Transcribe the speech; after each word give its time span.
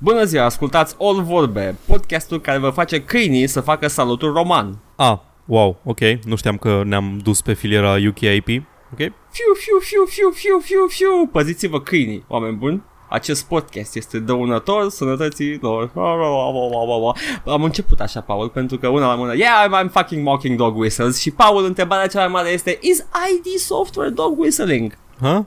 Bună 0.00 0.24
ziua, 0.24 0.44
ascultați 0.44 0.96
All 0.98 1.22
Vorbe, 1.22 1.76
podcastul 1.86 2.40
care 2.40 2.58
vă 2.58 2.70
face 2.70 3.02
câinii 3.02 3.46
să 3.46 3.60
facă 3.60 3.86
salutul 3.86 4.32
roman. 4.32 4.78
Ah, 4.96 5.18
wow, 5.44 5.80
ok. 5.84 6.00
Nu 6.24 6.36
știam 6.36 6.56
că 6.56 6.82
ne-am 6.84 7.20
dus 7.22 7.40
pe 7.40 7.52
filiera 7.52 7.96
UKIP. 8.08 8.48
Ok? 8.92 8.98
Fiu, 9.30 9.54
fiu, 9.54 9.78
fiu, 9.80 10.04
fiu, 10.04 10.30
fiu, 10.30 10.58
fiu, 10.58 10.86
fiu. 10.86 11.26
Păziți-vă 11.32 11.80
câinii, 11.80 12.24
oameni 12.28 12.56
buni. 12.56 12.82
Acest 13.08 13.44
podcast 13.44 13.96
este 13.96 14.18
dăunător 14.18 14.88
sănătății 14.88 15.58
lor. 15.60 15.90
Am 17.44 17.62
început 17.62 18.00
așa, 18.00 18.20
Paul, 18.20 18.48
pentru 18.48 18.78
că 18.78 18.88
una 18.88 19.06
la 19.06 19.14
mână 19.14 19.36
Yeah, 19.36 19.66
I'm, 19.66 19.86
I'm 19.86 19.92
fucking 19.92 20.24
mocking 20.24 20.58
dog 20.58 20.76
whistles 20.76 21.20
Și 21.20 21.30
Paul, 21.30 21.64
întrebarea 21.64 22.06
cea 22.06 22.18
mai 22.18 22.28
mare 22.28 22.48
este 22.48 22.78
Is 22.80 22.98
ID 22.98 23.58
software 23.60 24.10
dog 24.10 24.38
whistling? 24.38 24.98
Ha? 25.20 25.46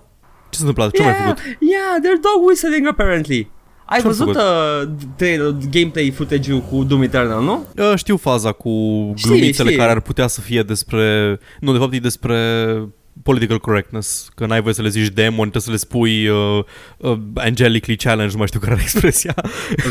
Ce 0.49 0.59
s-a 0.59 0.65
întâmplat? 0.65 0.91
Ce 0.91 1.01
yeah, 1.01 1.15
mai 1.17 1.27
făcut? 1.27 1.57
Yeah, 1.59 1.95
they're 1.99 2.21
dog 2.21 2.47
whistling 2.47 2.87
apparently 2.87 3.51
ai 3.91 3.99
Ce-am 3.99 4.11
văzut 4.11 4.25
făcut? 4.25 4.41
uh, 4.41 5.05
trailer, 5.15 5.55
gameplay 5.71 6.09
footage-ul 6.15 6.59
cu 6.61 6.83
Doom 6.83 7.01
Eternal, 7.01 7.43
nu? 7.43 7.65
Uh, 7.77 7.93
știu 7.95 8.17
faza 8.17 8.51
cu 8.51 8.69
Știi, 9.15 9.29
glumițele 9.29 9.67
știi. 9.67 9.79
care 9.79 9.91
ar 9.91 9.99
putea 9.99 10.27
să 10.27 10.41
fie 10.41 10.61
despre... 10.63 11.39
Nu, 11.59 11.71
de 11.71 11.77
fapt 11.77 11.93
e 11.93 11.99
despre 11.99 12.37
political 13.23 13.59
correctness, 13.59 14.29
că 14.35 14.45
n-ai 14.45 14.61
voie 14.61 14.73
să 14.73 14.81
le 14.81 14.89
zici 14.89 15.07
demon, 15.13 15.49
trebuie 15.49 15.61
să 15.61 15.71
le 15.71 15.75
spui 15.77 16.27
uh, 16.27 16.63
uh, 16.97 17.17
angelically 17.35 17.95
challenge, 17.97 18.31
nu 18.31 18.37
mai 18.37 18.47
știu 18.47 18.59
care 18.59 18.71
era 18.71 18.81
expresia. 18.89 19.33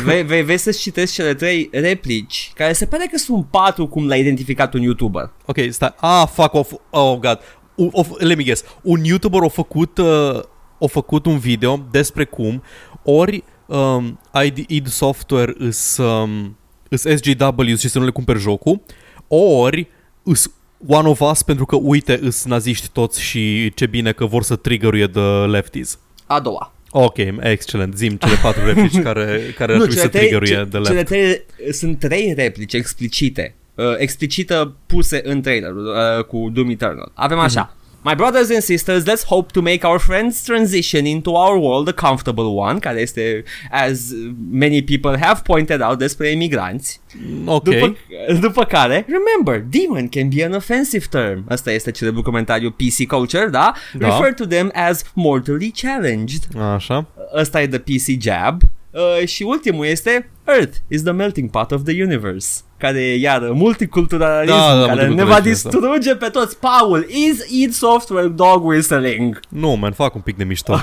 Vei, 0.03 0.23
vei, 0.23 0.43
vei 0.43 0.57
să-ți 0.57 0.79
citesc 0.79 1.13
cele 1.13 1.33
trei 1.33 1.69
replici, 1.71 2.51
care 2.55 2.73
se 2.73 2.85
pare 2.85 3.07
că 3.11 3.17
sunt 3.17 3.45
patru 3.51 3.87
cum 3.87 4.07
l-a 4.07 4.15
identificat 4.15 4.73
un 4.73 4.81
YouTuber. 4.81 5.31
ok, 5.45 5.57
stai. 5.69 5.93
Ah, 5.99 6.23
fuck 6.33 6.53
off. 6.53 6.71
Oh, 6.89 7.17
God. 7.19 7.39
U- 7.75 7.89
of, 7.91 8.07
let 8.19 8.37
me 8.37 8.43
guess. 8.43 8.63
Un 8.81 9.03
YouTuber 9.03 9.41
a 9.43 9.47
făcut, 9.47 9.97
uh, 9.97 10.39
a 10.81 10.85
făcut 10.89 11.25
un 11.25 11.37
video 11.37 11.87
despre 11.91 12.23
cum 12.25 12.63
ori 13.03 13.43
um, 13.75 14.19
ID, 14.45 14.57
id 14.67 14.87
Software 14.87 15.53
îs, 15.57 15.97
um, 15.97 16.57
îs 16.89 17.01
SJWs 17.01 17.79
și 17.79 17.89
să 17.89 17.99
nu 17.99 18.05
le 18.05 18.11
cumperi 18.11 18.39
jocul, 18.39 18.81
ori 19.27 19.87
îs 20.23 20.51
One 20.87 21.07
of 21.07 21.19
Us 21.19 21.41
pentru 21.43 21.65
că, 21.65 21.75
uite, 21.75 22.19
îs 22.21 22.45
naziști 22.45 22.87
toți 22.87 23.21
și 23.21 23.71
ce 23.73 23.85
bine 23.85 24.11
că 24.11 24.25
vor 24.25 24.43
să 24.43 24.55
triggeruie 24.55 25.05
de 25.05 25.19
lefties. 25.49 25.99
A 26.25 26.39
doua. 26.39 26.73
Ok, 26.89 27.17
excelent. 27.39 27.95
Zim 27.95 28.15
cele 28.15 28.35
patru 28.41 28.65
replici 28.65 29.01
care, 29.07 29.53
care 29.55 29.73
ar 29.73 29.77
trebui 29.77 29.97
să 29.97 30.07
triggeruie 30.07 30.55
ce- 30.55 30.67
de 30.69 30.77
left. 30.77 30.89
cele 30.89 31.03
trei, 31.03 31.41
sunt 31.71 31.99
trei 31.99 32.33
replici 32.33 32.73
explicite, 32.73 33.55
uh, 33.75 33.85
explicită 33.97 34.75
puse 34.85 35.21
în 35.23 35.41
trailer 35.41 35.71
uh, 35.71 36.23
cu 36.23 36.49
Doom 36.53 36.69
Eternal. 36.69 37.11
Avem 37.13 37.39
așa. 37.39 37.75
My 38.03 38.15
brothers 38.15 38.49
and 38.49 38.63
sisters, 38.63 39.05
let's 39.05 39.23
hope 39.23 39.51
to 39.51 39.61
make 39.61 39.85
our 39.85 39.99
friends 39.99 40.43
transition 40.43 41.05
into 41.05 41.35
our 41.35 41.59
world 41.59 41.87
a 41.87 41.93
comfortable 41.93 42.55
one, 42.55 42.79
care 42.79 42.97
este, 42.97 43.43
as 43.69 44.11
many 44.51 44.81
people 44.81 45.17
have 45.17 45.43
pointed 45.43 45.81
out, 45.81 45.97
despre 45.97 46.29
emigranți. 46.29 47.01
Ok. 47.45 47.63
După, 47.63 47.95
după 48.39 48.63
care, 48.63 49.05
remember, 49.07 49.65
demon 49.69 50.07
can 50.07 50.29
be 50.29 50.45
an 50.45 50.53
offensive 50.53 51.05
term. 51.09 51.45
Asta 51.49 51.71
este 51.71 51.91
celebrul 51.91 52.23
comentariu 52.23 52.71
PC 52.71 53.07
Culture, 53.07 53.47
da? 53.47 53.73
Da. 53.93 54.07
Refer 54.07 54.33
to 54.33 54.45
them 54.45 54.71
as 54.73 55.03
mortally 55.13 55.71
challenged. 55.75 56.43
Așa. 56.73 57.07
Ăsta 57.35 57.61
e 57.61 57.67
the 57.67 57.79
PC 57.79 58.21
Jab. 58.21 58.61
Uh, 58.91 59.27
și 59.27 59.43
ultimul 59.43 59.85
este 59.85 60.29
Earth 60.45 60.77
is 60.87 61.03
the 61.03 61.11
melting 61.11 61.49
pot 61.49 61.71
of 61.71 61.83
the 61.83 62.03
universe 62.03 62.61
care 62.81 62.99
e 62.99 63.15
iar 63.19 63.41
multiculturalism 63.53 64.57
Da, 64.57 64.79
da, 64.79 64.85
care 64.85 65.07
ne 65.07 65.23
va 65.23 65.39
multiculturalism, 65.39 65.69
distruge 65.69 66.15
pe 66.15 66.27
toți. 66.27 66.57
Paul, 66.57 67.05
is 67.07 67.49
id 67.49 67.73
software 67.73 68.27
dog 68.27 68.65
whistling? 68.65 69.39
Nu, 69.49 69.71
man, 69.71 69.91
fac 69.91 70.15
un 70.15 70.21
pic 70.21 70.37
de 70.37 70.43
mișto. 70.43 70.73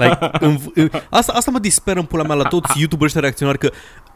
like, 0.00 0.30
în, 0.40 0.58
în, 0.74 0.90
asta, 1.10 1.32
asta 1.32 1.50
mă 1.50 1.58
disperă 1.58 1.98
în 1.98 2.04
pula 2.04 2.22
mea 2.22 2.34
la 2.34 2.42
toți 2.42 2.72
youtuberii 2.80 3.04
ăștia 3.06 3.20
reacționari 3.20 3.58
că 3.58 3.70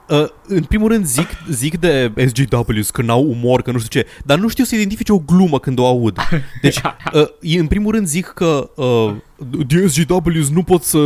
Uh, 0.08 0.24
în 0.46 0.62
primul 0.62 0.88
rând 0.88 1.06
zic, 1.06 1.28
zic 1.50 1.78
de 1.78 2.12
SJWs 2.26 2.90
că 2.90 3.02
n-au 3.02 3.22
umor, 3.22 3.62
că 3.62 3.70
nu 3.70 3.78
știu 3.78 4.00
ce, 4.00 4.08
dar 4.24 4.38
nu 4.38 4.48
știu 4.48 4.64
să 4.64 4.74
identifice 4.74 5.12
o 5.12 5.18
glumă 5.18 5.58
când 5.58 5.78
o 5.78 5.86
aud. 5.86 6.18
Deci, 6.62 6.80
uh, 7.12 7.26
e- 7.40 7.58
în 7.58 7.66
primul 7.66 7.92
rând 7.92 8.06
zic 8.06 8.26
că 8.26 8.70
uh, 8.74 9.14
the 9.68 9.86
SJWs 9.88 10.48
nu 10.48 10.62
pot 10.62 10.82
să 10.82 10.98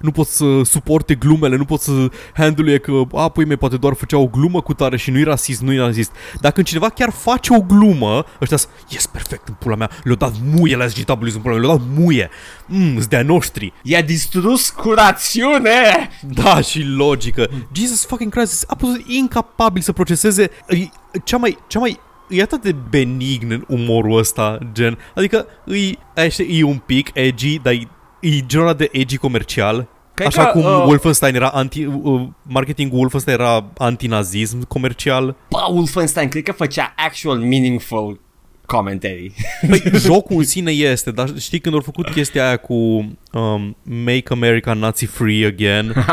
nu 0.00 0.10
pot 0.12 0.26
să 0.26 0.44
suporte 0.64 1.14
glumele, 1.14 1.56
nu 1.56 1.64
pot 1.64 1.80
să 1.80 2.10
handle 2.34 2.78
că, 2.78 3.02
a, 3.14 3.28
păi 3.28 3.44
mei, 3.44 3.56
poate 3.56 3.76
doar 3.76 3.94
făcea 3.94 4.18
o 4.18 4.26
glumă 4.26 4.60
cu 4.60 4.74
tare 4.74 4.96
și 4.96 5.10
nu-i 5.10 5.22
rasist, 5.22 5.60
nu-i 5.60 5.76
nazist. 5.76 6.10
Dar 6.40 6.52
când 6.52 6.66
cineva 6.66 6.88
chiar 6.88 7.10
face 7.10 7.54
o 7.54 7.60
glumă, 7.60 8.24
ăștia 8.40 8.56
sunt, 8.56 8.72
yes, 8.88 9.06
perfect, 9.06 9.48
în 9.48 9.54
pula 9.54 9.76
mea, 9.76 9.90
le-au 10.02 10.16
dat 10.16 10.32
muie 10.44 10.76
la 10.76 10.88
SJWs 10.88 11.34
în 11.34 11.40
pula 11.40 11.54
mea, 11.54 11.62
le-au 11.62 11.76
dat 11.76 11.86
muie. 11.94 12.30
Mm, 12.66 13.00
de-a 13.08 13.22
noștri. 13.22 13.72
I-a 13.82 14.02
distrus 14.02 14.70
cu 14.70 14.90
rațiune! 14.90 16.10
Da, 16.20 16.60
și 16.60 16.82
logică. 16.82 17.50
Jesus 17.72 18.06
fucking 18.06 18.32
Christ, 18.32 18.45
este 18.52 18.66
absolut 18.68 19.06
incapabil 19.06 19.82
să 19.82 19.92
proceseze 19.92 20.50
e 20.68 20.88
cea 21.24 21.36
mai, 21.36 21.58
cea 21.66 21.78
mai 21.78 22.00
E 22.28 22.42
atât 22.42 22.62
de 22.62 22.74
benign 22.90 23.50
în 23.50 23.64
umorul 23.68 24.18
ăsta, 24.18 24.58
gen. 24.72 24.98
Adică 25.14 25.46
îi, 25.64 25.98
așa, 26.16 26.42
e 26.42 26.62
un 26.62 26.78
pic 26.78 27.10
edgy, 27.14 27.58
dar 27.58 27.72
e, 27.72 27.88
e 28.20 28.46
genul 28.46 28.66
ăla 28.66 28.74
de 28.74 28.88
edgy 28.92 29.16
comercial. 29.16 29.88
Cred 30.14 30.26
Așa 30.26 30.44
că, 30.44 30.50
cum 30.50 30.64
uh, 30.64 30.84
Wolfenstein 30.86 31.34
era 31.34 31.48
anti... 31.48 31.84
Uh, 31.84 32.28
marketingul 32.42 32.98
Wolfenstein 32.98 33.40
era 33.40 33.64
antinazism 33.78 34.66
comercial. 34.66 35.36
Paul 35.48 35.76
Wolfenstein 35.76 36.28
cred 36.28 36.42
că 36.42 36.52
făcea 36.52 36.94
actual 36.96 37.38
meaningful 37.38 38.20
commentary. 38.66 39.32
Păi, 39.68 39.82
jocul 39.94 40.36
în 40.36 40.44
sine 40.44 40.70
este, 40.70 41.10
dar 41.10 41.38
știi 41.38 41.58
când 41.58 41.74
au 41.74 41.80
făcut 41.80 42.08
chestia 42.08 42.46
aia 42.46 42.56
cu 42.56 42.74
um, 42.74 43.76
Make 43.82 44.24
America 44.28 44.72
Nazi 44.72 45.04
Free 45.04 45.46
Again? 45.46 45.92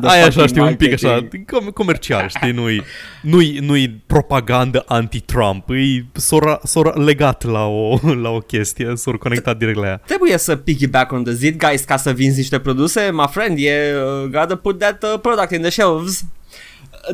The 0.00 0.08
Aia 0.08 0.26
așa, 0.26 0.30
fucking 0.30 0.48
știi, 0.48 0.60
un 0.60 0.74
pic 0.74 0.92
așa, 0.92 1.08
marketing. 1.08 1.44
com- 1.44 1.72
comercial, 1.72 2.28
știi, 2.28 2.50
nu-i, 2.52 2.82
nu-i, 3.22 3.58
nu-i 3.62 4.02
propagandă 4.06 4.84
anti-Trump, 4.86 5.68
e 5.70 6.04
s-o, 6.12 6.38
s-o 6.64 6.82
legat 6.94 7.44
la 7.44 7.64
o, 7.66 7.98
la 8.22 8.28
o 8.30 8.38
chestie, 8.38 8.92
s-o 8.94 9.10
conectat 9.18 9.58
direct 9.58 9.78
la 9.78 9.86
ea. 9.86 9.96
Trebuie 10.06 10.38
să 10.38 10.56
piggyback 10.56 11.12
on 11.12 11.24
the 11.24 11.32
zeitgeist 11.32 11.84
ca 11.84 11.96
să 11.96 12.10
vinzi 12.12 12.38
niște 12.38 12.58
produse, 12.58 13.10
my 13.12 13.26
friend, 13.30 13.58
e 13.58 13.70
uh, 13.94 14.28
gotta 14.30 14.56
put 14.56 14.78
that 14.78 15.02
uh, 15.02 15.20
product 15.20 15.50
in 15.50 15.60
the 15.60 15.70
shelves. 15.70 16.24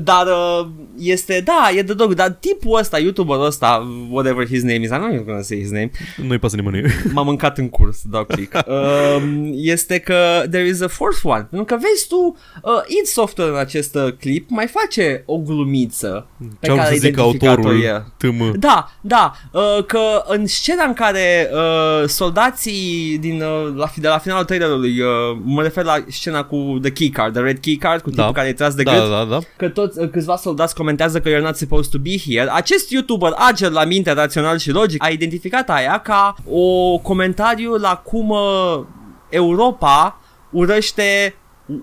Dar 0.02 0.26
uh, 0.26 0.66
este, 0.98 1.42
da, 1.44 1.70
e 1.76 1.82
de 1.82 1.94
dog, 1.94 2.14
dar 2.14 2.30
tipul 2.30 2.78
ăsta, 2.78 2.98
youtuberul 2.98 3.44
ăsta, 3.44 3.88
whatever 4.10 4.46
his 4.46 4.62
name 4.62 4.78
is, 4.82 4.88
I 4.90 4.92
don't 4.92 5.12
even 5.12 5.24
gonna 5.24 5.42
say 5.42 5.58
his 5.58 5.70
name, 5.70 5.90
Nu-i 6.16 6.38
pasă 6.38 6.56
nimănui. 6.56 6.82
m-am 7.14 7.26
mâncat 7.26 7.58
în 7.58 7.68
curs, 7.68 8.00
dau 8.10 8.24
click, 8.24 8.54
uh, 8.66 9.22
este 9.74 9.98
că 9.98 10.42
there 10.50 10.66
is 10.66 10.80
a 10.80 10.88
fourth 10.88 11.20
one, 11.22 11.46
pentru 11.50 11.64
că 11.76 11.80
vezi 11.82 12.06
tu, 12.08 12.36
uh, 12.62 12.70
id 12.86 13.06
Software 13.06 13.50
în 13.50 13.56
acest 13.56 13.94
uh, 13.94 14.12
clip 14.20 14.50
mai 14.50 14.66
face 14.66 15.22
o 15.26 15.38
glumiță 15.38 16.26
pe 16.60 16.66
Ce-au 16.66 16.76
care 16.76 16.88
să 16.88 16.94
a 16.94 16.96
zic 16.98 17.08
identificat-o 17.08 17.56
autorul 17.56 17.82
el. 17.82 18.12
tâm. 18.16 18.52
Da, 18.58 18.92
da, 19.00 19.32
uh, 19.52 19.84
că 19.86 20.22
în 20.26 20.46
scena 20.46 20.84
în 20.84 20.92
care 20.94 21.50
uh, 21.52 22.08
soldații 22.08 23.18
din, 23.20 23.42
uh, 23.42 23.72
la, 23.76 23.86
fi- 23.86 24.00
de 24.00 24.08
la 24.08 24.18
finalul 24.18 24.44
trailerului, 24.44 25.00
uh, 25.00 25.06
mă 25.44 25.62
refer 25.62 25.84
la 25.84 26.04
scena 26.08 26.44
cu 26.44 26.78
the 26.82 26.90
keycard, 26.92 27.32
the 27.34 27.42
red 27.42 27.58
keycard, 27.58 28.02
cu 28.02 28.08
tipul 28.10 28.24
Da. 28.24 28.32
care 28.32 28.48
e 28.48 28.52
tras 28.52 28.74
de 28.74 28.82
Da, 28.82 28.92
gât, 28.98 29.10
da, 29.10 29.24
da. 29.30 29.38
că 29.56 29.68
toți 29.86 29.98
uh, 29.98 30.10
câțiva 30.10 30.36
soldați 30.36 30.74
comentează 30.74 31.20
că 31.20 31.28
you're 31.28 31.42
not 31.42 31.56
supposed 31.56 31.90
to 31.90 31.98
be 31.98 32.18
here. 32.18 32.48
Acest 32.50 32.90
YouTuber 32.90 33.32
ager 33.36 33.70
la 33.70 33.84
minte, 33.84 34.12
rațional 34.12 34.58
și 34.58 34.70
logic 34.70 35.04
a 35.04 35.08
identificat 35.08 35.70
aia 35.70 35.98
ca 35.98 36.34
o 36.50 36.98
comentariu 36.98 37.74
la 37.74 37.96
cum 37.96 38.28
uh, 38.28 38.80
Europa 39.28 40.20
urăște 40.50 41.34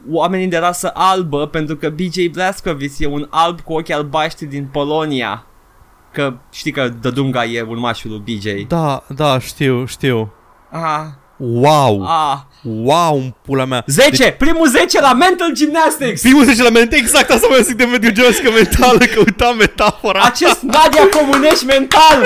oamenii 0.10 0.48
de 0.48 0.58
rasă 0.58 0.92
albă 0.94 1.48
pentru 1.48 1.76
că 1.76 1.90
BJ 1.90 2.28
Blazkowicz 2.32 3.02
e 3.02 3.08
un 3.08 3.28
alb 3.30 3.62
cu 3.62 3.74
ochi 3.74 3.90
albaștri 3.92 4.46
din 4.46 4.70
Polonia. 4.72 5.46
Că 6.14 6.34
știi 6.52 6.72
că 6.72 6.90
Dădunga 7.02 7.46
e 7.46 7.62
urmașul 7.62 8.10
lui 8.12 8.20
BJ. 8.20 8.68
Da, 8.68 9.04
da, 9.16 9.40
știu, 9.40 9.86
știu. 9.86 10.34
Ah, 10.72 11.06
Wow! 11.40 12.04
ah. 12.08 12.38
Wow, 12.64 13.18
în 13.18 13.34
pula 13.46 13.66
mea. 13.66 13.84
10! 13.88 14.10
Deci... 14.10 14.38
Primul 14.38 14.68
10 14.68 15.02
la 15.02 15.14
Mental 15.14 15.54
Gymnastics! 15.54 16.22
Primul 16.22 16.44
10 16.44 16.64
la 16.64 16.70
mente, 16.70 16.96
exact 16.96 17.30
asta 17.30 17.48
mai 17.50 17.64
zic 17.64 17.76
de 17.76 17.84
mediul 17.84 18.12
geoască 18.14 18.52
mentală, 18.52 18.98
căuta 18.98 19.56
metafora. 19.60 20.22
Acest 20.22 20.62
Nadia 20.62 21.08
Comunești 21.20 21.66
mental! 21.66 22.26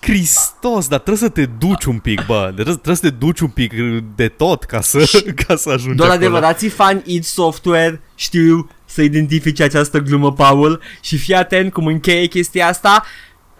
Cristos, 0.00 0.88
dar 0.88 0.98
trebuie 0.98 1.28
să 1.28 1.34
te 1.34 1.46
duci 1.58 1.84
un 1.84 1.98
pic, 1.98 2.26
bă. 2.26 2.50
Trebuie, 2.54 2.74
trebuie 2.74 2.96
să 2.96 3.02
te 3.02 3.10
duci 3.10 3.40
un 3.40 3.48
pic 3.48 3.72
de 4.16 4.28
tot 4.28 4.64
ca 4.64 4.80
să, 4.80 5.22
ca 5.46 5.56
să 5.56 5.70
ajungi 5.70 5.96
Doar 5.96 6.10
acolo. 6.10 6.24
adevărații 6.24 6.68
fani 6.68 7.02
id 7.04 7.24
Software 7.24 8.00
știu 8.14 8.68
să 8.84 9.02
identifice 9.02 9.62
această 9.62 9.98
glumă, 9.98 10.32
Paul, 10.32 10.80
și 11.00 11.16
fii 11.16 11.34
atent 11.34 11.72
cum 11.72 11.86
încheie 11.86 12.26
chestia 12.26 12.66
asta, 12.68 13.04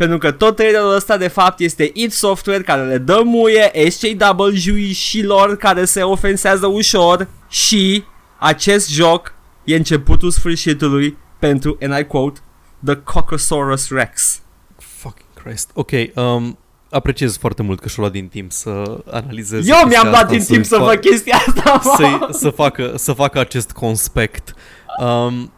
pentru 0.01 0.19
că 0.19 0.31
tot 0.31 0.57
trailerul 0.57 0.95
ăsta 0.95 1.17
de 1.17 1.29
fapt 1.29 1.61
este 1.61 1.91
id 1.95 2.13
Software 2.13 2.63
care 2.63 2.87
le 2.87 2.99
dă 2.99 3.23
muie 3.25 3.71
SJW 3.91 4.77
și 4.93 5.23
lor 5.23 5.57
care 5.57 5.85
se 5.85 6.03
ofensează 6.03 6.67
ușor 6.67 7.29
și 7.49 8.05
acest 8.39 8.91
joc 8.91 9.35
e 9.65 9.77
începutul 9.77 10.31
sfârșitului 10.31 11.17
pentru, 11.39 11.79
and 11.81 11.99
I 11.99 12.05
quote, 12.05 12.41
The 12.85 12.95
Cocosaurus 12.95 13.91
Rex. 13.91 14.41
Fucking 14.79 15.29
Christ. 15.43 15.71
Ok, 15.75 15.91
um, 16.15 16.59
apreciez 16.91 17.39
foarte 17.39 17.63
mult 17.63 17.81
că 17.81 17.89
și-a 17.89 17.97
luat 17.99 18.13
din 18.13 18.29
timp 18.29 18.53
să 18.53 19.03
analizeze 19.11 19.71
Eu 19.71 19.77
mi-am 19.77 19.89
chestia 19.89 20.03
luat 20.03 20.15
asta, 20.15 20.27
din 20.37 20.45
timp 20.45 20.65
să 20.65 20.77
fa- 20.77 20.85
fac 20.85 21.01
chestia 21.01 21.43
asta. 21.47 21.81
să, 21.97 22.29
să, 22.31 22.51
facă, 22.51 22.93
să 22.97 23.13
facă 23.13 23.39
acest 23.39 23.71
conspect. 23.71 24.55
Um, 25.01 25.53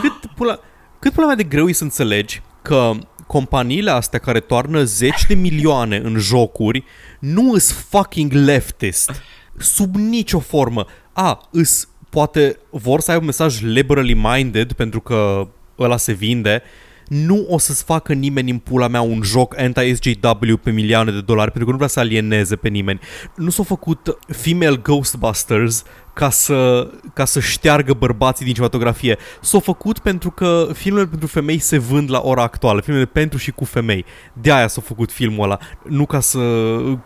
cât, 0.00 0.12
pula, 0.34 0.58
cât 0.98 1.12
pula 1.12 1.26
mea 1.26 1.36
de 1.36 1.42
greu 1.44 1.68
e 1.68 1.72
să 1.72 1.84
înțelegi 1.84 2.42
că 2.62 2.92
companiile 3.32 3.90
astea 3.90 4.18
care 4.18 4.40
toarnă 4.40 4.82
zeci 4.82 5.26
de 5.28 5.34
milioane 5.34 5.96
în 5.96 6.18
jocuri 6.18 6.84
nu 7.20 7.52
îs 7.52 7.72
fucking 7.72 8.32
leftist. 8.32 9.10
Sub 9.58 9.94
nicio 9.94 10.38
formă. 10.38 10.86
A, 11.12 11.48
îs, 11.50 11.88
poate 12.10 12.58
vor 12.70 13.00
să 13.00 13.10
ai 13.10 13.16
un 13.16 13.24
mesaj 13.24 13.60
liberally 13.60 14.14
minded 14.14 14.72
pentru 14.72 15.00
că 15.00 15.48
ăla 15.78 15.96
se 15.96 16.12
vinde, 16.12 16.62
nu 17.08 17.46
o 17.48 17.58
să-ți 17.58 17.84
facă 17.84 18.12
nimeni 18.12 18.50
în 18.50 18.58
pula 18.58 18.88
mea 18.88 19.00
un 19.00 19.22
joc 19.22 19.58
anti-SJW 19.58 20.56
pe 20.62 20.70
milioane 20.70 21.10
de 21.10 21.20
dolari 21.20 21.50
pentru 21.50 21.64
că 21.64 21.70
nu 21.70 21.76
vrea 21.76 21.88
să 21.88 22.00
alieneze 22.00 22.56
pe 22.56 22.68
nimeni. 22.68 23.00
Nu 23.36 23.50
s-au 23.50 23.64
făcut 23.64 24.18
female 24.26 24.76
Ghostbusters 24.76 25.84
ca 26.12 26.30
să, 26.30 26.88
ca 27.14 27.24
să 27.24 27.40
șteargă 27.40 27.92
bărbații 27.92 28.44
din 28.44 28.54
cinematografie. 28.54 29.18
S-au 29.40 29.60
făcut 29.60 29.98
pentru 29.98 30.30
că 30.30 30.68
filmele 30.72 31.06
pentru 31.06 31.26
femei 31.26 31.58
se 31.58 31.78
vând 31.78 32.10
la 32.10 32.20
ora 32.22 32.42
actuală, 32.42 32.80
filmele 32.80 33.04
pentru 33.04 33.38
și 33.38 33.50
cu 33.50 33.64
femei. 33.64 34.04
De 34.32 34.52
aia 34.52 34.66
s-a 34.66 34.80
făcut 34.80 35.12
filmul 35.12 35.44
ăla, 35.44 35.58
nu 35.82 36.06
ca 36.06 36.20
să 36.20 36.38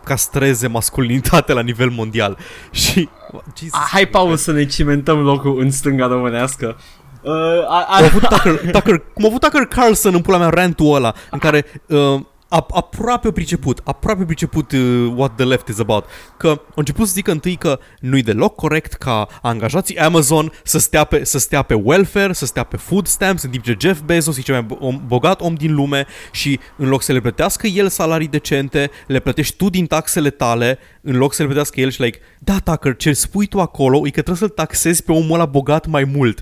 castreze 0.03 0.67
masculinitatea 0.67 1.55
la 1.55 1.61
nivel 1.61 1.89
mondial. 1.89 2.37
Și... 2.71 3.09
Jesus 3.57 3.73
Ah, 3.73 3.87
Hai, 3.91 4.05
Paul, 4.05 4.35
să 4.35 4.51
ne 4.51 4.65
cimentăm 4.65 5.19
locul 5.19 5.59
în 5.59 5.71
stânga 5.71 6.07
românească. 6.07 6.77
Uh, 7.21 7.33
a, 7.67 7.85
a, 7.89 7.97
Am 7.97 8.03
avut 8.03 8.21
Tucker, 8.21 8.71
Tucker, 8.71 9.03
cum 9.13 9.23
a 9.23 9.27
avut 9.27 9.41
Tucker 9.41 9.65
Carlson 9.65 10.13
în 10.13 10.21
pula 10.21 10.37
mea 10.37 10.49
rantul 10.49 10.95
ăla 10.95 11.13
în 11.31 11.39
care 11.39 11.65
uh, 11.87 12.19
a, 12.49 12.65
aproape 12.69 13.27
a 13.27 13.31
priceput, 13.31 13.81
aproape 13.83 14.21
a 14.21 14.25
priceput 14.25 14.71
uh, 14.71 15.13
what 15.15 15.35
the 15.35 15.45
left 15.45 15.67
is 15.67 15.79
about. 15.79 16.05
Că 16.37 16.47
a 16.47 16.73
început 16.75 17.07
să 17.07 17.13
zică 17.13 17.31
întâi 17.31 17.55
că 17.55 17.79
nu-i 17.99 18.21
deloc 18.21 18.55
corect 18.55 18.93
ca 18.93 19.27
angajații 19.41 19.97
Amazon 19.97 20.51
să 20.63 20.79
stea 20.79 21.03
pe, 21.03 21.23
să 21.23 21.37
stea 21.37 21.61
pe 21.61 21.73
welfare, 21.73 22.33
să 22.33 22.45
stea 22.45 22.63
pe 22.63 22.77
food 22.77 23.07
stamps, 23.07 23.43
în 23.43 23.49
timp 23.49 23.63
ce 23.63 23.75
Jeff 23.79 24.01
Bezos 24.01 24.37
e 24.37 24.41
cel 24.41 24.53
mai 24.53 24.65
bo- 24.65 24.79
om, 24.79 25.01
bogat 25.07 25.41
om 25.41 25.53
din 25.53 25.75
lume 25.75 26.05
și 26.31 26.59
în 26.75 26.87
loc 26.87 27.01
să 27.01 27.11
le 27.11 27.19
plătească 27.19 27.67
el 27.67 27.89
salarii 27.89 28.27
decente, 28.27 28.91
le 29.07 29.19
plătești 29.19 29.55
tu 29.55 29.69
din 29.69 29.85
taxele 29.85 30.29
tale, 30.29 30.79
în 31.01 31.17
loc 31.17 31.33
să 31.33 31.41
le 31.41 31.47
plătească 31.47 31.79
el 31.79 31.91
și 31.91 32.01
like, 32.01 32.19
da, 32.39 32.57
Tucker, 32.63 32.95
ce 32.95 33.13
spui 33.13 33.45
tu 33.45 33.61
acolo 33.61 33.97
e 33.97 34.09
că 34.09 34.21
trebuie 34.21 34.35
să-l 34.35 34.49
taxezi 34.49 35.03
pe 35.03 35.11
omul 35.11 35.33
ăla 35.33 35.45
bogat 35.45 35.85
mai 35.85 36.03
mult. 36.03 36.41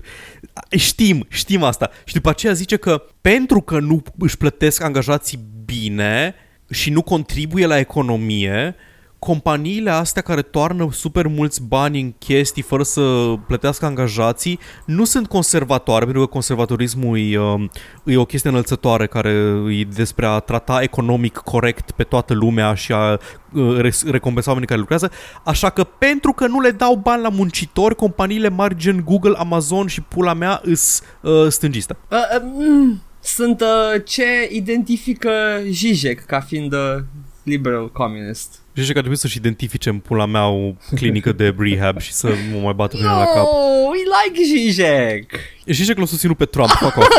Știm, 0.70 1.26
știm 1.28 1.62
asta. 1.62 1.90
Și 2.04 2.14
după 2.14 2.28
aceea 2.28 2.52
zice 2.52 2.76
că 2.76 3.02
pentru 3.32 3.60
că 3.60 3.78
nu 3.78 4.02
își 4.18 4.36
plătesc 4.36 4.82
angajații 4.82 5.38
bine 5.64 6.34
și 6.70 6.90
nu 6.90 7.02
contribuie 7.02 7.66
la 7.66 7.78
economie, 7.78 8.74
companiile 9.18 9.90
astea 9.90 10.22
care 10.22 10.42
toarnă 10.42 10.88
super 10.92 11.26
mulți 11.26 11.62
bani 11.62 12.00
în 12.00 12.12
chestii 12.18 12.62
fără 12.62 12.82
să 12.82 13.34
plătească 13.46 13.86
angajații 13.86 14.58
nu 14.84 15.04
sunt 15.04 15.26
conservatoare, 15.26 16.04
pentru 16.04 16.22
că 16.22 16.28
conservatorismul 16.28 17.18
e, 17.18 17.38
um, 17.38 17.70
e 18.04 18.16
o 18.16 18.24
chestie 18.24 18.50
înălțătoare 18.50 19.06
care 19.06 19.30
e 19.70 19.84
despre 19.94 20.26
a 20.26 20.38
trata 20.38 20.82
economic 20.82 21.36
corect 21.36 21.90
pe 21.90 22.02
toată 22.02 22.34
lumea 22.34 22.74
și 22.74 22.92
a 22.92 23.18
uh, 23.52 23.76
res- 23.78 24.04
recompensa 24.10 24.48
oamenii 24.48 24.68
care 24.68 24.80
lucrează, 24.80 25.10
așa 25.44 25.70
că 25.70 25.84
pentru 25.84 26.32
că 26.32 26.46
nu 26.46 26.60
le 26.60 26.70
dau 26.70 26.94
bani 26.94 27.22
la 27.22 27.28
muncitori, 27.28 27.94
companiile 27.94 28.48
mari 28.48 28.76
gen 28.76 29.02
Google, 29.04 29.34
Amazon 29.36 29.86
și 29.86 30.00
pula 30.00 30.32
mea 30.32 30.60
îs 30.64 31.02
uh, 31.20 31.48
stângiste. 31.48 31.96
uh, 32.10 32.18
uh, 32.36 32.42
mm, 32.42 33.00
sunt 33.26 33.60
uh, 33.60 34.02
ce 34.04 34.48
identifică 34.50 35.30
Zizek 35.68 36.24
ca 36.24 36.40
fiind 36.40 36.72
uh, 36.72 36.96
liberal 37.42 37.92
communist. 37.92 38.60
Și 38.72 38.82
că 38.82 38.88
ar 38.88 38.98
trebui 38.98 39.16
să-și 39.16 39.36
identifice 39.36 39.88
în 39.88 39.98
pula 39.98 40.26
mea 40.26 40.48
o 40.48 40.72
clinică 40.94 41.32
de 41.32 41.54
rehab 41.58 42.00
și 42.00 42.12
să 42.12 42.28
nu 42.52 42.58
mai 42.58 42.72
bată 42.72 42.96
pe 42.96 43.02
mine 43.02 43.14
la 43.14 43.24
cap. 43.24 43.44
Oh, 43.44 43.90
we 43.90 43.98
like 43.98 44.44
Zizek. 44.44 45.32
Și 45.70 45.94
că 45.94 46.00
l-a 46.00 46.06
susținut 46.06 46.36
pe 46.36 46.44
Trump, 46.44 46.68
fuck 46.68 46.96
off. 46.96 47.08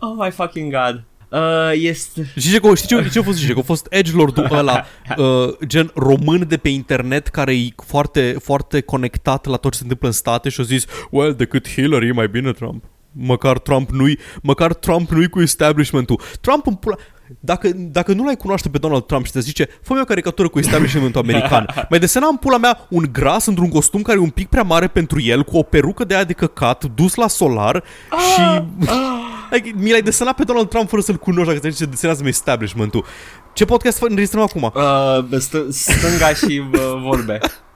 Oh 0.00 0.14
my 0.18 0.30
fucking 0.30 0.72
god. 0.72 1.04
Uh, 1.28 1.70
este... 1.72 2.32
Zizek, 2.36 2.74
știi 2.74 3.02
ce, 3.02 3.08
ce 3.08 3.18
a 3.18 3.22
fost 3.22 3.38
Zizek? 3.38 3.58
A 3.58 3.62
fost 3.62 3.86
edgelordul 3.90 4.48
ăla, 4.58 4.84
uh, 5.16 5.54
gen 5.66 5.90
român 5.94 6.44
de 6.48 6.56
pe 6.56 6.68
internet, 6.68 7.26
care 7.26 7.54
e 7.54 7.68
foarte, 7.86 8.36
foarte 8.42 8.80
conectat 8.80 9.46
la 9.46 9.56
tot 9.56 9.70
ce 9.70 9.76
se 9.76 9.82
întâmplă 9.82 10.08
în 10.08 10.14
state 10.14 10.48
și 10.48 10.60
a 10.60 10.64
zis, 10.64 10.84
well, 11.10 11.34
decât 11.34 11.68
Hillary 11.68 12.08
e 12.08 12.12
mai 12.12 12.28
bine 12.28 12.52
Trump. 12.52 12.84
Măcar 13.12 13.58
Trump 13.58 13.90
nu-i, 13.90 14.18
măcar 14.42 14.74
Trump 14.74 15.10
nu-i 15.10 15.28
cu 15.28 15.40
establishmentul. 15.40 16.20
Trump 16.40 16.66
în 16.66 16.74
pula... 16.74 16.96
Dacă, 17.40 17.70
dacă 17.74 18.12
nu 18.12 18.24
l-ai 18.24 18.36
cunoaște 18.36 18.68
pe 18.68 18.78
Donald 18.78 19.06
Trump 19.06 19.24
și 19.26 19.32
te 19.32 19.40
zice, 19.40 19.68
fă 19.82 19.98
o 20.00 20.04
caricatură 20.04 20.48
cu 20.48 20.58
establishmentul 20.58 21.20
american, 21.20 21.66
mai 21.90 21.98
desena 21.98 22.26
în 22.26 22.36
pula 22.36 22.58
mea 22.58 22.86
un 22.88 23.08
gras 23.12 23.46
într-un 23.46 23.68
costum 23.68 24.02
care 24.02 24.18
e 24.18 24.20
un 24.20 24.30
pic 24.30 24.48
prea 24.48 24.62
mare 24.62 24.86
pentru 24.86 25.20
el, 25.20 25.44
cu 25.44 25.56
o 25.56 25.62
perucă 25.62 26.04
de 26.04 26.14
aia 26.14 26.24
de 26.24 26.32
căcat, 26.32 26.84
dus 26.84 27.14
la 27.14 27.28
solar 27.28 27.82
și... 28.34 28.62
Like, 29.50 29.72
mi 29.82 29.90
l-ai 29.90 30.02
desenat 30.02 30.34
pe 30.34 30.44
Donald 30.44 30.68
Trump 30.68 30.88
fără 30.88 31.02
să-l 31.02 31.16
cunoști 31.16 31.46
dacă 31.46 31.58
te 31.58 31.68
zice 31.68 31.84
desenează-mi 31.84 32.28
establishmentul. 32.28 33.04
Ce 33.52 33.64
podcast 33.64 34.02
înregistrăm 34.02 34.42
acum? 34.42 34.72
Uh, 34.74 35.38
st- 35.38 35.68
stânga 35.68 36.28
și 36.28 36.62
uh, 36.72 36.80
vorbe. 37.02 37.38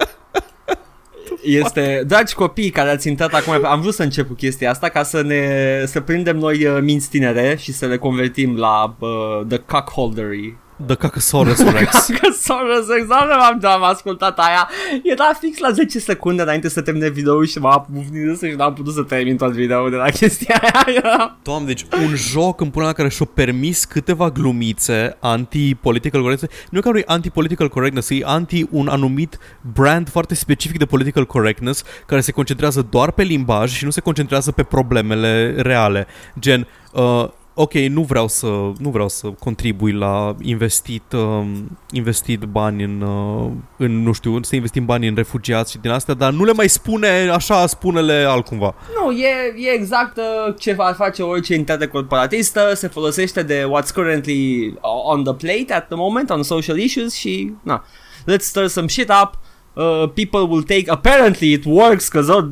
Este, 1.42 2.02
dragi 2.06 2.34
copii 2.34 2.70
care 2.70 2.90
ați 2.90 3.08
intrat 3.08 3.34
acum, 3.34 3.64
am 3.64 3.80
vrut 3.80 3.94
să 3.94 4.02
încep 4.02 4.26
cu 4.26 4.32
chestia 4.32 4.70
asta 4.70 4.88
ca 4.88 5.02
să 5.02 5.22
ne 5.22 5.46
să 5.86 6.00
prindem 6.00 6.36
noi 6.36 6.66
uh, 6.66 6.78
minți 6.80 7.08
tinere 7.08 7.56
și 7.58 7.72
să 7.72 7.86
le 7.86 7.96
convertim 7.96 8.56
la 8.56 8.96
uh, 8.98 9.40
the 9.48 9.56
cuckoldery. 9.58 10.56
The 10.86 10.94
Cacasaurus 10.94 11.58
Rex. 11.58 12.06
Că 12.06 12.32
Soros 12.40 12.96
exact 12.98 13.30
am, 13.30 13.60
am 13.62 13.82
ascultat 13.82 14.38
aia 14.38 14.68
Era 15.02 15.32
fix 15.40 15.58
la 15.58 15.70
10 15.70 15.98
secunde 15.98 16.42
înainte 16.42 16.68
să 16.68 16.80
termine 16.80 17.08
video 17.08 17.44
și 17.44 17.58
m-a 17.58 17.80
pufnit 17.80 18.38
și 18.38 18.54
n-am 18.56 18.74
putut 18.74 18.94
să 18.94 19.02
termin 19.02 19.36
tot 19.36 19.52
video 19.52 19.88
de 19.88 19.96
la 19.96 20.10
chestia 20.10 20.62
aia 20.86 21.36
Doamne, 21.42 21.66
deci 21.66 21.86
un 22.02 22.14
joc 22.14 22.60
în 22.60 22.70
până 22.70 22.84
la 22.84 22.92
care 22.92 23.08
și-a 23.08 23.28
permis 23.34 23.84
câteva 23.84 24.30
glumițe 24.30 25.16
anti-political 25.20 26.20
correctness. 26.20 26.54
Nu 26.70 26.78
e 26.78 26.80
că 26.80 26.90
nu 26.90 26.98
e 26.98 27.04
anti-political 27.06 27.68
correctness, 27.68 28.10
e 28.10 28.20
anti 28.24 28.66
un 28.70 28.88
anumit 28.88 29.38
brand 29.72 30.08
foarte 30.08 30.34
specific 30.34 30.78
de 30.78 30.84
political 30.84 31.26
correctness 31.26 31.82
care 32.06 32.20
se 32.20 32.32
concentrează 32.32 32.86
doar 32.90 33.10
pe 33.10 33.22
limbaj 33.22 33.72
și 33.72 33.84
nu 33.84 33.90
se 33.90 34.00
concentrează 34.00 34.52
pe 34.52 34.62
problemele 34.62 35.54
reale. 35.58 36.06
Gen, 36.38 36.66
uh, 36.92 37.28
ok, 37.54 37.72
nu 37.72 38.02
vreau 38.02 38.28
să 38.28 38.46
nu 38.78 38.90
vreau 38.90 39.08
să 39.08 39.28
contribui 39.28 39.92
la 39.92 40.36
investit 40.42 41.12
um, 41.12 41.78
investit 41.90 42.40
bani 42.40 42.82
în, 42.84 43.00
uh, 43.00 43.50
în 43.76 44.02
nu 44.02 44.12
știu, 44.12 44.42
să 44.42 44.54
investim 44.54 44.84
bani 44.84 45.08
în 45.08 45.14
refugiați 45.14 45.70
și 45.70 45.78
din 45.78 45.90
astea, 45.90 46.14
dar 46.14 46.32
nu 46.32 46.44
le 46.44 46.52
mai 46.52 46.68
spune 46.68 47.28
așa, 47.32 47.66
spune-le 47.66 48.24
altcumva. 48.28 48.74
Nu, 49.00 49.10
e, 49.10 49.54
e 49.56 49.70
exact 49.74 50.16
uh, 50.16 50.54
ce 50.58 50.72
va 50.72 50.94
face 50.96 51.22
orice 51.22 51.54
entitate 51.54 51.86
corporatistă 51.86 52.72
Se 52.74 52.88
folosește 52.88 53.42
de 53.42 53.64
what's 53.64 53.92
currently 53.94 54.74
on 55.04 55.24
the 55.24 55.34
plate 55.34 55.74
at 55.74 55.86
the 55.86 55.96
moment 55.96 56.30
On 56.30 56.42
social 56.42 56.78
issues 56.78 57.14
și 57.14 57.52
na. 57.62 57.84
Let's 58.30 58.40
stir 58.40 58.66
some 58.66 58.86
shit 58.86 59.10
up. 59.22 59.38
Uh, 59.74 60.08
people 60.14 60.40
will 60.40 60.62
take 60.62 60.84
apparently 60.86 61.52
it 61.52 61.64
works 61.64 62.08
că 62.08 62.46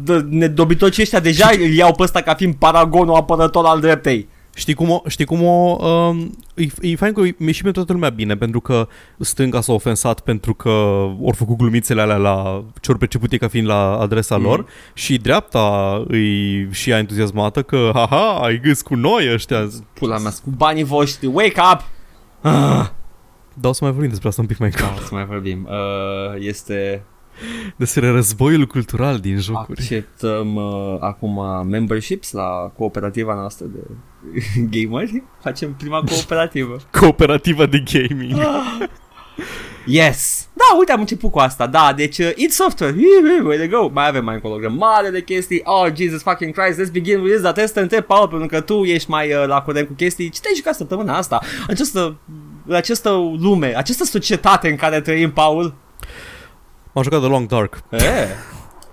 dobitocii 0.55 1.03
ăștia 1.03 1.21
deja 1.21 1.49
îl 1.53 1.73
iau 1.75 1.95
pe 1.95 2.03
ăsta 2.03 2.21
ca 2.21 2.35
fiind 2.35 2.55
paragonul 2.55 3.15
apărător 3.15 3.65
al 3.65 3.81
dreptei 3.81 4.29
Știi 4.55 4.75
cum 4.75 4.91
o, 4.91 5.03
știi 5.07 5.25
cum 5.25 5.43
o 5.43 5.77
um, 5.87 6.39
e, 6.55 6.67
e 6.81 6.97
fain 6.97 7.13
că 7.13 7.21
mi 7.21 7.53
și 7.53 7.63
pentru 7.63 7.73
toată 7.73 7.93
lumea 7.93 8.09
bine, 8.09 8.37
pentru 8.37 8.61
că 8.61 8.89
stânga 9.19 9.61
s-a 9.61 9.73
ofensat 9.73 10.21
pentru 10.21 10.55
că 10.55 10.69
ori 11.21 11.37
făcut 11.37 11.57
glumițele 11.57 12.01
alea 12.01 12.17
la 12.17 12.65
ce 12.81 12.91
ori 12.91 12.99
perceput 12.99 13.33
ei 13.33 13.39
ca 13.39 13.49
fiind 13.49 13.67
la 13.67 13.99
adresa 13.99 14.37
mm. 14.37 14.43
lor 14.43 14.67
și 14.95 15.19
dreapta 15.19 16.03
îi 16.09 16.69
și 16.73 16.91
ea 16.91 16.99
entuziasmată 16.99 17.63
că 17.63 17.91
haha, 17.95 18.39
ai 18.43 18.61
gâs 18.61 18.83
cu 18.83 18.95
noi 18.95 19.33
ăștia. 19.33 19.69
Pula 19.93 20.19
mea, 20.19 20.31
cu 20.31 20.51
banii 20.57 20.85
voștri, 20.85 21.27
wake 21.27 21.61
up! 21.73 21.85
Ah. 22.41 22.89
Da, 23.55 23.69
o 23.69 23.73
să 23.73 23.85
mai 23.85 23.93
vorbim 23.93 24.11
despre 24.11 24.29
asta 24.29 24.41
un 24.41 24.47
pic 24.47 24.59
mai 24.59 24.71
Da, 24.71 24.85
încolo. 24.85 25.07
să 25.07 25.15
mai 25.15 25.25
vorbim. 25.25 25.69
Uh, 25.71 26.37
este... 26.39 27.05
Despre 27.77 28.11
războiul 28.11 28.67
cultural 28.67 29.19
din 29.19 29.39
jocuri. 29.39 29.81
Acceptăm 29.81 30.55
uh, 30.55 30.97
acum 31.01 31.67
memberships 31.67 32.33
la 32.33 32.73
cooperativa 32.77 33.35
noastră 33.35 33.67
de 33.67 33.81
gameri. 34.71 35.23
Facem 35.43 35.75
prima 35.79 36.03
cooperativă. 36.03 36.77
Cooperativa 37.01 37.67
de 37.67 37.83
gaming. 37.93 38.35
Yes! 39.87 40.49
Da, 40.53 40.77
uite, 40.79 40.93
am 40.93 41.01
început 41.01 41.31
cu 41.31 41.39
asta. 41.39 41.67
Da, 41.67 41.93
deci 41.97 42.19
uh, 42.19 42.31
id 42.37 42.51
Software. 42.51 42.95
Way 43.45 43.57
to 43.57 43.77
go. 43.77 43.89
Mai 43.93 44.09
avem 44.09 44.25
mai 44.25 44.35
încolo 44.35 44.55
o 44.55 44.59
grămadă 44.59 45.11
de 45.11 45.23
chestii. 45.23 45.61
Oh, 45.65 45.87
Jesus 45.97 46.23
fucking 46.23 46.55
Christ, 46.55 46.79
let's 46.81 46.93
begin 46.93 47.21
with 47.21 47.31
this. 47.31 47.43
Dar 47.43 47.53
trebuie 47.53 47.67
să 47.67 47.73
te 47.73 47.81
întreb, 47.81 48.05
Paul, 48.05 48.29
pentru 48.29 48.47
că 48.47 48.61
tu 48.61 48.85
ești 48.85 49.11
mai 49.11 49.33
uh, 49.35 49.47
la 49.47 49.63
curent 49.63 49.87
cu 49.87 49.93
chestii. 49.93 50.29
Ce 50.29 50.41
te-ai 50.41 50.55
jucat 50.57 50.75
săptămâna 50.75 51.17
asta? 51.17 51.41
Această, 51.67 52.17
această 52.69 53.11
lume, 53.41 53.77
această 53.77 54.05
societate 54.05 54.69
în 54.69 54.77
care 54.77 55.01
trăim, 55.01 55.31
Paul. 55.33 55.75
M-am 56.93 57.03
jucat 57.05 57.21
The 57.21 57.29
Long 57.29 57.47
Dark. 57.47 57.83
Eh, 57.91 58.01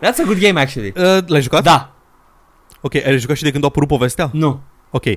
that's 0.01 0.19
a 0.19 0.23
good 0.25 0.39
game, 0.39 0.59
actually. 0.59 0.93
Uh, 0.97 1.17
l-ai 1.27 1.41
jucat? 1.41 1.63
Da, 1.63 1.91
Ok, 2.81 2.95
ai 2.95 3.17
jucat 3.17 3.35
și 3.35 3.43
de 3.43 3.51
când 3.51 3.63
a 3.63 3.67
apărut 3.67 3.87
povestea? 3.87 4.29
nu. 4.33 4.59
Ok. 4.89 5.05
Uh, 5.05 5.15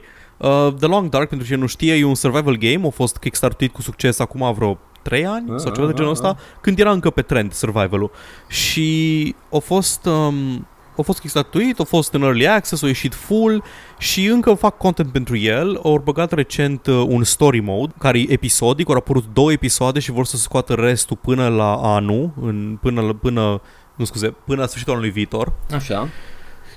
The 0.79 0.87
Long 0.87 1.09
Dark, 1.09 1.29
pentru 1.29 1.47
cine 1.47 1.59
nu 1.59 1.67
știe, 1.67 1.95
e 1.95 2.05
un 2.05 2.15
survival 2.15 2.57
game, 2.57 2.87
a 2.87 2.91
fost 2.91 3.17
kickstartuit 3.17 3.73
cu 3.73 3.83
succes 3.83 4.19
acum 4.19 4.53
vreo 4.55 4.79
3 5.03 5.27
ani 5.27 5.53
sau 5.61 5.73
ceva 5.73 5.87
de 5.87 5.93
genul 5.93 6.11
ăsta, 6.11 6.37
când 6.61 6.79
era 6.79 6.91
încă 6.91 7.11
pe 7.11 7.23
trend 7.23 7.53
survival-ul. 7.53 8.11
Și 8.49 9.35
a 9.53 9.59
fost... 9.59 10.05
Um, 10.07 10.67
a 10.97 11.03
fost 11.03 11.19
kickstartuit, 11.21 11.81
a 11.81 11.85
fost 11.85 12.13
în 12.13 12.23
early 12.23 12.49
access, 12.49 12.83
a 12.83 12.87
ieșit 12.87 13.15
full 13.15 13.63
și 14.01 14.27
încă 14.27 14.55
fac 14.55 14.77
content 14.77 15.13
pentru 15.13 15.37
el. 15.37 15.81
Au 15.83 16.01
băgat 16.05 16.33
recent 16.33 16.87
uh, 16.87 17.05
un 17.09 17.25
story 17.25 17.61
mode 17.61 17.93
care 17.99 18.19
e 18.19 18.33
episodic, 18.33 18.89
au 18.89 18.95
apărut 18.95 19.25
două 19.33 19.53
episoade 19.53 19.99
și 19.99 20.11
vor 20.11 20.25
să 20.25 20.37
scoată 20.37 20.75
restul 20.75 21.17
până 21.17 21.49
la 21.49 21.75
anul, 21.75 22.31
în, 22.41 22.79
până, 22.81 23.13
până, 23.13 23.61
nu 23.95 24.05
scuze, 24.05 24.29
până 24.29 24.61
la 24.61 24.67
sfârșitul 24.67 24.93
anului 24.93 25.11
viitor. 25.11 25.53
Așa. 25.75 26.09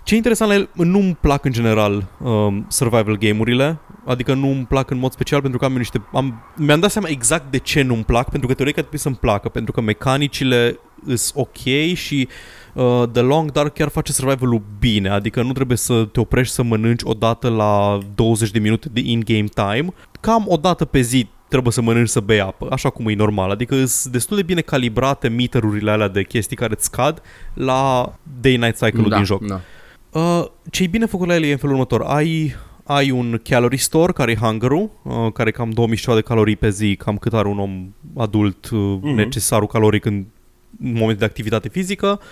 Ce 0.03 0.13
e 0.13 0.17
interesant 0.17 0.51
la 0.51 0.55
el, 0.57 0.69
nu-mi 0.73 1.17
plac 1.21 1.45
în 1.45 1.51
general 1.51 2.07
um, 2.23 2.65
survival 2.69 3.17
game-urile, 3.17 3.79
adică 4.05 4.33
nu-mi 4.33 4.65
plac 4.65 4.89
în 4.89 4.97
mod 4.97 5.11
special 5.11 5.41
pentru 5.41 5.59
că 5.59 5.65
am 5.65 5.71
eu 5.71 5.77
niște... 5.77 6.01
Am, 6.13 6.43
mi-am 6.55 6.79
dat 6.79 6.91
seama 6.91 7.07
exact 7.07 7.51
de 7.51 7.57
ce 7.57 7.81
nu-mi 7.81 8.03
plac, 8.03 8.29
pentru 8.29 8.47
că 8.47 8.53
teoretic 8.53 8.79
ar 8.79 8.87
trebui 8.87 9.03
să-mi 9.03 9.15
placă, 9.15 9.49
pentru 9.49 9.71
că 9.71 9.81
mecanicile 9.81 10.79
sunt 11.05 11.31
ok 11.35 11.93
și 11.93 12.27
uh, 12.29 12.62
The 13.11 13.21
Long 13.21 13.51
Dark 13.51 13.73
chiar 13.73 13.87
face 13.89 14.11
survival-ul 14.11 14.61
bine, 14.79 15.09
adică 15.09 15.41
nu 15.41 15.51
trebuie 15.51 15.77
să 15.77 16.05
te 16.11 16.19
oprești 16.19 16.53
să 16.53 16.63
mănânci 16.63 17.01
odată 17.03 17.49
la 17.49 17.99
20 18.15 18.51
de 18.51 18.59
minute 18.59 18.89
de 18.91 18.99
in-game 19.03 19.45
time, 19.53 19.93
cam 20.19 20.45
o 20.47 20.55
dată 20.57 20.85
pe 20.85 21.01
zi 21.01 21.27
trebuie 21.47 21.73
să 21.73 21.81
mănânci 21.81 22.09
să 22.09 22.19
bei 22.19 22.39
apă, 22.41 22.67
așa 22.71 22.89
cum 22.89 23.07
e 23.07 23.13
normal. 23.15 23.49
Adică 23.49 23.85
sunt 23.85 24.13
destul 24.13 24.35
de 24.37 24.43
bine 24.43 24.61
calibrate 24.61 25.27
meterurile 25.27 25.91
alea 25.91 26.07
de 26.07 26.23
chestii 26.23 26.55
care 26.55 26.73
îți 26.75 26.85
scad 26.85 27.21
la 27.53 28.13
day-night 28.41 28.75
cycle-ul 28.75 29.09
da, 29.09 29.15
din 29.15 29.25
joc. 29.25 29.45
Da. 29.47 29.59
Uh, 30.09 30.45
ce 30.71 30.83
e 30.83 30.87
bine 30.87 31.05
făcut 31.05 31.27
la 31.27 31.35
el 31.35 31.43
e 31.43 31.51
în 31.51 31.57
felul 31.57 31.73
următor. 31.73 32.01
Ai, 32.01 32.55
ai 32.83 33.11
un 33.11 33.39
calorie 33.43 33.77
store 33.77 34.11
care 34.11 34.31
e 34.31 34.35
hunger 34.35 34.71
uh, 34.71 34.89
care 35.33 35.49
e 35.49 35.51
cam 35.51 35.69
2000 35.69 35.97
de 36.15 36.21
calorii 36.21 36.55
pe 36.55 36.69
zi, 36.69 36.95
cam 36.95 37.17
cât 37.17 37.33
are 37.33 37.47
un 37.47 37.59
om 37.59 37.93
adult 38.17 38.69
uh, 38.69 38.97
Mhm. 39.01 39.13
necesarul 39.13 39.67
caloric 39.67 40.05
în 40.05 40.25
moment 40.77 41.19
de 41.19 41.25
activitate 41.25 41.69
fizică. 41.69 42.19
Uh, 42.21 42.25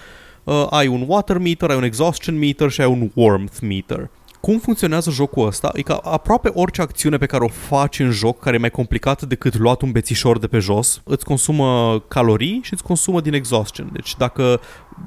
ai 0.70 0.88
un 0.88 1.04
water 1.08 1.38
meter, 1.38 1.70
ai 1.70 1.76
un 1.76 1.84
exhaustion 1.84 2.38
meter 2.38 2.70
și 2.70 2.82
ai 2.82 2.88
un 2.88 3.12
warmth 3.14 3.60
meter. 3.62 4.10
Cum 4.42 4.60
funcționează 4.60 5.12
jocul 5.12 5.48
ăsta? 5.48 5.72
E 5.74 5.82
că 5.82 6.00
aproape 6.04 6.52
orice 6.54 6.82
acțiune 6.82 7.18
pe 7.18 7.26
care 7.26 7.44
o 7.44 7.48
faci 7.48 8.00
în 8.00 8.12
joc, 8.12 8.40
care 8.40 8.56
e 8.56 8.60
mai 8.60 8.70
complicată 8.70 9.26
decât 9.26 9.58
luat 9.58 9.82
un 9.82 9.92
bețișor 9.92 10.40
de 10.40 10.48
pe 10.48 10.60
jos, 10.60 11.02
îți 11.06 11.26
consumă 11.26 12.00
calorii 12.08 12.60
și 12.64 12.74
îți 12.74 12.84
consumă 12.84 13.22
din 13.22 13.34
exhaustion. 13.34 13.90
Deci 13.94 14.16
dacă 14.18 14.60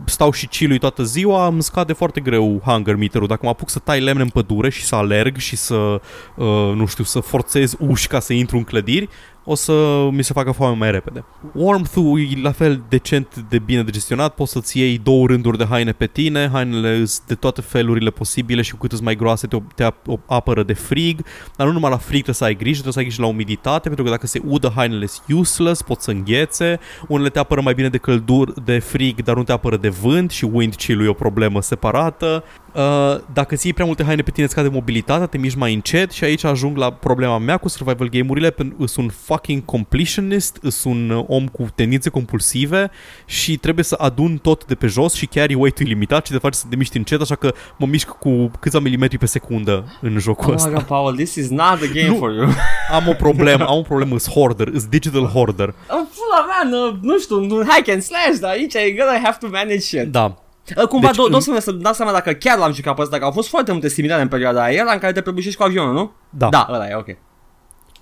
stau 0.04 0.30
și 0.30 0.46
chillui 0.46 0.78
toată 0.78 1.02
ziua, 1.02 1.46
îmi 1.46 1.62
scade 1.62 1.92
foarte 1.92 2.20
greu 2.20 2.60
hunger 2.64 2.94
meter-ul. 2.94 3.26
Dacă 3.26 3.40
mă 3.42 3.50
apuc 3.50 3.70
să 3.70 3.78
tai 3.78 4.00
lemne 4.00 4.22
în 4.22 4.28
pădure 4.28 4.70
și 4.70 4.84
să 4.84 4.94
alerg 4.94 5.36
și 5.36 5.56
să, 5.56 6.00
uh, 6.36 6.72
nu 6.74 6.86
știu, 6.86 7.04
să 7.04 7.20
forțez 7.20 7.74
uși 7.78 8.06
ca 8.06 8.20
să 8.20 8.32
intru 8.32 8.56
în 8.56 8.64
clădiri, 8.64 9.08
o 9.44 9.54
să 9.54 10.08
mi 10.12 10.24
se 10.24 10.32
facă 10.32 10.50
foame 10.50 10.76
mai 10.76 10.90
repede. 10.90 11.24
Warmth-ul 11.52 12.20
e 12.20 12.40
la 12.42 12.52
fel 12.52 12.82
decent 12.88 13.44
de 13.48 13.58
bine 13.58 13.82
de 13.82 13.90
gestionat, 13.90 14.34
poți 14.34 14.52
să-ți 14.52 14.78
iei 14.78 14.98
două 14.98 15.26
rânduri 15.26 15.58
de 15.58 15.66
haine 15.70 15.92
pe 15.92 16.06
tine, 16.06 16.48
hainele 16.52 17.04
sunt 17.04 17.26
de 17.26 17.34
toate 17.34 17.60
felurile 17.60 18.10
posibile 18.10 18.62
și 18.62 18.70
cu 18.70 18.76
cât 18.76 18.90
sunt 18.90 19.02
mai 19.02 19.16
groase 19.16 19.46
te, 19.46 19.56
te 19.74 19.84
ap- 19.84 20.26
apără 20.26 20.62
de 20.62 20.72
frig, 20.72 21.24
dar 21.56 21.66
nu 21.66 21.72
numai 21.72 21.90
la 21.90 21.96
frig 21.96 22.12
trebuie 22.12 22.34
să 22.34 22.44
ai 22.44 22.54
grijă, 22.54 22.72
trebuie 22.72 22.92
să 22.92 22.98
ai 22.98 23.04
grijă 23.04 23.22
la 23.22 23.28
umiditate, 23.28 23.86
pentru 23.86 24.04
că 24.04 24.10
dacă 24.10 24.26
se 24.26 24.40
udă 24.44 24.72
hainele 24.74 25.06
sunt 25.06 25.38
useless, 25.38 25.82
pot 25.82 26.00
să 26.00 26.10
înghețe, 26.10 26.78
unele 27.08 27.28
te 27.28 27.38
apără 27.38 27.60
mai 27.60 27.74
bine 27.74 27.88
de 27.88 27.98
căldur, 27.98 28.60
de 28.60 28.78
frig, 28.78 29.22
dar 29.22 29.36
nu 29.36 29.42
te 29.42 29.52
apără 29.52 29.76
de 29.76 29.88
vânt 29.88 30.30
și 30.30 30.48
wind 30.52 30.74
chill-ul 30.74 31.06
e 31.06 31.08
o 31.08 31.12
problemă 31.12 31.62
separată. 31.62 32.44
Uh, 32.74 33.20
dacă 33.32 33.54
ți 33.54 33.64
iei 33.64 33.74
prea 33.74 33.86
multe 33.86 34.04
haine 34.04 34.22
pe 34.22 34.30
tine, 34.30 34.44
îți 34.44 34.54
scade 34.54 34.68
mobilitatea, 34.68 35.26
te 35.26 35.38
miști 35.38 35.58
mai 35.58 35.74
încet 35.74 36.10
și 36.10 36.24
aici 36.24 36.44
ajung 36.44 36.76
la 36.76 36.92
problema 36.92 37.38
mea 37.38 37.56
cu 37.56 37.68
survival 37.68 38.08
game-urile, 38.08 38.50
pentru 38.50 38.86
sunt 38.86 39.06
un 39.06 39.12
fucking 39.34 39.64
completionist, 39.64 40.58
sunt 40.68 40.94
un 40.94 41.10
uh, 41.10 41.24
om 41.28 41.46
cu 41.48 41.66
tendințe 41.74 42.10
compulsive 42.10 42.90
și 43.26 43.56
trebuie 43.56 43.84
să 43.84 43.94
adun 43.98 44.36
tot 44.36 44.64
de 44.64 44.74
pe 44.74 44.86
jos 44.86 45.14
și 45.14 45.26
chiar 45.26 45.50
e 45.50 45.54
weight 45.54 45.78
limitat 45.78 46.26
și 46.26 46.32
te 46.32 46.38
face 46.38 46.58
să 46.58 46.64
te 46.70 46.76
miști 46.76 46.96
încet, 46.96 47.20
așa 47.20 47.34
că 47.34 47.52
mă 47.78 47.86
mișc 47.86 48.08
cu 48.08 48.50
câțiva 48.60 48.78
milimetri 48.78 49.18
pe 49.18 49.26
secundă 49.26 49.98
în 50.00 50.18
jocul 50.18 50.48
Oh 50.48 50.54
ăsta. 50.54 50.68
my 50.68 50.74
god, 50.74 50.82
Paul, 50.82 51.14
this 51.14 51.34
is 51.34 51.48
not 51.48 51.78
the 51.78 51.88
game 51.88 52.08
Nu. 52.08 52.16
for 52.16 52.32
you. 52.32 52.48
Am 52.96 53.08
o 53.08 53.12
problemă, 53.12 53.64
am 53.66 53.76
o 53.78 53.82
problemă, 53.82 54.18
sunt 54.18 54.34
hoarder, 54.34 54.68
sunt 54.74 54.84
digital 54.90 55.24
hoarder. 55.26 55.68
Oh, 55.68 55.74
pula 56.14 56.46
mea, 56.46 56.70
nu, 56.78 56.98
nu 57.02 57.18
știu, 57.18 57.36
un 57.56 57.64
hack 57.68 57.88
and 57.88 58.02
slash, 58.02 58.38
dar 58.40 58.50
aici 58.50 58.74
e 58.74 58.90
gonna 58.98 59.20
have 59.22 59.36
to 59.40 59.48
manage 59.50 59.78
shit. 59.78 60.04
Da, 60.10 60.38
Uh, 60.76 60.86
Cumva, 60.88 61.06
Deci, 61.06 61.16
deci, 61.16 61.26
în- 61.26 61.32
do- 61.34 61.38
să 61.42 61.56
să 61.60 61.72
dați 61.72 61.96
seama 61.96 62.12
dacă 62.12 62.32
chiar 62.32 62.58
l-am 62.58 62.72
jucat 62.72 62.94
pe 62.94 63.02
ăsta, 63.02 63.18
că 63.18 63.24
au 63.24 63.30
fost 63.30 63.48
foarte 63.48 63.72
multe 63.72 63.88
similare 63.88 64.22
în 64.22 64.28
perioada 64.28 64.62
aia, 64.62 64.82
ăla 64.82 64.92
în 64.92 64.98
care 64.98 65.12
te 65.12 65.20
prăbușești 65.20 65.58
cu 65.58 65.62
avionul, 65.64 65.92
nu? 65.94 66.12
da. 66.30 66.48
Da, 66.48 66.66
ăla 66.72 66.88
e, 66.88 66.94
ok. 66.94 67.06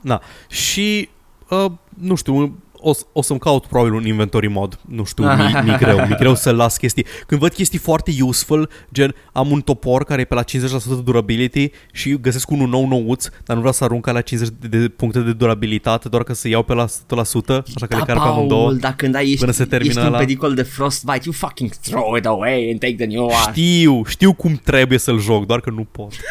Da. 0.00 0.20
Și, 0.48 1.08
uh, 1.64 1.70
nu 1.98 2.14
știu, 2.14 2.58
o, 2.84 2.92
s- 2.92 3.06
o 3.12 3.22
să-mi 3.22 3.38
caut 3.38 3.66
probabil 3.66 3.92
un 3.92 4.06
inventory 4.06 4.48
mod. 4.48 4.78
Nu 4.88 5.04
știu, 5.04 5.24
mi, 5.24 5.60
mi 5.64 5.76
greu, 5.82 5.96
mi 6.08 6.16
greu 6.16 6.34
să 6.34 6.50
las 6.50 6.76
chestii. 6.76 7.06
Când 7.26 7.40
văd 7.40 7.52
chestii 7.52 7.78
foarte 7.78 8.10
useful, 8.20 8.68
gen 8.92 9.14
am 9.32 9.50
un 9.50 9.60
topor 9.60 10.04
care 10.04 10.20
e 10.20 10.24
pe 10.24 10.34
la 10.34 10.42
50% 10.44 10.46
de 10.88 11.00
durability 11.04 11.70
și 11.92 12.16
găsesc 12.20 12.50
unul 12.50 12.68
nou 12.68 12.86
nouț, 12.88 13.24
dar 13.44 13.54
nu 13.54 13.58
vreau 13.58 13.72
să 13.72 13.84
arunc 13.84 14.06
la 14.06 14.20
50 14.20 14.54
de, 14.60 14.78
de 14.78 14.88
puncte 14.88 15.20
de 15.20 15.32
durabilitate, 15.32 16.08
doar 16.08 16.22
ca 16.22 16.32
să 16.32 16.48
iau 16.48 16.62
pe 16.62 16.74
la 16.74 16.84
100%, 16.86 16.90
așa 17.06 17.86
că 17.88 17.96
le 17.96 18.02
car 18.06 18.16
pe 18.16 18.22
amândouă. 18.22 18.72
Da, 18.72 18.78
dar 18.78 18.94
când 18.96 19.14
ai 19.14 19.24
ești, 19.26 19.38
până 19.38 19.52
se 19.52 19.64
termină 19.64 19.90
ești 19.90 20.00
în 20.00 20.06
ăla. 20.06 20.18
pericol 20.18 20.54
de 20.54 20.62
frostbite, 20.62 21.20
you 21.24 21.32
fucking 21.32 21.70
throw 21.70 22.14
it 22.16 22.26
away 22.26 22.68
and 22.70 22.80
take 22.80 22.94
the 22.94 23.06
new 23.06 23.22
one. 23.24 23.34
Știu, 23.50 24.04
știu 24.04 24.32
cum 24.32 24.60
trebuie 24.64 24.98
să-l 24.98 25.20
joc, 25.20 25.46
doar 25.46 25.60
că 25.60 25.70
nu 25.70 25.84
pot. 25.90 26.12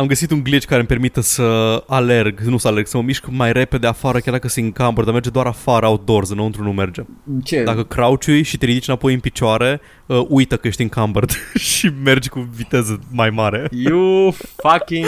Am 0.00 0.06
găsit 0.06 0.30
un 0.30 0.42
glitch 0.42 0.66
care 0.66 0.78
îmi 0.78 0.88
permite 0.88 1.20
să 1.20 1.82
alerg, 1.86 2.40
nu 2.40 2.58
să 2.58 2.68
alerg, 2.68 2.86
să 2.86 2.96
mă 2.96 3.02
mișc 3.02 3.24
mai 3.30 3.52
repede 3.52 3.86
afară, 3.86 4.18
chiar 4.18 4.32
dacă 4.34 4.48
sunt 4.48 4.64
încamber, 4.64 5.04
dar 5.04 5.12
merge 5.12 5.30
doar 5.30 5.46
afară, 5.46 5.86
outdoors, 5.86 6.30
înăuntru 6.30 6.62
nu 6.62 6.72
merge. 6.72 7.02
Ce? 7.44 7.62
Dacă 7.62 7.84
crouch 7.84 8.26
și 8.42 8.58
te 8.58 8.64
ridici 8.66 8.86
înapoi 8.88 9.14
în 9.14 9.20
picioare, 9.20 9.80
uh, 10.06 10.24
uită 10.28 10.56
că 10.56 10.66
ești 10.66 10.82
encumbered 10.82 11.30
și 11.74 11.90
mergi 12.04 12.28
cu 12.28 12.48
viteză 12.54 13.00
mai 13.12 13.30
mare. 13.30 13.68
You 13.70 14.34
fucking 14.56 15.06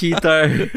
cheater. 0.00 0.50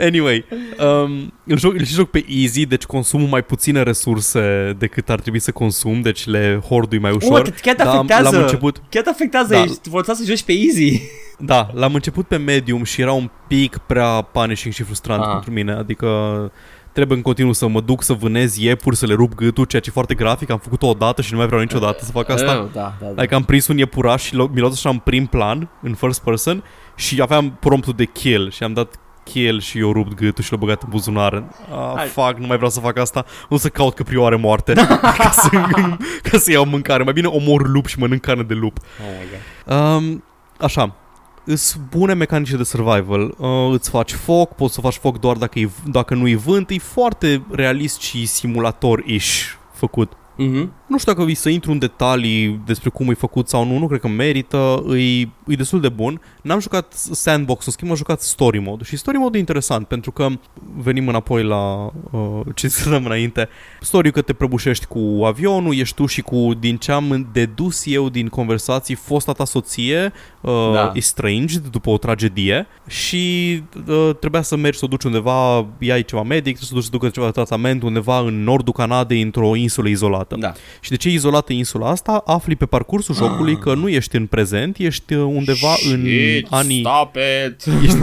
Anyway, 0.00 0.44
um, 0.78 1.32
îl, 1.44 1.58
joc, 1.58 1.74
îl 1.74 1.84
și 1.84 1.92
joc 1.94 2.10
pe 2.10 2.24
easy, 2.28 2.66
deci 2.66 2.82
consum 2.84 3.28
mai 3.28 3.42
puține 3.42 3.82
resurse 3.82 4.74
decât 4.78 5.10
ar 5.10 5.20
trebui 5.20 5.38
să 5.40 5.50
consum, 5.50 6.00
deci 6.00 6.26
le 6.26 6.60
hordui 6.68 6.98
mai 6.98 7.12
ușor. 7.12 7.30
What, 7.30 7.60
chiar 7.60 7.74
te 7.74 7.82
Dar 7.82 7.92
am- 7.92 7.96
afectează. 7.98 8.30
L-am 8.30 8.42
început, 8.42 8.82
Chiar 8.88 9.02
te 9.02 9.08
afectează, 9.08 9.52
Da. 9.54 9.62
ești 9.62 9.88
forțat 9.90 10.16
să 10.16 10.24
joci 10.26 10.42
pe 10.42 10.52
easy. 10.52 11.00
Da, 11.40 11.68
l-am 11.72 11.94
început 11.94 12.26
pe 12.26 12.36
medium 12.36 12.84
și 12.84 13.00
era 13.00 13.12
un 13.12 13.30
pic 13.46 13.76
prea 13.76 14.20
punishing 14.22 14.74
și 14.74 14.82
frustrant 14.82 15.22
Ah. 15.22 15.28
pentru 15.32 15.50
mine, 15.50 15.72
adică 15.72 16.08
trebuie 16.92 17.16
în 17.16 17.22
continuu 17.22 17.52
să 17.52 17.66
mă 17.68 17.80
duc 17.80 18.02
să 18.02 18.12
vânez 18.12 18.56
iepuri, 18.56 18.96
să 18.96 19.06
le 19.06 19.14
rup 19.14 19.34
gâtul, 19.34 19.64
ceea 19.64 19.82
ce 19.82 19.88
e 19.88 19.92
foarte 19.92 20.14
grafic, 20.14 20.50
am 20.50 20.58
făcut-o 20.58 20.86
odată 20.86 21.22
și 21.22 21.32
nu 21.32 21.38
mai 21.38 21.46
vreau 21.46 21.60
niciodată 21.60 22.04
să 22.04 22.10
fac 22.10 22.30
asta. 22.30 22.60
Oh, 22.60 22.68
da, 22.72 22.94
da, 23.00 23.06
da. 23.14 23.22
Like 23.22 23.34
am 23.34 23.44
prins 23.44 23.66
un 23.66 23.78
iepuraș 23.78 24.22
și 24.22 24.34
l- 24.34 24.38
mi-l 24.52 24.60
luat 24.60 24.72
așa 24.72 24.88
în 24.88 24.98
prim 24.98 25.26
plan, 25.26 25.68
în 25.82 25.94
first 25.94 26.22
person 26.22 26.64
și 26.96 27.18
aveam 27.22 27.56
promptul 27.60 27.92
de 27.96 28.04
kill 28.04 28.50
și 28.50 28.62
am 28.62 28.72
dat 28.72 28.94
kill 29.24 29.60
și 29.60 29.78
eu 29.78 29.92
rupt 29.92 30.14
gâtul 30.14 30.44
și 30.44 30.50
l-am 30.50 30.60
băgat 30.60 30.82
în 30.82 30.88
buzunar. 30.90 31.34
Ah, 31.70 31.92
Hai. 31.96 32.06
fuck, 32.06 32.38
nu 32.38 32.46
mai 32.46 32.56
vreau 32.56 32.70
să 32.70 32.80
fac 32.80 32.98
asta. 32.98 33.24
Nu 33.48 33.56
să 33.56 33.68
caut 33.68 33.94
căprioare 33.94 34.36
moarte 34.36 34.72
ca, 35.18 35.30
să, 35.32 35.48
ca 36.22 36.38
să 36.38 36.50
iau 36.50 36.64
mâncare. 36.64 37.02
Mai 37.02 37.12
bine 37.12 37.26
omor 37.26 37.68
lup 37.68 37.86
și 37.86 37.98
mănânc 37.98 38.20
carne 38.20 38.42
de 38.42 38.54
lup. 38.54 38.78
Oh 38.78 39.06
my 39.20 39.26
god. 39.30 39.78
Um, 39.78 40.24
așa, 40.58 40.94
Îs 41.50 41.76
bune 41.88 42.14
mecanici 42.14 42.50
de 42.50 42.62
survival. 42.62 43.34
Uh, 43.38 43.72
îți 43.72 43.90
faci 43.90 44.12
foc, 44.12 44.54
poți 44.54 44.74
să 44.74 44.80
faci 44.80 44.96
foc 44.96 45.18
doar 45.18 45.36
dacă, 45.36 45.58
e, 45.58 45.70
dacă 45.90 46.14
nu 46.14 46.28
e 46.28 46.36
vânt. 46.36 46.70
E 46.70 46.78
foarte 46.78 47.42
realist 47.50 48.00
și 48.00 48.26
simulator-ish 48.26 49.58
făcut. 49.72 50.12
Mhm. 50.40 50.72
Nu 50.86 50.98
știu 50.98 51.12
dacă 51.12 51.24
vi 51.24 51.34
să 51.34 51.48
intru 51.48 51.70
în 51.70 51.78
detalii 51.78 52.60
despre 52.66 52.90
cum 52.90 53.10
e 53.10 53.14
făcut 53.14 53.48
sau 53.48 53.64
nu, 53.64 53.78
nu 53.78 53.86
cred 53.86 54.00
că 54.00 54.08
merită, 54.08 54.84
e, 54.96 55.20
e 55.20 55.54
destul 55.56 55.80
de 55.80 55.88
bun. 55.88 56.20
N-am 56.42 56.60
jucat 56.60 56.92
sandbox, 56.92 57.66
în 57.66 57.72
schimb 57.72 57.90
am 57.90 57.96
jucat 57.96 58.20
story 58.20 58.58
mode 58.58 58.84
și 58.84 58.96
story 58.96 59.16
mode 59.16 59.36
e 59.36 59.40
interesant 59.40 59.86
pentru 59.86 60.10
că 60.10 60.28
venim 60.76 61.08
înapoi 61.08 61.42
la 61.42 61.90
uh, 62.10 62.40
ce 62.54 62.68
spuneam 62.78 63.04
înainte. 63.04 63.48
Story 63.80 64.12
că 64.12 64.22
te 64.22 64.32
prăbușești 64.32 64.86
cu 64.86 65.22
avionul, 65.24 65.74
ești 65.74 65.94
tu 65.94 66.06
și 66.06 66.20
cu, 66.20 66.50
din 66.58 66.76
ce 66.76 66.92
am 66.92 67.28
dedus 67.32 67.86
eu 67.86 68.08
din 68.08 68.28
conversații, 68.28 68.94
fosta 68.94 69.32
ta 69.32 69.44
soție 69.44 70.12
uh, 70.40 70.72
Da. 70.72 70.90
estranged 70.94 71.66
după 71.66 71.90
o 71.90 71.98
tragedie 71.98 72.66
și 72.86 73.54
uh, 73.86 74.10
trebuia 74.20 74.42
să 74.42 74.56
mergi 74.56 74.78
să 74.78 74.84
o 74.84 74.88
duci 74.88 75.04
undeva, 75.04 75.66
iai 75.78 76.04
ceva 76.04 76.22
medic, 76.22 76.56
trebuie 76.56 76.68
să 76.68 76.72
o 76.72 76.74
duci 76.74 76.84
să 76.84 76.90
ducă 76.90 77.08
ceva 77.08 77.30
tratament 77.30 77.82
undeva 77.82 78.18
în 78.18 78.42
nordul 78.42 78.72
Canadei, 78.72 79.22
într-o 79.22 79.56
insulă 79.56 79.88
izolată. 79.88 80.29
Da. 80.36 80.52
Și 80.80 80.90
de 80.90 80.96
ce 80.96 81.08
e 81.08 81.12
izolată 81.12 81.52
insula 81.52 81.88
asta? 81.90 82.22
Afli 82.26 82.56
pe 82.56 82.66
parcursul 82.66 83.14
jocului 83.14 83.58
că 83.58 83.74
nu 83.74 83.88
ești 83.88 84.16
în 84.16 84.26
prezent, 84.26 84.76
ești 84.78 85.14
uh, 85.14 85.22
undeva 85.34 85.70
în 85.92 86.04
Shit, 86.06 86.46
anii 86.50 86.80
Stop 86.80 87.14
it. 87.48 87.64
ești, 87.84 87.96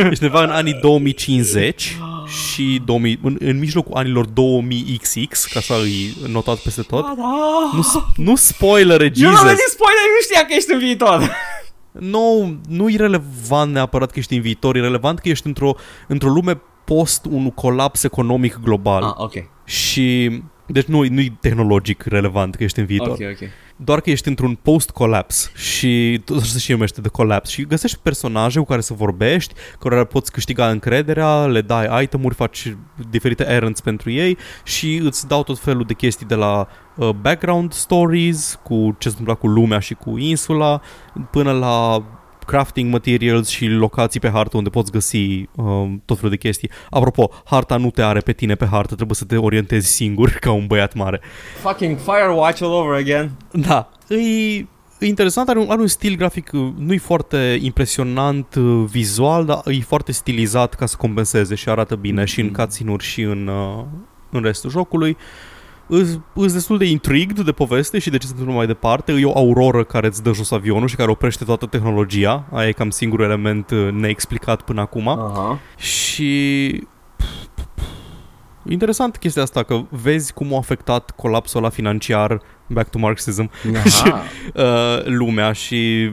ești 0.00 0.24
undeva 0.24 0.42
în 0.44 0.50
anii 0.50 0.78
2050 0.82 1.96
și 2.52 2.82
2000, 2.84 3.18
în, 3.22 3.36
în 3.40 3.58
mijlocul 3.58 3.96
anilor 3.96 4.26
2000XX, 4.26 5.52
ca 5.52 5.60
să 5.60 5.72
e 6.24 6.28
notat 6.28 6.56
peste 6.58 6.82
tot. 6.82 7.04
Ah, 7.04 7.12
da. 7.16 7.70
Nu, 7.74 7.82
s- 7.82 7.98
nu 8.16 8.36
spoiler, 8.36 9.00
Eu 9.00 9.08
nu 9.14 9.28
am 9.28 9.34
Jesus! 9.34 9.50
zis 9.50 9.72
spoiler, 9.72 10.02
nu 10.14 10.22
știa 10.22 10.40
că 10.46 10.54
ești 10.56 10.72
în 10.72 10.78
viitor. 10.78 11.30
nu, 12.14 12.56
nu 12.68 12.88
e 12.88 12.96
relevant 12.96 13.72
neapărat 13.72 14.10
că 14.10 14.18
ești 14.18 14.34
în 14.34 14.40
viitor, 14.40 14.76
e 14.76 14.80
relevant 14.80 15.18
că 15.18 15.28
ești 15.28 15.46
într-o, 15.46 15.74
într-o 16.08 16.28
lume 16.28 16.60
post 16.84 17.24
un 17.30 17.50
colaps 17.50 18.02
economic 18.02 18.58
global. 18.62 19.02
Ah, 19.02 19.12
ok. 19.16 19.32
Și 19.64 20.30
deci 20.66 20.84
nu, 20.86 21.02
nu 21.08 21.20
e 21.20 21.32
tehnologic 21.40 22.02
relevant 22.02 22.54
că 22.54 22.64
ești 22.64 22.78
în 22.78 22.86
viitor. 22.86 23.08
Ok, 23.08 23.20
ok. 23.20 23.48
Doar 23.76 24.00
că 24.00 24.10
ești 24.10 24.28
într-un 24.28 24.54
post-collapse 24.54 25.50
și 25.54 26.20
tot 26.24 26.40
așa 26.40 26.50
se 26.50 26.58
și 26.58 26.70
numește 26.70 27.00
de 27.00 27.08
collapse 27.08 27.52
și 27.52 27.62
găsești 27.62 27.98
personaje 28.02 28.58
cu 28.58 28.64
care 28.64 28.80
să 28.80 28.94
vorbești, 28.94 29.54
cu 29.78 29.88
care 29.88 30.04
poți 30.04 30.32
câștiga 30.32 30.70
încrederea, 30.70 31.46
le 31.46 31.60
dai 31.60 32.02
itemuri, 32.02 32.34
faci 32.34 32.76
diferite 33.10 33.46
errands 33.48 33.80
pentru 33.80 34.10
ei 34.10 34.36
și 34.64 34.96
îți 34.96 35.28
dau 35.28 35.42
tot 35.42 35.58
felul 35.58 35.84
de 35.84 35.94
chestii 35.94 36.26
de 36.26 36.34
la 36.34 36.68
uh, 36.96 37.08
background 37.08 37.72
stories, 37.72 38.60
cu 38.62 38.96
ce 38.98 39.08
se 39.08 39.16
întâmplă 39.18 39.34
cu 39.34 39.46
lumea 39.46 39.78
și 39.78 39.94
cu 39.94 40.18
insula, 40.18 40.80
până 41.30 41.52
la 41.52 42.02
crafting 42.44 42.92
materials 42.92 43.48
și 43.48 43.66
locații 43.66 44.20
pe 44.20 44.30
hartă 44.30 44.56
unde 44.56 44.70
poți 44.70 44.90
găsi 44.90 45.48
um, 45.54 46.02
tot 46.04 46.16
felul 46.16 46.30
de 46.30 46.36
chestii. 46.36 46.70
Apropo, 46.90 47.30
harta 47.44 47.76
nu 47.76 47.90
te 47.90 48.02
are 48.02 48.20
pe 48.20 48.32
tine 48.32 48.54
pe 48.54 48.66
hartă, 48.66 48.94
trebuie 48.94 49.16
să 49.16 49.24
te 49.24 49.36
orientezi 49.36 49.92
singur 49.92 50.30
ca 50.44 50.52
un 50.52 50.66
băiat 50.66 50.94
mare. 50.94 51.20
Fucking 51.60 51.98
Firewatch 51.98 52.62
all 52.62 52.72
over 52.72 52.98
again. 52.98 53.30
Da, 53.52 53.90
e, 54.08 54.16
e 54.98 55.06
interesant, 55.06 55.48
are 55.48 55.58
un, 55.58 55.66
are 55.70 55.80
un 55.80 55.86
stil 55.86 56.16
grafic, 56.16 56.50
uh, 56.52 56.72
nu-i 56.78 56.98
foarte 56.98 57.58
impresionant 57.60 58.54
uh, 58.54 58.84
vizual, 58.90 59.44
dar 59.44 59.60
e 59.66 59.80
foarte 59.80 60.12
stilizat 60.12 60.74
ca 60.74 60.86
să 60.86 60.96
compenseze 60.96 61.54
și 61.54 61.68
arată 61.68 61.94
bine 61.94 62.24
și 62.24 62.40
în 62.40 62.52
cutscene 62.52 62.96
și 62.98 63.22
în, 63.22 63.46
uh, 63.46 63.84
în 64.30 64.42
restul 64.42 64.70
jocului. 64.70 65.16
Îs 66.34 66.52
destul 66.52 66.78
de 66.78 66.84
intrigued 66.84 67.40
de 67.40 67.52
poveste 67.52 67.98
și 67.98 68.10
de 68.10 68.16
ce 68.16 68.26
se 68.26 68.32
întâmplă 68.32 68.56
mai 68.56 68.66
departe. 68.66 69.12
E 69.12 69.24
o 69.24 69.36
auroră 69.36 69.84
care 69.84 70.06
îți 70.06 70.22
dă 70.22 70.32
jos 70.32 70.50
avionul 70.50 70.88
și 70.88 70.96
care 70.96 71.10
oprește 71.10 71.44
toată 71.44 71.66
tehnologia. 71.66 72.44
Aia 72.52 72.68
e 72.68 72.72
cam 72.72 72.90
singurul 72.90 73.24
element 73.24 73.70
uh, 73.70 73.88
neexplicat 73.92 74.62
până 74.62 74.80
acum. 74.80 75.08
Aha. 75.08 75.58
Și 75.76 76.82
Interesant 78.68 79.16
chestia 79.16 79.42
asta, 79.42 79.62
că 79.62 79.80
vezi 79.90 80.32
cum 80.32 80.54
a 80.54 80.56
afectat 80.56 81.10
colapsul 81.10 81.62
la 81.62 81.68
financiar, 81.68 82.40
back 82.66 82.90
to 82.90 82.98
Marxism, 82.98 83.50
și, 83.96 84.02
Aha. 84.04 84.22
uh, 84.54 85.04
lumea 85.04 85.52
și 85.52 86.12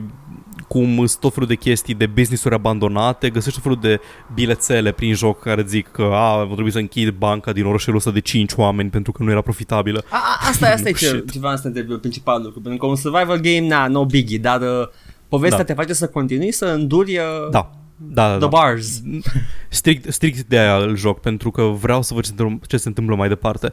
cum 0.72 0.96
sunt 0.96 1.20
tot 1.20 1.32
felul 1.32 1.48
de 1.48 1.54
chestii 1.54 1.94
de 1.94 2.06
business-uri 2.06 2.54
abandonate, 2.54 3.30
găsești 3.30 3.60
tot 3.60 3.62
felul 3.62 3.78
de 3.80 4.00
bilețele 4.34 4.92
prin 4.92 5.14
joc 5.14 5.40
care 5.40 5.64
zic 5.66 5.88
că 5.88 6.02
a, 6.02 6.44
va 6.44 6.52
trebui 6.52 6.70
să 6.72 6.78
închid 6.78 7.08
banca 7.10 7.52
din 7.52 7.64
orășelul 7.64 7.98
ăsta 7.98 8.10
de 8.10 8.20
5 8.20 8.52
oameni 8.52 8.90
pentru 8.90 9.12
că 9.12 9.22
nu 9.22 9.30
era 9.30 9.40
profitabilă. 9.40 10.04
A, 10.08 10.16
a, 10.16 10.48
asta, 10.48 10.68
e- 10.68 10.72
asta 10.72 10.88
e 10.88 10.92
ce, 11.02 11.06
Shit. 11.06 11.30
ceva 11.30 11.50
asta 11.50 11.68
între 11.68 11.82
principalul 12.00 12.44
lucru, 12.44 12.60
pentru 12.60 12.80
că 12.80 12.86
un 12.86 12.96
survival 12.96 13.38
game, 13.38 13.66
na, 13.66 13.86
no 13.86 14.04
biggie, 14.04 14.38
dar 14.38 14.60
uh, 14.60 14.88
povestea 15.28 15.58
Da. 15.58 15.64
te 15.64 15.72
face 15.74 15.92
să 15.92 16.08
continui 16.08 16.52
să 16.52 16.64
înduri 16.66 17.16
uh, 17.16 17.50
Da, 17.50 17.70
da, 17.96 18.26
da. 18.26 18.30
the 18.30 18.38
da. 18.38 18.46
bars. 18.46 19.02
Strict, 19.68 20.12
strict 20.12 20.42
de 20.42 20.58
aia 20.58 20.76
îl 20.76 20.96
joc 20.96 21.20
pentru 21.20 21.50
că 21.50 21.62
vreau 21.62 22.02
să 22.02 22.14
văd 22.14 22.22
ce 22.22 22.28
se 22.28 22.34
întâmplă, 22.38 22.66
ce 22.68 22.76
se 22.76 22.88
întâmplă 22.88 23.14
mai 23.16 23.28
departe. 23.28 23.72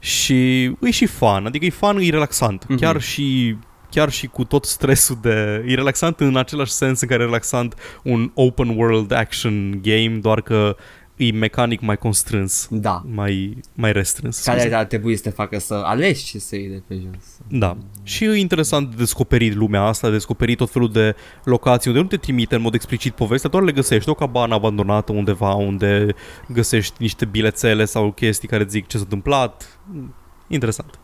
Și 0.00 0.62
e 0.64 0.90
și 0.90 1.06
fun, 1.06 1.42
adică 1.46 1.64
e 1.64 1.70
fun, 1.70 1.98
e 2.00 2.10
relaxant. 2.10 2.64
Mhm. 2.68 2.78
Chiar 2.78 3.00
și 3.00 3.56
chiar 3.90 4.10
și 4.10 4.26
cu 4.26 4.44
tot 4.44 4.64
stresul 4.64 5.18
de... 5.22 5.64
E 5.66 5.74
relaxant 5.74 6.20
în 6.20 6.36
același 6.36 6.72
sens 6.72 7.00
în 7.00 7.08
care 7.08 7.22
e 7.22 7.24
relaxant 7.24 7.74
un 8.04 8.30
open 8.34 8.68
world 8.68 9.12
action 9.12 9.80
game, 9.82 10.18
doar 10.22 10.40
că 10.40 10.76
e 11.16 11.30
mecanic 11.32 11.80
mai 11.80 11.96
constrâns, 11.96 12.66
Da. 12.70 13.02
mai, 13.14 13.56
mai 13.74 13.92
restrâns. 13.92 14.36
scuze. 14.36 14.56
Care 14.56 14.74
ar 14.74 14.84
trebui 14.84 15.16
să 15.16 15.22
te 15.22 15.30
facă 15.30 15.58
să 15.58 15.74
alegi 15.84 16.24
ce 16.24 16.38
să 16.38 16.56
iei 16.56 16.68
de 16.68 16.82
pe 16.86 16.94
jos. 16.94 17.38
Da. 17.48 17.76
Și 18.02 18.24
e 18.24 18.34
interesant 18.36 18.88
de 18.90 18.94
descoperit 18.96 19.54
lumea 19.54 19.82
asta, 19.82 20.06
de 20.06 20.12
descoperit 20.12 20.56
tot 20.56 20.70
felul 20.70 20.92
de 20.92 21.14
locații 21.44 21.90
unde 21.90 22.02
nu 22.02 22.08
te 22.08 22.16
trimite 22.16 22.54
în 22.54 22.60
mod 22.62 22.74
explicit 22.74 23.12
povestea, 23.14 23.50
doar 23.50 23.62
le 23.62 23.72
găsești. 23.72 24.08
O 24.08 24.14
cabană 24.14 24.54
abandonată 24.54 25.12
undeva 25.12 25.52
unde 25.54 26.06
găsești 26.48 26.94
niște 26.98 27.24
bilețele 27.24 27.84
sau 27.84 28.12
chestii 28.12 28.48
care 28.48 28.66
zic 28.68 28.86
ce 28.86 28.96
s-a 28.96 29.02
întâmplat. 29.02 29.78
Interesant. 30.48 30.98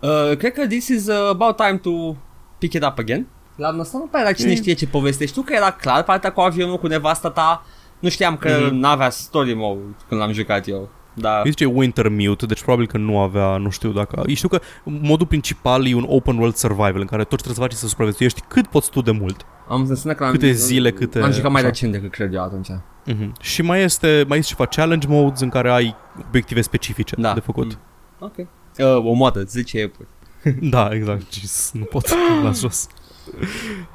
Uh, 0.00 0.36
cred 0.36 0.52
că 0.52 0.66
this 0.66 0.88
is 0.88 1.06
uh, 1.06 1.28
about 1.28 1.56
time 1.56 1.76
to 1.78 2.14
pick 2.58 2.74
it 2.74 2.84
up 2.84 2.98
again. 2.98 3.26
La 3.56 3.76
ăsta 3.78 3.98
nu 3.98 4.04
prea 4.06 4.20
era 4.20 4.32
cine 4.32 4.48
Mm. 4.50 4.54
știe 4.54 4.72
ce 4.72 4.86
poveste. 4.86 5.26
Știu 5.26 5.42
că 5.42 5.52
era 5.54 5.70
clar 5.70 6.02
partea 6.02 6.32
cu 6.32 6.40
avionul 6.40 6.78
cu 6.78 6.86
nevasta 6.86 7.30
ta. 7.30 7.64
Nu 7.98 8.08
știam 8.08 8.36
că 8.36 8.58
Mhm. 8.66 8.74
n-avea 8.74 9.10
story 9.10 9.54
mode 9.54 9.80
când 10.08 10.20
l-am 10.20 10.32
jucat 10.32 10.68
eu. 10.68 10.88
Da. 11.14 11.40
Îi 11.44 11.50
zice 11.50 11.64
Wintermute, 11.64 12.46
deci 12.46 12.62
probabil 12.62 12.86
că 12.86 12.98
nu 12.98 13.18
avea, 13.18 13.56
nu 13.56 13.70
știu 13.70 13.90
dacă... 13.92 14.22
Eu 14.26 14.34
știu 14.34 14.48
că 14.48 14.60
modul 14.84 15.26
principal 15.26 15.86
e 15.86 15.94
un 15.94 16.04
open 16.08 16.36
world 16.36 16.54
survival 16.54 17.00
în 17.00 17.06
care 17.06 17.22
tot 17.24 17.38
ce 17.38 17.44
trebuie 17.44 17.54
să 17.54 17.60
faci 17.60 17.72
e 17.72 17.76
să 17.76 17.86
supraviețuiești 17.88 18.40
cât 18.48 18.66
poți 18.66 18.90
tu 18.90 19.00
de 19.00 19.10
mult. 19.10 19.46
Am 19.68 19.80
înțeles 19.80 20.02
că 20.16 20.24
l-am 20.24 20.32
Câte 20.32 20.52
zile, 20.52 20.90
câte- 20.92 21.20
Am 21.20 21.30
jucat 21.32 21.50
mai 21.50 21.60
așa. 21.60 21.70
recent 21.70 21.92
decât 21.92 22.10
cred 22.10 22.34
eu 22.34 22.42
atunci. 22.42 22.68
Mm-hmm. 23.06 23.40
Și 23.40 23.62
mai 23.62 23.82
este, 23.82 24.24
mai 24.28 24.38
este 24.38 24.50
ceva 24.56 24.68
challenge 24.68 25.06
modes 25.08 25.40
în 25.40 25.48
care 25.48 25.70
ai 25.70 25.96
obiective 26.26 26.60
specifice 26.60 27.14
Da. 27.18 27.32
de 27.34 27.40
făcut. 27.40 27.78
Mm. 28.18 28.26
Ok. 28.26 28.36
Uh, 28.38 29.04
o 29.04 29.12
moadă, 29.12 29.42
10 29.42 29.78
epuri. 29.78 30.08
Da, 30.74 30.88
exact. 30.92 31.32
Jesus, 31.32 31.70
nu 31.72 31.84
pot. 31.84 32.08
Las 32.42 32.60
jos. 32.60 32.86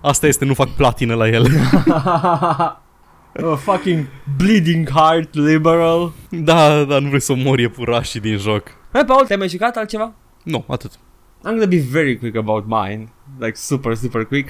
Asta 0.02 0.28
este, 0.28 0.46
nu 0.46 0.54
fac 0.54 0.70
platină 0.70 1.16
la 1.16 1.28
el. 1.28 1.46
oh, 3.44 3.58
fucking 3.68 4.06
bleeding 4.38 4.90
heart 4.90 5.34
liberal. 5.34 6.12
da, 6.30 6.84
da, 6.84 7.00
nu 7.00 7.08
vrei 7.08 7.20
să 7.22 7.34
mori 7.36 7.62
iepurașii 7.62 8.20
din 8.20 8.38
joc. 8.38 8.64
Hai, 8.92 9.06
Paul, 9.06 9.26
te-ai 9.26 9.38
mai 9.40 9.50
jucat 9.50 9.76
altceva? 9.76 10.14
Nu, 10.44 10.64
atât. 10.68 10.92
I'm 10.92 11.50
gonna 11.50 11.66
be 11.66 11.84
very 11.92 12.18
quick 12.18 12.36
about 12.36 12.66
mine. 12.68 13.14
Like 13.40 13.56
super, 13.56 13.96
super 13.96 14.26
quick. 14.26 14.50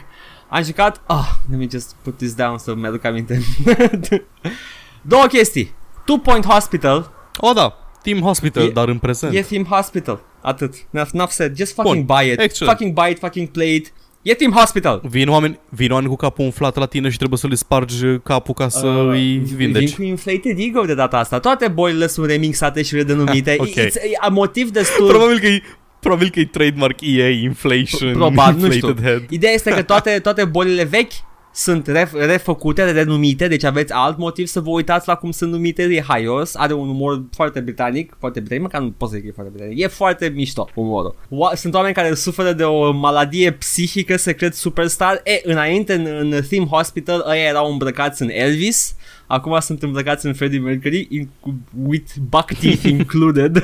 Am 0.50 0.64
jucat... 0.64 1.02
Ah, 1.08 1.30
let 1.50 1.60
me 1.60 1.66
just 1.72 1.96
put 2.02 2.18
this 2.18 2.34
down 2.34 2.58
să 2.58 2.74
mi-aduc 2.74 3.04
aminte. 3.06 3.40
Două 5.02 5.26
chestii. 5.26 5.74
Two 6.06 6.18
Point 6.18 6.46
Hospital. 6.46 7.12
O, 7.38 7.54
da, 7.54 7.78
Team 8.02 8.22
Hospital, 8.22 8.64
E- 8.64 8.70
dar 8.70 8.88
în 8.88 8.98
prezent. 8.98 9.34
E 9.36 9.42
Team 9.42 9.64
Hospital. 9.64 10.20
Atât. 10.44 10.74
Enough, 10.92 11.10
enough 11.14 11.30
said. 11.30 11.56
Just 11.58 11.74
fucking 11.74 12.06
buy 12.06 12.32
it. 12.32 12.40
Excellent. 12.40 12.78
Fucking 12.78 12.94
buy 12.94 13.10
it, 13.12 13.20
fucking 13.20 13.48
play 13.48 13.76
it. 13.76 13.94
E 14.22 14.34
Team 14.34 14.52
Hospital. 14.52 15.02
Vin 15.10 15.28
oameni, 15.30 15.60
vin 15.70 15.92
oameni 15.92 16.10
cu 16.10 16.16
capul 16.16 16.44
umflat 16.46 16.76
la 16.76 16.86
tine 16.86 17.10
și 17.10 17.18
trebuie 17.18 17.40
să 17.40 17.48
le 17.48 17.56
spargi 17.56 18.06
capul 18.24 18.54
ca 18.54 18.70
să 18.70 18.88
Uh, 18.88 19.10
îi 19.12 19.38
Vin 19.38 19.56
vindeci. 19.56 19.96
cu 19.96 20.04
inflated 20.04 20.58
ego 20.58 20.82
de 20.86 20.94
data 20.94 21.18
asta. 21.18 21.40
Toate 21.40 21.68
bolile 21.68 22.08
sunt 22.08 22.30
remixate 22.30 22.82
și 22.82 22.96
redenumite. 22.96 23.56
Ok. 23.60 23.68
It's 23.68 23.94
a 24.22 24.28
motiv 24.28 24.70
destul... 24.70 25.08
Probabil 25.08 25.40
că 25.40 25.46
e 25.48 25.62
Probabil 26.00 26.30
că 26.30 26.40
e 26.40 26.46
trademark 26.46 27.02
EA, 27.02 27.30
inflation, 27.30 28.12
Probabil, 28.14 28.60
nu 28.62 28.72
știu. 28.72 28.88
inflated 28.88 29.04
head. 29.12 29.24
Ideea 29.30 29.54
este 29.54 29.70
că 29.72 29.82
toate, 29.82 30.20
toate 30.20 30.46
bolile 30.46 30.84
vechi 30.84 31.12
sunt 31.54 31.88
ref, 31.88 32.14
refăcute, 32.14 32.92
renumite, 32.92 33.48
deci 33.48 33.64
aveți 33.64 33.94
alt 33.94 34.18
motiv 34.18 34.48
să 34.48 34.60
vă 34.60 34.70
uitați 34.70 35.08
la 35.08 35.16
cum 35.16 35.32
sunt 35.32 35.52
numite, 35.52 35.84
e 35.84 36.02
haios, 36.02 36.56
are 36.56 36.74
un 36.74 36.90
umor 36.90 37.24
foarte 37.32 37.60
britanic, 37.60 38.16
foarte 38.20 38.40
britanic, 38.40 38.64
măcar 38.64 38.82
nu 38.82 38.94
pot 38.98 39.10
să 39.10 39.16
zic 39.16 39.24
că 39.24 39.30
e 39.30 39.34
foarte 39.36 39.52
britanic, 39.56 39.80
e 39.80 39.88
foarte 39.88 40.32
mișto 40.36 40.70
umorul. 40.76 41.16
Oa- 41.26 41.56
sunt 41.56 41.74
oameni 41.74 41.94
care 41.94 42.14
suferă 42.14 42.54
de 42.54 42.64
o 42.64 42.92
maladie 42.92 43.52
psihică, 43.52 44.18
secret 44.18 44.54
superstar, 44.54 45.22
e, 45.24 45.42
înainte 45.44 45.94
în, 45.94 46.06
în 46.06 46.42
Theme 46.42 46.66
Hospital, 46.66 47.26
ăia 47.30 47.44
erau 47.44 47.72
îmbrăcați 47.72 48.22
în 48.22 48.30
Elvis, 48.30 48.96
acum 49.28 49.60
sunt 49.60 49.84
îmbrăcați 49.84 50.26
în 50.26 50.34
Freddie 50.34 50.60
Mercury, 50.60 51.08
in, 51.10 51.30
with 51.88 52.12
buck 52.30 52.54
teeth 52.60 52.84
included, 52.84 53.64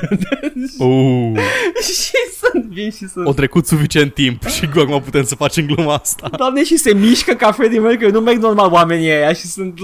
Oh, 0.78 1.32
și 2.02 2.12
sunt, 2.40 2.64
vin 2.64 2.90
și 2.90 3.08
sunt 3.08 3.26
o 3.26 3.32
trecut 3.32 3.66
suficient 3.66 4.14
timp 4.14 4.46
și 4.46 4.68
acum 4.76 5.00
putem 5.02 5.24
să 5.24 5.34
facem 5.34 5.66
gluma 5.66 5.94
asta. 5.94 6.30
Doamne, 6.36 6.64
și 6.64 6.76
se 6.76 6.94
mișcă 6.94 7.32
ca 7.34 7.52
Freddie 7.52 7.78
Mercury, 7.80 8.12
nu 8.12 8.20
merg 8.20 8.38
normal 8.42 8.72
oamenii 8.72 9.08
ăia 9.08 9.32
și 9.32 9.46
sunt... 9.46 9.78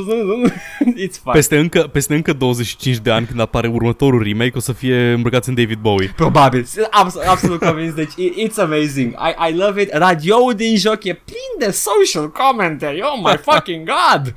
It's 1.06 1.20
fine. 1.22 1.32
Peste 1.32 1.58
încă, 1.58 1.80
peste 1.92 2.14
încă 2.14 2.32
25 2.32 2.96
de 2.96 3.10
ani 3.10 3.26
când 3.26 3.40
apare 3.40 3.68
următorul 3.68 4.22
remake 4.22 4.52
o 4.54 4.60
să 4.60 4.72
fie 4.72 5.12
îmbrăcați 5.12 5.48
în 5.48 5.54
David 5.54 5.78
Bowie. 5.78 6.12
Probabil, 6.16 6.64
sunt 6.64 6.86
abs- 6.90 7.26
absolut 7.26 7.58
convins, 7.60 7.94
deci 7.94 8.12
i- 8.16 8.46
it's 8.48 8.56
amazing, 8.56 9.10
I, 9.12 9.50
I 9.50 9.54
love 9.56 9.82
it, 9.82 9.92
radioul 9.92 10.54
din 10.54 10.76
joc 10.76 11.04
e 11.04 11.12
plin 11.24 11.66
de 11.66 11.70
social 11.70 12.30
commentary, 12.30 13.00
oh 13.02 13.20
my 13.30 13.36
fucking 13.42 13.88
god! 13.88 14.34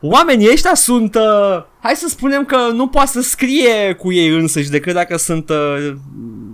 Oamenii 0.00 0.50
ăștia 0.52 0.74
sunt, 0.74 1.14
uh, 1.14 1.62
hai 1.80 1.94
să 1.94 2.08
spunem 2.08 2.44
că 2.44 2.56
nu 2.72 2.88
poate 2.88 3.10
să 3.10 3.20
scrie 3.20 3.92
cu 3.98 4.12
ei 4.12 4.28
însăși 4.28 4.70
decât 4.70 4.94
dacă 4.94 5.16
sunt 5.16 5.48
uh, 5.50 5.92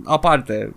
aparte. 0.05 0.75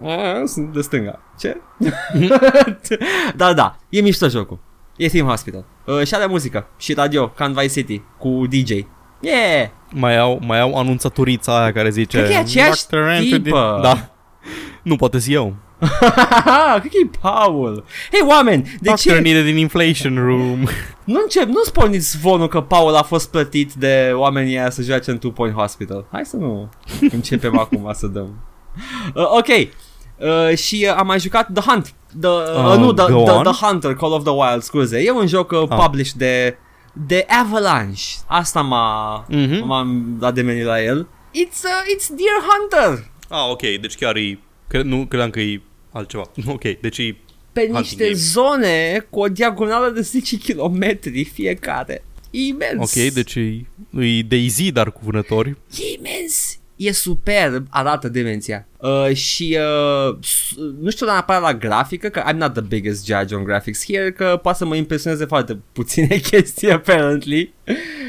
Uh, 0.00 0.42
sunt 0.44 0.72
de 0.72 0.80
stânga. 0.80 1.20
Ce? 1.38 1.60
da, 3.36 3.52
da, 3.52 3.76
e 3.88 4.00
mișto 4.00 4.28
jocul. 4.28 4.58
E 4.96 5.08
Theme 5.08 5.28
Hospital. 5.28 5.64
Uh, 5.86 6.02
și 6.06 6.14
are 6.14 6.26
muzică 6.26 6.66
și 6.78 6.94
radio, 6.94 7.28
ca 7.28 7.44
în 7.44 7.52
Vice 7.52 7.68
City, 7.68 8.02
cu 8.18 8.42
DJ. 8.48 8.70
Yeah! 9.20 9.68
Mai 9.92 10.18
au, 10.18 10.40
mai 10.46 10.60
au 10.60 10.78
anunțatorița 10.78 11.60
aia 11.62 11.72
care 11.72 11.90
zice 11.90 12.16
Cred 12.16 12.28
că 12.28 12.32
e 12.32 12.38
aceeași 12.38 12.86
"Dr. 12.86 12.96
Anthony." 12.96 13.40
tipă. 13.40 13.78
Da. 13.82 14.10
Nu, 14.82 14.96
poate 14.96 15.18
zi 15.18 15.32
eu. 15.32 15.54
Cred 16.80 16.90
că 16.92 16.98
e 17.04 17.10
Paul. 17.20 17.84
Hei, 18.12 18.20
oameni, 18.28 18.62
de 18.62 18.70
Doctor 18.80 19.14
ce 19.14 19.20
needed 19.20 19.46
in 19.46 19.56
inflation 19.56 20.14
room. 20.16 20.58
nu 21.04 21.20
încep, 21.22 21.46
nu 21.48 21.62
spuneți 21.64 22.10
zvonul 22.10 22.48
că 22.48 22.60
Paul 22.60 22.94
a 22.94 23.02
fost 23.02 23.30
plătit 23.30 23.72
de 23.72 24.10
oamenii 24.14 24.58
aia 24.58 24.70
să 24.70 24.82
joace 24.82 25.10
în 25.10 25.18
Two 25.18 25.30
Point 25.30 25.54
Hospital. 25.54 26.04
Hai 26.12 26.24
să 26.24 26.36
nu 26.36 26.68
începem 27.12 27.58
acum 27.64 27.90
să 27.94 28.06
dăm. 28.06 28.38
Uh, 29.14 29.24
ok. 29.38 29.46
Uh, 29.48 30.56
și 30.56 30.86
uh, 30.88 30.94
am 30.96 31.06
mai 31.06 31.20
jucat 31.20 31.48
The 31.54 31.70
Hunt. 31.70 31.94
The, 32.20 32.28
uh, 32.30 32.70
Uh, 32.72 32.76
nu, 32.78 32.92
the, 32.92 33.12
go 33.12 33.22
the, 33.22 33.32
on. 33.32 33.42
the 33.42 33.66
Hunter, 33.66 33.94
Call 33.94 34.12
of 34.12 34.22
the 34.22 34.32
Wild, 34.32 34.62
scuze. 34.62 34.98
E 34.98 35.10
un 35.10 35.26
joc 35.26 35.50
uh, 35.50 35.62
Ah. 35.68 35.78
published 35.84 36.14
de, 36.16 36.56
de 36.92 37.26
Avalanche. 37.42 38.02
Asta 38.26 38.60
m-a, 38.60 39.24
Mhm. 39.28 39.66
m-am 39.66 40.16
dat 40.18 40.34
de 40.34 40.42
meni 40.42 40.62
la 40.62 40.82
el. 40.82 41.06
It's, 41.30 41.62
uh, 41.64 41.94
it's 41.96 42.06
Deer 42.08 42.38
Hunter. 42.48 43.10
Ah, 43.28 43.50
ok, 43.50 43.60
deci 43.80 43.94
chiar 43.96 44.16
e... 44.16 44.38
Cre- 44.68 44.82
nu, 44.82 45.04
credeam 45.08 45.30
că 45.30 45.40
e 45.40 45.60
altceva. 45.92 46.30
Ok, 46.46 46.62
deci 46.80 46.98
e... 46.98 47.16
Pe 47.52 47.60
Hunting 47.60 47.78
niște 47.78 48.02
game. 48.04 48.14
zone 48.16 49.06
cu 49.10 49.20
o 49.20 49.26
diagonală 49.28 49.88
de 49.90 50.00
10 50.00 50.36
km 50.38 50.98
fiecare. 51.32 52.04
E 52.30 52.38
imens. 52.46 52.78
Ok, 52.96 53.12
deci 53.12 53.34
e, 53.34 53.64
e 54.00 54.22
Daisy, 54.28 54.72
dar 54.72 54.92
cu 54.92 55.00
vânători. 55.04 55.48
E 55.48 55.82
imens. 55.98 56.56
E 56.76 56.92
superb, 56.92 57.66
arată 57.70 58.08
demenția. 58.08 58.66
Uh, 58.78 59.14
și 59.14 59.58
uh, 60.08 60.16
s- 60.22 60.54
nu 60.80 60.90
știu 60.90 61.06
dar 61.06 61.14
neapărat 61.14 61.42
la 61.42 61.54
grafică, 61.54 62.08
că 62.08 62.22
I'm 62.32 62.36
not 62.36 62.52
the 62.52 62.62
biggest 62.62 63.06
judge 63.06 63.34
on 63.34 63.44
graphics 63.44 63.84
here, 63.84 64.12
că 64.12 64.38
poate 64.42 64.58
să 64.58 64.64
mă 64.64 64.76
impresioneze 64.76 65.24
foarte 65.24 65.58
puține 65.72 66.16
chestii, 66.30 66.70
apparently. 66.70 67.52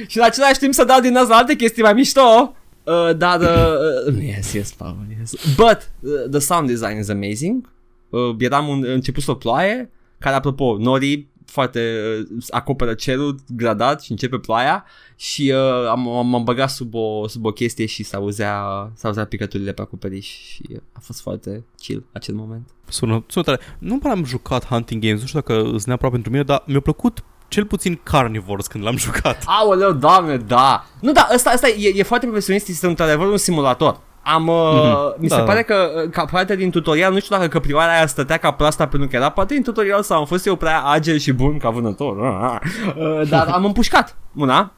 și 0.07 0.17
în 0.17 0.23
același 0.23 0.59
timp 0.59 0.73
să 0.73 0.83
dau 0.83 0.99
din 1.01 1.11
nas 1.11 1.27
la 1.27 1.35
alte 1.35 1.55
chestii 1.55 1.83
mai 1.83 1.93
mișto. 1.93 2.55
Uh, 2.83 3.17
dar, 3.17 3.39
uh, 3.39 4.13
uh, 4.13 4.23
yes, 4.35 4.53
yes, 4.53 4.71
Paul, 4.71 4.97
yes. 5.19 5.33
But, 5.55 5.91
uh, 5.99 6.29
the 6.31 6.39
sound 6.39 6.67
design 6.67 6.99
is 6.99 7.09
amazing. 7.09 7.69
Uh, 8.13 8.35
eram 8.39 8.67
un, 8.67 8.83
început 8.87 9.23
să 9.23 9.33
ploaie, 9.33 9.91
care, 10.19 10.35
apropo, 10.35 10.77
norii 10.79 11.31
foarte 11.45 12.01
uh, 12.31 12.43
acoperă 12.49 12.93
cerul 12.93 13.35
gradat 13.47 14.01
și 14.01 14.11
începe 14.11 14.37
ploaia 14.37 14.85
și 15.15 15.53
uh, 15.55 15.87
am, 15.89 16.07
am, 16.07 16.27
m-am 16.27 16.43
băgat 16.43 16.69
sub 16.69 16.93
o, 16.93 17.27
sub 17.27 17.45
o 17.45 17.51
chestie 17.51 17.85
și 17.85 18.03
s-auzea, 18.03 18.63
s-auzea 18.93 19.25
picăturile 19.25 19.71
pe 19.71 19.81
acoperiș 19.81 20.27
și 20.27 20.61
uh, 20.69 20.77
a 20.93 20.99
fost 21.01 21.21
foarte 21.21 21.63
chill 21.77 22.05
acel 22.11 22.35
moment. 22.35 22.69
Sună, 22.87 23.23
sună 23.27 23.45
tare. 23.45 23.59
Nu 23.79 23.97
prea 23.97 24.11
am 24.11 24.23
jucat 24.23 24.65
hunting 24.65 25.01
games, 25.01 25.19
nu 25.19 25.27
știu 25.27 25.39
dacă 25.39 25.63
sunt 25.63 25.85
neapărat 25.85 26.11
pentru 26.11 26.31
mine, 26.31 26.43
dar 26.43 26.63
mi-a 26.67 26.79
plăcut 26.79 27.23
cel 27.47 27.65
puțin 27.65 27.99
Carnivores 28.03 28.67
când 28.67 28.83
l-am 28.83 28.97
jucat. 29.07 29.43
Aoleu, 29.45 29.91
doamne, 29.91 30.37
da! 30.37 30.85
Nu, 31.01 31.11
da, 31.11 31.27
ăsta, 31.33 31.51
ăsta 31.53 31.67
e, 31.67 31.93
e 31.95 32.03
foarte 32.03 32.25
profesionist, 32.25 32.67
este 32.67 32.87
într-adevăr 32.87 33.27
un 33.27 33.37
simulator. 33.37 33.99
Am, 34.23 34.47
uh, 34.47 34.55
Mhm. 34.73 35.15
mi 35.21 35.29
se 35.29 35.35
Da, 35.35 35.43
pare 35.43 35.61
că 35.63 35.91
uh, 36.03 36.09
ca 36.11 36.25
parte 36.25 36.55
din 36.55 36.69
tutorial, 36.71 37.13
nu 37.13 37.19
știu 37.19 37.35
dacă 37.35 37.47
căprioara 37.47 37.91
aia 37.95 38.05
stătea 38.07 38.37
ca 38.37 38.51
proasta 38.51 38.87
pentru 38.87 39.09
că 39.09 39.15
era 39.15 39.29
parte 39.29 39.53
din 39.53 39.63
tutorial 39.63 40.03
sau 40.03 40.19
am 40.19 40.25
fost 40.25 40.45
eu 40.45 40.55
prea 40.55 40.81
agil 40.81 41.17
și 41.17 41.31
bun 41.31 41.57
ca 41.57 41.69
vânător. 41.69 42.17
Uh, 42.17 43.29
dar 43.29 43.47
am 43.47 43.65
împușcat 43.65 44.17
una. 44.35 44.73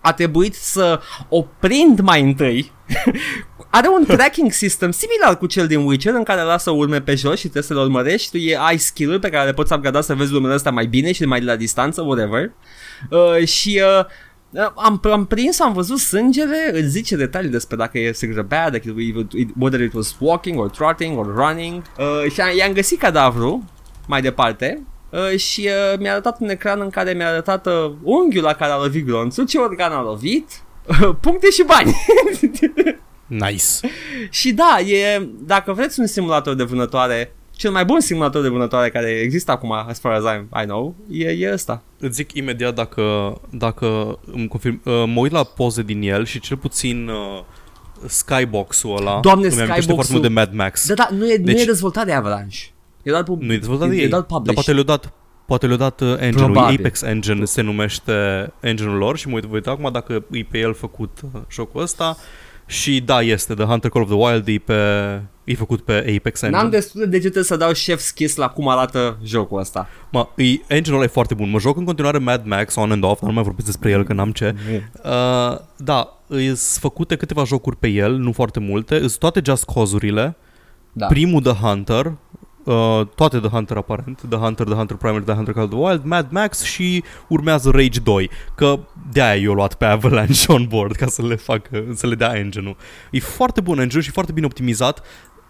A 0.00 0.12
trebuit 0.12 0.54
să 0.54 1.00
o 1.28 1.44
prind 1.58 2.00
mai 2.00 2.22
întâi. 2.22 2.72
Are 3.70 3.88
un 3.98 4.04
tracking 4.04 4.52
system 4.52 4.90
similar 4.90 5.38
cu 5.38 5.46
cel 5.46 5.66
din 5.66 5.78
Witcher 5.86 6.14
în 6.14 6.22
care 6.22 6.40
lasă 6.42 6.70
urme 6.70 7.00
pe 7.00 7.14
jos 7.14 7.34
și 7.34 7.40
trebuie 7.42 7.62
să 7.62 7.74
le 7.74 7.80
urmărești. 7.80 8.30
Tu 8.30 8.36
e, 8.36 8.58
ai 8.60 8.76
skill-uri 8.76 9.20
pe 9.20 9.28
care 9.30 9.46
le 9.46 9.52
poți 9.52 9.72
upgrada 9.72 10.00
să 10.00 10.14
vezi 10.14 10.34
urmele 10.34 10.54
astea 10.54 10.70
mai 10.70 10.86
bine 10.86 11.12
și 11.12 11.24
mai 11.24 11.38
de 11.40 11.44
la 11.44 11.56
distanță, 11.56 12.00
whatever. 12.02 12.50
Uh, 13.10 13.46
și 13.46 13.82
uh, 13.98 14.04
am, 14.74 15.00
am 15.02 15.26
prins, 15.26 15.60
am 15.60 15.72
văzut 15.72 15.98
sângele, 15.98 16.70
îți 16.72 16.88
zice 16.88 17.16
detalii 17.16 17.50
despre 17.50 17.76
dacă 17.76 17.98
e 17.98 18.12
se 18.12 18.26
grăbea, 18.26 18.70
dacă 18.70 18.94
it, 18.96 19.32
it, 19.32 19.50
whether 19.58 19.80
it 19.80 19.92
was 19.92 20.16
walking 20.18 20.58
or 20.58 20.70
trotting 20.70 21.18
or 21.18 21.34
running 21.34 21.82
uh, 21.98 22.32
și 22.32 22.40
am, 22.40 22.56
i-am 22.56 22.72
găsit 22.72 22.98
cadavru 22.98 23.64
mai 24.06 24.20
departe 24.20 24.82
uh, 25.10 25.38
și 25.38 25.68
uh, 25.92 25.98
mi-a 25.98 26.10
arătat 26.10 26.40
un 26.40 26.48
ecran 26.48 26.80
în 26.80 26.90
care 26.90 27.12
mi-a 27.12 27.28
arătat 27.28 27.66
uh, 27.66 27.92
unghiul 28.02 28.42
la 28.42 28.52
care 28.52 28.72
a 28.72 28.76
lovit 28.76 29.04
glonțul, 29.04 29.46
ce 29.46 29.58
organ 29.58 29.92
a 29.92 30.02
lovit, 30.02 30.62
uh, 30.86 31.10
puncte 31.20 31.50
și 31.50 31.64
bani. 31.66 31.94
Nice. 33.28 33.64
și 34.30 34.52
da, 34.52 34.80
e, 34.80 35.28
dacă 35.38 35.72
vreți 35.72 36.00
un 36.00 36.06
simulator 36.06 36.54
de 36.54 36.62
vânătoare, 36.62 37.34
cel 37.58 37.70
mai 37.70 37.84
bun 37.84 38.00
simulator 38.00 38.42
de 38.42 38.48
vânătoare 38.48 38.88
care 38.90 39.10
există 39.10 39.50
acum, 39.50 39.72
as 39.72 40.00
far 40.00 40.12
as 40.12 40.22
I, 40.22 40.62
I 40.62 40.64
know, 40.64 40.94
e, 41.10 41.28
e 41.30 41.52
ăsta. 41.52 41.82
Îți 41.98 42.14
zic 42.14 42.32
imediat 42.32 42.74
dacă, 42.74 43.34
dacă 43.50 44.18
îmi 44.32 44.48
confirm. 44.48 44.80
Uh, 44.84 44.92
mă 45.06 45.20
uit 45.20 45.32
la 45.32 45.42
poze 45.44 45.82
din 45.82 46.02
el 46.02 46.24
și 46.24 46.40
cel 46.40 46.56
puțin 46.56 47.08
uh, 47.08 47.40
skybox-ul 48.06 48.96
ăla 48.96 49.20
Doamne, 49.20 49.46
îmi 49.46 49.54
amintește 49.56 49.80
skybox-ul- 49.80 49.94
foarte 49.94 50.12
mult 50.12 50.22
de 50.22 50.28
Mad 50.28 50.52
Max. 50.52 50.86
Da, 50.86 50.94
da, 50.94 51.08
nu 51.10 51.24
e, 51.24 51.28
deci, 51.28 51.38
nu 51.38 51.44
Deci- 51.52 51.60
e 51.62 51.64
dezvoltat 51.64 52.04
de 52.06 52.12
Avalanche. 52.12 52.58
E 53.02 53.10
doar, 53.10 53.22
pub- 53.22 53.40
Nu 53.42 53.52
e 53.52 53.56
dezvoltat 53.58 53.88
de 53.88 53.94
e, 53.94 53.98
ei, 53.98 54.04
e 54.04 54.08
doar 54.08 54.20
dar 54.20 54.30
published. 54.38 54.54
poate 54.54 54.70
le-au 54.72 54.84
dat 54.84 55.12
Poate 55.46 55.66
le-au 55.66 55.78
dat 55.78 56.00
uh, 56.00 56.08
engine-ul, 56.18 56.50
Probabil. 56.52 56.78
Apex 56.78 57.02
Engine 57.02 57.44
se 57.44 57.60
numește 57.62 58.12
engine-ul 58.60 58.96
lor 58.96 59.16
și 59.16 59.28
mă 59.28 59.34
uit, 59.34 59.44
voi 59.44 59.54
uita 59.54 59.70
acum 59.70 59.92
dacă 59.92 60.24
e 60.30 60.46
pe 60.50 60.58
el 60.58 60.74
făcut 60.74 61.18
uh, 61.34 61.40
jocul 61.50 61.82
ăsta 61.82 62.16
și 62.70 63.00
da, 63.00 63.20
este 63.20 63.54
The 63.54 63.64
Hunter 63.64 63.90
Call 63.90 64.04
of 64.04 64.10
the 64.10 64.18
Wild, 64.18 64.48
e, 64.48 64.58
pe, 64.58 64.74
e 65.44 65.54
făcut 65.54 65.80
pe 65.80 65.92
Apex 65.92 66.42
Engine. 66.42 66.60
N-am 66.62 66.70
destul 66.70 67.00
de 67.00 67.06
degete 67.06 67.42
să 67.42 67.56
dau 67.56 67.70
chef's 67.70 68.14
kiss 68.14 68.36
la 68.36 68.48
cum 68.48 68.68
arată 68.68 69.18
jocul 69.24 69.58
ăsta. 69.60 69.88
Mă, 70.10 70.28
e, 70.36 70.44
engine-ul 70.66 70.94
ăla 70.94 71.04
e 71.04 71.12
foarte 71.12 71.34
bun. 71.34 71.50
Mă 71.50 71.58
joc 71.58 71.76
în 71.76 71.84
continuare 71.84 72.18
Mad 72.18 72.46
Max 72.46 72.74
on 72.74 72.90
and 72.90 73.04
off, 73.04 73.20
dar 73.20 73.28
nu 73.28 73.34
mai 73.34 73.44
vorbesc 73.44 73.66
despre 73.66 73.90
el 73.90 74.04
că 74.04 74.12
n-am 74.12 74.32
ce. 74.32 74.54
Uh, 75.04 75.58
da, 75.76 76.18
sunt 76.28 76.58
făcute 76.58 77.16
câteva 77.16 77.44
jocuri 77.44 77.76
pe 77.76 77.88
el, 77.88 78.16
nu 78.16 78.32
foarte 78.32 78.60
multe. 78.60 78.98
Sunt 78.98 79.18
toate 79.18 79.40
Just 79.44 79.64
Cause-urile. 79.64 80.36
Da. 80.92 81.06
Primul 81.06 81.42
The 81.42 81.52
Hunter, 81.52 82.16
uh, 82.68 83.06
toate 83.14 83.38
The 83.38 83.48
Hunter 83.48 83.76
aparent, 83.76 84.22
The 84.28 84.38
Hunter, 84.38 84.66
The 84.66 84.74
Hunter 84.74 84.96
Primary, 84.96 85.24
The 85.24 85.34
Hunter 85.34 85.54
Call 85.54 85.64
of 85.64 85.70
the 85.70 85.78
Wild, 85.78 86.04
Mad 86.04 86.26
Max 86.30 86.62
și 86.62 87.04
urmează 87.28 87.70
Rage 87.70 88.00
2, 88.00 88.30
că 88.54 88.78
de-aia 89.12 89.36
eu 89.36 89.52
luat 89.52 89.74
pe 89.74 89.84
Avalanche 89.84 90.52
on 90.52 90.66
board 90.68 90.96
ca 90.96 91.06
să 91.06 91.22
le 91.22 91.34
facă, 91.34 91.84
să 91.94 92.06
le 92.06 92.14
dea 92.14 92.36
engine-ul. 92.36 92.76
E 93.10 93.20
foarte 93.20 93.60
bun 93.60 93.78
engine 93.78 94.02
și 94.02 94.10
foarte 94.10 94.32
bine 94.32 94.46
optimizat, 94.46 95.02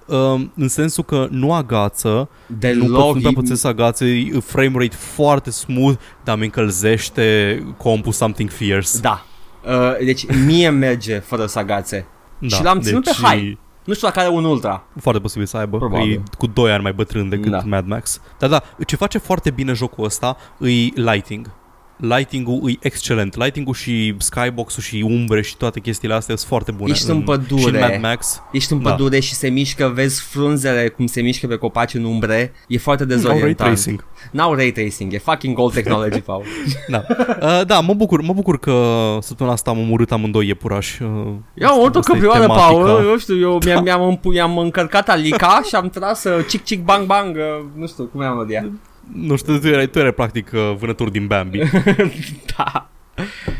uh, 0.06 0.40
în 0.54 0.68
sensul 0.68 1.04
că 1.04 1.26
nu 1.30 1.52
agață, 1.52 2.28
nu, 2.46 2.56
Deloc. 2.58 2.88
pot, 2.88 3.14
nu 3.14 3.20
prea 3.20 3.30
e- 3.30 3.34
puteți 3.34 3.60
să 3.60 3.68
agațe, 3.68 4.06
e 4.06 4.38
frame 4.44 4.72
rate 4.74 4.96
foarte 4.96 5.50
smooth, 5.50 5.98
dar 6.24 6.38
mi 6.38 6.44
încălzește 6.44 7.58
compul 7.76 8.12
something 8.12 8.50
fierce. 8.50 8.98
Da. 9.00 9.24
Uh, 9.64 10.04
deci 10.04 10.26
mie 10.46 10.70
merge 10.70 11.18
fără 11.18 11.46
să 11.46 11.58
agațe. 11.58 12.06
Da, 12.38 12.56
și 12.56 12.62
l-am 12.62 12.80
ținut 12.80 13.04
pe 13.04 13.10
high. 13.22 13.56
E 13.88 13.90
Nu 13.90 13.94
știu 13.94 14.06
dacă 14.06 14.20
are 14.20 14.28
un 14.28 14.44
ultra. 14.44 14.82
Foarte 15.00 15.20
posibil 15.20 15.46
să 15.46 15.56
aibă. 15.56 15.78
Probabil. 15.78 16.12
E 16.12 16.22
cu 16.38 16.46
2 16.46 16.72
ani 16.72 16.82
mai 16.82 16.92
bătrân 16.92 17.28
decât 17.28 17.50
Da. 17.50 17.62
Mad 17.64 17.86
Max. 17.86 18.20
Dar 18.38 18.48
da, 18.50 18.62
ce 18.86 18.96
face 18.96 19.18
foarte 19.18 19.50
bine 19.50 19.72
jocul 19.72 20.04
ăsta 20.04 20.36
e 20.60 20.66
lighting. 20.94 21.50
Lighting-ul 22.00 22.70
e 22.70 22.76
excelent. 22.80 23.36
Lighting-ul 23.36 23.74
și 23.74 24.14
skybox-ul 24.18 24.82
și 24.82 25.04
umbre 25.08 25.42
și 25.42 25.56
toate 25.56 25.80
chestiile 25.80 26.14
astea 26.14 26.36
sunt 26.36 26.48
foarte 26.48 26.70
bune. 26.72 26.90
Ești 26.90 27.10
în 27.10 27.22
pădure. 27.22 27.60
Și 27.60 27.68
în 27.68 27.78
Mad 27.80 28.00
Max. 28.02 28.42
Ești 28.52 28.72
în 28.72 28.82
Da. 28.82 28.90
pădure 28.90 29.20
și 29.20 29.34
se 29.34 29.48
mișcă, 29.48 29.90
vezi 29.94 30.20
frunzele 30.22 30.88
cum 30.88 31.06
se 31.06 31.20
mișcă 31.20 31.46
pe 31.46 31.56
copaci 31.56 31.94
în 31.94 32.04
umbre. 32.04 32.52
E 32.68 32.78
foarte 32.78 33.02
Au 33.02 33.08
ray 33.08 33.16
dezorientant. 33.18 33.56
tracing. 33.74 34.04
N-au 34.30 34.54
ray 34.54 34.70
tracing, 34.70 35.12
e 35.12 35.18
fucking 35.18 35.58
old 35.58 35.72
technology, 35.72 36.20
Paul. 36.20 36.44
Da. 36.88 37.04
Uh, 37.42 37.60
da, 37.66 37.80
mă 37.80 37.94
bucur, 37.94 38.20
mă 38.20 38.32
bucur 38.32 38.58
că 38.58 38.72
săptămâna 39.20 39.54
asta 39.54 39.70
am 39.70 39.78
omorât 39.78 40.12
amândoi 40.12 40.46
iepurași. 40.46 41.02
Uh, 41.02 41.08
Ia 41.54 41.70
o 41.78 41.84
altă 41.84 41.98
asta 41.98 42.10
e 42.10 42.14
căprioară, 42.14 42.40
tematica. 42.40 42.66
Paul, 42.66 43.06
eu 43.10 43.16
știu, 43.18 43.38
eu 43.38 43.58
mi-am, 43.64 43.76
Da. 43.76 43.80
mi-am, 43.80 44.08
împu- 44.08 44.32
i-am 44.32 44.58
încărcat 44.58 45.08
alica 45.08 45.60
și 45.68 45.74
am 45.74 45.88
tras 45.88 46.24
uh, 46.24 46.44
cic 46.48 46.64
cic 46.64 46.84
bang 46.84 47.06
bang, 47.06 47.36
uh, 47.36 47.64
nu 47.76 47.86
știu 47.86 48.04
cum 48.04 48.20
e 48.20 48.26
melodia. 48.26 48.70
Nu 49.12 49.36
știu, 49.36 49.58
tu 49.58 49.66
erai, 49.66 49.86
tu 49.86 49.98
erai 49.98 50.12
practic 50.12 50.50
uh, 50.54 50.74
vânător 50.78 51.08
din 51.08 51.26
Bambi. 51.26 51.58
da. 52.56 52.88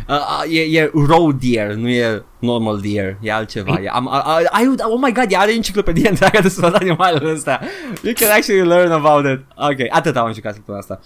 Uh, 0.08 0.14
uh, 0.14 0.54
e, 0.54 0.80
e 0.80 0.90
road 0.94 1.40
deer, 1.40 1.74
nu 1.74 1.88
e 1.88 2.24
normal 2.38 2.80
deer, 2.80 3.16
e 3.20 3.32
altceva. 3.32 3.80
E, 3.82 3.88
am, 3.88 4.04
uh, 4.04 4.12
uh, 4.12 4.48
ai, 4.50 4.74
oh 4.82 5.00
my 5.00 5.12
god, 5.12 5.34
are 5.36 5.54
enciclopedie 5.54 6.08
întreagă 6.14 6.40
despre 6.40 6.68
toate 6.68 6.84
animalele 6.84 7.30
astea. 7.30 7.60
You 8.02 8.12
can 8.12 8.30
actually 8.30 8.68
learn 8.68 8.92
about 8.92 9.24
it. 9.24 9.44
Ok, 9.56 9.96
atât 9.96 10.16
am 10.16 10.32
jucat 10.32 10.54
săptămâna 10.54 10.82
asta. 10.82 11.00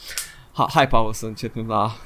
Ha, 0.52 0.66
hai, 0.74 0.88
Paul, 0.88 1.12
să 1.12 1.26
începem 1.26 1.66
la... 1.68 1.96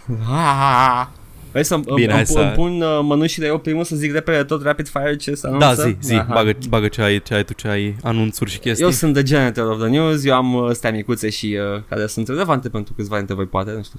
Vrei 1.56 1.68
să 1.68 1.76
Bine, 1.76 1.94
Bine, 1.94 2.10
hai 2.10 2.18
îmi, 2.18 2.26
să- 2.26 2.38
îmi 2.38 2.50
pun 2.52 2.80
uh, 2.80 2.98
mănușile 3.02 3.46
eu 3.46 3.58
primul 3.58 3.84
să 3.84 3.96
zic 3.96 4.12
repede 4.12 4.42
tot 4.42 4.62
rapid 4.62 4.88
fire 4.88 5.16
ce 5.16 5.34
să 5.34 5.48
da, 5.58 5.66
anunță? 5.66 5.82
zi, 5.88 5.96
zi, 6.08 6.14
Aha. 6.14 6.34
bagă, 6.34 6.58
bagă 6.68 6.88
ce 6.88 7.02
ai, 7.02 7.22
ce 7.22 7.34
ai 7.34 7.44
tu, 7.44 7.52
ce 7.52 7.68
ai 7.68 7.96
anunțuri 8.02 8.50
și 8.50 8.58
chestii. 8.58 8.84
Eu 8.84 8.90
sunt 8.90 9.14
the 9.14 9.24
janitor 9.26 9.70
of 9.70 9.78
the 9.78 9.88
news, 9.88 10.24
eu 10.24 10.34
am 10.34 10.54
uh, 10.54 10.68
astea 10.68 10.90
micuțe 10.90 11.30
și 11.30 11.58
uh, 11.76 11.82
care 11.88 12.06
sunt 12.06 12.28
relevante 12.28 12.68
pentru 12.68 12.94
câțiva 12.94 13.16
dintre 13.16 13.34
voi 13.34 13.46
poate, 13.46 13.70
nu 13.70 13.82
știu. 13.82 13.98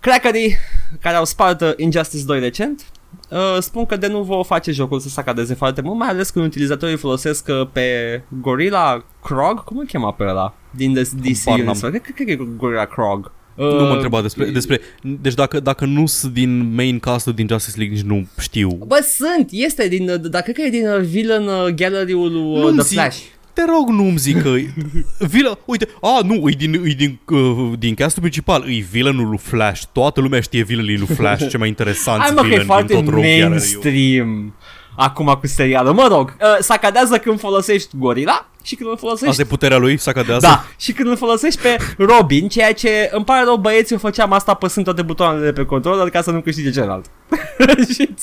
Crackerii 0.00 0.56
care 1.00 1.16
au 1.16 1.24
spart 1.24 1.60
uh, 1.60 1.72
Injustice 1.76 2.24
2 2.24 2.40
recent 2.40 2.84
uh, 3.30 3.56
spun 3.60 3.86
că 3.86 3.96
de 3.96 4.06
nu 4.06 4.22
vor 4.22 4.44
face 4.44 4.72
jocul 4.72 5.00
să 5.00 5.08
sacadeze 5.08 5.54
foarte 5.54 5.80
mult, 5.80 5.98
mai 5.98 6.08
ales 6.08 6.30
când 6.30 6.44
utilizatorii 6.44 6.96
folosesc 6.96 7.48
uh, 7.48 7.68
pe 7.72 8.22
Gorilla 8.40 9.04
Krog, 9.22 9.64
cum 9.64 9.78
îl 9.78 9.86
chema 9.86 10.12
pe 10.12 10.24
ăla? 10.24 10.54
Din 10.70 10.92
DC 10.92 11.04
Habar 11.04 11.24
n-am. 11.46 11.54
Universe. 11.54 11.80
Cred, 11.88 12.00
cred, 12.02 12.14
cred 12.14 12.26
că 12.36 12.42
e 12.42 12.46
Gorilla 12.56 12.84
Krog. 12.84 13.32
Nu 13.56 13.64
mă 13.66 13.82
Uh, 13.88 13.92
întreba 13.92 14.22
despre, 14.22 14.44
despre... 14.44 14.80
Deci 15.02 15.34
dacă, 15.34 15.60
dacă 15.60 15.84
nu 15.84 16.06
sunt 16.06 16.32
din 16.32 16.74
main 16.74 16.98
cast 16.98 17.26
din 17.26 17.46
Justice 17.50 17.76
League, 17.78 17.96
nici 17.96 18.04
nu 18.04 18.26
știu. 18.40 18.68
Bă, 18.86 19.06
sunt, 19.16 19.48
este 19.50 19.88
din, 19.88 20.08
uh, 20.10 20.20
dar 20.20 20.42
cred 20.42 20.54
că 20.54 20.62
e 20.62 20.70
din 20.70 20.88
uh, 20.88 21.00
villain 21.00 21.46
uh, 21.46 21.66
gallery-ul 21.74 22.32
lui 22.32 22.42
uh, 22.42 22.60
Nu-mi 22.62 22.76
The 22.78 22.86
zi- 22.86 22.94
Flash. 22.94 23.18
Te 23.52 23.62
rog, 23.64 23.88
nu-mi 23.88 24.16
zic 24.18 24.42
că... 24.42 24.54
Vila, 25.32 25.58
uite, 25.64 25.88
a, 26.00 26.20
nu, 26.24 26.48
e 26.48 26.54
din, 26.58 26.74
e 26.74 26.92
din, 26.96 27.18
uh, 27.30 27.72
din 27.78 27.94
castul 27.94 28.22
principal, 28.22 28.62
e 28.68 28.84
villainul 28.90 29.28
lui 29.28 29.38
Flash. 29.38 29.82
Toată 29.92 30.20
lumea 30.20 30.40
știe 30.40 30.62
villainul 30.62 31.04
lui 31.06 31.16
Flash, 31.16 31.48
ce 31.48 31.58
mai 31.58 31.68
interesant 31.68 32.20
Hai 32.20 32.30
mă 32.34 32.40
că 32.40 32.46
e 32.46 32.48
villain 32.48 32.58
din 32.58 32.66
foarte 32.66 32.92
tot 32.92 33.04
rogue 33.08 33.20
gallery-ul. 33.38 33.48
mainstream 33.50 34.54
acum 34.96 35.26
cu 35.40 35.46
serialul. 35.46 35.92
Mă 35.92 36.06
rog, 36.10 36.36
uh, 36.40 36.56
sacadează 36.60 37.16
când 37.18 37.38
folosești 37.40 37.88
gorila 37.96 38.50
și 38.66 38.74
când 38.74 38.88
îl 38.88 38.94
Asta 38.94 39.06
folosești 39.06 39.40
e 39.40 39.44
puterea 39.44 39.76
lui, 39.76 39.96
să 39.96 40.12
cadează. 40.12 40.46
da, 40.46 40.64
și 40.76 40.92
când 40.92 41.08
îl 41.08 41.16
folosești 41.16 41.60
pe 41.62 41.76
Robin, 41.98 42.48
ceea 42.48 42.74
ce 42.74 43.10
îmi 43.12 43.24
pare 43.24 43.44
rău 43.44 43.56
băieți, 43.56 43.92
eu 43.92 43.98
făceam 43.98 44.32
asta 44.32 44.52
apăsând 44.52 44.84
toate 44.84 45.02
butoanele 45.02 45.44
de 45.44 45.52
pe 45.52 45.64
controller 45.64 46.10
ca 46.10 46.22
să 46.22 46.30
nu 46.30 46.40
câștige 46.40 46.70
celălalt. 46.70 47.04
și 47.94 48.14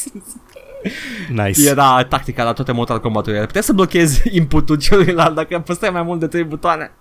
Nice. 1.30 1.70
era 1.70 2.04
tactica 2.10 2.44
la 2.44 2.54
toate 2.54 2.72
Mortal 2.72 3.00
Kombat-urile. 3.00 3.46
Puteai 3.46 3.64
să 3.64 3.74
blochezi 3.74 4.22
inputul 4.32 4.76
celuilalt 4.78 5.36
dacă 5.36 5.56
apăsai 5.56 5.90
mai 5.90 6.02
mult 6.04 6.20
de 6.20 6.28
3 6.28 6.44
butoane. 6.44 6.92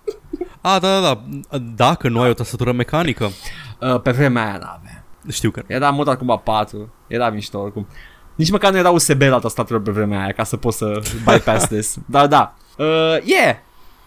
A, 0.61 0.79
da, 0.79 0.99
da, 0.99 1.01
da. 1.49 1.57
Dacă 1.75 2.09
nu 2.09 2.21
ai 2.21 2.29
o 2.29 2.33
tastatură 2.33 2.71
mecanică, 2.71 3.31
Uh, 3.79 4.01
pe 4.01 4.11
vremea 4.11 4.43
aia 4.43 4.51
n-avea. 4.51 5.03
știu 5.31 5.51
că 5.51 5.61
Era 5.67 5.89
Mortal 5.89 6.15
Kombat 6.17 6.43
4, 6.43 6.93
era 7.07 7.29
mișto 7.29 7.59
oricum. 7.59 7.87
Nici 8.35 8.51
măcar 8.51 8.71
nu 8.71 8.77
era 8.77 8.89
USB 8.89 9.21
la 9.21 9.39
tastatură 9.39 9.79
pe 9.79 9.91
vremea 9.91 10.21
aia 10.21 10.31
ca 10.31 10.43
să 10.43 10.57
poți 10.57 10.77
să 10.77 11.01
bypass 11.31 11.67
this. 11.67 11.95
Dar 12.05 12.27
da. 12.27 12.55
Uh, 12.77 13.17
yeah. 13.23 13.55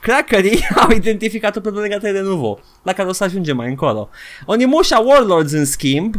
Crackerii 0.01 0.67
au 0.83 0.91
identificat 0.91 1.57
o 1.57 1.61
problemă 1.61 1.87
legată 1.87 2.11
de 2.13 2.21
Nuvo, 2.21 2.59
la 2.83 2.93
care 2.93 3.09
o 3.09 3.13
să 3.13 3.25
ajungem 3.25 3.57
mai 3.57 3.69
încolo. 3.69 4.09
Onimusha 4.45 4.99
Warlords, 4.99 5.53
în 5.53 5.65
schimb, 5.65 6.15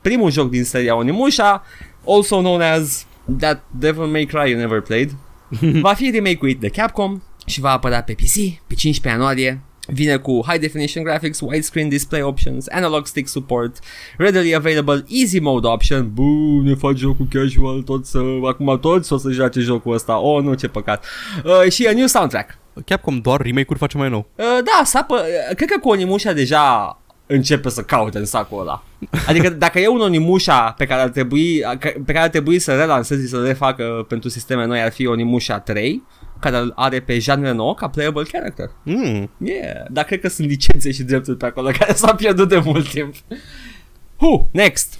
primul 0.00 0.30
joc 0.30 0.50
din 0.50 0.64
seria 0.64 0.94
Onimusha, 0.94 1.64
also 2.06 2.38
known 2.38 2.60
as 2.60 3.06
That 3.38 3.62
Devil 3.70 4.04
May 4.04 4.24
Cry 4.24 4.50
You 4.50 4.60
Never 4.60 4.80
Played, 4.80 5.10
va 5.86 5.94
fi 5.94 6.10
remake-uit 6.10 6.60
de 6.60 6.68
Capcom 6.68 7.22
și 7.46 7.60
va 7.60 7.70
apărea 7.70 8.02
pe 8.02 8.12
PC 8.12 8.34
pe 8.66 8.74
15 8.74 9.08
ianuarie. 9.08 9.60
Vine 9.86 10.16
cu 10.16 10.40
high 10.46 10.60
definition 10.60 11.04
graphics, 11.04 11.40
widescreen 11.40 11.88
display 11.88 12.22
options, 12.22 12.68
analog 12.68 13.06
stick 13.06 13.28
support, 13.28 13.78
readily 14.16 14.54
available 14.54 15.04
easy 15.08 15.40
mode 15.40 15.66
option. 15.66 16.10
Buu, 16.12 16.60
ne 16.60 16.74
faci 16.74 16.96
jocul 16.96 17.26
casual, 17.30 17.82
tot 17.82 18.06
să, 18.06 18.18
acum 18.48 18.78
toți 18.80 19.12
o 19.12 19.16
să 19.16 19.30
joace 19.30 19.60
jocul 19.60 19.94
ăsta. 19.94 20.18
Oh, 20.18 20.42
nu, 20.42 20.54
ce 20.54 20.68
păcat. 20.68 21.04
Uh, 21.44 21.70
și 21.70 21.86
a 21.86 21.92
new 21.92 22.06
soundtrack. 22.06 22.58
Capcom 22.84 23.18
doar 23.18 23.40
remake-uri 23.40 23.78
face 23.78 23.96
mai 23.96 24.08
nou. 24.08 24.26
Uh, 24.36 24.44
da, 24.44 24.84
sapă, 24.84 25.14
uh, 25.14 25.54
cred 25.56 25.68
că 25.68 25.78
cu 25.78 25.88
Onimusha 25.88 26.32
deja 26.32 26.96
începe 27.26 27.68
să 27.68 27.82
caute 27.82 28.18
în 28.18 28.24
sacul 28.24 28.60
ăla. 28.60 28.84
Adică 29.26 29.50
dacă 29.64 29.78
e 29.78 29.88
un 29.88 30.00
Onimusha 30.00 30.74
pe 30.78 30.86
care 30.86 31.00
ar 31.00 31.08
trebui, 31.08 31.60
pe 31.78 32.12
care 32.12 32.18
ar 32.18 32.28
trebui 32.28 32.58
să 32.58 32.74
relanseze 32.74 33.22
și 33.22 33.28
să 33.28 33.40
le 33.40 33.46
refacă 33.46 34.04
pentru 34.08 34.28
sisteme 34.28 34.66
noi 34.66 34.80
ar 34.80 34.92
fi 34.92 35.06
Onimusha 35.06 35.58
3, 35.58 36.02
care 36.42 36.56
îl 36.56 36.72
are 36.76 37.00
pe 37.00 37.18
genre 37.18 37.52
nou 37.52 37.74
ca 37.74 37.88
playable 37.88 38.22
character. 38.22 38.70
Mm. 38.82 39.30
Yeah, 39.38 39.84
dar 39.90 40.04
cred 40.04 40.20
că 40.20 40.28
sunt 40.28 40.48
licențe 40.48 40.90
și 40.90 41.02
drepturi 41.02 41.36
pe 41.36 41.46
acolo 41.46 41.68
care 41.78 41.94
s-au 41.94 42.14
pierdut 42.14 42.48
de 42.48 42.62
mult 42.64 42.88
timp. 42.88 43.14
Hu, 44.16 44.48
next. 44.52 44.98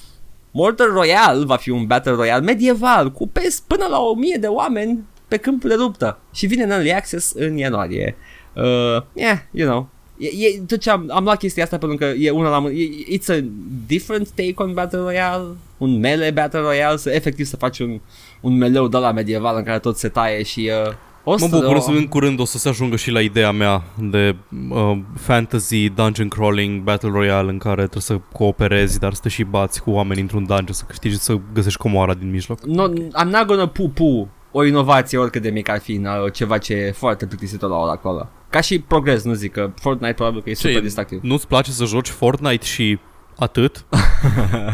Mortal 0.50 0.90
Royale 0.90 1.44
va 1.44 1.56
fi 1.56 1.70
un 1.70 1.86
Battle 1.86 2.12
Royale 2.12 2.44
medieval 2.44 3.12
cu 3.12 3.28
pes 3.28 3.60
până 3.60 3.86
la 3.90 4.00
1000 4.00 4.36
de 4.40 4.46
oameni 4.46 5.04
pe 5.28 5.36
câmpul 5.36 5.68
de 5.68 5.74
luptă 5.74 6.18
și 6.34 6.46
vine 6.46 6.62
în 6.62 6.70
Early 6.70 6.92
Access 6.92 7.32
în 7.34 7.56
ianuarie. 7.56 8.16
Uh, 8.54 9.02
yeah, 9.12 9.38
you 9.50 9.68
know. 9.68 9.88
E, 10.18 10.26
e, 10.26 10.62
tot 10.66 10.80
ce 10.80 10.90
am, 10.90 11.10
am 11.12 11.24
luat 11.24 11.38
chestia 11.38 11.62
asta 11.62 11.78
pentru 11.78 11.96
că 11.96 12.04
e 12.04 12.30
una 12.30 12.50
la 12.50 12.58
mână. 12.58 12.74
E, 12.74 13.18
it's 13.18 13.28
a 13.28 13.44
different 13.86 14.28
take 14.28 14.54
on 14.56 14.72
Battle 14.72 14.98
Royale, 14.98 15.44
un 15.78 15.98
melee 15.98 16.30
Battle 16.30 16.60
Royale, 16.60 16.96
să 16.96 17.10
efectiv 17.10 17.46
să 17.46 17.56
faci 17.56 17.78
un, 17.78 18.00
un 18.40 18.56
meleu 18.56 18.88
de 18.88 18.96
la 18.96 19.12
medieval 19.12 19.56
în 19.56 19.62
care 19.62 19.78
tot 19.78 19.96
se 19.96 20.08
taie 20.08 20.42
și 20.42 20.70
uh, 20.86 20.92
o 21.24 21.30
Mă 21.30 21.38
să, 21.38 21.46
bucur 21.46 21.76
o, 21.76 21.80
să 21.80 21.90
în 21.90 22.06
curând 22.06 22.40
o 22.40 22.44
să 22.44 22.58
se 22.58 22.68
ajungă 22.68 22.96
și 22.96 23.10
la 23.10 23.20
ideea 23.20 23.50
mea 23.50 23.82
de 23.98 24.36
uh, 24.70 24.98
fantasy, 25.16 25.88
dungeon 25.88 26.28
crawling, 26.28 26.82
battle 26.82 27.10
royale 27.10 27.50
în 27.50 27.58
care 27.58 27.80
trebuie 27.80 28.02
să 28.02 28.20
cooperezi, 28.32 28.98
dar 28.98 29.12
să 29.12 29.20
te 29.22 29.28
și 29.28 29.42
bați 29.42 29.82
cu 29.82 29.90
oameni 29.90 30.20
într-un 30.20 30.46
dungeon, 30.46 30.72
să 30.72 30.84
câștigi, 30.86 31.16
să 31.16 31.38
găsești 31.52 31.78
comoara 31.78 32.14
din 32.14 32.30
mijloc. 32.30 32.64
no, 32.64 32.88
I'm 32.92 33.28
not 33.30 33.46
gonna 33.46 33.66
pu-pu 33.66 34.28
o 34.52 34.64
inovație 34.64 35.18
oricât 35.18 35.42
de 35.42 35.50
mică 35.50 35.70
ar 35.70 35.80
fi, 35.80 35.96
na, 35.96 36.28
ceva 36.28 36.58
ce 36.58 36.74
e 36.74 36.92
foarte 36.92 37.26
plictisitor 37.26 37.70
la 37.70 37.76
ora 37.76 37.92
acolo. 37.92 38.28
Ca 38.48 38.60
și 38.60 38.78
progres, 38.80 39.22
nu 39.24 39.32
zic 39.32 39.52
că 39.52 39.70
Fortnite 39.74 40.12
probabil 40.12 40.42
că 40.42 40.50
e 40.50 40.54
super 40.54 40.74
Ce, 40.74 40.80
distractiv. 40.80 41.20
Nu-ți 41.22 41.46
place 41.46 41.70
să 41.70 41.84
joci 41.84 42.08
Fortnite 42.08 42.64
și 42.64 42.98
atât? 43.36 43.84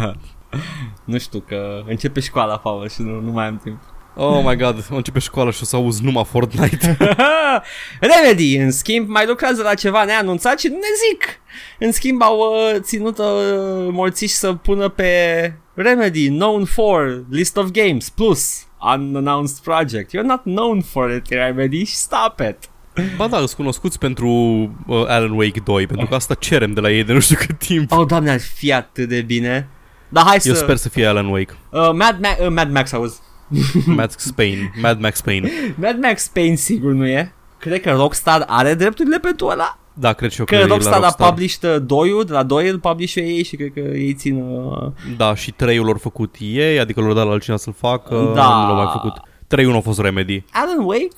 nu 1.05 1.19
știu 1.19 1.45
că 1.47 1.83
începe 1.87 2.21
școala, 2.21 2.57
Paul, 2.57 2.89
și 2.89 3.03
nu, 3.03 3.21
nu 3.21 3.31
mai 3.31 3.47
am 3.47 3.61
timp. 3.63 3.79
Oh 4.21 4.43
my 4.45 4.57
god, 4.57 4.87
o 4.91 4.97
începe 4.97 5.19
școala 5.19 5.51
și 5.51 5.59
o 5.63 5.65
să 5.65 5.77
auzi 5.77 6.05
numai 6.05 6.25
Fortnite. 6.25 6.97
Remedy, 8.11 8.57
în 8.57 8.71
schimb, 8.71 9.09
mai 9.09 9.27
lucrează 9.27 9.63
la 9.63 9.75
ceva 9.75 10.05
neanunțat 10.05 10.59
și 10.59 10.67
nu 10.67 10.75
ne 10.75 10.89
zic. 11.09 11.41
În 11.79 11.93
schimb, 11.93 12.23
au 12.23 12.39
uh, 12.39 12.81
ținut 12.81 13.19
uh, 13.19 13.25
morțiși 13.91 14.35
să 14.35 14.53
pună 14.53 14.89
pe 14.89 15.13
Remedy, 15.75 16.29
known 16.29 16.65
for 16.65 17.25
list 17.31 17.57
of 17.57 17.71
games, 17.71 18.09
plus 18.11 18.67
unannounced 18.95 19.57
project. 19.63 20.11
You're 20.17 20.27
not 20.27 20.43
known 20.43 20.81
for 20.83 21.11
it, 21.11 21.29
Remedy, 21.29 21.85
stop 21.85 22.41
it. 22.49 22.57
ba 23.17 23.27
da, 23.27 23.37
sunt 23.37 23.51
cunoscuți 23.51 23.99
pentru 23.99 24.29
uh, 24.87 25.05
Alan 25.07 25.31
Wake 25.31 25.61
2, 25.65 25.87
pentru 25.87 26.07
că 26.07 26.15
asta 26.15 26.35
cerem 26.35 26.73
de 26.73 26.81
la 26.81 26.91
ei 26.91 27.05
de 27.05 27.13
nu 27.13 27.21
știu 27.21 27.37
cât 27.37 27.59
timp. 27.59 27.93
Oh, 27.93 28.07
doamne, 28.07 28.31
ar 28.31 28.41
fi 28.41 28.73
atât 28.73 29.09
de 29.09 29.21
bine. 29.21 29.69
Dar 30.09 30.25
hai 30.25 30.39
Eu 30.45 30.55
să... 30.55 30.61
sper 30.61 30.77
să 30.77 30.89
fie 30.89 31.07
Alan 31.07 31.27
Wake. 31.27 31.55
Uh, 31.71 31.91
Mad, 31.93 32.19
Ma- 32.19 32.41
uh, 32.41 32.49
Mad 32.51 32.71
Max, 32.71 32.93
auzi. 32.93 33.21
Max 33.97 34.17
Spain, 34.17 34.73
Mad 34.83 35.01
Max 35.01 35.17
Spain. 35.19 35.51
Mad 35.75 35.99
Max 36.03 36.29
Pain 36.29 36.57
sigur 36.57 36.93
nu 36.93 37.07
e. 37.07 37.33
Cred 37.59 37.81
că 37.81 37.91
Rockstar 37.91 38.45
are 38.47 38.75
drepturile 38.75 39.19
pentru 39.19 39.47
ăla. 39.47 39.79
Da, 39.95 40.13
cred 40.13 40.31
și 40.31 40.39
eu 40.39 40.45
că, 40.45 40.55
Că 40.55 40.61
e 40.61 40.65
la 40.65 40.73
Rockstar, 40.73 41.01
Rockstar. 41.01 41.27
a 41.27 41.31
published 41.31 41.71
uh, 41.75 41.83
doiul, 41.87 42.25
de 42.25 42.33
la 42.33 42.43
doi 42.43 42.69
îl 42.69 42.79
publish 42.79 43.15
ei 43.15 43.43
și 43.45 43.57
cred 43.57 43.73
că 43.73 43.81
ei 43.81 44.13
țin... 44.15 44.37
Uh, 44.43 44.91
Da, 45.17 45.35
și 45.35 45.53
treiul 45.53 45.85
lor 45.85 45.99
făcut 45.99 46.35
ei, 46.39 46.79
adică 46.79 47.01
lor 47.01 47.13
dat 47.13 47.25
la 47.27 47.33
altcineva 47.33 47.61
să-l 47.63 47.75
facă, 47.79 48.15
Da. 48.35 48.43
nu 48.49 48.67
l-au 48.67 48.75
mai 48.75 48.89
făcut. 48.93 49.13
Treiul 49.47 49.71
nu 49.71 49.77
a 49.77 49.81
fost 49.81 50.01
Remedy. 50.01 50.45
Alan 50.53 50.85
Wake? 50.85 51.09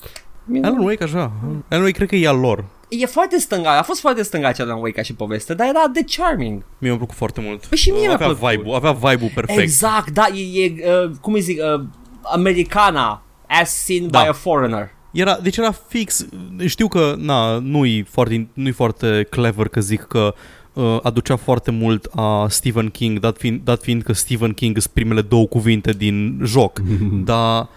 Alan 0.63 0.79
Wake 0.79 1.03
așa, 1.05 1.33
Alan 1.69 1.83
Wake 1.85 1.91
cred 1.97 2.09
că 2.09 2.17
e 2.17 2.29
al 2.29 2.39
lor. 2.39 2.65
E 2.89 3.07
foarte 3.07 3.39
stânga, 3.39 3.79
a 3.79 3.83
fost 3.83 4.01
foarte 4.01 4.23
stângaci 4.23 4.61
Alan 4.61 4.77
Wake 4.77 4.91
ca 4.91 5.03
și 5.03 5.15
poveste, 5.15 5.55
dar 5.55 5.67
era 5.69 5.83
de 5.93 6.01
charming. 6.17 6.53
Mie 6.79 6.89
mi-a 6.91 6.97
plăcut 6.97 7.17
foarte 7.17 7.41
mult. 7.41 7.67
Păi 7.67 7.79
și 7.79 7.91
mie 7.91 8.01
mi-a 8.07 8.13
avea 8.15 8.27
plăcut. 8.27 8.49
vibe-ul, 8.51 8.75
avea 8.75 8.93
vibe-ul 8.93 9.31
perfect. 9.35 9.59
Exact, 9.61 10.11
da, 10.11 10.27
e, 10.35 10.63
e 10.65 10.75
uh, 11.05 11.11
cum 11.21 11.33
îi 11.33 11.41
zic, 11.41 11.61
uh, 11.77 11.83
americana 12.23 13.23
as 13.49 13.71
seen 13.85 14.09
Da. 14.11 14.21
by 14.23 14.29
a 14.29 14.33
foreigner. 14.33 14.91
Era, 15.13 15.39
deci 15.43 15.57
era 15.57 15.71
fix, 15.89 16.27
știu 16.67 16.89
că 16.89 17.15
na, 17.19 17.59
nu-i 17.59 18.03
foarte, 18.11 18.49
nu-i 18.53 18.73
foarte 18.73 19.27
clever 19.31 19.69
că 19.69 19.81
zic 19.81 20.01
că 20.01 20.35
uh, 20.73 20.99
aducea 21.03 21.37
foarte 21.37 21.71
mult 21.71 22.09
a 22.15 22.47
Stephen 22.49 22.89
King, 22.89 23.19
dat 23.19 23.37
fiind, 23.37 23.61
dat 23.65 23.83
fiind 23.83 24.03
că 24.03 24.13
Stephen 24.13 24.53
King 24.53 24.79
sunt 24.79 24.95
primele 24.95 25.21
două 25.23 25.47
cuvinte 25.47 25.93
din 25.93 26.41
joc, 26.45 26.79
dar 27.31 27.69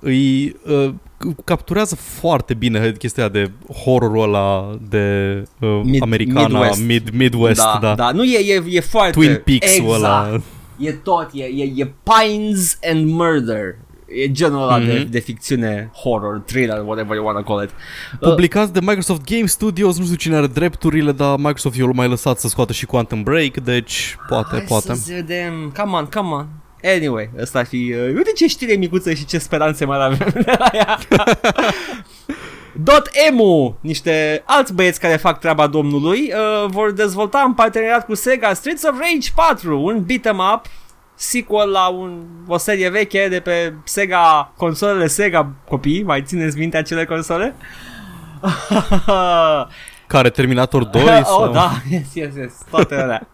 îi 0.00 0.56
uh, 0.66 0.90
capturează 1.44 1.94
foarte 1.96 2.54
bine 2.54 2.92
chestia 2.98 3.22
aia 3.22 3.32
de 3.32 3.50
horrorul 3.84 4.22
ăla 4.22 4.76
de 4.88 5.34
uh, 5.60 5.80
Mid- 5.84 6.00
americana, 6.00 6.46
Midwest. 6.46 6.84
mid, 6.86 7.10
Midwest, 7.12 7.60
da, 7.60 7.78
da. 7.80 7.94
da, 7.94 8.10
nu 8.10 8.24
e, 8.24 8.54
e, 8.54 8.62
e 8.68 8.80
foarte... 8.80 9.10
Twin 9.10 9.42
Peaks-ul 9.44 9.84
exact. 9.94 10.02
ăla. 10.02 10.40
E 10.78 10.92
tot, 10.92 11.28
e, 11.32 11.42
e, 11.44 11.72
e 11.76 11.92
Pines 12.02 12.78
and 12.90 13.10
Murder. 13.10 13.76
E 14.22 14.30
genul 14.30 14.62
ăla 14.62 14.78
de, 14.78 14.92
Mhm. 15.02 15.10
de 15.10 15.18
ficțiune, 15.18 15.90
horror, 15.94 16.38
thriller, 16.46 16.82
whatever 16.84 17.16
you 17.16 17.24
wanna 17.26 17.42
call 17.42 17.62
it. 17.62 17.70
Uh, 18.20 18.28
Publicați 18.28 18.72
de 18.72 18.80
Microsoft 18.80 19.24
Game 19.34 19.46
Studios, 19.46 19.98
nu 19.98 20.04
știu 20.04 20.16
cine 20.16 20.36
are 20.36 20.46
drepturile, 20.46 21.12
dar 21.12 21.36
Microsoft 21.36 21.76
i-a 21.76 21.86
mai 21.92 22.08
lăsat 22.08 22.38
să 22.38 22.48
scoată 22.48 22.72
și 22.72 22.86
Quantum 22.86 23.22
Break, 23.22 23.56
deci 23.56 24.16
poate, 24.28 24.48
Hai 24.50 24.60
poate. 24.68 24.94
să 24.94 25.12
vedem. 25.14 25.72
Come 25.76 25.96
on, 25.96 26.04
come 26.04 26.28
on. 26.28 26.46
Anyway, 26.96 27.30
ăsta 27.40 27.58
ar 27.58 27.66
fi... 27.66 27.94
Uh, 28.08 28.14
uite 28.16 28.32
ce 28.36 28.46
știre 28.46 28.74
micuță 28.74 29.12
și 29.12 29.24
ce 29.26 29.38
speranțe 29.38 29.84
mai 29.84 30.04
avem 30.04 30.28
de 30.32 30.52
la 30.58 30.68
ea. 30.72 30.98
Dot 32.82 33.10
Emu, 33.28 33.78
niște 33.80 34.42
alți 34.46 34.74
băieți 34.74 35.00
care 35.00 35.16
fac 35.16 35.38
treaba 35.38 35.66
domnului, 35.66 36.32
uh, 36.32 36.70
vor 36.70 36.92
dezvolta 36.92 37.42
în 37.46 37.54
parteneriat 37.54 38.04
cu 38.04 38.14
Sega 38.14 38.52
Streets 38.52 38.82
of 38.82 38.98
Rage 38.98 39.28
4, 39.34 39.80
un 39.82 40.04
beat'em 40.04 40.54
up, 40.54 40.66
sequel 41.14 41.70
la 41.70 41.86
un, 41.86 42.26
o 42.46 42.56
serie 42.56 42.88
veche 42.88 43.28
de 43.28 43.40
pe 43.40 43.74
Sega, 43.84 44.52
consolele 44.56 45.06
Sega, 45.06 45.52
copii, 45.68 46.02
mai 46.02 46.22
țineți 46.22 46.58
minte 46.58 46.76
acele 46.76 47.04
console? 47.04 47.54
Care 50.06 50.30
Terminator 50.30 50.84
2 50.84 51.02
oh, 51.06 51.24
sau... 51.24 51.52
da, 51.52 51.70
yes, 51.90 52.14
yes, 52.14 52.34
yes, 52.36 52.52
toate 52.70 52.94
alea. 52.94 53.28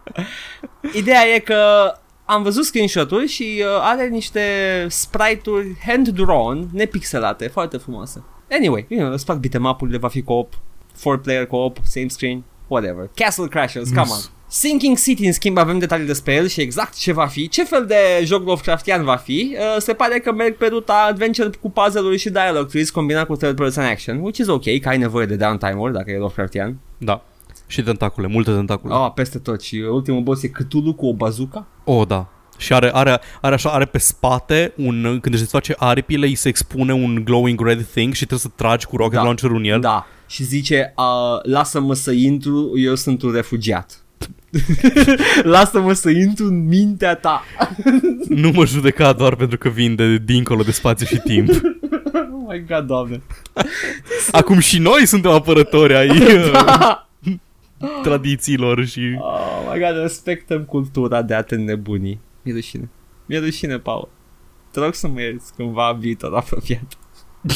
Ideea 0.93 1.27
e 1.35 1.39
că 1.39 1.93
am 2.25 2.43
văzut 2.43 2.65
screenshot-uri 2.65 3.27
și 3.27 3.63
uh, 3.65 3.81
are 3.81 4.07
niște 4.09 4.41
sprite-uri 4.89 5.77
hand-drawn, 5.87 6.69
nepixelate, 6.73 7.49
foarte 7.49 7.77
frumoase. 7.77 8.25
Anyway, 8.57 8.87
you 8.89 9.01
know, 9.01 9.13
îți 9.13 9.25
plac 9.25 9.39
beat'em 9.39 9.71
up-urile, 9.71 9.99
va 9.99 10.09
fi 10.09 10.23
co-op, 10.23 10.55
4-player 10.99 11.47
co-op, 11.49 11.79
same 11.85 12.09
screen, 12.09 12.45
whatever. 12.67 13.11
Castle 13.15 13.47
Crashers, 13.47 13.89
come 13.89 14.11
on. 14.11 14.19
Sinking 14.49 14.97
City, 14.99 15.27
în 15.27 15.33
schimb, 15.33 15.59
avem 15.59 15.79
detalii 15.79 16.07
despre 16.07 16.35
el 16.35 16.47
și 16.47 16.61
exact 16.61 16.95
ce 16.95 17.13
va 17.13 17.27
fi, 17.27 17.49
ce 17.49 17.65
fel 17.65 17.87
de 17.87 18.25
joc 18.25 18.47
Lovecraftian 18.47 19.05
va 19.05 19.17
fi. 19.17 19.57
Uh, 19.59 19.81
se 19.81 19.93
pare 19.93 20.19
că 20.19 20.33
merg 20.33 20.57
pe 20.57 20.67
ruta 20.67 21.07
adventure 21.09 21.51
cu 21.61 21.71
puzzle-uri 21.71 22.19
și 22.19 22.31
dialogue 22.31 22.69
trees 22.69 22.91
combinat 22.91 23.27
cu 23.27 23.37
third 23.37 23.57
person 23.57 23.85
action, 23.85 24.21
which 24.21 24.39
is 24.39 24.47
ok, 24.47 24.81
că 24.81 24.89
ai 24.89 24.99
nevoie 24.99 25.27
de 25.27 25.37
downtime-uri 25.37 25.93
dacă 25.93 26.11
e 26.11 26.17
Lovecraftian. 26.17 26.79
Da. 26.99 27.25
Și 27.67 27.83
tentacule, 27.83 28.27
multe 28.27 28.51
tentacule. 28.51 28.95
Ah, 28.95 29.13
peste 29.15 29.39
tot 29.39 29.61
și 29.63 29.77
ultimul 29.77 30.23
boss 30.23 30.43
e 30.43 30.49
Cthulhu 30.49 30.95
cu 30.95 31.07
o 31.07 31.13
bazooka. 31.13 31.67
Oh, 31.85 32.07
da. 32.07 32.29
Și 32.65 32.73
are, 32.73 32.91
are, 32.93 33.21
are 33.41 33.55
așa, 33.55 33.71
are 33.71 33.85
pe 33.85 33.99
spate 33.99 34.73
un, 34.77 35.19
când 35.21 35.35
își 35.35 35.45
face 35.45 35.75
aripile, 35.79 36.27
îi 36.27 36.35
se 36.35 36.49
expune 36.49 36.93
un 36.93 37.25
glowing 37.25 37.67
red 37.67 37.87
thing 37.87 38.13
și 38.13 38.19
trebuie 38.27 38.39
să 38.39 38.49
tragi 38.57 38.87
cu 38.87 38.97
rocket 38.97 39.15
Da. 39.17 39.23
launcher 39.23 39.51
în 39.51 39.65
el. 39.65 39.81
Da. 39.81 40.07
Și 40.27 40.45
zice, 40.45 40.95
uh, 40.97 41.43
lasă-mă 41.43 41.95
să 41.95 42.11
intru, 42.13 42.73
eu 42.77 42.95
sunt 42.95 43.23
un 43.23 43.33
refugiat. 43.33 43.99
lasă-mă 45.43 45.93
să 45.93 46.11
intru 46.11 46.45
în 46.47 46.67
mintea 46.67 47.15
ta. 47.15 47.45
Nu 48.43 48.51
mă 48.55 48.65
judeca 48.67 49.13
doar 49.13 49.35
pentru 49.37 49.59
că 49.59 49.69
vin 49.69 49.95
de 49.95 50.17
dincolo 50.17 50.63
de 50.63 50.71
spațiu 50.71 51.07
și 51.07 51.17
timp. 51.19 51.49
Oh 52.47 52.53
my 52.53 52.65
god, 52.69 52.87
doamne. 52.87 53.23
Acum 54.31 54.59
și 54.59 54.79
noi 54.79 55.07
suntem 55.07 55.31
apărători 55.31 55.97
ai 55.97 56.09
tradițiilor 58.03 58.85
și... 58.85 59.01
Oh 59.19 59.73
my 59.73 59.79
god, 59.81 60.01
respectăm 60.03 60.63
cultura 60.63 61.23
de 61.23 61.35
a 61.35 61.43
te 61.43 61.57
nebuni. 61.57 62.21
Mi-e 62.45 62.55
rușine. 62.55 62.89
Mi-e 63.27 63.39
rușine, 63.39 63.79
Paul. 63.79 64.09
Te 64.71 64.81
rog 64.81 64.95
să 64.95 65.09
mă 65.09 65.21
ierți 65.21 65.55
cândva 65.57 65.91
în 65.91 65.99
viitor 65.99 66.35
apropiat. 66.35 66.83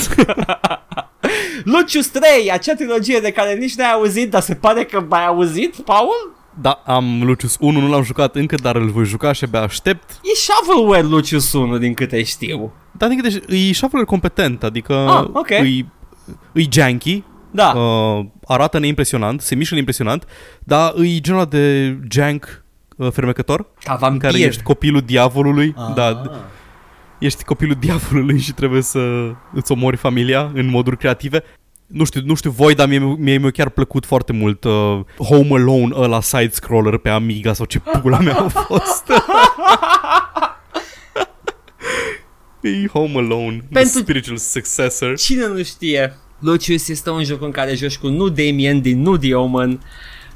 Lucius 1.64 2.06
3, 2.06 2.50
acea 2.52 2.74
trilogie 2.74 3.18
de 3.20 3.30
care 3.32 3.54
nici 3.54 3.74
n-ai 3.74 3.90
auzit, 3.92 4.30
dar 4.30 4.40
se 4.42 4.54
pare 4.54 4.84
că 4.84 5.04
mai 5.08 5.26
auzit, 5.26 5.76
Paul? 5.76 6.36
Da, 6.60 6.82
am 6.86 7.22
Lucius 7.24 7.56
1, 7.60 7.80
nu 7.80 7.88
l-am 7.88 8.02
jucat 8.02 8.34
încă, 8.36 8.54
dar 8.56 8.76
îl 8.76 8.88
voi 8.90 9.04
juca 9.04 9.32
și 9.32 9.44
abia 9.44 9.60
aștept. 9.62 10.10
E 10.10 10.34
shovelware 10.34 11.02
Lucius 11.06 11.52
1, 11.52 11.78
din 11.78 11.94
câte 11.94 12.22
știu. 12.22 12.72
Dar 12.92 13.08
din 13.08 13.20
câte 13.20 13.30
știu, 13.30 13.54
e 13.54 13.72
shuffler 13.72 14.04
competent, 14.04 14.62
adică 14.62 14.94
Ah, 14.94 15.24
ok. 15.32 15.48
e, 15.50 15.86
e 16.52 16.64
janky, 16.70 17.22
Da. 17.50 17.72
uh, 17.76 18.24
arată 18.46 18.78
neimpresionant, 18.78 19.40
se 19.40 19.54
mișcă 19.54 19.72
neimpresionant, 19.74 20.24
dar 20.64 20.94
e 20.98 21.18
genul 21.20 21.40
ăla 21.40 21.48
de 21.48 21.96
jank 22.10 22.64
uh, 22.98 23.10
fermecător, 23.12 23.66
Ca 23.84 23.92
în 23.92 23.98
vampir. 24.00 24.20
care 24.30 24.42
ești 24.42 24.62
copilul 24.62 25.00
diavolului, 25.00 25.74
Ah. 25.76 25.94
da, 25.94 26.22
ești 27.18 27.44
copilul 27.44 27.76
diavolului 27.80 28.38
și 28.38 28.52
trebuie 28.52 28.82
să 28.82 29.30
îți 29.52 29.72
omori 29.72 29.96
familia 29.96 30.50
în 30.54 30.66
moduri 30.70 30.96
creative. 30.96 31.42
Nu 31.86 32.04
știu, 32.04 32.20
nu 32.24 32.34
știu 32.34 32.50
voi, 32.50 32.74
dar 32.74 32.88
mie, 32.88 32.98
mie 32.98 33.38
mi-a 33.38 33.50
chiar 33.50 33.68
plăcut 33.68 34.06
foarte 34.06 34.32
mult 34.32 34.64
uh, 34.64 35.00
Home 35.18 35.48
Alone 35.54 35.94
ăla 35.94 36.20
side-scroller 36.20 36.96
pe 36.96 37.08
Amiga 37.08 37.52
sau 37.52 37.66
ce 37.66 37.78
pula 38.00 38.18
mea 38.18 38.36
a 38.38 38.48
fost. 38.48 39.04
e 42.62 42.86
Home 42.92 43.16
Alone, 43.18 43.56
the 43.56 43.66
Pentru- 43.72 43.98
spiritual 43.98 44.36
successor. 44.36 45.16
Cine 45.16 45.46
nu 45.46 45.62
știe, 45.62 46.16
Lucius 46.38 46.88
este 46.88 47.10
un 47.10 47.24
joc 47.24 47.42
în 47.42 47.50
care 47.50 47.74
joci 47.74 47.96
cu 47.98 48.08
nu 48.08 48.28
Damien 48.28 48.80
din 48.80 49.02
nu 49.02 49.16
The 49.16 49.34
Omen. 49.34 49.80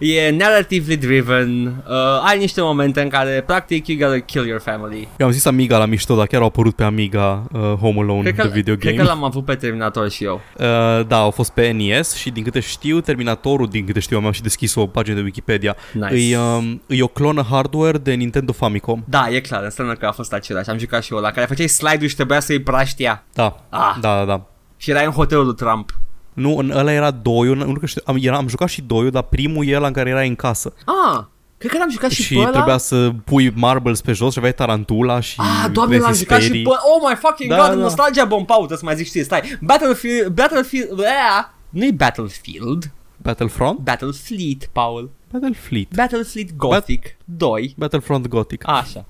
E 0.05 0.31
narratively 0.31 0.97
driven, 0.97 1.67
uh, 1.67 2.27
ai 2.29 2.39
niște 2.39 2.61
momente 2.61 3.01
în 3.01 3.09
care 3.09 3.43
practic 3.47 3.87
you 3.87 3.99
gotta 3.99 4.19
kill 4.25 4.47
your 4.47 4.61
family. 4.61 5.09
Eu 5.17 5.27
am 5.27 5.33
zis 5.33 5.45
Amiga 5.45 5.79
la 5.79 5.87
mișto, 5.87 6.15
dar 6.17 6.27
chiar 6.27 6.41
au 6.41 6.47
apărut 6.47 6.75
pe 6.75 6.83
Amiga 6.83 7.43
uh, 7.53 7.61
Home 7.61 8.01
Alone, 8.01 8.23
Cred 8.23 8.35
că, 8.35 8.43
the 8.43 8.51
video 8.51 8.75
cred 8.77 8.95
game. 8.95 9.05
că 9.07 9.13
l-am 9.15 9.25
avut 9.25 9.45
pe 9.45 9.55
Terminator 9.55 10.11
și 10.11 10.25
eu. 10.25 10.41
Uh, 10.59 10.67
da, 11.07 11.17
au 11.17 11.31
fost 11.31 11.51
pe 11.53 11.71
NES 11.71 12.15
și 12.15 12.31
din 12.31 12.43
câte 12.43 12.61
știu, 12.61 13.01
Terminatorul, 13.01 13.67
din 13.69 13.87
câte 13.87 14.01
știu, 14.01 14.19
am 14.19 14.31
și 14.33 14.43
deschis 14.43 14.75
o 14.75 14.87
pagină 14.87 15.17
de 15.17 15.23
Wikipedia, 15.23 15.77
Nice. 15.93 16.33
e, 16.33 16.39
um, 16.39 16.83
e 16.87 17.03
o 17.03 17.07
clonă 17.07 17.47
hardware 17.51 17.99
de 17.99 18.13
Nintendo 18.13 18.53
Famicom. 18.53 19.03
Da, 19.05 19.27
e 19.31 19.41
clar, 19.41 19.63
înseamnă 19.63 19.93
că 19.95 20.07
a 20.07 20.13
fost 20.13 20.33
același. 20.33 20.71
Am 20.71 20.79
jucat 20.79 21.03
și 21.03 21.13
eu 21.13 21.19
la 21.21 21.31
care 21.31 21.47
făceai 21.47 21.67
slide-ul 21.69 22.09
și 22.09 22.15
trebuia 22.15 22.41
să 22.41 22.53
iei 22.53 22.61
praștia. 22.63 23.25
Da, 23.35 23.65
Ah. 23.69 23.97
da, 24.01 24.17
da, 24.19 24.25
da. 24.25 24.47
Și 24.77 24.91
era 24.91 25.01
în 25.01 25.11
hotelul 25.11 25.45
lui 25.45 25.55
Trump. 25.55 25.95
Nu, 26.35 26.57
în 26.57 26.71
ăla 26.71 26.93
era 26.93 27.11
doiul, 27.11 27.57
nu 27.57 27.73
că 27.73 27.87
știu, 27.87 28.03
am, 28.05 28.17
era, 28.21 28.37
am 28.37 28.49
jucat 28.49 28.69
și 28.69 28.83
doiul, 28.83 29.11
dar 29.11 29.23
primul 29.23 29.67
e 29.69 29.77
ăla 29.77 29.87
în 29.87 29.93
care 29.93 30.11
era 30.11 30.21
în 30.21 30.35
casă. 30.35 30.73
Ah, 30.85 31.21
cred 31.59 31.71
că 31.73 31.79
l-am 31.79 31.91
jucat 31.91 32.11
și, 32.11 32.23
Și, 32.23 32.35
pe 32.35 32.41
ăla. 32.41 32.51
trebuia 32.51 32.77
să 32.79 33.11
pui 33.25 33.51
marbles 33.55 34.01
pe 34.01 34.13
jos 34.13 34.33
și 34.33 34.39
aveai 34.39 34.55
tarantula 34.55 35.21
și 35.21 35.41
Ah, 35.41 35.71
doamne, 35.73 35.97
l-am 35.99 36.13
jucat 36.13 36.41
și 36.41 36.47
Speedy. 36.47 36.63
pe... 36.69 36.69
Oh 36.71 37.09
my 37.11 37.15
fucking 37.17 37.51
Da, 37.51 37.57
god, 37.57 37.67
da. 37.69 37.75
nostalgia 37.75 38.25
bomb, 38.25 38.47
Paul, 38.47 38.59
trebuie 38.67 38.79
să 38.79 38.85
mai 38.85 38.97
zic 38.97 39.07
știi, 39.07 39.25
stai. 39.25 39.59
Battlefield, 39.61 40.27
Battlefield, 40.35 41.01
aia, 41.01 41.55
nu-i 41.71 41.93
Battlefield, 41.93 42.91
Battlefront? 43.17 43.79
Battlefleet, 43.79 44.65
Paul. 44.73 45.11
Battlefleet. 45.33 45.95
Battlefield 45.95 46.51
Gothic 46.57 47.17
2. 47.25 47.75
Battlefront 47.77 48.29
Gothic. 48.29 48.63
Așa. 48.69 49.05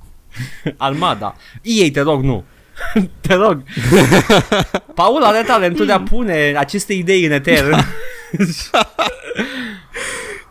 Armada. 0.76 1.35
Ei, 1.62 1.90
te 1.90 2.00
rog, 2.00 2.22
nu. 2.22 2.44
te 3.26 3.35
rog. 3.35 3.62
Paul 4.94 5.22
are 5.22 5.42
talentul 5.46 5.87
de 5.87 5.92
a 5.92 6.00
pune 6.00 6.54
aceste 6.58 6.92
idei 6.92 7.24
în 7.24 7.32
eter. 7.32 7.64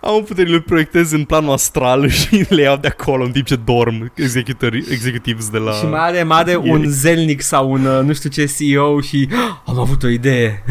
Am 0.03 0.23
puterile 0.23 0.55
le 0.55 0.61
proiectez 0.61 1.11
în 1.11 1.23
planul 1.23 1.51
astral 1.51 2.09
și 2.09 2.45
le 2.49 2.61
iau 2.61 2.77
de 2.77 2.87
acolo 2.87 3.23
în 3.23 3.31
timp 3.31 3.45
ce 3.45 3.55
dorm 3.55 4.11
executori, 4.15 4.77
executives 4.89 5.49
de 5.49 5.57
la... 5.57 5.71
și 5.71 5.85
mai 5.85 5.99
are, 5.99 6.23
mai 6.23 6.37
are 6.39 6.55
un 6.55 6.83
zelnic 6.87 7.41
sau 7.41 7.71
un 7.71 7.85
uh, 7.85 8.03
nu 8.03 8.13
știu 8.13 8.29
ce 8.29 8.45
CEO 8.45 9.01
și 9.01 9.27
"Ah, 9.31 9.57
am 9.65 9.79
avut 9.79 10.03
o 10.03 10.07
idee. 10.07 10.63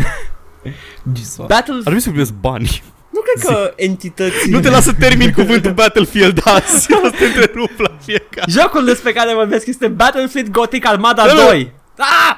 Jesus. 1.14 1.38
Ar 1.38 1.46
Battle... 1.46 1.80
trebui 1.82 2.00
să 2.00 2.08
primesc 2.08 2.32
bani. 2.32 2.82
Nu 3.20 3.26
cred 3.34 3.54
că 3.56 3.72
entitățile... 3.76 4.56
Nu 4.56 4.60
te 4.60 4.70
las 4.70 4.84
să 4.84 4.92
termin 4.92 5.32
cuvântul 5.32 5.72
Battlefield 5.72 6.40
azi. 6.44 6.92
O 6.92 6.96
să 7.08 7.14
te 7.18 7.24
întrerup 7.24 7.70
la 7.78 7.96
fiecare. 8.04 8.46
Jocul 8.50 8.84
despre 8.84 9.12
care 9.12 9.34
vorbesc 9.34 9.66
este 9.66 9.88
Battlefield 9.88 10.48
Gothic 10.50 10.86
Armada 10.86 11.26
Da, 11.26 11.34
da. 11.34 11.42
2. 11.44 11.72
Ah! 11.98 12.36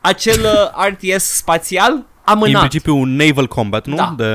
Acel 0.00 0.40
uh, 0.40 0.86
RTS 0.88 1.24
spațial 1.24 1.92
E 1.92 2.32
în 2.32 2.36
amânat. 2.36 2.58
principiu 2.58 2.96
un 2.96 3.16
naval 3.16 3.46
combat, 3.46 3.86
nu? 3.86 3.96
Da. 3.96 4.14
De 4.16 4.32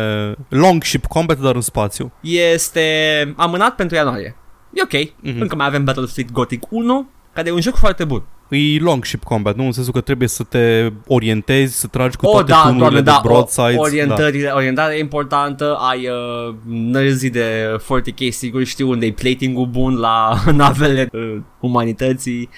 longship 0.49 1.05
combat, 1.05 1.39
dar 1.39 1.55
în 1.55 1.61
spațiu. 1.61 2.11
Este 2.21 3.33
amânat 3.37 3.75
pentru 3.75 3.95
ianuarie. 3.95 4.35
E 4.73 4.81
ok. 4.83 5.09
Mhm. 5.19 5.41
Încă 5.41 5.55
mai 5.55 5.65
avem 5.65 5.83
Battlefield 5.83 6.31
Gothic 6.31 6.63
1, 6.69 7.09
care 7.35 7.47
e 7.49 7.51
un 7.51 7.61
joc 7.61 7.75
foarte 7.75 8.03
bun. 8.03 8.23
E 8.49 8.79
longship 8.79 9.23
combat, 9.23 9.55
nu? 9.55 9.65
În 9.65 9.71
sensul 9.71 9.93
că 9.93 10.01
trebuie 10.01 10.27
să 10.27 10.43
te 10.43 10.91
orientezi, 11.07 11.79
să 11.79 11.87
tragi 11.87 12.15
cu 12.17 12.25
O, 12.25 12.31
toate 12.31 12.51
da, 12.51 12.57
tunurile 12.61 12.79
doamne, 12.79 12.99
de 12.99 13.09
da, 13.09 13.21
o, 13.23 13.27
broadsides. 13.27 13.75
orientările, 13.77 14.49
orientarea 14.49 14.95
e 14.95 14.99
importantă, 14.99 15.75
ai 15.89 16.07
uh, 16.07 16.55
nărzii 16.65 17.29
de 17.29 17.75
40k, 17.77 18.29
sigur 18.29 18.63
știu 18.63 18.89
unde 18.89 19.05
e 19.05 19.11
plating-ul 19.11 19.65
bun 19.65 19.95
la 19.95 20.33
navele 20.51 21.09
uh, 21.11 21.37
umanității. 21.59 22.49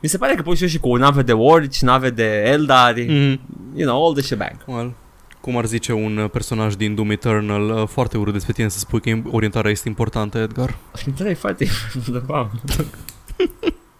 Mi 0.00 0.08
se 0.08 0.18
pare 0.18 0.34
că 0.34 0.42
poți 0.42 0.64
și 0.64 0.78
cu 0.78 0.96
nave 0.96 1.22
de 1.22 1.32
orci, 1.32 1.80
nave 1.80 2.10
de 2.10 2.42
eldari, 2.46 3.02
Da. 3.02 3.12
Mm. 3.12 3.40
you 3.74 3.88
know, 3.88 4.04
all 4.06 4.14
the 4.14 4.22
shebang. 4.22 4.56
Well, 4.66 4.92
cum 5.40 5.56
ar 5.56 5.64
zice 5.64 5.92
un 5.92 6.16
uh, 6.16 6.30
personaj 6.30 6.74
din 6.74 6.94
Doom 6.94 7.10
Eternal, 7.10 7.68
uh, 7.70 7.86
foarte 7.88 8.18
urât 8.18 8.32
despre 8.32 8.52
tine 8.52 8.68
să 8.68 8.78
spui 8.78 9.00
că 9.00 9.16
orientarea 9.30 9.70
este 9.70 9.88
importantă, 9.88 10.38
Edgar. 10.38 10.76
Orientarea 10.94 11.30
e 11.32 11.34
foarte 11.34 11.64
importantă. 11.94 12.50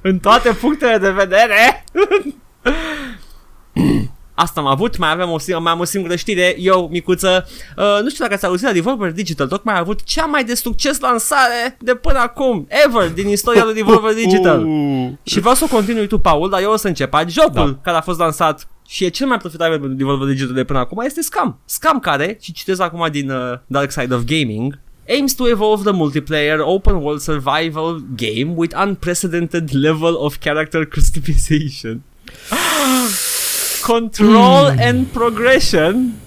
În 0.02 0.18
toate 0.18 0.52
punctele 0.52 0.98
de 0.98 1.10
vedere. 1.10 1.84
Asta 4.34 4.60
am 4.60 4.66
avut, 4.66 4.96
mai 4.96 5.10
avem 5.10 5.30
o 5.30 5.38
singură, 5.38 5.64
mai 5.64 5.72
am 5.72 5.80
o 5.80 5.84
singură 5.84 6.16
știre, 6.16 6.56
eu, 6.58 6.88
micuță, 6.90 7.46
uh, 7.76 7.98
nu 8.02 8.08
știu 8.08 8.24
dacă 8.24 8.34
ați 8.34 8.46
auzit 8.46 8.66
la 8.66 8.72
Devolver 8.72 9.12
Digital, 9.12 9.46
tocmai 9.46 9.74
a 9.74 9.78
avut 9.78 10.02
cea 10.02 10.24
mai 10.24 10.44
de 10.44 10.54
succes 10.54 11.00
lansare 11.00 11.76
de 11.80 11.94
până 11.94 12.18
acum, 12.18 12.66
ever, 12.86 13.10
din 13.12 13.28
istoria 13.28 13.64
lui 13.64 13.74
Devolver 13.74 14.14
Digital. 14.24 14.64
Uh, 14.66 15.08
Și 15.22 15.40
vreau 15.40 15.54
să 15.54 15.64
o 15.64 15.74
continui 15.74 16.06
tu, 16.06 16.18
Paul, 16.18 16.50
dar 16.50 16.60
eu 16.60 16.72
o 16.72 16.76
să 16.76 16.86
încep. 16.88 17.14
Adică 17.14 17.40
Jocul 17.40 17.70
Da. 17.70 17.78
care 17.82 17.96
a 17.96 18.00
fost 18.00 18.18
lansat 18.18 18.68
și 18.88 19.04
e 19.04 19.08
cel 19.08 19.26
mai 19.26 19.38
profitabil 19.38 19.78
pentru 19.78 19.96
Devolver 19.96 20.28
Digital 20.28 20.54
de 20.54 20.64
până 20.64 20.78
acum 20.78 21.02
este 21.04 21.22
Scam. 21.22 21.58
Scam 21.64 21.98
care, 21.98 22.38
și 22.40 22.52
citesc 22.52 22.80
acum 22.80 23.06
din 23.10 23.30
uh, 23.30 23.58
Dark 23.66 23.90
Side 23.90 24.14
of 24.14 24.22
Gaming, 24.24 24.78
aims 25.10 25.34
to 25.34 25.44
evolve 25.46 25.84
the 25.84 25.92
multiplayer 25.92 26.58
open 26.74 27.02
world 27.02 27.20
survival 27.22 28.00
game 28.00 28.56
with 28.56 28.72
unprecedented 28.76 29.74
level 29.74 30.14
of 30.26 30.40
character 30.40 30.84
customization. 30.86 32.00
Control 33.82 34.66
and 34.88 35.12
progression 35.12 36.20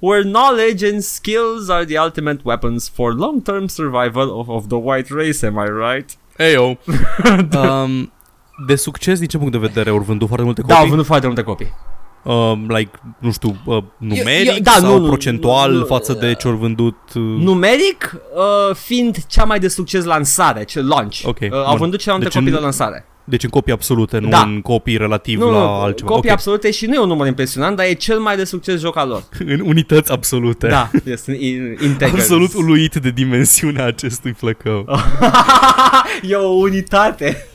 where 0.00 0.24
knowledge 0.24 0.82
and 0.82 1.02
skills 1.04 1.70
are 1.70 1.84
the 1.84 1.96
ultimate 1.96 2.44
weapons 2.44 2.88
for 2.88 3.14
long-term 3.14 3.68
survival 3.68 4.38
of, 4.40 4.50
of 4.50 4.68
the 4.68 4.78
white 4.78 5.10
race, 5.10 5.42
am 5.44 5.58
I 5.58 5.68
right? 5.68 6.16
Eyo. 6.38 6.76
um, 7.56 8.12
de 8.66 8.76
succes, 8.76 9.18
din 9.18 9.28
ce 9.28 9.38
punct 9.38 9.52
de 9.52 9.58
vedere, 9.58 9.90
au 9.90 9.98
vândut 9.98 10.26
foarte 10.26 10.44
multe 10.44 10.62
Da, 10.62 10.66
au 10.74 10.76
copii? 10.76 10.88
vândut 10.90 11.06
foarte 11.06 11.26
multe 11.26 11.42
copii. 11.42 11.72
Um, 12.24 12.66
like, 12.68 12.90
nu 13.18 13.32
știu, 13.32 13.56
uh, 13.64 13.82
numeric 13.98 14.48
eu- 14.52 14.58
da, 14.62 14.70
sau 14.70 14.92
nu, 14.92 14.98
nu, 15.00 15.06
procentual 15.06 15.72
nu, 15.72 15.78
nu, 15.78 15.84
față 15.84 16.12
de 16.12 16.34
ce 16.34 16.48
au 16.48 16.54
vândut? 16.54 16.96
Uh, 17.14 17.22
Numeric, 17.22 18.16
uh, 18.34 18.74
fiind 18.76 19.16
cea 19.26 19.44
mai 19.44 19.58
de 19.58 19.68
succes 19.68 20.04
lansare, 20.04 20.64
ce 20.64 20.80
launch. 20.80 21.20
Ok, 21.24 21.38
uh, 21.40 21.48
au 21.52 21.64
bun. 21.68 21.76
vândut 21.78 22.00
cea 22.00 22.10
mai 22.10 22.18
multe 22.20 22.24
Deci 22.24 22.32
copii 22.34 22.48
în- 22.48 22.54
de 22.54 22.60
lansare. 22.62 23.06
Deci 23.26 23.42
în 23.42 23.48
copii 23.50 23.72
absolute, 23.72 24.18
nu 24.18 24.28
Da. 24.28 24.40
în 24.42 24.60
copii 24.60 24.96
relativ 24.96 25.38
Nu, 25.40 25.50
la 25.50 25.58
nu, 25.58 25.64
altceva. 25.72 26.10
copii 26.10 26.30
Ok. 26.30 26.36
absolute 26.36 26.70
și 26.70 26.86
nu 26.86 26.94
e 26.94 26.98
un 26.98 27.08
număr 27.08 27.26
impresionant, 27.26 27.76
dar 27.76 27.86
e 27.86 27.92
cel 27.92 28.18
mai 28.18 28.36
de 28.36 28.44
succes 28.44 28.80
joc 28.80 28.96
al 28.96 29.08
lor. 29.08 29.22
În 29.54 29.60
unități 29.60 30.12
absolute. 30.12 30.66
Da, 30.68 30.90
este 31.04 31.32
in- 31.38 31.82
integrals. 31.82 32.20
Absolut 32.22 32.54
uluit 32.54 32.94
de 32.94 33.10
dimensiunea 33.10 33.84
acestui 33.84 34.32
flăcău. 34.32 34.86
e 36.30 36.34
o 36.34 36.48
unitate. 36.48 37.46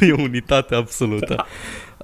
e 0.00 0.12
o 0.12 0.20
unitate 0.22 0.74
absolută. 0.74 1.46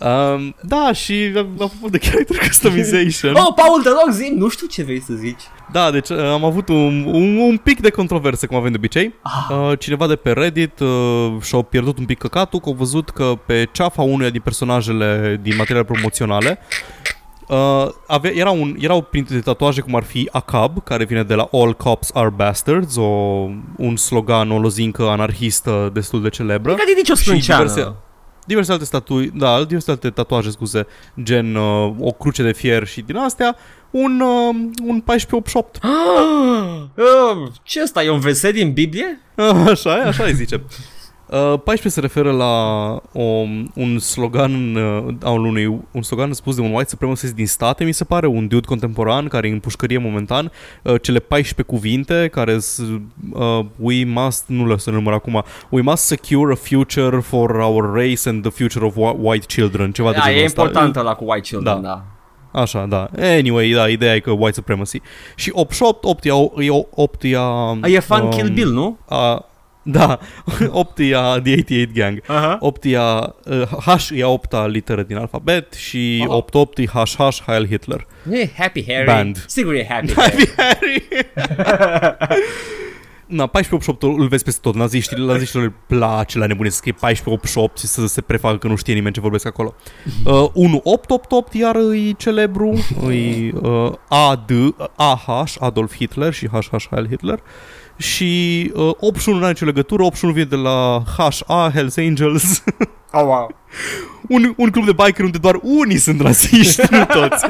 Um, 0.01 0.55
da, 0.62 0.92
și 0.92 1.32
am 1.61 1.70
făcut 1.74 1.90
de 1.90 1.99
character 1.99 2.38
customization. 2.38 3.34
Oh, 3.47 3.55
Paul, 3.57 3.82
te 3.82 3.88
rog, 3.88 4.12
zi, 4.14 4.32
nu 4.36 4.49
știu 4.49 4.66
ce 4.66 4.82
vrei 4.82 5.01
să 5.01 5.12
zici. 5.12 5.40
Da, 5.72 5.90
deci 5.90 6.09
uh, 6.09 6.18
am 6.18 6.45
avut 6.45 6.68
un, 6.68 7.05
un, 7.07 7.36
un 7.36 7.57
pic 7.57 7.80
de 7.80 7.90
controversă, 7.90 8.47
cum 8.47 8.57
avem 8.57 8.70
de 8.70 8.76
obicei. 8.76 9.14
Ah. 9.22 9.57
Uh, 9.57 9.78
cineva 9.78 10.07
de 10.07 10.16
pe 10.16 10.32
Reddit 10.32 10.80
uh, 10.80 11.32
și-a 11.42 11.62
pierdut 11.62 11.99
un 11.99 12.05
pic 12.05 12.18
căcatul, 12.18 12.61
că 12.61 12.68
a 12.68 12.72
văzut 12.72 13.11
că 13.11 13.32
pe 13.47 13.68
ceafa 13.72 14.03
unuia 14.03 14.30
din 14.30 14.40
personajele 14.40 15.38
din 15.42 15.57
materiale 15.57 15.84
promoționale 15.86 16.59
Uh, 17.49 17.86
avea, 18.07 18.30
era 18.34 18.51
un, 18.51 18.76
erau 18.80 19.03
printre 19.03 19.38
tatuaje 19.38 19.80
cum 19.80 19.95
ar 19.95 20.03
fi 20.03 20.28
ACAB, 20.32 20.84
care 20.84 21.05
vine 21.05 21.22
de 21.22 21.34
la 21.34 21.49
All 21.53 21.74
Cops 21.74 22.11
Are 22.14 22.28
Bastards, 22.36 22.97
o, 22.97 23.03
un 23.76 23.97
slogan, 23.97 24.51
o 24.51 24.59
lozincă 24.59 25.09
anarhistă 25.09 25.90
destul 25.92 26.22
de 26.22 26.28
celebră. 26.28 26.70
Adică 26.72 26.86
de 26.86 26.92
nici 26.97 27.11
o 27.11 27.14
Și 27.14 27.22
sprânceană. 27.22 27.64
diverse- 27.64 27.95
diverse 28.47 28.72
alte 28.72 28.84
statui, 28.84 29.32
da, 29.34 29.64
diverse 29.64 29.90
alte 29.90 30.11
tatuaje, 30.11 30.51
scuze, 30.51 30.86
gen 31.22 31.55
uh, 31.55 31.95
o 32.01 32.12
cruce 32.12 32.42
de 32.42 32.53
fier 32.53 32.86
și 32.86 33.01
din 33.01 33.16
astea, 33.16 33.57
un, 33.90 34.20
uh, 34.20 34.55
un 34.82 35.03
1488. 35.05 35.78
Uh, 35.82 37.53
ce 37.62 37.80
ăsta, 37.82 38.03
e 38.03 38.11
un 38.11 38.20
verset 38.20 38.55
din 38.55 38.72
Biblie? 38.72 39.20
Așa 39.70 39.97
e, 39.97 40.03
așa 40.03 40.24
îi 40.24 40.34
zice. 40.34 40.61
Uh, 41.30 41.38
14 41.64 41.88
se 41.88 42.00
referă 42.00 42.30
la 42.32 42.54
o, 43.12 43.22
un 43.74 43.98
slogan 43.98 44.74
uh, 44.74 45.14
al 45.22 45.38
unui 45.44 45.80
un 45.90 46.02
slogan 46.02 46.32
spus 46.32 46.54
de 46.54 46.60
un 46.60 46.72
white 46.72 46.88
supremacist 46.88 47.34
din 47.34 47.46
state, 47.46 47.84
mi 47.84 47.92
se 47.92 48.04
pare, 48.04 48.26
un 48.26 48.46
dude 48.46 48.66
contemporan 48.66 49.28
care 49.28 49.48
e 49.48 49.52
în 49.52 49.58
pușcărie 49.58 49.98
momentan, 49.98 50.52
uh, 50.82 50.94
cele 51.02 51.18
14 51.18 51.62
cuvinte 51.62 52.28
care 52.32 52.58
sunt 52.58 53.02
uh, 53.32 53.60
we 53.76 54.04
must, 54.04 54.44
nu 54.46 54.66
le 54.66 54.76
să 54.78 54.90
număr 54.90 55.12
acum, 55.12 55.44
we 55.68 55.80
must 55.80 56.04
secure 56.04 56.52
a 56.52 56.56
future 56.56 57.18
for 57.20 57.50
our 57.50 57.92
race 57.94 58.28
and 58.28 58.42
the 58.42 58.50
future 58.50 58.84
of 58.84 58.94
whi- 58.96 59.16
white 59.20 59.46
children, 59.46 59.92
ceva 59.92 60.10
de 60.10 60.16
Da, 60.16 60.22
genul 60.24 60.40
e 60.40 60.44
ăsta. 60.44 60.60
importantă 60.62 61.00
la 61.00 61.14
cu 61.14 61.24
White 61.24 61.46
Children, 61.48 61.80
Da. 61.82 61.88
da. 61.88 62.04
Așa, 62.60 62.86
da. 62.86 63.08
Anyway, 63.18 63.70
da, 63.70 63.88
ideea 63.88 64.14
e 64.14 64.18
că 64.20 64.30
white 64.30 64.52
supremacy. 64.52 65.00
Și 65.34 65.50
88, 65.54 66.04
8 66.04 66.24
ia, 66.24 66.34
e 66.64 66.68
8 66.90 67.22
ia... 67.22 67.40
A, 67.40 67.78
E 67.88 67.98
fan 67.98 68.28
Kill 68.28 68.48
Bill, 68.48 68.72
nu? 68.72 68.98
A, 69.08 69.44
da, 69.85 70.18
8 70.68 70.99
ia 70.99 71.41
The 71.43 71.53
88 71.53 71.93
Gang. 71.93 72.22
Aha. 72.26 72.57
8 72.61 72.85
ia, 72.85 73.35
uh, 73.45 73.97
H 73.97 74.09
ia 74.14 74.28
8 74.28 74.55
literă 74.66 75.03
din 75.03 75.16
alfabet 75.16 75.72
și 75.72 76.24
Aha. 76.26 76.37
8 76.37 76.55
8 76.55 76.78
e 76.78 76.87
HH 76.87 77.43
Heil 77.47 77.66
Hitler. 77.66 78.07
Nu 78.22 78.39
e 78.39 78.53
Happy 78.59 78.85
Harry? 78.89 79.07
Band. 79.07 79.45
Sigur 79.47 79.74
e 79.74 79.87
Happy 79.89 80.14
Harry. 80.14 80.51
Harry! 80.57 81.07
Na, 83.26 83.43
1488 83.43 84.20
îl 84.20 84.28
vezi 84.28 84.45
peste 84.45 84.61
tot. 84.62 84.74
Naziștii, 84.74 85.24
naziștilor 85.24 85.64
le 85.66 85.74
place 85.87 86.39
la 86.39 86.47
nebunie 86.47 86.70
să 86.70 86.76
scrie 86.76 86.95
1488 86.97 87.78
și 87.78 87.87
să 87.87 88.07
se 88.07 88.20
prefacă 88.20 88.57
că 88.57 88.66
nu 88.66 88.76
știe 88.76 88.95
nimeni 88.95 89.14
ce 89.14 89.20
vorbesc 89.20 89.47
acolo. 89.47 89.74
Uh, 90.24 90.32
1888 90.32 91.55
iar 91.55 91.76
e 91.76 92.12
celebru, 92.16 92.72
e 93.11 93.51
uh, 93.62 93.93
AD, 94.09 94.51
AH, 94.97 95.55
Adolf 95.59 95.95
Hitler 95.95 96.32
și 96.32 96.49
HH 96.49 96.87
Heil 96.91 97.09
Hitler. 97.09 97.39
Și 97.97 98.70
uh, 98.74 98.90
81 99.01 99.36
nu 99.38 99.42
are 99.45 99.53
nicio 99.53 99.64
legătură, 99.64 100.03
81 100.03 100.32
vine 100.34 100.47
de 100.47 100.57
la 100.57 101.03
HA, 101.16 101.70
Hells 101.74 101.97
Angels, 101.97 102.62
Oh, 103.16 103.22
wow. 103.22 103.55
un, 104.28 104.55
un 104.57 104.70
club 104.70 104.84
de 104.84 104.92
biker 104.92 105.24
unde 105.24 105.38
doar 105.38 105.59
unii 105.62 105.99
sunt 105.99 106.20
rasiști, 106.20 106.82
nu 106.97 107.05
toți. 107.05 107.45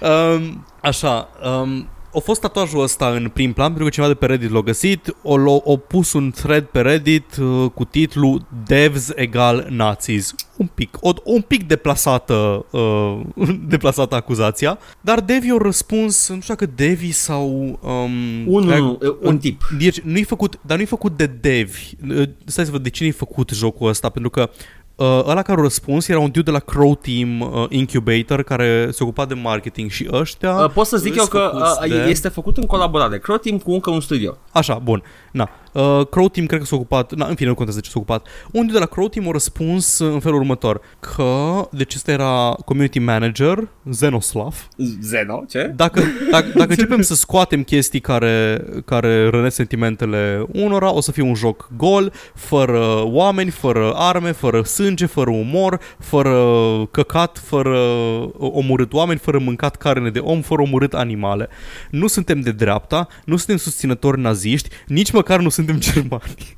Um, 0.00 0.64
așa, 0.80 1.28
um, 1.62 1.88
a 2.16 2.20
fost 2.20 2.40
tatuajul 2.40 2.82
ăsta 2.82 3.08
în 3.08 3.28
prim 3.28 3.52
plan 3.52 3.66
pentru 3.66 3.84
că 3.84 3.90
cineva 3.90 4.12
de 4.12 4.18
pe 4.18 4.26
Reddit 4.26 4.50
l-a 4.50 4.60
găsit, 4.60 5.16
o, 5.22 5.36
l-a, 5.36 5.50
o 5.50 5.76
pus 5.76 6.12
un 6.12 6.30
thread 6.30 6.64
pe 6.64 6.80
Reddit 6.80 7.36
uh, 7.36 7.70
cu 7.74 7.84
titlu 7.84 8.46
Devs 8.66 9.10
egal 9.14 9.66
nazis. 9.70 10.34
Un 10.56 10.66
pic, 10.74 10.96
o, 11.00 11.12
un 11.24 11.40
pic 11.40 11.66
deplasată, 11.66 12.66
uh, 12.70 13.20
deplasată 13.68 14.14
acuzația, 14.14 14.78
dar 15.00 15.20
Devi 15.20 15.50
a 15.50 15.56
răspuns, 15.58 16.28
nu 16.28 16.40
știu 16.40 16.54
dacă 16.54 16.72
Devi 16.74 17.12
sau... 17.12 17.78
Um, 17.82 18.48
Un, 18.48 18.98
un 19.22 19.38
tip. 19.38 19.62
deci 19.78 20.00
nu-i 20.00 20.24
făcut, 20.24 20.58
dar 20.62 20.76
nu-i 20.76 20.86
făcut 20.86 21.16
de 21.16 21.26
devi. 21.26 21.90
Uh, 22.08 22.28
Stai 22.44 22.64
să 22.64 22.70
văd 22.70 22.82
de 22.82 22.90
cine-i 22.90 23.10
făcut 23.10 23.50
jocul 23.50 23.88
ăsta, 23.88 24.08
pentru 24.08 24.30
că 24.30 24.50
uh, 24.96 25.06
ăla 25.26 25.42
care 25.42 25.58
a 25.60 25.62
răspuns 25.62 26.08
era 26.08 26.18
un 26.18 26.24
dude 26.30 26.42
de 26.42 26.50
la 26.50 26.58
Crow 26.58 26.94
Team 26.94 27.40
uh, 27.40 27.64
Incubator 27.68 28.42
care 28.42 28.88
se 28.92 29.02
ocupa 29.02 29.24
de 29.24 29.34
marketing 29.34 29.90
și 29.90 30.08
ăștia... 30.12 30.52
Uh, 30.54 30.70
pot 30.70 30.86
să 30.86 30.96
zic 30.96 31.16
eu 31.16 31.22
îs 31.22 31.28
că 31.28 31.50
făcuți 31.52 31.78
uh, 31.82 31.88
de- 31.90 32.10
este 32.10 32.28
făcut 32.28 32.56
în 32.56 32.64
colaborare. 32.66 33.18
Crow 33.18 33.36
Team 33.36 33.58
cu 33.58 33.72
încă 33.72 33.90
un 33.90 34.00
studio. 34.00 34.36
Așa, 34.52 34.74
bun. 34.74 35.02
Na. 35.36 35.50
Uh, 35.72 36.06
Crow 36.10 36.28
Team 36.28 36.46
cred 36.46 36.60
că 36.60 36.66
s-a 36.66 36.76
ocupat, 36.76 37.14
na, 37.14 37.26
în 37.26 37.34
fine, 37.34 37.48
nu 37.48 37.54
contează 37.54 37.80
de 37.80 37.86
ce 37.86 37.92
s-a 37.92 37.98
ocupat. 37.98 38.26
Un 38.52 38.60
dude 38.60 38.72
de 38.72 38.78
la 38.78 38.86
Crow 38.86 39.08
Team 39.08 39.28
a 39.28 39.30
răspuns 39.30 39.98
în 39.98 40.20
felul 40.20 40.38
următor, 40.38 40.80
că, 41.00 41.68
deci 41.70 41.94
ăsta 41.94 42.12
era 42.12 42.56
community 42.64 42.98
manager, 42.98 43.68
Zenoslav, 43.90 44.68
Zeno, 45.02 45.44
ce? 45.48 45.72
Dacă, 45.76 46.02
dacă, 46.30 46.46
dacă 46.54 46.70
începem 46.76 47.02
să 47.02 47.14
scoatem 47.14 47.62
chestii 47.62 48.00
care, 48.00 48.64
care 48.84 49.28
rănesc 49.28 49.54
sentimentele 49.54 50.46
unora, 50.52 50.92
o 50.92 51.00
să 51.00 51.12
fie 51.12 51.22
un 51.22 51.34
joc 51.34 51.68
gol, 51.76 52.12
fără 52.34 53.02
oameni, 53.04 53.50
fără 53.50 53.92
arme, 53.94 54.32
fără 54.32 54.62
sânge, 54.62 55.06
fără 55.06 55.30
umor, 55.30 55.80
fără 55.98 56.36
căcat, 56.90 57.38
fără 57.44 57.78
omorât 58.38 58.92
oameni, 58.92 59.18
fără 59.18 59.38
mâncat 59.38 59.76
carne 59.76 60.10
de 60.10 60.18
om, 60.18 60.40
fără 60.40 60.62
omorât 60.62 60.94
animale. 60.94 61.48
Nu 61.90 62.06
suntem 62.06 62.40
de 62.40 62.50
dreapta, 62.50 63.08
nu 63.24 63.36
suntem 63.36 63.56
susținători 63.56 64.20
naziști, 64.20 64.68
nici 64.86 65.10
măcar 65.26 65.40
nu 65.44 65.48
suntem 65.48 65.78
germani. 65.78 66.56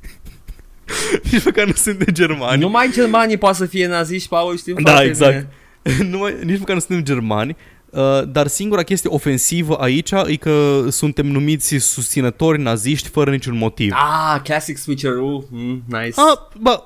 nici 1.31 1.43
măcar 1.43 1.65
nu 1.65 1.73
suntem 1.73 2.13
germani. 2.13 2.61
Numai 2.61 2.89
germanii 2.91 3.37
poate 3.37 3.57
să 3.57 3.65
fie 3.65 3.87
naziști, 3.87 4.27
Paul, 4.27 4.57
știm 4.57 4.77
Da, 4.81 4.91
foarte 4.91 5.07
exact. 5.07 5.47
bine. 5.83 6.09
nu 6.11 6.17
mai, 6.17 6.35
nici 6.43 6.59
măcar 6.59 6.75
nu 6.75 6.81
suntem 6.81 7.03
germani, 7.03 7.55
uh, 7.89 8.21
dar 8.27 8.47
singura 8.47 8.83
chestie 8.83 9.09
ofensivă 9.09 9.75
aici 9.75 10.11
e 10.25 10.35
că 10.35 10.85
suntem 10.89 11.27
numiți 11.27 11.75
susținători 11.77 12.61
naziști 12.61 13.09
fără 13.09 13.31
niciun 13.31 13.57
motiv. 13.57 13.91
Ah, 13.93 14.41
classic 14.43 14.77
switcheroo. 14.77 15.43
Mm, 15.49 15.83
nice. 15.85 16.13
Ah, 16.15 16.37
bă, 16.59 16.69
uh, 16.69 16.83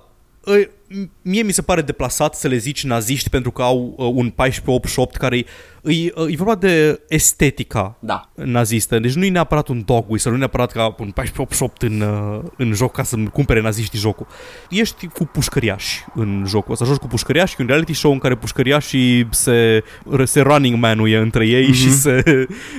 mie 1.21 1.41
mi 1.41 1.51
se 1.51 1.61
pare 1.61 1.81
deplasat 1.81 2.35
să 2.35 2.47
le 2.47 2.57
zici 2.57 2.83
naziști 2.83 3.29
pentru 3.29 3.51
că 3.51 3.61
au 3.61 3.77
uh, 3.97 4.05
un 4.05 4.31
1488 4.35 5.15
care 5.15 5.37
e, 5.37 5.45
e, 5.83 6.05
e 6.29 6.35
vorba 6.35 6.55
de 6.55 7.01
estetica 7.09 7.95
Da. 7.99 8.29
nazistă. 8.35 8.99
Deci 8.99 9.13
nu 9.13 9.25
e 9.25 9.29
neapărat 9.29 9.67
un 9.67 9.83
dog 9.85 10.05
whistle, 10.09 10.29
nu 10.31 10.35
e 10.35 10.39
neapărat 10.39 10.71
ca 10.71 10.85
un 10.85 11.11
1488 11.15 11.81
în, 11.81 12.01
uh, 12.01 12.51
în 12.57 12.73
joc 12.73 12.91
ca 12.91 13.03
să-mi 13.03 13.27
cumpere 13.29 13.61
naziștii 13.61 13.99
jocul. 13.99 14.27
Ești 14.69 15.07
cu 15.07 15.25
pușcăriași 15.25 16.05
în 16.15 16.43
jocul 16.47 16.71
ăsta. 16.73 16.85
Joci 16.85 16.97
cu 16.97 17.07
pușcăriași, 17.07 17.53
e 17.53 17.61
un 17.63 17.67
reality 17.67 17.93
show 17.93 18.11
în 18.11 18.17
care 18.19 18.35
pușcăriașii 18.35 19.27
se, 19.31 19.83
se 20.23 20.41
running 20.41 20.79
man-uie 20.79 21.17
între 21.17 21.45
ei 21.47 21.63
Mhm. 21.67 21.73
și 21.73 21.91
se, 21.91 22.23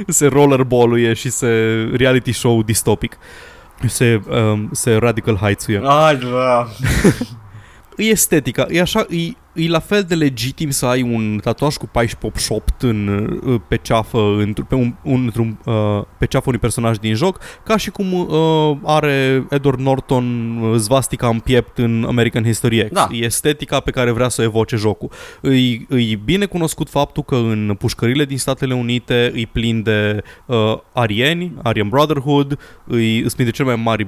se 0.08 0.26
rollerball-uie 0.26 1.12
și 1.12 1.30
se 1.30 1.48
reality 1.92 2.32
show 2.32 2.62
distopic. 2.62 3.18
Se, 3.86 4.20
um, 4.52 4.68
se 4.72 4.94
radical 4.94 5.36
heights-uie. 5.36 5.80
Ah, 5.84 6.18
da. 6.18 6.68
E 7.96 8.04
estetica, 8.04 8.66
e 8.70 8.80
așa, 8.80 9.06
e, 9.08 9.62
e 9.62 9.68
la 9.68 9.78
fel 9.78 10.02
de 10.02 10.14
legitim 10.14 10.70
să 10.70 10.86
ai 10.86 11.02
un 11.02 11.38
tatuaj 11.42 11.76
cu 11.76 11.88
1488 11.92 12.82
în, 12.82 13.08
uh, 13.44 13.60
pe 13.68 13.76
ceafă, 13.76 14.44
într- 14.44 14.68
pe, 14.68 14.74
un, 14.74 14.94
un, 15.02 15.22
într-un, 15.24 15.58
uh, 15.64 16.02
pe 16.18 16.26
ceafă 16.26 16.44
unui 16.46 16.60
personaj 16.60 16.96
din 16.96 17.14
joc, 17.14 17.38
ca 17.64 17.76
și 17.76 17.90
cum 17.90 18.12
uh, 18.12 18.76
are 18.82 19.46
Edward 19.50 19.78
Norton 19.78 20.58
uh, 20.62 20.76
zvastica 20.76 21.28
în 21.28 21.38
piept 21.38 21.78
în 21.78 22.04
American 22.08 22.44
History 22.44 22.84
X. 22.84 22.92
Da. 22.92 23.08
E 23.12 23.24
estetica 23.24 23.80
pe 23.80 23.90
care 23.90 24.10
vrea 24.10 24.28
să 24.28 24.40
o 24.40 24.44
evoce 24.44 24.76
jocul. 24.76 25.10
Îi, 25.40 25.86
îi 25.88 26.16
bine 26.24 26.44
cunoscut 26.44 26.88
faptul 26.88 27.22
că 27.22 27.34
în 27.34 27.74
pușcările 27.78 28.24
din 28.24 28.38
Statele 28.38 28.74
Unite 28.74 29.30
îi 29.34 29.46
plin 29.46 29.82
de 29.82 30.22
uh, 30.46 30.76
arieni, 30.92 31.52
Aryan 31.62 31.88
Brotherhood, 31.88 32.58
îi, 32.84 33.20
îți 33.20 33.34
plin 33.34 33.46
de 33.46 33.52
cele 33.52 33.68
mai 33.68 33.82
mari 33.84 34.06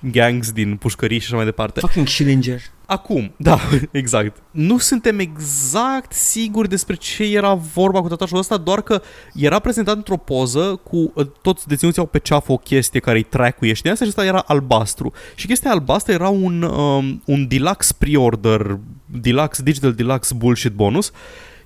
gangs 0.00 0.52
din 0.52 0.76
pușcării 0.76 1.18
și 1.18 1.26
așa 1.26 1.36
mai 1.36 1.44
departe. 1.44 1.80
Fucking 1.80 2.08
Schillinger. 2.08 2.60
Acum, 2.86 3.32
da, 3.36 3.58
exact. 3.90 4.42
Nu 4.50 4.78
suntem 4.78 5.18
exact 5.18 6.12
siguri 6.12 6.68
despre 6.68 6.94
ce 6.94 7.24
era 7.24 7.54
vorba 7.54 8.00
cu 8.00 8.08
tatuajul 8.08 8.38
ăsta, 8.38 8.56
doar 8.56 8.82
că 8.82 9.02
era 9.34 9.58
prezentat 9.58 9.96
într-o 9.96 10.16
poză 10.16 10.80
cu 10.82 11.12
uh, 11.14 11.26
toți 11.42 11.68
deținuții 11.68 12.00
au 12.00 12.06
pe 12.06 12.18
ceafă 12.18 12.52
o 12.52 12.56
chestie 12.56 13.00
care 13.00 13.16
îi 13.16 13.22
tracuie 13.22 13.72
și 13.72 13.82
din 13.82 13.90
asta 13.90 14.04
acesta 14.04 14.24
era 14.24 14.44
albastru. 14.46 15.12
Și 15.34 15.46
chestia 15.46 15.70
albastră 15.70 16.12
era 16.12 16.28
un, 16.28 16.62
um, 16.62 17.22
un 17.24 17.48
deluxe 17.48 17.94
pre-order, 17.98 18.78
deluxe, 19.06 19.62
digital 19.62 19.92
deluxe 19.92 20.34
bullshit 20.34 20.72
bonus 20.72 21.12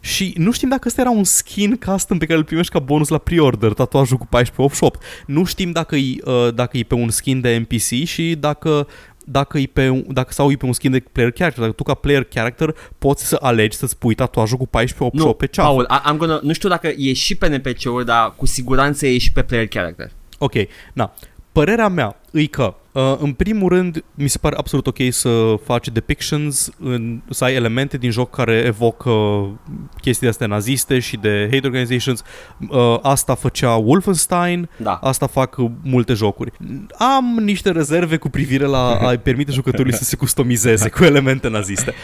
și 0.01 0.35
nu 0.37 0.53
știm 0.53 0.69
dacă 0.69 0.83
ăsta 0.89 1.01
era 1.01 1.11
un 1.11 1.25
skin 1.25 1.77
custom 1.87 2.19
pe 2.19 2.27
care 2.27 2.39
îl 2.39 2.45
primești 2.45 2.73
ca 2.73 2.79
bonus 2.79 3.09
la 3.09 3.19
pre-order, 3.19 3.73
tatuajul 3.73 4.17
cu 4.17 4.27
1488. 4.31 5.03
Nu 5.27 5.45
știm 5.45 5.71
dacă 5.71 5.97
e, 5.97 6.15
uh, 6.25 6.49
dacă 6.55 6.77
e 6.79 6.83
pe 6.83 6.95
un 6.95 7.11
skin 7.11 7.41
de 7.41 7.57
NPC 7.57 8.05
și 8.07 8.37
dacă 8.39 8.87
dacă, 9.25 9.59
e 9.59 9.67
pe, 9.73 9.89
un- 9.89 10.05
dacă 10.09 10.33
sau 10.33 10.51
e 10.51 10.57
pe 10.57 10.67
un 10.67 10.73
skin 10.73 10.91
de 10.91 11.01
player 11.13 11.31
character, 11.31 11.61
dacă 11.63 11.75
tu 11.77 11.83
ca 11.83 11.95
player 11.95 12.25
character 12.25 12.75
poți 12.99 13.27
să 13.27 13.39
alegi 13.41 13.77
să-ți 13.77 13.99
pui 13.99 14.15
tatuajul 14.15 14.57
cu 14.57 14.69
1488 14.73 15.27
Nu, 15.27 15.33
pe 15.33 15.47
ceafă. 15.47 15.69
Paul, 15.69 15.87
I- 15.91 16.13
I'm 16.13 16.17
gonna, 16.17 16.41
nu 16.43 16.53
știu 16.53 16.69
dacă 16.69 16.93
e 16.97 17.13
și 17.13 17.35
pe 17.35 17.49
NPC-uri, 17.57 18.05
dar 18.05 18.33
cu 18.37 18.47
siguranță 18.47 19.07
e 19.07 19.19
și 19.19 19.33
pe 19.33 19.43
player 19.43 19.67
character. 19.69 20.11
Ok, 20.39 20.53
na. 20.93 21.15
Părerea 21.53 21.89
mea 21.89 22.21
e 22.33 22.47
că 22.47 22.75
Uh, 22.93 23.17
în 23.19 23.33
primul 23.33 23.69
rând, 23.69 24.05
mi 24.15 24.29
se 24.29 24.39
pare 24.39 24.57
absolut 24.59 24.87
ok 24.87 24.97
să 25.11 25.55
faci 25.65 25.89
depictions, 25.89 26.71
în, 26.81 27.21
să 27.31 27.45
ai 27.45 27.55
elemente 27.55 27.97
din 27.97 28.11
joc 28.11 28.31
care 28.31 28.63
evocă 28.67 29.11
chestii 30.01 30.29
astea 30.29 30.47
naziste 30.47 30.99
și 30.99 31.17
de 31.17 31.49
hate 31.53 31.67
organizations. 31.67 32.23
Uh, 32.69 32.99
asta 33.03 33.35
făcea 33.35 33.75
Wolfenstein, 33.75 34.69
Da. 34.77 34.99
asta 35.03 35.27
fac 35.27 35.57
uh, 35.57 35.71
multe 35.83 36.13
jocuri. 36.13 36.53
Am 36.99 37.39
niște 37.41 37.71
rezerve 37.71 38.17
cu 38.17 38.29
privire 38.29 38.65
la 38.65 38.95
a 38.95 39.17
permite 39.23 39.53
jucătorului 39.53 39.95
să 39.95 40.05
se 40.05 40.17
customizeze 40.17 40.89
cu 40.89 41.05
elemente 41.05 41.49
naziste. 41.49 41.95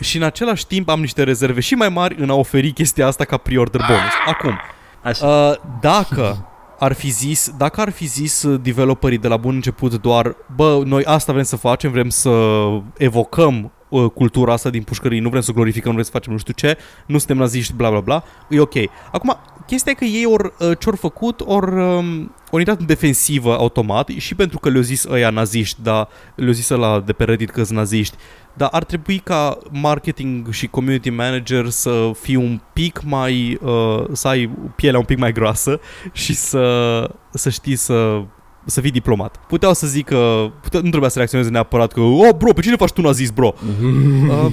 Și 0.00 0.16
în 0.16 0.22
același 0.22 0.66
timp 0.66 0.88
am 0.88 1.00
niște 1.00 1.22
rezerve 1.22 1.60
și 1.60 1.74
mai 1.74 1.88
mari 1.88 2.16
în 2.18 2.30
a 2.30 2.34
oferi 2.34 2.70
chestia 2.72 3.06
asta 3.06 3.24
ca 3.24 3.36
pre-order 3.36 3.80
bonus. 3.88 4.12
Acum, 4.26 4.58
Așa. 5.02 5.26
Uh, 5.26 5.54
dacă 5.80 6.48
ar 6.78 6.92
fi 6.92 7.10
zis, 7.10 7.52
dacă 7.58 7.80
ar 7.80 7.90
fi 7.90 8.06
zis 8.06 8.42
uh, 8.42 8.60
developerii 8.62 9.18
de 9.18 9.28
la 9.28 9.36
bun 9.36 9.54
început 9.54 10.00
doar, 10.00 10.36
bă, 10.56 10.82
noi 10.84 11.04
asta 11.04 11.32
vrem 11.32 11.44
să 11.44 11.56
facem, 11.56 11.90
vrem 11.90 12.08
să 12.08 12.30
evocăm 12.96 13.72
uh, 13.88 14.10
cultura 14.10 14.52
asta 14.52 14.70
din 14.70 14.82
pușcării, 14.82 15.20
nu 15.20 15.28
vrem 15.28 15.40
să 15.40 15.52
glorificăm, 15.52 15.88
nu 15.88 15.92
vrem 15.92 16.04
să 16.04 16.10
facem 16.10 16.32
nu 16.32 16.38
știu 16.38 16.52
ce, 16.52 16.76
nu 17.06 17.18
suntem 17.18 17.36
naziști, 17.36 17.72
bla 17.72 17.90
bla 17.90 18.00
bla, 18.00 18.24
e 18.48 18.60
ok. 18.60 18.74
Acum, 19.12 19.36
chestia 19.66 19.92
e 19.92 19.94
că 19.94 20.04
ei 20.04 20.24
or, 20.24 20.44
uh, 20.44 20.78
ce-or 20.78 20.96
făcut, 20.96 21.40
or, 21.44 21.68
um, 21.68 22.34
ori 22.50 22.58
intrat 22.58 22.80
în 22.80 22.86
defensivă 22.86 23.56
automat 23.56 24.08
și 24.08 24.34
pentru 24.34 24.58
că 24.58 24.68
le-au 24.68 24.82
zis 24.82 25.04
ăia 25.04 25.30
naziști, 25.30 25.82
dar 25.82 26.08
le-au 26.34 26.52
zis 26.52 26.68
la 26.68 27.00
de 27.00 27.12
pe 27.12 27.24
Reddit 27.24 27.50
că 27.50 27.64
sunt 27.64 27.78
naziști, 27.78 28.16
dar 28.54 28.68
ar 28.72 28.84
trebui 28.84 29.18
ca 29.18 29.58
marketing 29.70 30.50
și 30.50 30.66
community 30.66 31.10
manager 31.10 31.68
să 31.68 32.10
fii 32.20 32.36
un 32.36 32.60
pic 32.72 33.02
mai, 33.04 33.58
uh, 33.62 34.04
să 34.12 34.28
ai 34.28 34.50
pielea 34.76 34.98
un 34.98 35.04
pic 35.04 35.18
mai 35.18 35.32
groasă 35.32 35.80
și 36.12 36.34
să, 36.34 37.10
să 37.30 37.50
știi 37.50 37.76
să 37.76 38.22
să 38.66 38.80
fii 38.80 38.90
diplomat. 38.90 39.36
Puteau 39.48 39.74
să 39.74 39.86
zică, 39.86 40.52
pute, 40.62 40.80
nu 40.80 40.88
trebuia 40.88 41.08
să 41.08 41.16
reacționeze 41.16 41.50
neapărat 41.50 41.92
că, 41.92 42.00
oh, 42.00 42.34
bro, 42.36 42.52
pe 42.52 42.60
cine 42.60 42.76
faci 42.76 42.90
tu 42.90 43.00
nazist, 43.00 43.32
bro? 43.32 43.54
uh, 43.64 44.52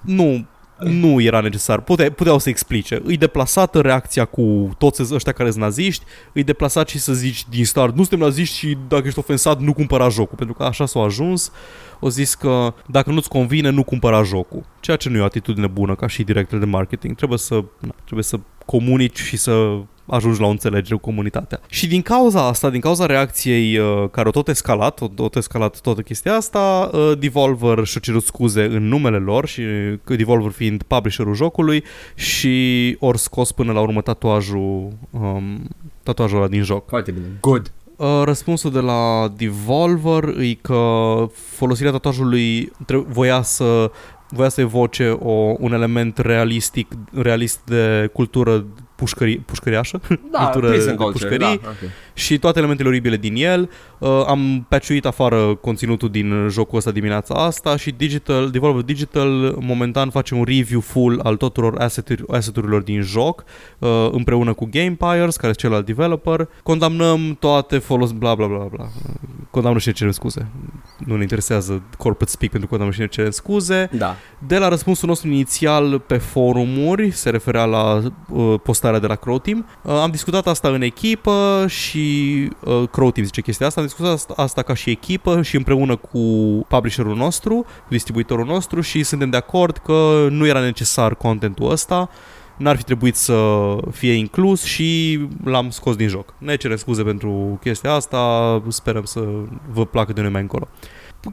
nu, 0.00 0.46
nu 0.78 1.20
era 1.20 1.40
necesar. 1.40 1.80
Pute, 1.80 2.10
puteau 2.10 2.38
să 2.38 2.48
explice. 2.48 3.00
Îi 3.04 3.16
deplasată 3.16 3.80
reacția 3.80 4.24
cu 4.24 4.70
toți 4.78 5.14
ăștia 5.14 5.32
care 5.32 5.50
sunt 5.50 5.62
naziști, 5.62 6.04
îi 6.32 6.42
deplasat 6.42 6.88
și 6.88 6.98
să 6.98 7.12
zici 7.12 7.44
din 7.48 7.64
start, 7.64 7.94
nu 7.96 8.00
suntem 8.04 8.18
naziști 8.18 8.56
și 8.56 8.76
dacă 8.88 9.06
ești 9.06 9.18
ofensat, 9.18 9.60
nu 9.60 9.72
cumpăra 9.72 10.08
jocul, 10.08 10.36
pentru 10.36 10.54
că 10.54 10.62
așa 10.62 10.86
s-a 10.86 11.00
ajuns. 11.00 11.52
O 12.00 12.08
zis 12.08 12.34
că 12.34 12.74
dacă 12.86 13.10
nu-ți 13.10 13.28
convine, 13.28 13.70
nu 13.70 13.82
cumpăra 13.82 14.22
jocul. 14.22 14.64
Ceea 14.80 14.96
ce 14.96 15.08
nu 15.08 15.16
e 15.16 15.20
o 15.20 15.24
atitudine 15.24 15.66
bună 15.66 15.94
ca 15.94 16.06
și 16.06 16.22
director 16.22 16.58
de 16.58 16.64
marketing. 16.64 17.16
Trebuie 17.16 17.38
să, 17.38 17.54
na, 17.54 17.94
trebuie 18.04 18.24
să 18.24 18.40
comunici 18.70 19.18
și 19.18 19.36
să 19.36 19.78
ajungi 20.06 20.40
la 20.40 20.46
o 20.46 20.50
înțelegere 20.50 20.94
cu 20.94 21.00
comunitatea. 21.00 21.60
Și 21.68 21.86
din 21.86 22.02
cauza 22.02 22.46
asta, 22.46 22.70
din 22.70 22.80
cauza 22.80 23.06
reacției 23.06 23.78
uh, 23.78 24.08
care 24.10 24.26
au 24.26 24.32
tot 24.32 24.48
escalat, 24.48 24.94
tot, 24.94 25.14
tot 25.14 25.36
escalat 25.36 25.80
toată 25.80 26.00
chestia 26.00 26.34
asta, 26.34 26.90
uh, 26.92 27.12
Devolver 27.18 27.84
și-a 27.84 28.00
cerut 28.00 28.24
scuze 28.24 28.62
în 28.62 28.88
numele 28.88 29.16
lor 29.16 29.46
și 29.46 29.62
că 30.04 30.16
Devolver 30.16 30.50
fiind 30.50 30.82
publisherul 30.82 31.34
jocului 31.34 31.84
și 32.14 32.96
ori 33.00 33.18
scos 33.18 33.52
până 33.52 33.72
la 33.72 33.80
urmă 33.80 34.00
tatuajul, 34.00 34.88
um, 35.10 35.68
tatuajul 36.02 36.38
ăla 36.38 36.48
din 36.48 36.62
joc. 36.62 36.88
Foarte 36.88 37.10
bine. 37.10 37.26
Good. 37.40 37.72
Uh, 37.96 38.22
răspunsul 38.24 38.70
de 38.70 38.80
la 38.80 39.32
Devolver 39.36 40.24
e 40.38 40.54
că 40.54 40.82
folosirea 41.32 41.92
tatuajului 41.92 42.72
tre- 42.86 43.04
voia 43.08 43.42
să 43.42 43.90
voia 44.30 44.48
să 44.48 44.60
evoce 44.60 45.08
o, 45.08 45.54
un 45.58 45.72
element 45.72 46.18
realistic, 46.18 46.92
realist 47.12 47.60
de 47.64 48.10
cultură 48.12 48.64
pușcări, 48.94 49.36
pușcăriașă, 49.38 50.00
Da, 50.30 50.38
cultură 50.38 50.72
prison 50.72 50.96
de 50.96 51.02
culture, 51.02 51.28
pușcării 51.28 51.60
da, 51.62 51.68
ok. 51.68 51.90
Și 52.14 52.38
toate 52.38 52.58
elementele 52.58 52.88
oribile 52.88 53.16
din 53.16 53.34
el. 53.36 53.70
Uh, 53.98 54.08
am 54.26 54.66
patchuit 54.68 55.04
afară 55.04 55.54
conținutul 55.54 56.08
din 56.10 56.48
jocul 56.50 56.78
ăsta 56.78 56.90
dimineața 56.90 57.34
asta 57.34 57.76
și 57.76 57.90
Digital, 57.90 58.50
Devolver 58.50 58.82
Digital 58.82 59.56
momentan 59.60 60.10
face 60.10 60.34
un 60.34 60.44
review 60.44 60.80
full 60.80 61.20
al 61.22 61.36
tuturor 61.36 61.78
asset- 61.78 62.28
asset-urilor 62.30 62.82
din 62.82 63.02
joc 63.02 63.44
uh, 63.78 63.88
împreună 64.10 64.52
cu 64.52 64.68
Gamepires, 64.70 65.36
care 65.36 65.48
este 65.48 65.60
celălalt 65.60 65.86
developer. 65.86 66.48
Condamnăm 66.62 67.36
toate 67.38 67.78
folos... 67.78 68.12
bla 68.12 68.34
bla 68.34 68.46
bla 68.46 68.68
bla. 68.70 68.88
Condamnăm 69.50 69.80
și 69.80 69.88
ne 69.88 69.94
cerem 69.94 70.12
scuze. 70.12 70.46
Nu 70.98 71.16
ne 71.16 71.22
interesează 71.22 71.82
corporate 71.98 72.30
speak 72.30 72.50
pentru 72.50 72.68
că 72.68 72.76
condamnăm 72.76 72.94
și 72.94 73.00
ne 73.00 73.06
cerem 73.06 73.30
scuze. 73.30 73.88
Da. 73.92 74.16
De 74.46 74.58
la 74.58 74.68
răspunsul 74.68 75.08
nostru 75.08 75.28
inițial 75.28 75.98
pe 75.98 76.16
forumuri, 76.16 77.10
se 77.10 77.30
referea 77.30 77.64
la 77.64 78.02
uh, 78.28 78.54
postarea 78.62 78.98
de 78.98 79.06
la 79.06 79.14
Crow 79.14 79.38
Team, 79.38 79.66
uh, 79.82 79.92
am 79.92 80.10
discutat 80.10 80.46
asta 80.46 80.68
în 80.68 80.82
echipă 80.82 81.64
și 81.68 81.99
uh, 82.64 82.88
Crow 82.90 83.10
Team 83.10 83.26
zice 83.26 83.40
chestia 83.40 83.66
asta, 83.66 83.80
am 83.80 83.86
discutat 83.86 84.12
asta, 84.12 84.34
asta 84.36 84.62
ca 84.62 84.74
și 84.74 84.90
echipă 84.90 85.42
și 85.42 85.56
împreună 85.56 85.96
cu 85.96 86.18
publisherul 86.68 87.16
nostru, 87.16 87.54
cu 87.54 87.88
distribuitorul 87.88 88.46
nostru 88.46 88.80
și 88.80 89.02
suntem 89.02 89.30
de 89.30 89.36
acord 89.36 89.76
că 89.76 90.26
nu 90.30 90.46
era 90.46 90.60
necesar 90.60 91.14
contentul 91.14 91.70
ăsta, 91.70 92.10
n-ar 92.56 92.76
fi 92.76 92.82
trebuit 92.82 93.16
să 93.16 93.76
fie 93.92 94.12
inclus 94.12 94.62
și 94.62 95.20
l-am 95.44 95.70
scos 95.70 95.96
din 95.96 96.08
joc. 96.08 96.34
Ne 96.38 96.56
cerem 96.56 96.76
scuze 96.76 97.02
pentru 97.02 97.58
chestia 97.60 97.92
asta, 97.92 98.62
sperăm 98.68 99.04
să 99.04 99.24
vă 99.72 99.86
placă 99.86 100.12
de 100.12 100.20
noi 100.20 100.30
mai 100.30 100.40
încolo. 100.40 100.68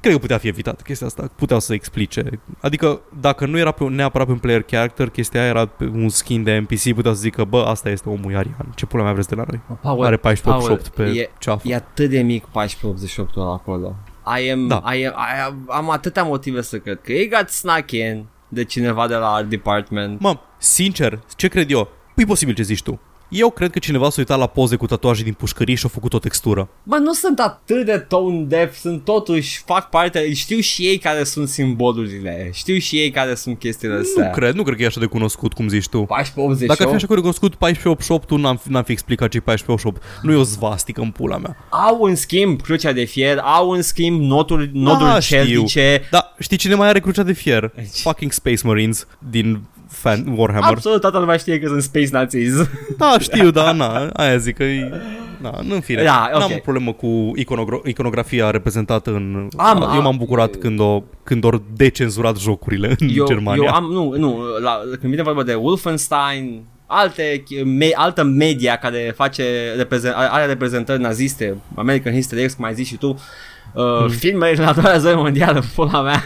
Cred 0.01 0.13
că 0.13 0.19
putea 0.19 0.37
fi 0.37 0.47
evitat 0.47 0.81
chestia 0.81 1.07
asta, 1.07 1.29
puteau 1.35 1.59
să 1.59 1.73
explice. 1.73 2.23
Adică 2.61 3.01
dacă 3.19 3.45
nu 3.45 3.57
era 3.57 3.71
pe, 3.71 3.83
neapărat 3.83 4.27
pe 4.27 4.33
un 4.33 4.39
player 4.39 4.61
character, 4.61 5.09
chestia 5.09 5.39
aia 5.39 5.49
era 5.49 5.65
pe 5.65 5.83
un 5.83 6.09
skin 6.09 6.43
de 6.43 6.57
NPC, 6.57 6.93
puteau 6.93 7.13
să 7.13 7.19
zică, 7.19 7.43
bă, 7.43 7.63
asta 7.67 7.89
este 7.89 8.09
omul 8.09 8.31
Iarian, 8.31 8.71
ce 8.75 8.85
pula 8.85 9.03
mea 9.03 9.13
vreți 9.13 9.27
de 9.27 9.35
la 9.35 9.43
noi? 9.47 9.61
Paul, 9.81 10.05
Are 10.05 10.17
14 10.17 10.67
Paul, 10.67 10.81
pe 10.95 11.03
e, 11.19 11.29
ceafă. 11.39 11.67
e 11.67 11.75
atât 11.75 12.09
de 12.09 12.21
mic 12.21 12.45
1488 12.53 13.35
ăla 13.37 13.51
acolo. 13.53 13.95
I 14.41 14.49
am, 14.51 14.67
Da. 14.67 14.83
I 14.93 15.05
am, 15.05 15.13
I 15.13 15.39
am, 15.45 15.65
am 15.67 15.89
atâtea 15.89 16.23
motive 16.23 16.61
să 16.61 16.77
cred 16.77 16.99
că 17.03 17.11
ei 17.11 17.29
got 17.29 17.49
snuck 17.49 17.91
in 17.91 18.25
de 18.47 18.63
cineva 18.63 19.07
de 19.07 19.15
la 19.15 19.27
art 19.33 19.49
department. 19.49 20.19
Mă, 20.19 20.37
sincer, 20.57 21.19
ce 21.35 21.47
cred 21.47 21.71
eu? 21.71 21.89
E 22.15 22.23
posibil 22.25 22.53
ce 22.53 22.63
zici 22.63 22.81
tu. 22.81 22.99
Eu 23.29 23.49
cred 23.49 23.71
că 23.71 23.79
cineva 23.79 24.05
s-a 24.09 24.15
uitat 24.17 24.37
la 24.37 24.47
poze 24.47 24.75
cu 24.75 24.85
tatuaje 24.85 25.23
din 25.23 25.33
pușcării 25.33 25.75
și 25.75 25.85
a 25.85 25.89
făcut 25.89 26.13
o 26.13 26.19
textură. 26.19 26.69
Bă, 26.83 26.95
nu 26.97 27.13
sunt 27.13 27.39
atât 27.39 27.85
de 27.85 27.97
tone 27.97 28.41
deaf, 28.41 28.75
sunt 28.75 29.03
totuși, 29.03 29.61
fac 29.65 29.89
parte, 29.89 30.33
știu 30.33 30.59
și 30.59 30.81
ei 30.83 30.97
care 30.97 31.23
sunt 31.23 31.47
simbolurile, 31.47 32.49
știu 32.53 32.77
și 32.77 32.95
ei 32.97 33.11
care 33.11 33.35
sunt 33.35 33.59
chestiile 33.59 33.95
astea. 33.95 34.25
Nu 34.25 34.31
cred, 34.31 34.53
nu 34.53 34.63
cred 34.63 34.75
că 34.77 34.83
e 34.83 34.85
așa 34.85 34.99
de 34.99 35.05
cunoscut 35.05 35.53
cum 35.53 35.67
zici 35.67 35.87
tu. 35.87 35.97
1488. 35.97 36.67
Dacă 36.67 36.83
ar 36.83 36.89
fi 36.89 36.95
așa 36.95 37.07
cunoscut 37.07 37.53
1488, 37.59 38.27
tu 38.27 38.37
n-am, 38.37 38.61
n-am 38.63 38.83
fi 38.83 38.91
explicat 38.91 39.29
ce 39.29 39.37
e 39.37 39.41
1488. 39.45 40.21
Nu 40.21 40.31
e 40.31 40.35
o 40.35 40.43
zvastică 40.43 41.01
în 41.01 41.11
pula 41.11 41.37
mea. 41.37 41.57
Au 41.69 42.01
în 42.01 42.15
schimb 42.15 42.61
crucea 42.61 42.91
de 42.91 43.03
fier, 43.03 43.37
au 43.37 43.69
în 43.69 43.81
schimb 43.81 44.21
noturi, 44.21 44.69
noduri 44.73 45.09
Da, 45.09 45.19
știu. 45.19 45.37
celtice. 45.37 46.01
Da, 46.11 46.33
știi 46.39 46.57
cine 46.57 46.75
mai 46.75 46.87
are 46.87 46.99
crucea 46.99 47.23
de 47.23 47.33
fier? 47.33 47.71
Aici. 47.77 47.99
Fucking 48.01 48.31
Space 48.31 48.61
Marines 48.63 49.07
din 49.29 49.61
fan 49.97 50.33
Warhammer. 50.35 50.69
Absolut 50.69 51.01
toată 51.01 51.19
lumea 51.19 51.37
știe 51.37 51.59
că 51.59 51.67
sunt 51.67 51.81
Space 51.81 52.09
Nazis. 52.11 52.53
Da, 52.97 53.15
știu, 53.19 53.51
da, 53.51 53.71
na, 53.71 54.09
aia 54.13 54.37
zic 54.37 54.55
că 54.55 54.63
e... 54.63 54.91
Da, 55.41 55.51
nu 55.63 55.73
în 55.73 55.81
fine. 55.81 56.03
Da, 56.03 56.29
ok. 56.33 56.39
N-am 56.39 56.51
o 56.55 56.59
problemă 56.59 56.93
cu 56.93 57.31
iconogro- 57.37 57.85
iconografia 57.85 58.49
reprezentată 58.49 59.09
în... 59.09 59.47
Am, 59.57 59.81
eu 59.81 59.87
am. 59.87 60.03
m-am 60.03 60.17
bucurat 60.17 60.55
când 60.55 60.79
o, 60.79 61.03
când 61.23 61.43
o 61.43 61.49
decenzurat 61.75 62.37
jocurile 62.37 62.95
în 62.99 63.09
eu, 63.15 63.25
Germania. 63.25 63.63
eu 63.65 63.73
am, 63.73 63.83
nu, 63.83 64.15
nu, 64.17 64.39
la, 64.61 64.79
când 64.99 65.11
vine 65.11 65.21
vorba 65.21 65.43
de 65.43 65.53
Wolfenstein, 65.53 66.63
alte, 66.85 67.43
me, 67.65 67.89
altă 67.93 68.23
media 68.23 68.75
care 68.75 69.13
face 69.15 69.43
reprezent, 69.75 70.13
are 70.15 70.45
reprezentări 70.45 71.01
naziste, 71.01 71.57
American 71.75 72.13
History 72.13 72.45
X, 72.45 72.53
cum 72.53 72.65
ai 72.65 72.73
zis 72.73 72.87
și 72.87 72.95
tu, 72.95 73.19
uh, 73.77 74.01
mm. 74.01 74.09
filme 74.09 74.51
din 74.55 74.63
a 74.63 74.73
doua 74.73 74.91
război 74.91 75.15
mondială, 75.15 75.63
pula 75.75 76.01
mea, 76.01 76.23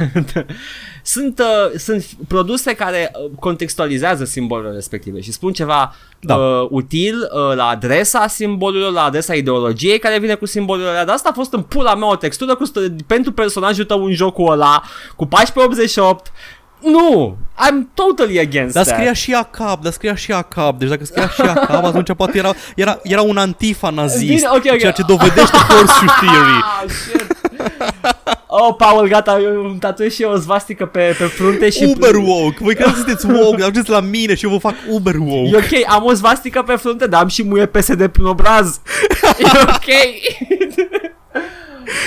sunt, 1.03 1.39
uh, 1.39 1.79
sunt 1.79 2.05
produse 2.27 2.73
care 2.73 3.11
uh, 3.13 3.31
contextualizează 3.39 4.25
simbolurile 4.25 4.73
respective 4.73 5.21
și 5.21 5.31
spun 5.31 5.53
ceva 5.53 5.95
Da. 6.19 6.35
uh, 6.35 6.67
util 6.69 7.15
uh, 7.15 7.55
la 7.55 7.67
adresa 7.67 8.27
simbolurilor, 8.27 8.91
la 8.91 9.03
adresa 9.03 9.33
ideologiei 9.33 9.99
care 9.99 10.19
vine 10.19 10.35
cu 10.35 10.45
simbolurile 10.45 10.91
alea. 10.91 11.05
Dar 11.05 11.15
asta 11.15 11.29
a 11.29 11.35
fost 11.35 11.53
în 11.53 11.61
pula 11.61 11.95
mea 11.95 12.09
o 12.09 12.15
textură 12.15 12.55
cu, 12.55 12.63
st- 12.67 13.05
pentru 13.07 13.31
personajul 13.31 13.85
tău 13.85 14.03
în 14.03 14.13
jocul 14.13 14.51
ăla 14.51 14.83
cu 15.15 15.23
1488 15.23 16.31
nu, 16.83 17.37
I'm 17.67 17.85
totally 17.93 18.39
against 18.39 18.73
Dar 18.73 18.83
that. 18.83 18.95
scria 18.95 19.13
și 19.13 19.33
ACAP, 19.33 19.81
dar 19.83 19.91
scria 19.91 20.15
și 20.15 20.31
ACAP. 20.31 20.79
Deci 20.79 20.89
dacă 20.89 21.05
scria 21.05 21.27
și 21.29 21.41
ACAP, 21.41 21.83
atunci 21.85 22.13
poate 22.15 22.37
era, 22.37 22.53
era, 22.75 22.99
era 23.03 23.21
un 23.21 23.37
antifa 23.37 23.89
nazist. 23.89 24.25
Bine, 24.33 24.47
ok, 24.49 24.63
ok. 24.71 24.77
Ceea 24.79 24.91
ce 24.91 25.03
dovedește 25.07 25.57
horseshoe 25.57 26.07
theory. 26.21 26.59
Ah, 26.61 26.89
shit. 26.89 27.25
Oh, 28.47 28.75
Paul, 28.77 29.07
gata, 29.07 29.39
eu 29.43 29.65
îmi 29.65 29.79
tatuez 29.79 30.13
și 30.13 30.21
eu 30.21 30.31
o 30.31 30.35
zvastică 30.35 30.85
pe, 30.85 31.15
pe 31.17 31.23
frunte 31.23 31.69
și... 31.69 31.83
Uber 31.83 32.15
woke. 32.15 32.57
Voi 32.59 32.75
credeți 32.75 32.95
că 32.95 33.03
sunteți 33.03 33.25
woke, 33.25 33.61
ajungeți 33.61 33.89
la 33.89 33.99
mine 33.99 34.35
și 34.35 34.45
eu 34.45 34.51
vă 34.51 34.57
fac 34.57 34.73
Uber 34.89 35.13
E 35.15 35.17
woke. 35.19 35.55
ok, 35.55 35.89
am 35.93 36.03
o 36.05 36.13
svastică 36.13 36.61
pe 36.61 36.75
frunte, 36.75 37.07
dar 37.07 37.21
am 37.21 37.27
și 37.27 37.43
muie 37.43 37.65
PSD 37.65 38.07
prin 38.07 38.25
obraz. 38.25 38.79
E 39.37 39.43
ok. 39.61 39.89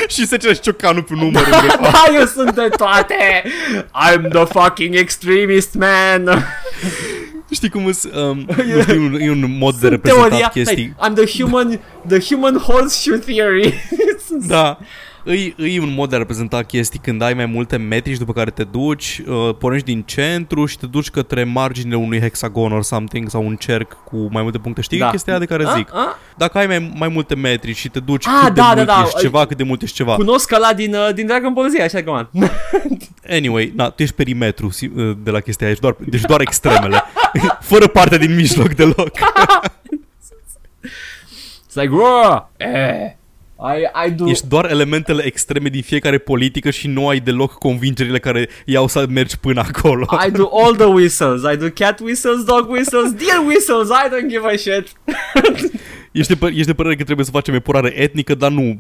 și 0.09 0.27
se 0.27 0.37
cere 0.37 0.53
și 0.53 0.59
șciocanul 0.59 1.03
pe 1.03 1.15
număr. 1.15 1.49
da, 1.81 2.05
eu 2.15 2.27
sunt 2.27 2.55
de 2.55 2.69
toate. 2.77 3.43
I'm 4.11 4.29
the 4.29 4.45
fucking 4.45 4.95
extremist 4.95 5.75
man. 5.75 6.47
Știi 7.51 7.69
cum 7.69 7.87
îs, 7.87 8.03
um, 8.03 8.37
nu 8.75 8.81
știu, 8.83 8.95
e 8.95 8.99
un, 8.99 9.21
e 9.21 9.31
un 9.31 9.57
mod 9.59 9.75
de 9.75 9.89
reprezentat 9.89 10.29
Teoria, 10.29 10.49
chestii. 10.49 10.95
hey, 10.99 11.11
I'm 11.11 11.15
the 11.15 11.43
human, 11.43 11.81
the 12.09 12.19
human 12.35 12.57
horseshoe 12.57 13.19
theory. 13.19 13.75
Da. 14.47 14.79
îi, 15.25 15.55
îi 15.57 15.79
un 15.79 15.93
mod 15.95 16.09
de 16.09 16.15
a 16.15 16.19
reprezenta 16.19 16.63
chestii 16.63 16.99
când 16.99 17.23
ai 17.23 17.35
mai 17.35 17.47
multe 17.47 17.77
metri 17.77 18.13
și 18.13 18.19
după 18.19 18.33
care 18.33 18.51
te 18.51 18.65
duci, 18.65 19.23
uh, 19.27 19.55
pornești 19.59 19.87
din 19.87 20.03
centru 20.03 20.67
și 20.67 20.79
te 20.79 20.87
duci 20.87 21.11
către 21.11 21.45
marginile 21.45 21.97
unui 21.97 22.21
hexagon 22.21 22.73
or 22.73 22.83
something 22.83 23.29
sau 23.31 23.47
un 23.47 23.57
cerc 23.57 23.97
cu 24.05 24.29
mai 24.31 24.43
multe 24.43 24.59
puncte. 24.59 24.81
Știi 24.81 24.99
Da. 24.99 25.11
chestia 25.11 25.33
aia 25.33 25.41
de 25.41 25.47
care 25.49 25.65
zic? 25.77 25.89
A? 25.95 25.99
A? 25.99 26.19
Dacă 26.37 26.59
ai 26.59 26.67
mai, 26.67 26.93
mai 26.97 27.09
multe 27.09 27.35
metri 27.35 27.73
și 27.73 27.89
te 27.89 28.01
duci 28.01 28.27
Ah, 28.27 28.41
cât 28.45 28.55
de 28.55 28.61
da, 28.61 28.73
mult 28.75 28.87
da, 28.87 28.95
da. 28.95 29.03
ești 29.07 29.19
ceva, 29.21 29.47
cât 29.47 29.57
de 29.57 29.63
mult 29.63 29.83
ești 29.83 29.97
ceva. 29.97 30.15
Cunosc 30.15 30.53
ăla 30.53 30.73
din, 30.73 30.95
uh, 30.95 31.09
din 31.15 31.27
Dragon 31.27 31.53
Ball 31.53 31.71
Z, 31.71 31.81
așa 31.81 32.03
că 32.03 32.11
man. 32.11 32.29
Anyway, 33.31 33.73
na, 33.77 33.89
tu 33.91 34.03
ești 34.03 34.15
perimetru 34.15 34.71
si- 34.71 34.91
uh, 34.97 35.17
de 35.23 35.31
la 35.31 35.41
chestia 35.41 35.67
aia, 35.67 35.75
ești 35.77 35.83
doar, 35.89 35.97
deci 36.09 36.21
doar 36.21 36.41
extremele. 36.41 37.03
Fără 37.61 37.87
partea 37.87 38.19
din 38.19 38.35
mijloc 38.35 38.75
deloc. 38.75 39.11
It's 41.67 41.75
like, 41.83 41.93
"Whoa, 41.95 42.51
eh, 42.57 43.13
I, 43.59 44.07
I 44.07 44.11
do... 44.11 44.29
Ești 44.29 44.47
doar 44.47 44.71
elementele 44.71 45.25
extreme 45.25 45.69
din 45.69 45.83
fiecare 45.83 46.19
politică 46.19 46.71
și 46.71 46.89
nu 46.89 47.09
ai 47.09 47.21
deloc 47.21 47.53
convingerile 47.53 48.19
care 48.19 48.49
iau 48.65 48.89
să 48.89 49.07
mergi 49.09 49.39
până 49.39 49.61
acolo. 49.69 50.07
I 50.27 50.31
do 50.31 50.49
all 50.63 50.75
the 50.75 50.87
whistles. 50.87 51.43
I 51.53 51.57
do 51.57 51.67
cat 51.75 52.01
whistles, 52.01 52.45
dog 52.45 52.71
whistles, 52.71 53.13
deer 53.13 53.43
whistles. 53.47 53.89
I 53.89 54.09
don't 54.09 54.29
give 54.29 54.47
a 54.47 54.57
shit. 54.57 54.93
Ești 56.15 56.35
de, 56.37 56.47
pă- 56.47 56.51
ești 56.53 56.67
de 56.67 56.75
părere 56.75 56.97
că 56.97 57.05
trebuie 57.05 57.25
să 57.25 57.31
facem 57.31 57.55
epurare 57.55 57.93
etnică, 58.01 58.35
dar 58.35 58.51
nu 58.51 58.79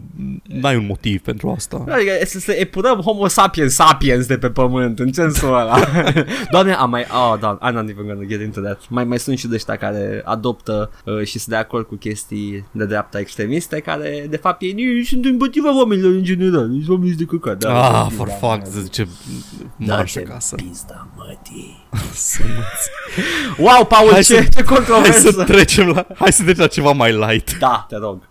ai 0.62 0.76
un 0.76 0.86
motiv 0.86 1.20
pentru 1.20 1.50
asta. 1.50 1.84
Adică 1.88 2.10
să, 2.24 2.38
să 2.38 2.52
epurăm 2.52 3.00
homo 3.00 3.26
sapiens 3.28 3.74
sapiens 3.74 4.26
de 4.26 4.38
pe 4.38 4.50
pământ, 4.50 4.98
în 4.98 5.12
sensul 5.12 5.48
ăla. 5.48 5.76
Doamne, 6.52 6.72
am 6.72 6.90
mai... 6.90 7.04
Oh, 7.10 7.38
da, 7.40 7.58
I'm 7.68 7.72
not 7.72 7.88
even 7.88 8.06
gonna 8.06 8.24
get 8.26 8.40
into 8.40 8.60
that. 8.60 8.80
Mai, 8.88 9.04
mai 9.04 9.18
sunt 9.18 9.38
și 9.38 9.46
de 9.48 9.54
ăștia 9.54 9.76
care 9.76 10.22
adoptă 10.24 10.90
uh, 11.04 11.18
și 11.24 11.38
sunt 11.38 11.46
de 11.54 11.56
acord 11.56 11.86
cu 11.86 11.94
chestii 11.94 12.66
de 12.70 12.84
dreapta 12.84 13.18
extremiste, 13.18 13.80
care 13.80 14.26
de 14.30 14.36
fapt 14.36 14.62
ei 14.62 14.72
nu 14.72 15.02
sunt 15.04 15.24
împotriva 15.24 15.76
oamenilor 15.78 16.12
în 16.12 16.22
general. 16.24 16.68
Sunt 16.70 16.88
oameni 16.88 17.14
de 17.14 17.24
căcat. 17.24 17.58
Da, 17.58 17.84
Ah, 17.84 17.92
da, 17.92 18.08
for 18.16 18.26
da, 18.26 18.32
fuck, 18.34 18.66
zice 18.66 19.08
marș 19.76 20.12
Da-te 20.12 20.26
acasă. 20.30 20.54
pizda, 20.54 21.08
mătii. 21.16 21.83
Să 22.12 22.38
nu-ți- 22.54 22.90
Wow, 23.58 23.84
Paul, 23.86 24.10
Hai 24.10 24.22
ce, 24.22 24.34
să- 24.34 24.42
ce 24.42 24.48
Hai 24.54 24.62
controversă. 24.76 25.30
să 25.30 25.44
trecem 25.44 25.88
la, 25.88 26.06
hai 26.18 26.32
să 26.32 26.42
trecem 26.42 26.60
la 26.62 26.66
ceva 26.68 26.92
mai 26.92 27.12
light. 27.12 27.58
Da, 27.58 27.86
te 27.88 27.96
rog. 27.96 28.22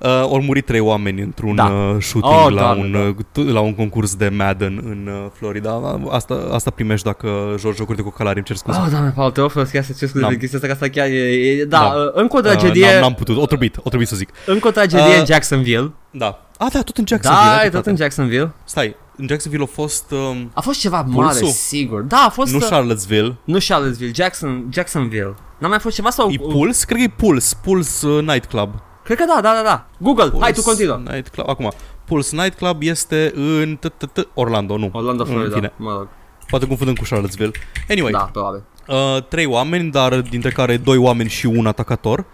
Uh, 0.00 0.08
au 0.08 0.40
murit 0.42 0.66
trei 0.66 0.80
oameni 0.80 1.20
într-un 1.20 1.54
Da. 1.54 1.64
uh, 1.64 1.96
shooting 2.02 2.32
Oh, 2.44 2.52
la, 2.52 2.60
Doamne, 2.60 2.82
un, 2.84 2.92
da. 2.92 2.98
uh, 2.98 3.46
t- 3.48 3.52
la 3.52 3.60
un 3.60 3.74
concurs 3.74 4.14
de 4.14 4.28
Madden 4.28 4.80
în 4.84 5.08
uh, 5.12 5.26
Florida. 5.32 6.00
Asta, 6.10 6.48
asta 6.52 6.70
primești 6.70 7.06
dacă 7.06 7.54
joci 7.58 7.76
jocuri 7.76 7.96
de 7.96 8.02
cocalari, 8.02 8.36
îmi 8.36 8.44
cer 8.44 8.56
scuze. 8.56 8.78
Oh, 8.82 8.86
doamne, 8.90 9.12
Paul, 9.14 9.30
te 9.30 9.40
rog 9.40 9.50
frumos 9.50 9.68
chiar 9.70 9.82
să 9.84 9.92
cer 9.98 10.08
scuze 10.08 10.22
N-am. 10.24 10.32
de 10.32 10.38
chestia 10.38 10.58
asta, 10.58 10.66
că 10.70 10.72
asta 10.84 10.88
chiar 10.88 11.06
e, 11.06 11.58
e 11.60 11.64
da, 11.64 11.78
Da. 11.78 11.84
uh, 11.86 12.10
încă 12.12 12.36
o 12.36 12.38
Uh, 12.38 12.44
tragedie, 12.44 12.90
n-am, 12.92 13.00
n-am 13.00 13.14
putut, 13.14 13.36
o 13.36 13.46
trebuit, 13.46 13.76
o 13.76 13.88
trebuit 13.88 14.08
să 14.08 14.16
zic. 14.16 14.28
încă 14.46 14.68
o 14.68 14.70
tragedie 14.70 15.04
Uh, 15.06 15.18
în 15.18 15.24
Jacksonville. 15.26 15.92
Da. 16.10 16.42
Ah, 16.58 16.68
da, 16.72 16.82
tot 16.82 16.96
în 16.96 17.04
Jacksonville. 17.06 17.48
ai 17.50 17.56
Da, 17.56 17.60
e 17.60 17.62
tot 17.62 17.70
dreptate. 17.70 17.90
în 17.90 17.96
Jacksonville. 17.96 18.52
Stai, 18.64 18.96
în 19.20 19.26
Jacksonville 19.28 19.64
a 19.64 19.66
fost... 19.74 20.10
Um, 20.10 20.50
A 20.54 20.60
fost 20.60 20.80
ceva 20.80 21.02
Pulsul? 21.02 21.22
mare, 21.22 21.44
sigur. 21.46 22.00
Da, 22.02 22.24
a 22.26 22.28
fost... 22.28 22.52
nu 22.52 22.58
uh, 22.58 22.66
Charlottesville. 22.70 23.36
nu 23.44 23.58
Charlottesville, 23.68 24.12
Jackson, 24.14 24.66
Jacksonville. 24.72 25.34
N-a 25.58 25.68
mai 25.68 25.78
fost 25.78 25.94
ceva 25.94 26.10
sau... 26.10 26.30
E 26.30 26.36
Pulse? 26.36 26.84
Cred 26.86 26.98
că 26.98 27.04
e 27.04 27.08
Pulse. 27.26 27.54
Pulse 27.62 28.06
uh, 28.06 28.22
Nightclub. 28.22 28.70
Cred 29.04 29.18
că 29.18 29.24
da, 29.34 29.40
da, 29.40 29.52
da, 29.54 29.62
da. 29.62 29.86
Google, 29.98 30.24
Pulse 30.28 30.42
hai 30.44 30.52
tu 30.52 30.62
continuă. 30.62 30.96
Nightclub. 31.04 31.48
Acum, 31.48 31.72
Pulse 32.04 32.36
Nightclub 32.36 32.82
este 32.82 33.32
în 33.34 33.78
t- 33.78 33.90
t- 34.06 34.22
t- 34.22 34.28
Orlando, 34.34 34.76
nu. 34.76 34.90
Orlando, 34.92 35.22
În 35.22 35.28
Florida, 35.28 35.54
fine, 35.54 35.72
mă 35.76 35.90
rog. 35.90 36.08
poate 36.50 36.66
confundăm 36.66 36.94
cu 36.94 37.04
Charlottesville. 37.08 37.50
Anyway, 37.88 38.12
Da, 38.12 38.28
probabil. 38.32 38.62
uh, 38.88 38.96
trei 39.28 39.46
oameni, 39.46 39.90
dar 39.90 40.20
dintre 40.20 40.50
care 40.50 40.76
doi 40.76 40.96
oameni 40.96 41.28
și 41.28 41.46
un 41.46 41.66
atacator. 41.66 42.18
Uh, 42.18 42.24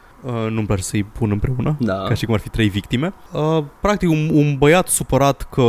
nu-mi 0.50 0.66
place 0.66 0.82
să-i 0.82 1.02
pun 1.02 1.30
împreună, 1.30 1.76
Da. 1.78 1.94
ca 2.08 2.14
și 2.14 2.24
cum 2.24 2.34
ar 2.34 2.40
fi 2.40 2.48
trei 2.48 2.68
victime. 2.68 3.12
Uh, 3.32 3.64
practic, 3.80 4.08
un, 4.08 4.30
un 4.32 4.56
băiat 4.58 4.88
supărat 4.88 5.48
că 5.50 5.60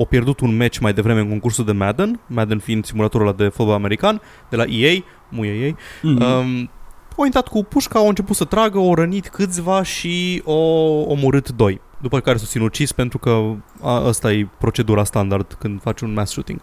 a 0.00 0.04
pierdut 0.08 0.40
un 0.40 0.56
match 0.56 0.78
mai 0.78 0.92
devreme 0.92 1.20
în 1.20 1.28
concursul 1.28 1.64
de 1.64 1.72
Madden, 1.72 2.20
Madden 2.26 2.58
fiind 2.58 2.84
simulatorul 2.84 3.26
ăla 3.26 3.36
de 3.36 3.48
fotbal 3.48 3.74
american, 3.74 4.20
de 4.50 4.56
la 4.56 4.64
EA, 4.68 4.98
muie 5.28 5.52
ei, 5.52 5.76
Mhm. 6.02 6.22
Um, 6.22 6.70
au 7.18 7.24
intrat 7.24 7.48
cu 7.48 7.62
pușca, 7.64 7.98
au 7.98 8.08
început 8.08 8.36
să 8.36 8.44
tragă, 8.44 8.78
au 8.78 8.94
rănit 8.94 9.28
câțiva 9.28 9.82
și 9.82 10.42
au 10.46 11.06
omorât 11.08 11.50
doi. 11.50 11.80
După 12.02 12.20
care 12.20 12.36
s-au 12.36 12.46
sinucis 12.46 12.92
pentru 12.92 13.18
că 13.18 13.42
a, 13.82 13.90
asta 14.06 14.32
e 14.32 14.48
procedura 14.58 15.04
standard 15.04 15.56
când 15.58 15.80
faci 15.80 16.00
un 16.00 16.12
mass 16.12 16.32
shooting. 16.32 16.60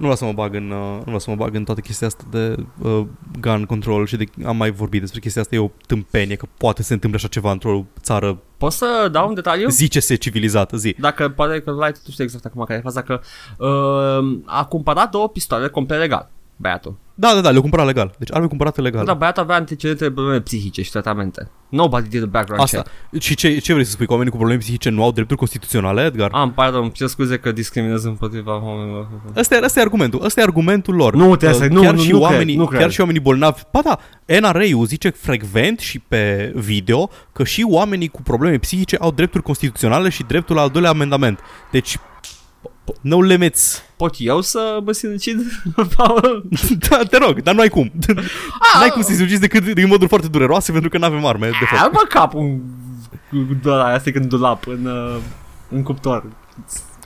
Nu 0.00 0.06
vreau 0.06 0.16
să 0.16 0.24
mă 0.24 0.32
bag 0.32 0.54
în, 0.54 0.70
uh, 0.70 0.94
nu 0.96 1.02
vreau 1.02 1.18
să 1.18 1.30
mă 1.30 1.36
bag 1.36 1.54
în 1.54 1.64
toată 1.64 1.80
chestia 1.80 2.06
asta 2.06 2.24
de 2.30 2.56
uh, 2.82 3.06
gun 3.40 3.64
control 3.64 4.06
și 4.06 4.16
de, 4.16 4.24
am 4.44 4.56
mai 4.56 4.70
vorbit 4.70 5.00
despre 5.00 5.20
chestia 5.20 5.42
asta, 5.42 5.54
e 5.54 5.58
o 5.58 5.70
tâmpenie 5.86 6.36
că 6.36 6.46
poate 6.56 6.82
se 6.82 6.92
întâmple 6.92 7.18
așa 7.18 7.28
ceva 7.28 7.50
într-o 7.50 7.86
țară 8.00 8.38
Poți 8.56 8.76
să 8.76 9.08
dau 9.12 9.28
un 9.28 9.34
detaliu? 9.34 9.68
zice-se 9.68 10.14
civilizată, 10.14 10.76
zi. 10.76 10.96
Dacă 10.98 11.28
poate 11.28 11.60
că 11.60 11.70
Light 11.70 12.02
tu 12.02 12.10
știi 12.10 12.24
exact 12.24 12.44
acum 12.44 12.64
care 12.64 12.78
e 12.78 12.82
faza 12.82 13.02
că 13.02 13.20
uh, 13.58 14.40
a 14.44 14.64
cumpărat 14.64 15.10
două 15.10 15.28
pistoale 15.28 15.68
complet 15.68 15.98
legal, 15.98 16.30
băiatul. 16.60 16.96
Da, 17.14 17.34
da, 17.34 17.40
da, 17.40 17.48
le-au 17.48 17.60
cumpărat 17.60 17.86
legal. 17.86 18.14
Deci 18.18 18.32
arme 18.32 18.46
cumpărate 18.46 18.80
legal. 18.80 19.04
Da, 19.04 19.14
băiatul 19.14 19.42
avea 19.42 19.56
antecedente 19.56 20.04
de 20.04 20.10
probleme 20.12 20.40
psihice 20.40 20.82
și 20.82 20.90
tratamente. 20.90 21.50
Nobody 21.68 22.08
did 22.08 22.22
a 22.22 22.26
background 22.26 22.62
Asta. 22.62 22.82
check. 23.10 23.22
Și 23.22 23.34
ce, 23.34 23.58
ce 23.58 23.72
vrei 23.72 23.84
să 23.84 23.90
spui? 23.90 24.06
Că 24.06 24.10
oamenii 24.12 24.32
cu 24.32 24.38
probleme 24.38 24.60
psihice 24.62 24.88
nu 24.88 25.02
au 25.02 25.12
drepturi 25.12 25.38
constituționale, 25.38 26.04
Edgar? 26.04 26.30
Am, 26.32 26.52
pardon, 26.52 26.82
îmi 26.82 26.92
cer 26.92 27.06
scuze 27.06 27.38
că 27.38 27.52
discriminez 27.52 28.04
împotriva 28.04 28.64
oamenilor. 28.64 29.08
Ăsta 29.36 29.54
e, 29.54 29.60
ăsta 29.64 29.78
e 29.78 29.82
argumentul. 29.82 30.24
Ăsta 30.24 30.40
e 30.40 30.42
argumentul 30.42 30.94
lor. 30.94 31.14
Nu, 31.14 31.36
trebuie 31.36 31.58
să- 31.58 31.64
Uh, 31.64 31.70
nu, 31.70 31.80
chiar 31.80 31.94
nu, 31.94 32.00
și 32.00 32.10
nu 32.10 32.18
cred, 32.18 32.30
oamenii, 32.30 32.56
nu 32.56 32.66
cred. 32.66 32.80
Chiar 32.80 32.90
și 32.90 33.00
oamenii 33.00 33.20
bolnavi. 33.22 33.60
Ba 33.72 33.80
da, 33.84 33.98
NRA-ul 34.40 34.86
zice 34.86 35.08
frecvent 35.08 35.78
și 35.78 35.98
pe 35.98 36.52
video 36.56 37.10
că 37.32 37.44
și 37.44 37.66
oamenii 37.68 38.08
cu 38.08 38.22
probleme 38.22 38.58
psihice 38.58 38.96
au 39.00 39.10
drepturi 39.10 39.42
constituționale 39.42 40.08
și 40.08 40.22
dreptul 40.22 40.56
la 40.56 40.62
al 40.62 40.68
doilea 40.68 40.90
amendament. 40.90 41.38
Deci, 41.70 41.96
no 43.00 43.20
limits. 43.20 43.82
Pot 43.96 44.14
eu 44.18 44.40
să 44.40 44.80
mă 44.84 44.92
sinucid? 44.92 45.40
Paul? 45.96 46.48
da, 46.88 46.98
te 47.10 47.18
rog, 47.18 47.42
dar 47.42 47.54
nu 47.54 47.60
ai 47.60 47.68
cum. 47.68 47.92
N-ai 48.78 48.88
cum 48.88 49.02
să-i 49.02 49.14
sugiți 49.14 49.40
decât 49.40 49.74
din 49.74 49.86
moduri 49.86 50.08
foarte 50.08 50.28
dureroase 50.28 50.72
pentru 50.72 50.90
că 50.90 50.98
nu 50.98 51.04
avem 51.04 51.24
arme, 51.24 51.46
de 51.46 51.64
fapt. 51.70 51.82
Am 51.82 51.90
mă 51.92 52.04
cap 52.08 52.34
un... 52.34 52.58
Da, 53.62 53.84
asta 53.84 54.08
e 54.08 54.12
când 54.12 54.24
dulap 54.24 54.66
în, 54.66 54.86
uh, 54.86 55.16
în 55.68 55.82
cuptor. 55.82 56.24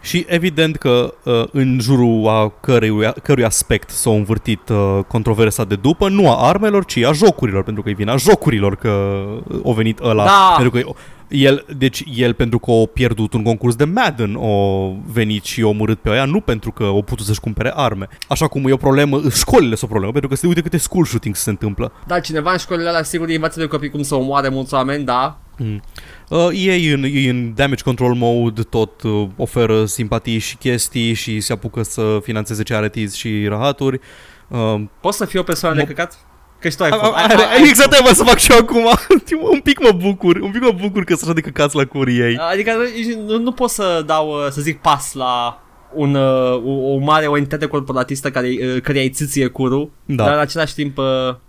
Și 0.01 0.24
evident 0.28 0.76
că 0.76 1.14
uh, 1.24 1.45
în 1.53 1.78
jurul 1.80 2.28
a 2.28 2.53
cărui, 2.61 3.12
cărui 3.22 3.45
aspect 3.45 3.91
s-a 3.91 4.11
învârtit 4.11 4.68
uh, 4.68 4.99
controversa 5.07 5.64
de 5.64 5.74
după, 5.74 6.09
nu 6.09 6.30
a 6.30 6.49
armelor, 6.49 6.85
ci 6.85 6.97
a 6.97 7.12
jocurilor, 7.12 7.62
pentru 7.62 7.82
că 7.82 7.91
e 7.91 7.93
vina 7.93 8.16
jocurilor 8.16 8.76
că 8.76 9.24
a 9.66 9.72
venit 9.72 9.99
ăla. 9.99 10.24
Da. 10.24 10.55
Pentru 10.57 10.80
că 10.80 10.95
el, 11.35 11.64
deci 11.76 12.05
el 12.16 12.32
pentru 12.35 12.59
că 12.59 12.70
a 12.70 12.87
pierdut 12.93 13.32
un 13.32 13.43
concurs 13.43 13.74
de 13.74 13.85
Madden 13.85 14.37
a 14.41 14.93
venit 15.07 15.45
și 15.45 15.61
a 15.62 15.66
omorât 15.66 15.99
pe 16.01 16.09
aia, 16.11 16.24
nu 16.24 16.41
pentru 16.41 16.72
că 16.72 16.82
a 16.82 17.03
putut 17.03 17.26
să-și 17.26 17.41
cumpere 17.41 17.72
arme. 17.74 18.09
Așa 18.28 18.47
cum 18.47 18.68
e 18.68 18.72
o 18.72 18.76
problemă, 18.76 19.20
școlile 19.30 19.74
sunt 19.74 19.82
o 19.82 19.87
problemă, 19.87 20.12
pentru 20.12 20.30
că 20.30 20.37
se 20.37 20.47
uite 20.47 20.61
câte 20.61 20.76
school 20.76 21.05
shootings 21.05 21.41
se 21.41 21.51
întâmplă. 21.51 21.93
Da, 22.07 22.20
cineva 22.20 22.53
în 22.53 22.59
școlile 22.59 22.89
alea 22.89 23.03
sigur 23.03 23.28
îi 23.28 23.35
învață 23.35 23.61
de 23.61 23.66
copii 23.66 23.91
cum 23.91 24.03
să 24.03 24.14
omoare 24.14 24.49
mulți 24.49 24.74
oameni, 24.74 25.05
da. 25.05 25.39
Mm. 25.59 25.82
Uh, 26.28 26.49
ei 26.53 26.87
în, 26.93 27.03
ei 27.03 27.26
în 27.28 27.53
damage 27.55 27.82
control 27.82 28.14
mode 28.14 28.62
tot 28.62 29.03
uh, 29.03 29.28
oferă 29.37 29.85
simpatii 29.85 30.39
și 30.39 30.57
chestii 30.57 31.12
și 31.12 31.41
se 31.41 31.53
apucă 31.53 31.82
să 31.82 32.18
financeze 32.22 32.62
charities 32.62 33.14
și 33.14 33.47
rahaturi. 33.49 34.01
Uh, 34.49 34.80
Poți 35.01 35.16
să 35.16 35.24
fii 35.24 35.39
o 35.39 35.43
persoană 35.43 35.74
de 35.74 35.80
Mă- 35.80 35.87
căcat? 35.89 36.18
Că 36.65 36.71
și 36.71 36.77
tu 36.77 36.83
ai 36.85 36.91
a- 36.91 36.97
fost. 36.97 37.12
a- 37.12 37.49
a- 37.53 37.67
exact 37.69 37.93
aia 37.93 38.01
vreau 38.01 38.15
să 38.15 38.25
fac 38.25 38.39
și 38.39 38.53
eu 38.53 38.59
acum. 38.59 38.85
un 39.55 39.61
pic 39.61 39.81
mă 39.81 39.91
bucur, 39.97 40.37
un 40.37 40.51
pic 40.51 40.61
mă 40.61 40.75
bucur 40.81 41.05
că 41.05 41.12
sunt 41.15 41.23
așa 41.25 41.33
de 41.33 41.41
căcați 41.41 41.77
la 41.77 41.85
curii 41.85 42.19
ei. 42.21 42.37
Adică 42.37 42.73
nu, 43.27 43.39
nu 43.39 43.53
pot 43.53 43.71
să 43.71 44.03
dau, 44.07 44.29
uh, 44.29 44.51
să 44.51 44.61
zic 44.61 44.81
pas 44.81 45.12
la 45.12 45.59
un, 45.95 46.15
uh, 46.15 46.62
o, 46.65 46.71
o 46.95 46.99
mare 46.99 47.27
o 47.27 47.37
entitate 47.37 47.67
corporatistă 47.67 48.31
care, 48.31 48.49
uh, 48.49 48.81
care 48.83 49.01
îi 49.01 49.11
țâție 49.11 49.47
curul, 49.47 49.91
Da. 50.05 50.25
dar 50.25 50.35
în 50.35 50.41
același 50.41 50.75
timp 50.75 50.99
uh, 50.99 51.05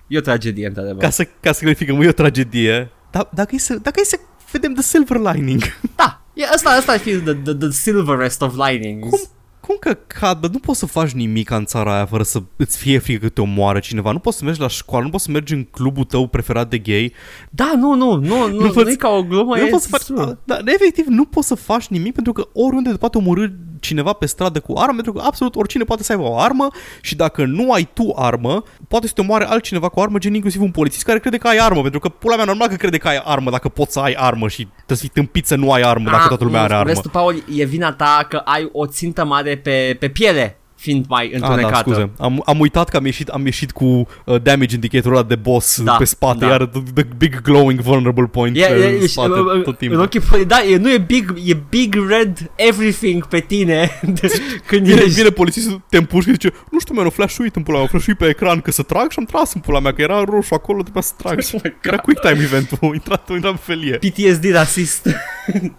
e 0.08 0.18
o 0.18 0.22
tragedie, 0.22 0.68
într-adevăr. 0.68 1.02
Ca 1.04 1.10
să, 1.10 1.28
ca 1.40 1.52
să 1.52 1.60
clarificăm, 1.60 2.02
e 2.02 2.08
o 2.08 2.12
tragedie. 2.12 2.92
Dar 3.12 3.28
dacă 3.34 3.50
e 3.56 3.58
să, 3.58 3.74
dacă 3.82 4.00
e 4.00 4.04
să 4.06 4.18
vedem 4.52 4.74
the 4.74 4.82
silver 4.84 5.18
lining, 5.34 5.62
Da, 5.96 6.22
e, 6.34 6.44
asta, 6.54 6.70
asta 6.70 6.92
ar 6.92 6.98
fi 7.00 7.10
the, 7.16 7.34
the, 7.34 7.54
the 7.54 7.70
silverest 7.72 8.42
of 8.42 8.54
linings. 8.70 9.10
Cum? 9.10 9.20
Cum 9.66 9.76
că 9.80 9.98
cadă, 10.08 10.50
nu 10.52 10.60
poți 10.60 10.80
să 10.80 10.86
faci 10.86 11.12
nimic 11.12 11.50
în 11.50 11.66
țara 11.66 11.94
aia 11.96 12.06
fără 12.06 12.24
să 12.24 12.42
îți 12.56 12.78
fie 12.78 12.98
frică 13.00 13.20
că 13.20 13.30
te 13.30 13.42
omoară 13.42 13.80
cineva. 13.80 14.12
Nu 14.12 14.20
poți 14.20 14.38
să 14.38 14.44
mergi 14.44 14.60
la 14.60 14.68
școală, 14.68 15.04
nu 15.04 15.10
poți 15.10 15.24
să 15.24 15.32
mergi 15.32 15.54
în 15.54 15.64
clubul 15.64 16.04
tău 16.04 16.28
preferat 16.28 16.70
de 16.70 16.78
gay. 16.78 17.14
Da, 17.50 17.72
nu, 17.78 17.94
nu, 17.94 18.16
nu, 18.16 18.48
nu, 18.48 18.60
nu, 18.60 18.70
poți- 18.70 18.84
nu 18.86 18.90
e 18.90 18.96
ca 18.96 19.10
o 19.10 19.24
glumă, 19.24 19.56
nu 19.56 19.66
e 19.66 19.70
poți 19.70 19.84
să 19.84 19.90
faci, 19.90 20.02
true. 20.04 20.38
da, 20.44 20.58
efectiv, 20.66 21.06
nu 21.08 21.26
poți 21.26 21.48
să 21.48 21.56
faci 21.56 21.88
nimic 21.88 22.14
pentru 22.14 22.34
că 22.34 22.48
oriunde 22.54 22.90
te 22.90 22.98
poate 22.98 23.18
omorâ 23.18 23.46
cineva 23.80 24.14
pe 24.14 24.26
stradă 24.26 24.60
cu 24.60 24.74
armă, 24.78 24.94
pentru 24.94 25.14
că 25.14 25.22
absolut 25.26 25.56
oricine 25.56 25.84
poate 25.84 26.04
să 26.04 26.12
aibă 26.12 26.24
o 26.24 26.40
armă 26.40 26.68
și 27.02 27.16
dacă 27.16 27.46
nu 27.46 27.72
ai 27.72 27.90
tu 27.94 28.14
armă, 28.16 28.64
poate 28.88 29.08
să 29.08 29.14
te 29.14 29.22
omoare 29.22 29.46
altcineva 29.46 29.90
cu 29.90 30.00
armă, 30.00 30.18
gen 30.18 30.34
inclusiv 30.34 30.62
un 30.62 30.72
polițist 30.72 31.04
care 31.04 31.20
crede 31.20 31.38
că 31.38 31.48
ai 31.48 31.58
armă, 31.58 31.82
pentru 31.82 32.00
că 32.00 32.10
pula 32.10 32.36
mea 32.36 32.46
normal 32.46 32.68
că 32.68 32.76
crede 32.76 32.98
că 32.98 33.08
ai 33.08 33.22
armă 33.24 33.50
dacă 33.50 33.70
poți 33.70 33.92
să 33.94 34.00
ai 34.00 34.14
armă 34.14 34.48
și 34.48 34.68
trebuie 34.76 34.98
să 34.98 35.04
fii 35.04 35.10
tâmpit 35.14 35.46
să 35.46 35.56
nu 35.56 35.72
ai 35.72 35.82
armă 35.82 36.04
dacă 36.10 36.22
Ah, 36.22 36.28
toată 36.28 36.44
lumea 36.44 36.60
nu, 36.60 36.66
are 36.66 36.74
armă. 36.74 36.88
Vezi 36.90 37.02
tu, 37.02 37.10
Paul, 37.10 37.44
e 37.56 37.64
vina 37.66 37.92
ta 37.94 38.26
că 38.30 38.42
ai 38.46 38.70
o 38.72 38.86
țintă 38.86 39.26
mare 39.26 39.55
pe, 39.56 39.96
pe 40.00 40.08
piele. 40.08 40.58
fiind 40.76 41.06
mai 41.10 41.32
Ah, 41.34 41.40
da, 41.40 41.48
întunecată. 41.48 41.80
scuze. 41.90 42.10
Am, 42.20 42.42
am 42.46 42.60
uitat 42.60 42.90
că 42.90 42.98
am 42.98 43.06
ieșit, 43.06 43.28
am 43.28 43.46
ieșit 43.46 43.72
cu 43.72 43.86
uh, 43.86 44.42
damage 44.42 44.76
indicatorul 44.76 45.18
ăla 45.18 45.26
de 45.28 45.36
boss 45.36 45.82
Da, 45.82 45.92
pe 45.96 46.04
spate, 46.04 46.38
da. 46.40 46.48
iar 46.48 46.66
the, 46.66 46.82
the 46.94 47.04
big 47.18 47.42
glowing 47.42 47.80
vulnerable 47.80 48.26
point 48.26 48.58
E, 48.58 48.60
pe 48.60 48.74
e, 48.74 49.04
e, 49.04 49.08
spate 49.08 49.30
e, 49.30 49.34
tot 49.62 49.66
în 49.66 49.74
timpul. 49.74 50.00
ochii, 50.00 50.46
da, 50.48 50.64
e, 50.64 50.78
nu 50.78 50.92
e 50.92 50.98
big, 50.98 51.34
e 51.46 51.58
big 51.70 51.96
red 52.10 52.52
everything 52.56 53.26
pe 53.28 53.40
tine 53.40 54.00
când 54.68 54.86
Vine, 54.88 55.02
ești. 55.02 55.14
vine 55.18 55.30
polițistul, 55.30 55.82
te 55.90 55.98
împuși 55.98 56.26
și 56.26 56.32
zice 56.32 56.54
Nu 56.72 56.80
știu, 56.80 56.94
mă, 56.94 57.06
o 57.06 57.10
flash-uit 57.10 57.56
în 57.56 57.64
pula 57.64 57.78
mea, 57.78 57.88
flash 57.88 58.08
pe 58.18 58.28
ecran 58.28 58.60
că 58.62 58.72
să 58.72 58.82
trag 58.84 59.12
și 59.12 59.20
am 59.20 59.26
tras 59.26 59.54
în 59.54 59.62
pula 59.62 59.80
mea, 59.80 59.94
că 59.94 60.02
era 60.02 60.24
roșu 60.24 60.54
acolo, 60.54 60.82
trebuia 60.82 61.02
să 61.04 61.14
trag. 61.18 61.40
Oh 61.54 61.60
my 61.64 61.76
Era 61.82 61.98
quick 61.98 62.22
time 62.22 62.42
event-ul, 62.44 62.78
a 62.82 62.86
intrat, 62.94 63.30
a 63.30 63.34
intrat 63.34 63.52
pe 63.54 63.60
felie. 63.62 63.98
PTSD 63.98 64.52
rasist. 64.54 65.08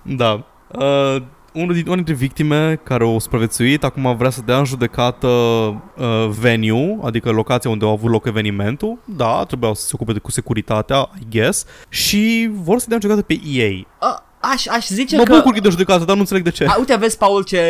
Da. 0.03 0.47
Uh, 0.79 1.23
unul 1.57 1.75
din, 1.75 1.85
una 1.87 1.95
dintre 1.95 2.15
victime 2.15 2.81
care 2.83 3.05
au 3.05 3.19
supraviețuit 3.19 3.85
acum 3.85 4.17
vrea 4.17 4.31
să 4.31 4.41
dea 4.45 4.59
în 4.59 4.65
judecată 4.65 5.27
uh, 5.27 6.29
venue, 6.41 6.99
adică 7.03 7.31
locația 7.31 7.71
unde 7.71 7.85
au 7.85 7.91
avut 7.91 8.11
loc 8.11 8.27
evenimentul. 8.27 8.99
Da, 9.05 9.45
trebuiau 9.47 9.75
să 9.75 9.87
se 9.87 9.91
ocupe 9.95 10.13
de, 10.13 10.19
cu 10.19 10.31
securitatea, 10.31 11.11
I 11.21 11.27
guess. 11.31 11.65
Și 11.89 12.51
vor 12.53 12.79
să 12.79 12.85
dea 12.89 12.97
în 12.97 13.03
judecată 13.03 13.27
pe 13.27 13.41
EA. 13.53 13.87
A, 13.99 14.25
aș, 14.41 14.67
aș 14.67 14.87
zice 14.87 15.17
Mă 15.17 15.23
că... 15.23 15.35
bucur 15.35 15.51
că 15.53 15.57
e 15.57 15.61
de 15.61 15.69
judecată, 15.69 16.05
dar 16.05 16.15
nu 16.15 16.21
înțeleg 16.21 16.43
de 16.43 16.51
ce. 16.51 16.67
A, 16.67 16.79
uite, 16.79 16.97
vezi, 16.97 17.17
Paul, 17.17 17.45
ce 17.45 17.61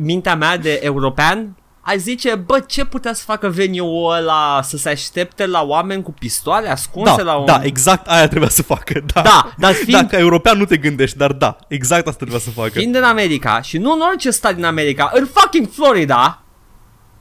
mintea 0.00 0.36
mea 0.36 0.58
de 0.58 0.80
european 0.82 1.56
Aș 1.84 1.96
zice, 1.96 2.34
bă, 2.34 2.60
ce 2.60 2.84
putea 2.84 3.12
să 3.12 3.22
facă 3.26 3.48
venue-ul 3.48 4.12
ăla 4.12 4.60
să 4.62 4.76
se 4.76 4.88
aștepte 4.88 5.46
la 5.46 5.62
oameni 5.62 6.02
cu 6.02 6.12
pistoale 6.12 6.68
ascunse 6.68 7.16
Da, 7.16 7.22
la 7.22 7.36
un... 7.36 7.44
da, 7.44 7.60
exact 7.62 8.06
aia 8.06 8.28
trebuia 8.28 8.48
să 8.48 8.62
facă. 8.62 9.00
Da, 9.14 9.22
Da, 9.22 9.52
dar 9.58 9.72
fiind, 9.72 10.00
Da, 10.00 10.06
ca 10.06 10.18
european 10.18 10.58
nu 10.58 10.64
te 10.64 10.76
gândești, 10.76 11.16
dar 11.16 11.32
da, 11.32 11.56
exact 11.68 12.06
asta 12.06 12.16
trebuia 12.18 12.38
să 12.38 12.50
facă. 12.50 12.68
fiind 12.68 12.94
în 12.94 13.02
America 13.02 13.60
și 13.60 13.78
nu 13.78 13.92
în 13.92 14.00
orice 14.00 14.30
stat 14.30 14.54
din 14.54 14.64
America, 14.64 15.10
în 15.14 15.26
fucking 15.34 15.68
Florida, 15.72 16.42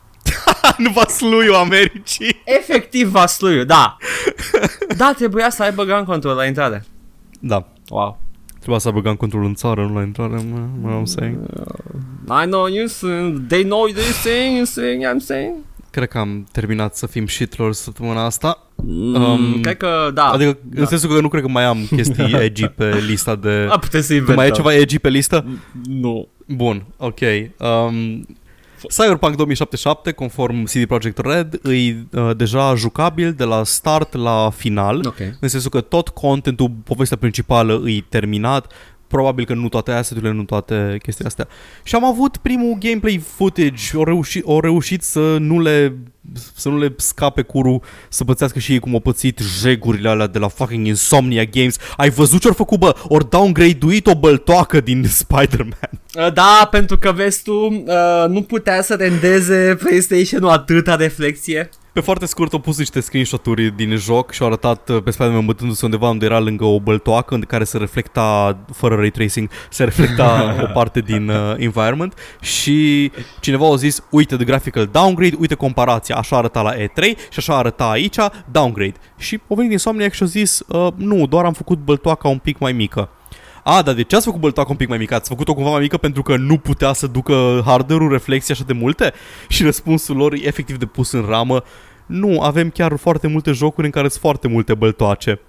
în 0.78 0.91
vasluiul 0.93 1.55
Americii. 1.55 2.41
efectiv 2.45 3.07
Vasluiu, 3.07 3.64
da. 3.64 3.97
Da, 4.97 5.14
trebuia 5.16 5.49
să 5.49 5.64
aibă 5.64 5.84
gun 5.84 6.03
control 6.03 6.36
la 6.36 6.45
intrare. 6.45 6.86
Da, 7.39 7.66
Wow. 7.89 8.20
Trebuia 8.62 8.80
să 8.80 8.88
aibă 8.88 9.01
gun 9.01 9.16
control 9.16 9.43
în 9.43 9.53
țară, 9.53 9.82
nu 9.86 9.93
la 9.93 10.01
intrare, 10.01 10.34
mă, 10.51 10.59
mă 10.82 10.91
am 10.91 11.05
saying. 11.05 11.38
I 12.43 12.45
know 12.45 12.66
you 12.68 12.86
sing, 12.88 13.47
they 13.47 13.64
know 13.64 13.86
this 13.88 14.22
thing, 14.22 14.55
you 14.55 14.66
sing, 14.66 15.03
I'm 15.14 15.18
saying. 15.26 15.53
Cred 15.89 16.07
că 16.07 16.18
am 16.18 16.47
terminat 16.51 16.95
să 16.95 17.07
fim 17.07 17.28
shitlords 17.28 17.80
săptămâna 17.80 18.26
asta. 18.26 18.66
Mm, 18.76 19.14
Um, 19.16 19.62
cred 19.62 19.78
că, 19.78 20.12
da. 20.14 20.24
Adică, 20.24 20.57
da. 20.64 20.82
în 20.82 20.88
sensul 20.88 21.09
că 21.16 21.22
nu 21.22 21.28
cred 21.28 21.41
că 21.41 21.47
mai 21.49 21.64
am 21.64 21.78
chestii 21.95 22.34
edgy 22.43 22.68
pe 22.68 23.03
lista 23.07 23.36
de... 23.36 23.68
A, 23.70 23.80
puteți 23.80 24.05
să 24.07 24.12
Tu 24.14 24.20
inventăm. 24.20 24.36
mai 24.36 24.45
ai 24.45 24.51
ceva 24.51 24.74
edgy 24.74 24.99
pe 24.99 25.09
listă? 25.09 25.45
Nu. 25.86 26.28
Bun, 26.47 26.86
ok. 26.97 27.20
Um, 27.57 28.26
Cyberpunk 28.88 29.36
2077, 29.36 30.11
conform 30.11 30.63
CD 30.63 30.86
Projekt 30.86 31.17
Red, 31.17 31.59
e 31.65 31.95
uh, 32.11 32.36
deja 32.38 32.75
jucabil 32.75 33.34
de 33.34 33.43
la 33.43 33.63
start 33.63 34.13
la 34.13 34.49
final. 34.55 35.01
Ok. 35.05 35.19
În 35.39 35.47
sensul 35.47 35.69
că 35.69 35.82
tot 35.82 36.09
contentul, 36.09 36.71
povestea 36.84 37.17
principală 37.17 37.82
e 37.86 38.03
terminat, 38.09 38.71
probabil 39.07 39.45
că 39.45 39.53
nu 39.53 39.69
toate 39.69 39.91
asset-urile, 39.91 40.32
nu 40.32 40.43
toate 40.43 40.97
chestiile 41.03 41.29
astea. 41.29 41.47
Și 41.84 41.95
am 41.95 42.05
avut 42.05 42.38
primul 42.38 42.77
gameplay 42.79 43.17
footage, 43.17 43.95
au 43.95 44.03
reușit, 44.03 44.45
au 44.45 44.59
reușit 44.59 45.01
să 45.01 45.38
nu 45.39 45.59
le 45.59 45.97
să 46.55 46.69
nu 46.69 46.78
le 46.78 46.93
scape 46.97 47.41
curul 47.41 47.82
să 48.09 48.24
pățească 48.24 48.59
și 48.59 48.72
ei 48.72 48.80
cum 48.80 48.93
au 48.93 48.99
pățit 48.99 49.39
jegurile 49.61 50.09
alea 50.09 50.28
de 50.28 50.39
la 50.39 50.47
fucking 50.47 50.88
Insomnia 50.88 51.43
Games. 51.43 51.76
Ai 51.97 52.09
văzut 52.09 52.41
ce-au 52.41 52.53
făcut, 52.53 52.80
bă? 52.80 52.95
Ori 53.07 53.30
downgrade-uit 53.30 54.07
o 54.07 54.15
băltoacă 54.15 54.82
din 54.82 55.05
Spider-Man. 55.22 55.89
Uh, 56.15 56.34
Da, 56.34 56.67
pentru 56.72 56.97
că 56.97 57.11
vezi 57.11 57.43
tu, 57.43 57.53
uh, 57.53 58.26
nu 58.28 58.41
putea 58.41 58.82
să 58.82 58.95
rendeze 58.95 59.78
PlayStation-ul 59.80 60.49
atâta 60.49 60.95
reflexie. 60.95 61.69
Pe 61.93 61.99
foarte 61.99 62.26
scurt 62.26 62.53
au 62.53 62.59
pus 62.59 62.78
niște 62.78 62.99
screenshot-uri 62.99 63.76
din 63.76 63.95
joc 63.95 64.32
și 64.32 64.41
au 64.41 64.47
arătat 64.47 64.89
uh, 64.89 65.03
pe 65.03 65.11
Spider-Man 65.11 65.45
bătându-se 65.45 65.86
undeva 65.86 66.09
unde 66.09 66.26
era 66.26 66.39
lângă 66.39 66.65
o 66.65 66.80
băltoacă 66.80 67.34
în 67.34 67.41
care 67.41 67.63
se 67.63 67.78
reflecta, 67.78 68.57
fără 68.74 68.95
ray 68.95 69.09
tracing, 69.09 69.49
se 69.69 69.84
reflecta 69.84 70.55
o 70.69 70.72
parte 70.74 70.99
din 70.99 71.30
uh, 71.30 71.53
environment 71.57 72.13
și 72.41 73.11
cineva 73.39 73.72
a 73.72 73.76
zis, 73.76 74.03
uite 74.09 74.36
the 74.36 74.45
graphical 74.45 74.89
downgrade, 74.91 75.36
uite 75.39 75.55
comparația, 75.55 76.11
așa 76.12 76.38
arăta 76.38 76.62
la 76.62 76.76
E3 76.76 77.03
și 77.03 77.38
așa 77.38 77.57
arăta 77.57 77.89
aici, 77.89 78.18
downgrade. 78.51 78.95
Și 79.18 79.34
au 79.36 79.55
venit 79.55 79.62
din 79.62 79.72
Insomniac 79.72 80.14
și 80.14 80.22
au 80.22 80.28
zis, 80.28 80.62
uh, 80.68 80.88
nu, 80.95 81.28
doar 81.28 81.45
am 81.45 81.53
făcut 81.53 81.78
băltoaca 81.78 82.28
un 82.28 82.38
pic 82.38 82.57
mai 82.57 82.72
mică. 82.72 83.09
A, 83.64 83.82
dar 83.82 83.93
de 83.93 84.01
ce 84.01 84.16
ați 84.16 84.26
făcut 84.26 84.39
băltoaca 84.39 84.70
un 84.70 84.76
pic 84.76 84.88
mai 84.88 84.97
mică? 84.97 85.16
Ați 85.16 85.30
făcut-o 85.30 85.53
cumva 85.53 85.70
mai 85.70 85.80
mică 85.80 85.97
pentru 85.97 86.22
că 86.22 86.38
nu 86.38 86.57
putea 86.57 86.93
să 86.93 87.07
ducă 87.07 87.62
hardware-ul 87.66 88.12
reflexii 88.12 88.53
așa 88.53 88.64
de 88.68 88.74
multe? 88.74 89.14
Și 89.47 89.64
răspunsul 89.64 90.16
lor 90.16 90.34
e 90.34 90.47
efectiv 90.47 90.78
de 90.78 90.86
pus 90.86 91.12
în 91.12 91.26
ramă. 91.28 91.64
Nu, 92.05 92.41
avem 92.41 92.70
chiar 92.70 92.97
foarte 92.97 93.28
multe 93.28 93.51
jocuri 93.51 93.86
în 93.86 93.91
care 93.91 94.07
sunt 94.07 94.22
foarte 94.22 94.47
multe 94.47 94.74
băltoace. 94.74 95.39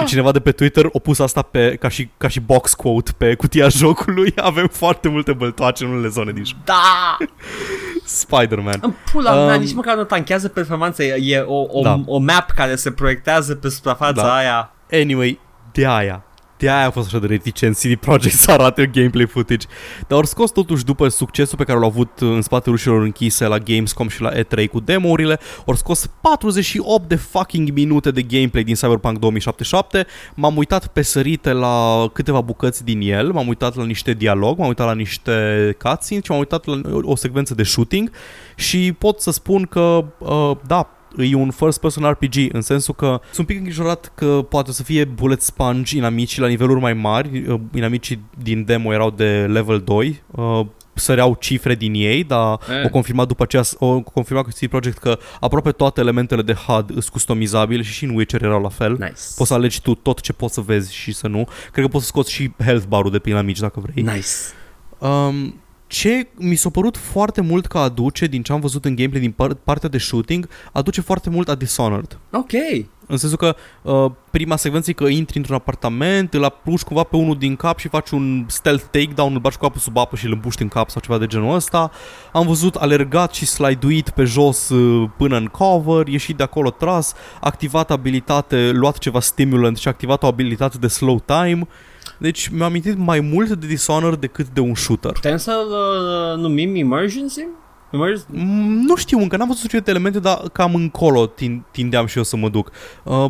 Și 0.00 0.06
cineva 0.06 0.32
de 0.32 0.40
pe 0.40 0.52
Twitter 0.52 0.84
a 0.84 0.98
pus 0.98 1.18
asta 1.18 1.42
pe, 1.42 1.76
ca, 1.80 1.88
și, 1.88 2.08
ca 2.16 2.28
și 2.28 2.40
box 2.40 2.74
quote 2.74 3.10
pe 3.16 3.34
cutia 3.34 3.68
jocului. 3.68 4.32
Avem 4.50 4.68
foarte 4.72 5.08
multe 5.08 5.32
băltoace 5.32 5.84
în 5.84 5.90
unele 5.90 6.08
zone 6.08 6.32
din 6.32 6.44
joc. 6.44 6.56
Da! 6.64 7.16
Spider-Man. 8.04 8.78
În 8.82 8.92
pula 9.12 9.32
mea, 9.44 9.54
Um, 9.54 9.60
nici 9.60 9.74
măcar 9.74 9.96
nu 9.96 10.04
tanchează 10.04 10.48
performanța, 10.48 11.02
e, 11.02 11.34
e 11.34 11.38
o, 11.38 11.66
o, 11.68 11.82
Da. 11.82 12.00
o 12.06 12.18
map 12.18 12.50
care 12.50 12.74
se 12.76 12.90
proiectează 12.90 13.54
pe 13.54 13.68
suprafața 13.68 14.22
Da. 14.22 14.34
aia. 14.34 14.70
Anyway, 14.92 15.40
de 15.72 15.86
aia. 15.86 16.24
De 16.62 16.70
aia 16.70 16.86
a 16.86 16.90
fost 16.90 17.06
așa 17.06 17.18
de 17.18 17.26
reticent 17.26 17.76
CD 17.76 17.94
Projekt 17.94 18.34
să 18.34 18.50
arate 18.50 18.86
gameplay 18.86 19.26
footage. 19.26 19.66
Dar 20.08 20.18
au 20.18 20.24
scos 20.24 20.50
totuși 20.50 20.84
după 20.84 21.08
succesul 21.08 21.58
pe 21.58 21.64
care 21.64 21.78
l-au 21.78 21.88
avut 21.88 22.10
în 22.20 22.42
spatele 22.42 22.74
ușilor 22.74 23.02
închise 23.02 23.46
la 23.46 23.58
Gamescom 23.58 24.08
și 24.08 24.20
la 24.20 24.30
E3 24.32 24.68
cu 24.70 24.80
demo-urile, 24.80 25.38
au 25.66 25.74
scos 25.74 26.10
48 26.20 27.08
de 27.08 27.14
fucking 27.14 27.70
minute 27.70 28.10
de 28.10 28.22
gameplay 28.22 28.64
din 28.64 28.74
Cyberpunk 28.74 29.18
2077. 29.18 30.06
M-am 30.34 30.56
uitat 30.56 30.86
pe 30.86 31.02
sărite 31.02 31.52
la 31.52 32.06
câteva 32.12 32.40
bucăți 32.40 32.84
din 32.84 33.00
el, 33.00 33.32
m-am 33.32 33.48
uitat 33.48 33.76
la 33.76 33.84
niște 33.84 34.12
dialog, 34.12 34.58
m-am 34.58 34.68
uitat 34.68 34.86
la 34.86 34.94
niște 34.94 35.76
cutscenes 35.78 36.24
și 36.24 36.30
m-am 36.30 36.38
uitat 36.38 36.64
la 36.66 36.80
o 37.02 37.16
secvență 37.16 37.54
de 37.54 37.62
shooting 37.62 38.10
și 38.56 38.92
pot 38.98 39.20
să 39.20 39.30
spun 39.30 39.62
că, 39.62 40.04
uh, 40.18 40.56
da, 40.66 40.88
e 41.16 41.34
un 41.34 41.50
first 41.50 41.80
person 41.80 42.10
RPG 42.10 42.34
în 42.52 42.60
sensul 42.60 42.94
că 42.94 43.06
sunt 43.06 43.38
un 43.38 43.44
pic 43.44 43.56
îngrijorat 43.56 44.12
că 44.14 44.46
poate 44.48 44.72
să 44.72 44.82
fie 44.82 45.04
bullet 45.04 45.40
sponge 45.42 45.96
inamicii 45.96 46.40
la 46.40 46.46
niveluri 46.46 46.80
mai 46.80 46.92
mari. 46.94 47.44
Uh, 47.48 47.60
Inamicii 47.74 48.20
din 48.42 48.64
demo 48.64 48.92
erau 48.92 49.10
de 49.10 49.46
level 49.50 49.80
2. 49.80 50.22
Uh, 50.30 50.60
săreau 50.94 51.36
cifre 51.40 51.74
din 51.74 51.94
ei, 51.94 52.24
dar 52.24 52.58
Eh. 52.68 52.84
o 52.84 52.88
confirmat 52.88 53.26
după 53.28 53.42
aceea, 53.42 53.62
o 53.78 54.00
confirmat 54.00 54.44
cu 54.44 54.50
CD 54.50 54.66
Projekt 54.68 54.98
că 54.98 55.18
aproape 55.40 55.70
toate 55.70 56.00
elementele 56.00 56.42
de 56.42 56.52
HUD 56.52 56.90
sunt 56.90 57.08
customizabile 57.08 57.82
și 57.82 57.92
și 57.92 58.04
în 58.04 58.14
Witcher 58.16 58.42
erau 58.42 58.62
la 58.62 58.68
fel. 58.68 58.90
Nice. 58.90 59.20
Poți 59.36 59.48
să 59.48 59.54
alegi 59.54 59.80
tu 59.82 59.94
tot 59.94 60.20
ce 60.20 60.32
poți 60.32 60.54
să 60.54 60.60
vezi 60.60 60.94
și 60.94 61.12
să 61.12 61.28
nu. 61.28 61.44
Cred 61.72 61.84
că 61.84 61.90
poți 61.90 62.04
să 62.04 62.10
scoți 62.10 62.32
și 62.32 62.50
health 62.64 62.84
bar-ul 62.88 63.10
de 63.10 63.18
pe 63.18 63.30
inamici 63.30 63.58
dacă 63.60 63.80
vrei. 63.80 64.02
Nice. 64.04 64.26
Um, 64.98 65.60
ce 65.92 66.26
mi 66.34 66.54
s-a 66.54 66.70
părut 66.70 66.96
foarte 66.96 67.40
mult 67.40 67.66
că 67.66 67.78
aduce 67.78 68.26
din 68.26 68.42
ce 68.42 68.52
am 68.52 68.60
văzut 68.60 68.84
în 68.84 68.94
gameplay 68.94 69.20
din 69.20 69.30
par- 69.30 69.54
partea 69.54 69.88
de 69.88 69.98
shooting, 69.98 70.48
aduce 70.72 71.00
foarte 71.00 71.30
mult 71.30 71.48
a 71.48 71.54
Dishonored. 71.54 72.18
Ok. 72.30 72.52
În 73.06 73.16
sensul 73.16 73.38
că 73.38 73.56
uh, 73.82 74.10
prima 74.30 74.56
secvență 74.56 74.90
e 74.90 74.92
că 74.92 75.04
intri 75.04 75.36
într-un 75.36 75.56
apartament, 75.56 76.34
îl 76.34 76.44
apuci 76.44 76.82
cumva 76.82 77.02
pe 77.02 77.16
unul 77.16 77.36
din 77.38 77.56
cap 77.56 77.78
și 77.78 77.88
faci 77.88 78.10
un 78.10 78.44
stealth 78.48 78.84
takedown, 78.90 79.32
îl 79.32 79.40
bagi 79.40 79.56
cu 79.56 79.62
capul 79.62 79.80
sub 79.80 79.96
apă 79.96 80.16
și 80.16 80.26
îl 80.26 80.32
împuști 80.32 80.62
în 80.62 80.68
cap 80.68 80.90
sau 80.90 81.00
ceva 81.00 81.18
de 81.18 81.26
genul 81.26 81.54
ăsta. 81.54 81.90
Am 82.32 82.46
văzut 82.46 82.74
alergat 82.74 83.34
și 83.34 83.46
slide-uit 83.46 84.10
pe 84.10 84.24
jos 84.24 84.68
uh, 84.68 85.10
până 85.16 85.36
în 85.36 85.46
cover, 85.46 86.06
ieșit 86.06 86.36
de 86.36 86.42
acolo 86.42 86.70
tras, 86.70 87.14
activat 87.40 87.90
abilitate, 87.90 88.70
luat 88.70 88.98
ceva 88.98 89.20
stimulant 89.20 89.76
și 89.76 89.88
activat 89.88 90.22
o 90.22 90.26
abilitate 90.26 90.78
de 90.78 90.88
slow 90.88 91.22
time. 91.26 91.66
Deci 92.22 92.48
mi-am 92.48 92.62
amintit 92.68 92.96
mai 92.96 93.20
mult 93.20 93.48
de 93.48 93.66
Dishonored 93.66 94.18
decât 94.20 94.48
de 94.48 94.60
un 94.60 94.74
shooter. 94.74 95.12
Putem 95.12 95.36
să-l 95.36 95.66
uh, 95.70 96.40
numim 96.42 96.74
Emergency? 96.74 97.46
Emergency? 97.90 98.24
Mm, 98.28 98.82
Nu 98.86 98.96
știu 98.96 99.18
încă, 99.18 99.36
n-am 99.36 99.46
văzut 99.46 99.60
suficiente 99.60 99.90
elemente, 99.90 100.18
dar 100.20 100.42
cam 100.52 100.74
încolo 100.74 101.26
tin- 101.26 101.62
tindeam 101.70 102.06
și 102.06 102.16
eu 102.16 102.22
să 102.22 102.36
mă 102.36 102.48
duc. 102.48 102.70
Uh, 103.02 103.26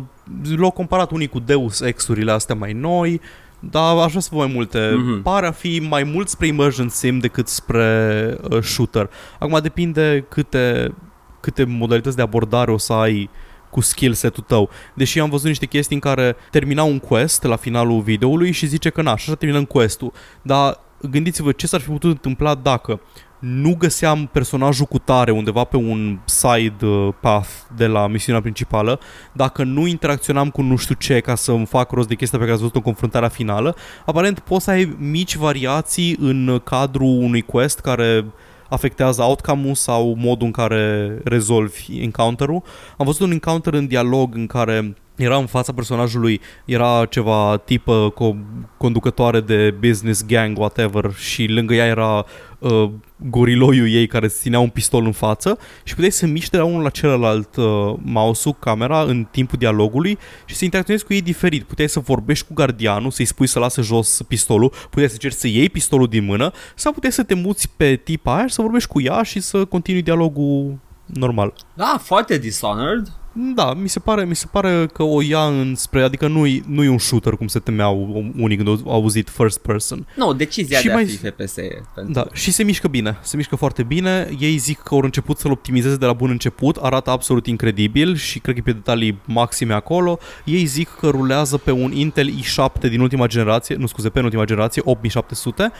l-au 0.57 0.71
comparat 0.71 1.11
unii 1.11 1.27
cu 1.27 1.39
Deus 1.39 1.81
Ex-urile 1.81 2.31
astea 2.31 2.55
mai 2.55 2.73
noi, 2.73 3.21
dar 3.59 3.97
aș 3.97 4.09
vrea 4.09 4.21
să 4.21 4.29
văd 4.31 4.39
mai 4.43 4.51
multe. 4.53 4.93
Mhm. 4.95 5.19
Mm-hmm. 5.19 5.23
Pare 5.23 5.47
a 5.47 5.51
fi 5.51 5.85
mai 5.89 6.03
mult 6.03 6.27
spre 6.27 6.47
immersion 6.47 6.89
sim 6.89 7.19
decât 7.19 7.47
spre 7.47 8.37
uh, 8.49 8.61
shooter. 8.61 9.09
Acum 9.39 9.59
depinde 9.61 10.25
câte, 10.29 10.93
câte 11.39 11.63
modalități 11.63 12.15
de 12.15 12.21
abordare 12.21 12.71
o 12.71 12.77
să 12.77 12.93
ai 12.93 13.29
cu 13.73 13.81
skill 13.81 14.13
set-ul 14.13 14.43
tău. 14.47 14.69
Deși 14.93 15.19
am 15.19 15.29
văzut 15.29 15.47
niște 15.47 15.65
chestii 15.65 15.95
în 15.95 16.01
care 16.01 16.35
termina 16.51 16.83
un 16.83 16.99
quest 16.99 17.43
la 17.43 17.55
finalul 17.55 18.01
videoului 18.01 18.51
și 18.51 18.65
zice 18.65 18.89
că 18.89 19.01
na, 19.01 19.11
așa 19.11 19.35
terminăm 19.35 19.65
quest-ul. 19.65 20.13
Dar 20.41 20.79
gândiți-vă 21.01 21.51
ce 21.51 21.67
s-ar 21.67 21.79
fi 21.79 21.89
putut 21.89 22.11
întâmpla 22.11 22.55
dacă 22.55 22.99
nu 23.39 23.75
găseam 23.75 24.29
personajul 24.31 24.85
cu 24.85 24.97
tare 24.97 25.31
undeva 25.31 25.63
pe 25.63 25.77
un 25.77 26.19
side 26.25 26.85
uh, 26.85 27.13
path 27.19 27.49
de 27.75 27.87
la 27.87 28.07
misiunea 28.07 28.41
principală, 28.41 28.99
dacă 29.31 29.63
nu 29.63 29.87
interacționam 29.87 30.49
cu 30.49 30.61
nu 30.61 30.75
știu 30.75 30.95
ce 30.95 31.19
ca 31.19 31.35
să 31.35 31.51
îmi 31.51 31.65
fac 31.65 31.91
rost 31.91 32.07
de 32.07 32.15
chestia 32.15 32.37
pe 32.37 32.43
care 32.43 32.55
ați 32.55 32.63
văzut 32.63 32.77
în 32.77 32.91
confruntarea 32.91 33.29
finală, 33.29 33.75
aparent 34.05 34.39
poți 34.39 34.63
să 34.63 34.69
ai 34.69 34.95
mici 34.99 35.35
variații 35.35 36.17
în 36.19 36.61
cadrul 36.63 37.21
unui 37.21 37.41
quest 37.41 37.79
care 37.79 38.25
afectează 38.73 39.21
outcome-ul 39.21 39.75
sau 39.75 40.15
modul 40.17 40.45
în 40.45 40.51
care 40.51 41.15
rezolvi 41.23 42.01
encounter-ul. 42.01 42.63
Am 42.97 43.05
văzut 43.05 43.21
un 43.21 43.31
encounter 43.31 43.73
în 43.73 43.87
dialog 43.87 44.35
în 44.35 44.47
care 44.47 44.95
era 45.15 45.37
în 45.37 45.45
fața 45.45 45.73
personajului, 45.73 46.41
era 46.65 47.05
ceva 47.05 47.61
tipă 47.65 48.13
co- 48.13 48.67
conducătoare 48.77 49.41
de 49.41 49.75
business 49.79 50.25
gang, 50.25 50.57
whatever, 50.57 51.11
și 51.15 51.45
lângă 51.47 51.73
ea 51.73 51.85
era 51.85 52.25
uh, 52.63 52.89
goriloiul 53.29 53.89
ei 53.89 54.07
care 54.07 54.27
ținea 54.27 54.59
un 54.59 54.69
pistol 54.69 55.05
în 55.05 55.11
față 55.11 55.57
și 55.83 55.93
puteai 55.93 56.11
să 56.11 56.25
miști 56.25 56.49
de 56.49 56.57
la 56.57 56.63
unul 56.63 56.81
la 56.81 56.89
celălalt 56.89 57.55
uh, 57.55 57.65
mouse-ul, 58.01 58.55
camera, 58.59 59.01
în 59.01 59.27
timpul 59.31 59.57
dialogului 59.57 60.17
și 60.45 60.55
să 60.55 60.63
interacționezi 60.63 61.05
cu 61.05 61.13
ei 61.13 61.21
diferit. 61.21 61.63
Puteai 61.63 61.89
să 61.89 61.99
vorbești 61.99 62.47
cu 62.47 62.53
gardianul, 62.53 63.11
să-i 63.11 63.25
spui 63.25 63.47
să 63.47 63.59
lasă 63.59 63.81
jos 63.81 64.21
pistolul, 64.27 64.73
puteai 64.89 65.09
să 65.09 65.17
ceri 65.17 65.33
să 65.33 65.47
iei 65.47 65.69
pistolul 65.69 66.07
din 66.07 66.25
mână 66.25 66.51
sau 66.75 66.91
puteai 66.91 67.11
să 67.11 67.23
te 67.23 67.33
muți 67.33 67.69
pe 67.77 67.95
tipa 67.95 68.35
aia 68.35 68.47
și 68.47 68.53
să 68.53 68.61
vorbești 68.61 68.89
cu 68.89 69.01
ea 69.01 69.23
și 69.23 69.39
să 69.39 69.65
continui 69.65 70.01
dialogul 70.01 70.79
normal. 71.05 71.53
Da, 71.73 71.99
foarte 72.03 72.37
Dishonored. 72.37 73.11
Da, 73.35 73.73
mi 73.73 73.87
se 73.89 73.99
pare, 73.99 74.25
mi 74.25 74.35
se 74.35 74.45
pare 74.51 74.89
că 74.93 75.03
o 75.03 75.21
ia 75.21 75.43
înspre, 75.43 76.01
adică 76.01 76.27
nu 76.27 76.45
nu 76.67 76.83
e 76.83 76.89
un 76.89 76.97
shooter 76.97 77.33
cum 77.35 77.47
se 77.47 77.59
temeau 77.59 78.23
unii 78.37 78.55
când 78.57 78.67
au 78.67 78.91
auzit 78.91 79.29
first 79.29 79.59
person. 79.59 80.07
Nu, 80.15 80.33
decizia 80.33 80.77
Și 80.77 80.85
de 80.85 80.91
a 80.91 80.93
mai- 80.93 81.05
fi 81.05 81.17
FPS. 81.17 81.53
Pentru... 81.95 82.13
Da, 82.13 82.25
și 82.33 82.51
se 82.51 82.63
mișcă 82.63 82.87
bine, 82.87 83.17
se 83.21 83.35
mișcă 83.35 83.55
foarte 83.55 83.83
bine. 83.83 84.29
Ei 84.39 84.57
zic 84.57 84.77
că 84.79 84.93
au 84.93 84.99
început 84.99 85.37
să-l 85.37 85.51
optimizeze 85.51 85.95
de 85.95 86.05
la 86.05 86.13
bun 86.13 86.29
început, 86.29 86.75
arată 86.75 87.09
absolut 87.09 87.47
incredibil 87.47 88.15
și 88.15 88.39
cred 88.39 88.55
că 88.55 88.61
e 88.61 88.71
pe 88.71 88.77
detalii 88.77 89.19
maxime 89.25 89.73
acolo. 89.73 90.19
Ei 90.45 90.65
zic 90.65 90.89
că 90.99 91.07
rulează 91.09 91.57
pe 91.57 91.71
un 91.71 91.91
Intel 91.91 92.29
i7 92.29 92.79
din 92.89 92.99
ultima 92.99 93.27
generație, 93.27 93.75
nu 93.75 93.85
scuze, 93.87 94.09
pe 94.09 94.19
ultima 94.21 94.43
generație, 94.45 94.81
8700. 94.85 95.71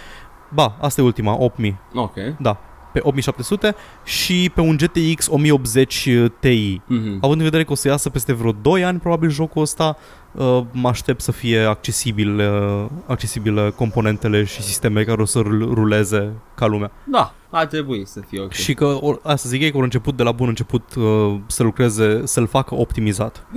Ba, 0.54 0.78
asta 0.82 1.02
e 1.02 1.04
ultima, 1.04 1.36
8000. 1.40 1.78
Ok. 1.94 2.14
Da, 2.40 2.58
pe 2.94 3.00
8700 3.04 3.76
și 4.04 4.52
pe 4.54 4.62
un 4.62 4.78
GTX 4.78 5.28
1080 5.30 6.10
Ti. 6.40 6.82
Mhm. 6.88 7.18
Având 7.22 7.38
în 7.40 7.44
vedere 7.44 7.64
că 7.64 7.72
o 7.72 7.76
să 7.76 7.88
iasă 7.88 8.10
peste 8.10 8.34
vreo 8.34 8.52
2 8.52 8.84
ani 8.84 9.00
probabil 9.00 9.30
jocul 9.30 9.62
ăsta, 9.62 9.98
uh, 10.32 10.62
mă 10.72 10.88
aștept 10.88 11.22
să 11.22 11.32
fie 11.32 11.60
accesibil, 11.60 12.40
uh, 12.40 12.86
accesibil 13.08 13.72
componentele 13.72 14.44
și 14.44 14.62
sisteme 14.62 15.04
care 15.04 15.22
o 15.22 15.26
să 15.26 15.40
rul- 15.40 15.74
ruleze 15.74 16.32
ca 16.56 16.66
lumea. 16.66 16.92
Da, 17.04 17.34
ar 17.50 17.66
trebui 17.66 18.06
să 18.06 18.20
fie 18.28 18.42
ok. 18.42 18.52
Și 18.52 18.74
că, 18.74 18.86
or, 18.86 19.20
asta 19.24 19.50
zic 19.50 19.62
ei, 19.62 19.72
că 19.72 19.78
au 19.78 19.84
început 19.84 20.16
de 20.18 20.24
la 20.24 20.32
bun 20.32 20.48
început 20.48 20.96
uh, 20.96 21.36
să 21.48 21.64
lucreze, 21.64 22.22
să-l 22.26 22.48
facă 22.48 22.76
optimizat. 22.76 23.48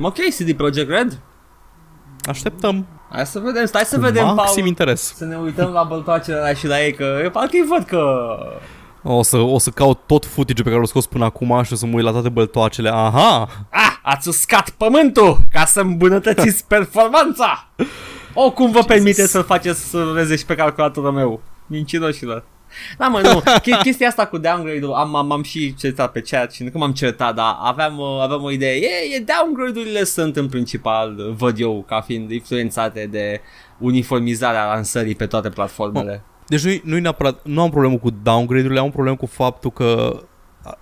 Ok, 0.00 0.16
CD 0.38 0.52
Projekt 0.52 0.88
Red. 0.90 1.20
Așteptăm 2.24 2.86
Hai 3.12 3.26
să 3.26 3.38
vedem, 3.38 3.66
stai 3.66 3.84
să 3.84 3.94
cu 3.94 4.00
vedem, 4.00 4.24
maxim 4.34 4.54
Paul. 4.54 4.66
interes. 4.66 5.14
Să 5.16 5.24
ne 5.24 5.36
uităm 5.36 5.70
la 5.72 5.82
băltoacele 5.82 6.36
alea 6.36 6.54
și 6.54 6.66
la 6.66 6.84
ei, 6.84 6.92
că 6.94 7.20
eu 7.22 7.30
parcă 7.30 7.50
îi 7.52 7.66
văd 7.68 7.84
că... 7.84 8.00
O 9.02 9.22
să, 9.22 9.36
o 9.36 9.58
să 9.58 9.70
caut 9.70 9.98
tot 10.06 10.24
footage 10.26 10.62
pe 10.62 10.68
care 10.68 10.76
l-au 10.76 10.84
scos 10.86 11.06
până 11.06 11.24
acum 11.24 11.62
și 11.62 11.72
o 11.72 11.76
să 11.76 11.86
mă 11.86 11.92
uit 11.94 12.04
la 12.04 12.10
toate 12.10 12.28
băltoacele. 12.28 12.88
Aha! 12.88 13.48
Ah, 13.70 13.92
ați 14.02 14.28
uscat 14.28 14.70
pământul 14.70 15.38
ca 15.50 15.64
să 15.64 15.80
îmbunătățiți 15.80 16.64
performanța! 16.74 17.68
O, 18.34 18.50
cum 18.50 18.70
vă 18.70 18.82
permite 18.82 19.26
să 19.26 19.42
faceți 19.42 19.80
să 19.80 20.02
ruleze 20.02 20.36
și 20.36 20.44
pe 20.44 20.54
calculatorul 20.54 21.12
meu? 21.12 21.40
Mincinoșilor. 21.66 22.44
Da, 22.98 23.06
mă, 23.06 23.20
nu. 23.20 23.42
Ch- 23.60 23.82
chestia 23.82 24.08
asta 24.08 24.26
cu 24.26 24.38
downgrade-ul, 24.38 24.92
am, 24.92 25.14
am, 25.14 25.32
am 25.32 25.42
și 25.42 25.74
certat 25.74 26.12
pe 26.12 26.20
chat 26.20 26.52
și 26.52 26.62
nu 26.62 26.70
că 26.70 26.78
m-am 26.78 26.92
certat, 26.92 27.34
dar 27.34 27.56
aveam, 27.62 27.98
uh, 27.98 28.20
aveam 28.22 28.42
o 28.42 28.50
idee. 28.50 28.74
E, 28.74 29.16
e 29.16 29.24
downgrade-urile 29.38 30.04
sunt 30.04 30.36
în 30.36 30.48
principal, 30.48 31.16
uh, 31.18 31.34
văd 31.36 31.60
eu, 31.60 31.84
ca 31.88 32.00
fiind 32.00 32.30
influențate 32.30 33.08
de 33.10 33.40
uniformizarea 33.78 34.66
lansării 34.66 35.14
pe 35.14 35.26
toate 35.26 35.48
platformele. 35.48 36.24
Deci 36.46 36.64
nu, 36.64 36.72
nu, 36.82 36.98
neapărat, 36.98 37.40
nu 37.44 37.62
am 37.62 37.70
problemă 37.70 37.98
cu 37.98 38.10
downgrade-urile, 38.22 38.80
am 38.80 38.90
problemă 38.90 39.16
cu 39.16 39.26
faptul 39.26 39.70
că 39.70 40.20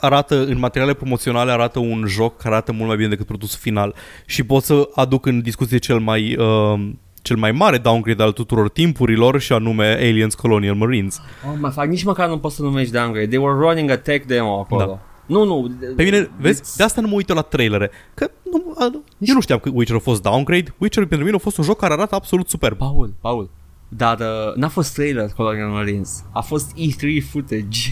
arată, 0.00 0.44
în 0.44 0.58
materiale 0.58 0.94
promoționale 0.94 1.50
arată 1.50 1.78
un 1.78 2.04
joc 2.06 2.36
care 2.36 2.54
arată 2.54 2.72
mult 2.72 2.86
mai 2.86 2.96
bine 2.96 3.08
decât 3.08 3.26
produsul 3.26 3.58
final 3.62 3.94
și 4.26 4.42
pot 4.42 4.62
să 4.62 4.88
aduc 4.94 5.26
în 5.26 5.40
discuție 5.40 5.78
cel 5.78 5.98
mai, 5.98 6.36
uh, 6.36 6.90
cel 7.22 7.36
mai 7.36 7.52
mare 7.52 7.78
downgrade 7.78 8.22
al 8.22 8.32
tuturor 8.32 8.68
timpurilor 8.68 9.40
și 9.40 9.52
anume 9.52 9.86
Aliens 9.92 10.34
Colonial 10.34 10.74
Marines. 10.74 11.20
Oh, 11.50 11.54
mă 11.60 11.68
fac, 11.68 11.86
nici 11.86 12.04
măcar 12.04 12.28
nu 12.28 12.38
poți 12.38 12.56
să 12.56 12.62
numești 12.62 12.92
downgrade. 12.92 13.26
They 13.26 13.38
were 13.38 13.58
running 13.58 13.90
a 13.90 13.96
tech 13.96 14.26
demo 14.26 14.58
acolo. 14.60 14.84
Da. 14.86 14.98
Nu, 15.26 15.44
nu. 15.44 15.70
Pe 15.96 16.02
mine, 16.02 16.24
It's- 16.26 16.40
vezi, 16.40 16.76
de 16.76 16.82
asta 16.82 17.00
nu 17.00 17.08
mă 17.08 17.14
uit 17.14 17.28
eu 17.28 17.34
la 17.36 17.42
trailere, 17.42 17.90
că 18.14 18.30
nu, 18.50 18.74
a, 18.78 18.90
eu 19.18 19.34
nu 19.34 19.40
știam 19.40 19.58
că 19.58 19.70
Witcher 19.72 19.96
a 19.96 20.00
fost 20.00 20.22
downgrade, 20.22 20.74
Witcher 20.78 21.06
pentru 21.06 21.24
mine 21.24 21.36
a 21.36 21.40
fost 21.40 21.58
un 21.58 21.64
joc 21.64 21.78
care 21.78 21.92
arată 21.92 22.14
absolut 22.14 22.48
superb. 22.48 22.76
Paul, 22.76 23.14
Paul. 23.20 23.50
Dar 23.88 24.18
uh, 24.18 24.54
n-a 24.54 24.68
fost 24.68 24.94
trailer 24.94 25.30
Colonial 25.36 25.68
Marines. 25.68 26.24
A 26.32 26.40
fost 26.40 26.72
E3 26.76 27.30
footage. 27.30 27.90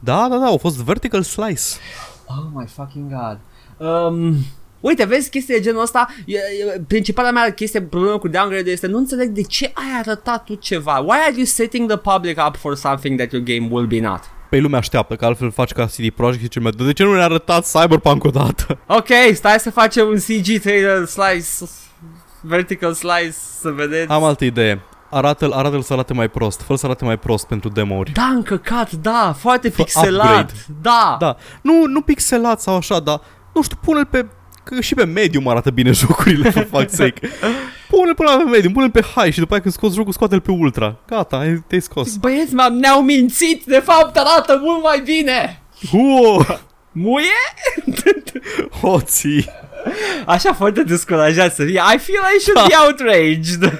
Da, 0.00 0.26
da, 0.30 0.36
da, 0.38 0.46
a 0.46 0.56
fost 0.56 0.76
vertical 0.82 1.22
slice. 1.22 1.62
Oh 2.26 2.44
my 2.54 2.66
fucking 2.66 3.12
god. 3.12 3.38
Um, 3.88 4.34
uite, 4.88 5.04
vezi 5.04 5.30
chestia 5.30 5.54
de 5.54 5.60
genul 5.62 5.82
ăsta, 5.82 6.06
e, 6.26 6.36
e, 6.36 6.80
principala 6.88 7.30
mea 7.30 7.52
chestie, 7.52 7.82
problemă 7.82 8.18
cu 8.18 8.28
downgrade 8.28 8.70
este 8.70 8.86
nu 8.86 8.98
înțeleg 8.98 9.28
de 9.28 9.42
ce 9.42 9.64
ai 9.74 9.98
arătat 9.98 10.44
tu 10.44 10.54
ceva. 10.54 10.98
Why 10.98 11.18
are 11.26 11.32
you 11.36 11.44
setting 11.44 11.88
the 11.88 11.96
public 11.96 12.46
up 12.46 12.56
for 12.56 12.76
something 12.76 13.18
that 13.18 13.32
your 13.32 13.44
game 13.44 13.68
will 13.70 13.86
be 13.86 14.00
not? 14.00 14.20
Pe 14.50 14.58
lumea 14.58 14.78
așteaptă, 14.78 15.16
că 15.16 15.24
altfel 15.24 15.50
faci 15.50 15.72
ca 15.72 15.86
CD 15.86 16.10
Projekt 16.10 16.42
și 16.42 16.60
zice, 16.60 16.84
de 16.84 16.92
ce 16.92 17.04
nu 17.04 17.14
ne-a 17.14 17.24
arătat 17.24 17.66
Cyberpunk 17.72 18.24
odată? 18.24 18.78
Ok, 18.86 19.08
stai 19.34 19.58
să 19.58 19.70
facem 19.70 20.06
un 20.06 20.16
CG 20.16 20.60
trailer 20.60 21.04
slice, 21.04 21.70
vertical 22.40 22.92
slice, 22.92 23.34
să 23.60 23.70
vedeți. 23.70 24.10
Am 24.10 24.24
altă 24.24 24.44
idee. 24.44 24.80
Arată-l, 25.10 25.52
arată-l 25.52 25.82
să 25.82 25.92
arate 25.92 26.12
mai 26.12 26.28
prost, 26.28 26.60
fă 26.60 26.74
să 26.74 26.86
arate 26.86 27.04
mai 27.04 27.18
prost 27.18 27.46
pentru 27.46 27.68
demo-uri. 27.68 28.12
Da, 28.12 28.24
încăcat, 28.24 28.92
da, 28.92 29.34
foarte 29.38 29.68
Fă 29.68 29.82
pixelat. 29.82 30.26
upgrade. 30.26 30.52
Da. 30.82 31.16
Da, 31.20 31.36
nu, 31.62 31.86
nu 31.86 32.00
pixelat 32.00 32.60
sau 32.60 32.76
așa, 32.76 33.00
dar 33.00 33.20
nu 33.54 33.62
știu, 33.62 33.76
pune-l 33.82 34.04
pe 34.04 34.26
că 34.64 34.80
și 34.80 34.94
pe 34.94 35.04
medium 35.04 35.48
arată 35.48 35.70
bine 35.70 35.90
jocurile, 36.00 36.50
for 36.50 36.64
fuck's 36.64 36.88
sake. 36.90 37.28
Pune-l 37.88 38.14
până 38.14 38.30
la 38.30 38.36
pe 38.36 38.50
medium, 38.50 38.72
pune-l 38.72 38.90
pe 38.90 39.00
high 39.14 39.32
și 39.32 39.38
după 39.38 39.52
aia 39.52 39.62
când 39.62 39.74
scoți 39.74 39.94
jocul, 39.94 40.12
scoate-l 40.12 40.40
pe 40.40 40.50
ultra. 40.50 40.96
Gata, 41.06 41.36
ai- 41.36 41.64
te-ai 41.66 41.80
scos. 41.80 42.16
Băieți, 42.16 42.54
m-am, 42.54 42.74
ne-au 42.74 43.02
mințit, 43.02 43.64
de 43.64 43.82
fapt 43.84 44.16
arată 44.16 44.60
mult 44.62 44.82
mai 44.82 45.00
bine. 45.04 45.62
Uo, 45.92 46.44
Muie? 46.92 47.26
hoții. 48.80 49.44
Așa 50.26 50.52
foarte 50.52 50.82
descurajat 50.82 51.54
să 51.54 51.64
fie. 51.64 51.82
I 51.94 51.98
feel 51.98 52.22
I 52.36 52.40
should 52.40 52.68
be 52.68 52.74
outraged. 52.86 53.72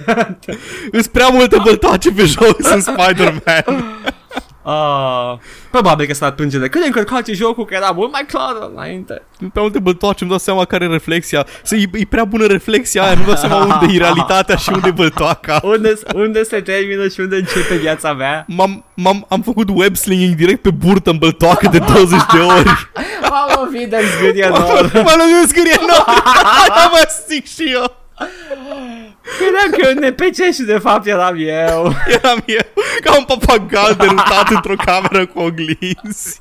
Îs 0.93 1.07
prea 1.07 1.29
multe 1.29 1.57
băltoace 1.65 2.11
pe 2.13 2.25
joc, 2.25 2.63
sunt 2.63 2.83
Spider-Man. 2.83 3.85
uh, 4.65 5.39
probabil 5.71 6.07
că 6.07 6.15
s-ar 6.15 6.31
plânge 6.31 6.59
de 6.59 6.69
cât 6.69 6.81
de 6.81 6.87
încărcat 6.87 7.27
e 7.27 7.33
jocul, 7.33 7.65
că 7.65 7.75
era 7.75 7.91
mult 7.91 8.13
mai 8.13 8.25
clar 8.27 8.71
înainte. 8.73 9.23
Prea 9.39 9.63
multe 9.63 9.79
băltoace, 9.79 10.19
îmi 10.21 10.31
dau 10.31 10.39
seama 10.39 10.65
care 10.65 10.85
e 10.85 10.89
reflexia. 10.89 11.47
Se, 11.63 11.77
e, 11.77 11.99
e 11.99 12.07
prea 12.09 12.25
bună 12.25 12.47
reflexia 12.47 13.03
aia, 13.03 13.15
nu 13.15 13.25
dau 13.25 13.35
seama 13.37 13.57
unde 13.75 13.95
e 13.95 13.99
realitatea 13.99 14.57
și 14.57 14.71
unde 14.73 14.89
e 14.89 14.91
băltoaca. 14.91 15.61
Unde, 15.63 15.99
unde 16.15 16.43
se 16.43 16.61
termină 16.61 17.09
și 17.09 17.21
unde 17.21 17.37
începe 17.37 17.75
viața 17.75 18.13
mea? 18.13 18.45
M-am, 18.49 18.85
m-am, 18.95 19.27
am 19.29 19.43
făcut 19.43 19.69
web 19.73 19.97
slinging 19.97 20.35
direct 20.35 20.63
pe 20.63 20.71
burtă 20.71 21.11
în 21.11 21.19
băltoacă 21.19 21.69
de 21.69 21.79
20 21.79 22.21
de 22.33 22.39
ori. 22.39 22.91
M-am 23.31 23.51
lovit 23.57 23.91
de 23.91 23.99
zgârie 24.17 24.49
nouă. 24.49 24.81
M-a 24.93 25.15
lăsat 25.17 25.45
scrie 25.49 25.77
nou. 25.81 26.05
Da, 26.69 26.91
mă 26.93 27.09
zic 27.29 27.47
și 27.47 27.73
eu. 27.73 27.97
Credeam 29.39 29.71
că 29.71 29.87
e 29.89 29.95
un 30.07 30.09
NPC 30.11 30.53
și 30.55 30.63
de 30.63 30.79
fapt 30.79 31.07
eram 31.07 31.35
eu. 31.39 31.93
Eram 32.23 32.43
eu 32.47 32.61
ca 33.05 33.17
un 33.19 33.25
papagal 33.25 33.95
derutat 34.01 34.51
într-o 34.51 34.75
cameră 34.85 35.27
cu 35.27 35.39
oglinzi. 35.41 36.41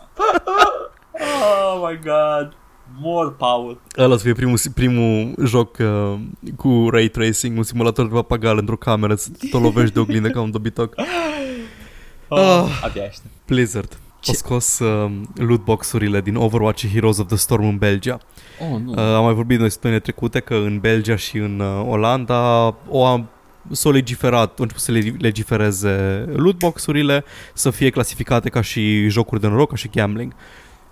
Oh 1.39 1.89
my 1.89 1.99
god. 2.03 2.53
Mor, 3.01 3.35
Paul. 3.35 3.81
Ăla 3.97 4.17
să 4.17 4.23
fie 4.23 4.33
primul, 4.33 4.57
primul 4.73 5.33
joc 5.45 5.77
uh, 5.79 6.13
cu 6.57 6.87
ray 6.91 7.07
tracing, 7.07 7.57
un 7.57 7.63
simulator 7.63 8.05
de 8.07 8.13
papagal 8.13 8.57
într-o 8.57 8.75
cameră, 8.75 9.15
să 9.15 9.29
te 9.51 9.57
lovești 9.57 9.93
de 9.93 9.99
oglindă 9.99 10.29
ca 10.29 10.41
un 10.41 10.51
dobitoc. 10.51 10.93
Oh, 12.27 12.39
Ah. 12.39 12.81
Abia 12.83 13.01
aștept. 13.03 13.33
Blizzard. 13.47 13.97
Au 14.27 14.33
scos 14.33 14.79
uh, 14.79 15.11
lootbox-urile 15.35 16.21
din 16.21 16.35
Overwatch 16.35 16.79
și 16.79 16.89
Heroes 16.89 17.17
of 17.17 17.27
the 17.27 17.35
Storm 17.35 17.65
în 17.65 17.77
Belgia. 17.77 18.17
Oh, 18.71 18.79
nu. 18.79 18.91
Uh, 18.91 18.97
am 18.97 19.23
mai 19.23 19.33
vorbit 19.33 19.59
noi 19.59 19.71
săptămâne 19.71 19.99
trecute 19.99 20.39
că 20.39 20.53
în 20.53 20.79
Belgia 20.79 21.15
și 21.15 21.37
în 21.37 21.59
uh, 21.59 21.85
Olanda 21.87 22.65
o 22.87 23.05
am 23.05 23.29
s-au 23.71 23.91
legiferat, 23.91 24.47
au 24.47 24.55
început 24.57 24.81
să 24.83 24.91
le- 24.91 25.15
legifereze 25.19 26.25
lootbox-urile, 26.35 27.23
să 27.53 27.69
fie 27.69 27.89
clasificate 27.89 28.49
ca 28.49 28.61
și 28.61 29.07
jocuri 29.09 29.41
de 29.41 29.47
noroc, 29.47 29.69
ca 29.69 29.75
și 29.75 29.89
gambling. 29.93 30.33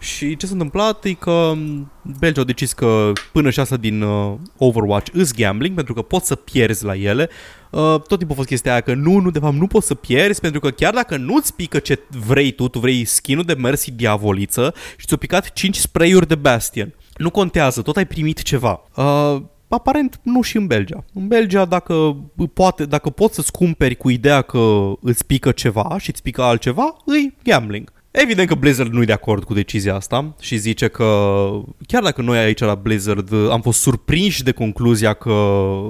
Și 0.01 0.35
ce 0.35 0.45
s-a 0.45 0.51
întâmplat 0.51 1.05
e 1.05 1.13
că 1.13 1.53
m, 1.55 1.91
Belgia 2.19 2.39
au 2.39 2.45
decis 2.45 2.73
că 2.73 3.11
până 3.31 3.49
și 3.49 3.59
asta 3.59 3.77
din 3.77 4.01
uh, 4.01 4.33
Overwatch 4.57 5.11
îs 5.13 5.33
gambling, 5.33 5.75
pentru 5.75 5.93
că 5.93 6.01
poți 6.01 6.27
să 6.27 6.35
pierzi 6.35 6.83
la 6.83 6.95
ele. 6.95 7.29
Uh, 7.69 7.81
tot 7.81 8.17
timpul 8.17 8.31
a 8.31 8.35
fost 8.35 8.47
chestia 8.47 8.71
aia 8.71 8.81
că 8.81 8.93
nu, 8.93 9.19
nu, 9.19 9.31
de 9.31 9.39
fapt 9.39 9.55
nu 9.55 9.67
poți 9.67 9.87
să 9.87 9.95
pierzi, 9.95 10.39
pentru 10.39 10.59
că 10.59 10.69
chiar 10.69 10.93
dacă 10.93 11.17
nu-ți 11.17 11.55
pică 11.55 11.79
ce 11.79 11.99
vrei 12.27 12.51
tu, 12.51 12.67
tu 12.67 12.79
vrei 12.79 13.05
skin 13.05 13.45
de 13.45 13.53
Mercy 13.53 13.91
Diavoliță 13.91 14.73
și 14.97 15.05
ți-au 15.05 15.17
picat 15.17 15.53
5 15.53 15.75
spray-uri 15.75 16.27
de 16.27 16.35
Bastion. 16.35 16.93
Nu 17.17 17.29
contează, 17.29 17.81
tot 17.81 17.97
ai 17.97 18.05
primit 18.05 18.41
ceva. 18.41 18.81
Uh, 18.95 19.41
aparent 19.67 20.19
nu 20.23 20.41
și 20.41 20.57
în 20.57 20.67
Belgia. 20.67 21.03
În 21.13 21.27
Belgia 21.27 21.65
dacă, 21.65 22.17
poate, 22.53 22.85
dacă 22.85 23.09
poți 23.09 23.35
să-ți 23.35 23.51
cumperi 23.51 23.95
cu 23.95 24.09
ideea 24.09 24.41
că 24.41 24.91
îți 25.01 25.25
pică 25.25 25.51
ceva 25.51 25.95
și 25.99 26.09
îți 26.09 26.21
pică 26.21 26.41
altceva, 26.41 26.95
îi 27.05 27.33
gambling. 27.43 27.91
Evident 28.11 28.47
că 28.47 28.55
Blizzard 28.55 28.93
nu 28.93 29.01
e 29.01 29.05
de 29.05 29.11
acord 29.11 29.43
cu 29.43 29.53
decizia 29.53 29.95
asta 29.95 30.35
și 30.39 30.57
zice 30.57 30.87
că 30.87 31.49
chiar 31.87 32.03
dacă 32.03 32.21
noi 32.21 32.37
aici 32.37 32.59
la 32.59 32.75
Blizzard 32.75 33.33
am 33.49 33.61
fost 33.61 33.79
surprinși 33.79 34.43
de 34.43 34.51
concluzia 34.51 35.13
că 35.13 35.33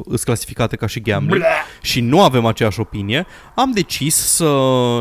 sunt 0.05 0.19
clasificate 0.23 0.75
ca 0.75 0.87
și 0.87 1.01
gambling 1.01 1.43
și 1.81 2.01
nu 2.01 2.21
avem 2.21 2.45
aceeași 2.45 2.79
opinie, 2.79 3.25
am 3.55 3.71
decis 3.71 4.15
să 4.15 4.53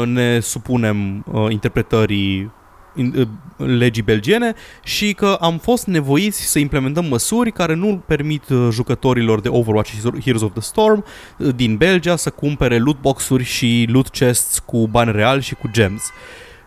ne 0.06 0.40
supunem 0.40 1.24
uh, 1.32 1.46
interpretării 1.50 2.52
in, 2.94 3.14
uh, 3.16 3.66
legii 3.66 4.02
belgiene 4.02 4.54
și 4.84 5.12
că 5.12 5.36
am 5.40 5.58
fost 5.58 5.86
nevoiți 5.86 6.50
să 6.50 6.58
implementăm 6.58 7.04
măsuri 7.04 7.52
care 7.52 7.74
nu 7.74 8.02
permit 8.06 8.48
uh, 8.48 8.68
jucătorilor 8.70 9.40
de 9.40 9.48
Overwatch 9.48 9.90
și 9.90 10.20
Heroes 10.22 10.42
of 10.42 10.52
the 10.52 10.60
Storm 10.60 11.04
uh, 11.38 11.54
din 11.54 11.76
Belgia 11.76 12.16
să 12.16 12.30
cumpere 12.30 12.78
loot 12.78 13.00
box-uri 13.00 13.44
și 13.44 13.86
loot 13.90 14.08
chests 14.08 14.58
cu 14.58 14.88
bani 14.88 15.12
reali 15.12 15.42
și 15.42 15.54
cu 15.54 15.68
gems. 15.70 16.02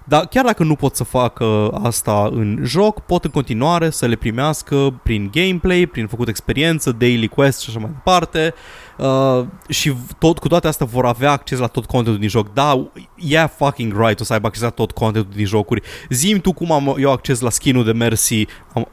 Dar 0.05 0.25
chiar 0.25 0.45
dacă 0.45 0.63
nu 0.63 0.75
pot 0.75 0.95
să 0.95 1.03
facă 1.03 1.69
asta 1.83 2.29
în 2.31 2.59
joc, 2.63 2.99
pot 2.99 3.23
în 3.23 3.31
continuare 3.31 3.89
să 3.89 4.05
le 4.05 4.15
primească 4.15 4.99
prin 5.03 5.31
gameplay, 5.33 5.85
prin 5.85 6.07
făcut 6.07 6.27
experiență, 6.27 6.91
daily 6.91 7.27
quest 7.27 7.61
și 7.61 7.69
așa 7.69 7.79
mai 7.79 7.89
departe. 7.93 8.53
Uh, 8.97 9.45
și 9.69 9.93
tot, 10.19 10.39
cu 10.39 10.47
toate 10.47 10.67
astea 10.67 10.85
vor 10.85 11.05
avea 11.05 11.31
acces 11.31 11.59
la 11.59 11.67
tot 11.67 11.85
contentul 11.85 12.19
din 12.19 12.29
joc. 12.29 12.53
Da, 12.53 12.89
yeah, 13.15 13.49
fucking 13.57 14.05
right, 14.05 14.19
o 14.19 14.23
să 14.23 14.33
aibă 14.33 14.47
acces 14.47 14.63
la 14.63 14.69
tot 14.69 14.91
contentul 14.91 15.33
din 15.35 15.45
jocuri. 15.45 15.81
Zim 16.09 16.39
tu 16.39 16.53
cum 16.53 16.71
am 16.71 16.95
eu 16.99 17.11
acces 17.11 17.39
la 17.39 17.49
skin-ul 17.49 17.83
de 17.83 17.91
Mercy. 17.91 18.45
Am, 18.73 18.87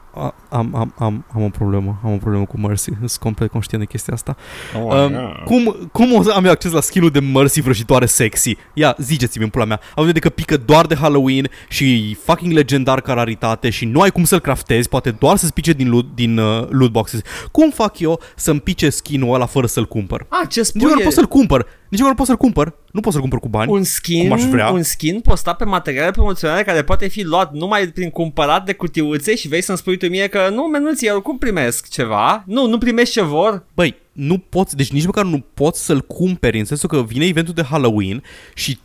am, 0.49 0.75
am, 0.75 0.93
am, 0.97 1.25
am 1.33 1.43
o 1.43 1.49
problemă, 1.49 1.99
am 2.03 2.13
o 2.13 2.17
problemă 2.17 2.45
cu 2.45 2.59
Mercy. 2.59 2.89
Sunt 2.97 3.11
complet 3.11 3.51
conștient 3.51 3.83
de 3.83 3.89
chestia 3.89 4.13
asta. 4.13 4.35
Oh, 4.83 4.93
um, 4.93 5.43
cum, 5.45 5.89
cum 5.91 6.13
o 6.13 6.23
să 6.23 6.31
am 6.31 6.45
eu 6.45 6.51
acces 6.51 6.71
la 6.71 6.81
skin-ul 6.81 7.09
de 7.09 7.19
Mercy 7.19 7.61
vrăjitoare 7.61 8.05
sexy? 8.05 8.57
Ia, 8.73 8.95
ziceți-mi 8.97 9.43
în 9.43 9.49
pula 9.49 9.65
mea. 9.65 9.79
Având 9.91 10.05
vedere 10.05 10.27
că 10.27 10.29
pică 10.29 10.57
doar 10.57 10.85
de 10.85 10.95
Halloween 10.95 11.49
și 11.69 12.17
fucking 12.23 12.51
legendar 12.53 13.01
ca 13.01 13.13
raritate 13.13 13.69
și 13.69 13.85
nu 13.85 14.01
ai 14.01 14.09
cum 14.09 14.23
să-l 14.23 14.39
craftezi, 14.39 14.89
poate 14.89 15.11
doar 15.11 15.37
să-ți 15.37 15.53
pice 15.53 15.71
din 15.73 15.89
loot, 15.89 16.15
din 16.15 16.37
uh, 16.37 16.67
loot 16.69 16.91
boxes. 16.91 17.21
Cum 17.51 17.69
fac 17.69 17.99
eu 17.99 18.21
să-mi 18.35 18.59
pice 18.59 18.89
skin-ul 18.89 19.33
ăla 19.33 19.45
fără 19.45 19.67
să-l 19.67 19.87
cumpăr? 19.87 20.25
Ah, 20.29 20.47
ce 20.49 20.63
spui 20.63 20.79
Nici 20.79 20.89
măcar 20.89 21.01
e- 21.01 21.03
nu 21.03 21.09
pot 21.09 21.17
să-l 21.17 21.27
cumpăr. 21.27 21.67
Nici 21.91 21.99
măcar 21.99 22.15
nu 22.15 22.15
pot 22.15 22.25
să-l 22.27 22.37
cumpăr. 22.37 22.73
Nu 22.91 22.99
pot 22.99 23.11
să-l 23.11 23.21
cumpăr 23.21 23.39
cu 23.39 23.49
bani. 23.49 23.71
un 23.71 23.83
skin, 23.83 24.21
cum 24.21 24.31
aș 24.31 24.43
vrea. 24.43 24.69
un 24.69 24.83
skin 24.83 25.19
postat 25.19 25.57
pe 25.57 25.63
materiale 25.65 26.11
promoționale 26.11 26.63
care 26.63 26.83
poate 26.83 27.07
fi 27.07 27.23
luat 27.23 27.53
numai 27.53 27.87
prin 27.87 28.09
cumpărat 28.09 28.65
de 28.65 28.73
cutiuțe 28.73 29.35
și 29.35 29.47
vei 29.47 29.61
să-mi 29.61 29.77
spui 29.77 29.97
tu 29.97 30.07
mie 30.07 30.27
că 30.27 30.49
nu, 30.53 30.63
menuții, 30.63 31.07
eu 31.07 31.15
oricum 31.15 31.37
primesc 31.37 31.89
ceva. 31.89 32.43
Nu, 32.47 32.67
nu 32.67 32.77
primești 32.77 33.13
ce 33.13 33.21
vor. 33.21 33.65
Băi, 33.73 33.95
nu 34.11 34.37
poți, 34.37 34.75
deci 34.75 34.91
nici 34.91 35.05
măcar 35.05 35.25
nu 35.25 35.45
poți 35.53 35.85
să-l 35.85 36.01
cumperi 36.01 36.59
în 36.59 36.65
sensul 36.65 36.89
că 36.89 37.03
vine 37.03 37.25
eventul 37.25 37.53
de 37.53 37.63
Halloween 37.63 38.23
și 38.53 38.79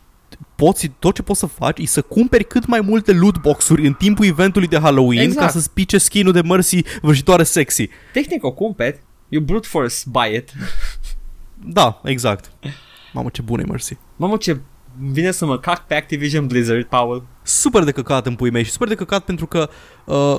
poți, 0.55 0.91
tot 0.99 1.15
ce 1.15 1.21
poți 1.21 1.39
să 1.39 1.45
faci 1.45 1.79
e 1.79 1.85
să 1.85 2.01
cumperi 2.01 2.43
cât 2.47 2.65
mai 2.65 2.81
multe 2.81 3.11
loot 3.11 3.41
box-uri 3.41 3.87
în 3.87 3.93
timpul 3.93 4.25
eventului 4.25 4.67
de 4.67 4.79
Halloween 4.79 5.21
Exact. 5.21 5.45
ca 5.45 5.51
să-ți 5.51 5.71
pice 5.71 5.97
skin-ul 5.97 6.33
de 6.33 6.41
Mercy 6.41 6.81
vrăjitoare 7.01 7.43
sexy. 7.43 7.89
Tehnic 8.13 8.43
o 8.43 8.51
cumperi. 8.51 8.99
You 9.29 9.43
brute 9.43 9.67
force 9.67 9.95
buy 10.05 10.35
it. 10.35 10.49
Da, 11.65 12.01
exact. 12.03 12.51
Mamă, 13.13 13.29
ce 13.29 13.41
bună 13.41 13.61
e 13.61 13.69
Mercy. 13.69 13.97
Mamă, 14.15 14.37
ce 14.37 14.59
vine 14.99 15.31
să 15.31 15.45
mă 15.45 15.59
cac 15.59 15.87
pe 15.87 15.95
Activision 15.95 16.47
Blizzard, 16.47 16.83
Paul. 16.83 17.23
Super 17.41 17.83
de 17.83 17.91
căcat 17.91 18.25
în 18.25 18.35
pui 18.35 18.49
mei 18.49 18.63
și 18.63 18.71
super 18.71 18.87
de 18.87 18.95
căcat 18.95 19.23
pentru 19.23 19.45
că 19.45 19.69
uh, 20.05 20.37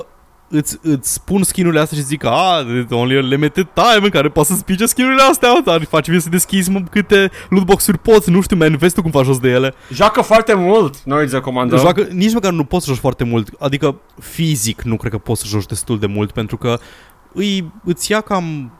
îți, 0.49 0.79
îți 0.81 1.13
spun 1.13 1.43
skin-urile 1.43 1.81
astea 1.81 1.97
și 1.97 2.03
zic 2.03 2.19
că 2.19 2.27
ah, 2.27 2.83
it's 2.83 2.89
only 2.89 3.17
a 3.17 3.19
limited 3.19 3.67
time 3.73 4.03
în 4.03 4.09
care 4.09 4.29
poți 4.29 4.49
să-ți 4.49 4.65
pice 4.65 4.85
skin-urile 4.85 5.21
astea, 5.21 5.61
dar 5.65 5.83
faci 5.83 6.07
bine 6.07 6.19
să 6.19 6.29
deschizi 6.29 6.71
mă, 6.71 6.83
câte 6.91 7.31
lootbox-uri 7.49 7.97
poți, 7.97 8.29
nu 8.29 8.41
știu, 8.41 8.55
man, 8.55 8.77
vezi 8.77 8.93
tu 8.93 9.01
cum 9.01 9.11
faci 9.11 9.25
jos 9.25 9.39
de 9.39 9.49
ele. 9.49 9.73
Joacă 9.93 10.21
foarte 10.21 10.53
mult, 10.53 11.03
noi 11.03 11.23
îți 11.23 11.33
recomandăm. 11.33 11.77
Joacă, 11.77 12.07
nici 12.11 12.33
măcar 12.33 12.51
nu 12.51 12.63
poți 12.63 12.85
să 12.85 12.91
joci 12.91 13.01
foarte 13.01 13.23
mult, 13.23 13.49
adică 13.59 13.95
fizic 14.19 14.81
nu 14.81 14.97
cred 14.97 15.11
că 15.11 15.17
poți 15.17 15.41
să 15.41 15.47
joci 15.47 15.65
destul 15.65 15.99
de 15.99 16.05
mult 16.05 16.31
pentru 16.31 16.57
că 16.57 16.79
îi, 17.33 17.71
îți 17.83 18.11
ia 18.11 18.21
cam 18.21 18.71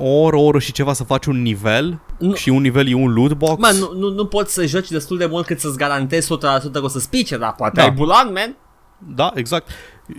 o 0.00 0.20
oră, 0.20 0.36
o 0.36 0.40
oră 0.42 0.58
și 0.58 0.72
ceva 0.72 0.92
să 0.92 1.04
faci 1.04 1.26
un 1.26 1.42
nivel 1.42 2.00
Nu. 2.18 2.34
și 2.34 2.48
un 2.48 2.60
nivel 2.62 2.88
e 2.88 2.94
un 2.94 3.12
loot 3.12 3.32
box. 3.32 3.60
Mă, 3.60 3.76
nu, 3.78 3.98
nu, 3.98 4.14
nu 4.14 4.24
poți 4.26 4.52
să 4.54 4.66
joci 4.66 4.88
destul 4.90 5.18
de 5.18 5.26
mult 5.26 5.46
cât 5.46 5.60
să-ți 5.60 5.76
garantezi 5.76 6.32
100% 6.36 6.38
că 6.72 6.80
o 6.82 6.88
să 6.88 6.98
spice, 6.98 7.36
dar 7.36 7.54
poate 7.54 7.74
Da. 7.76 7.82
ai 7.82 7.90
bulan, 7.90 8.32
man. 8.32 8.56
Da, 9.14 9.30
exact. 9.34 9.68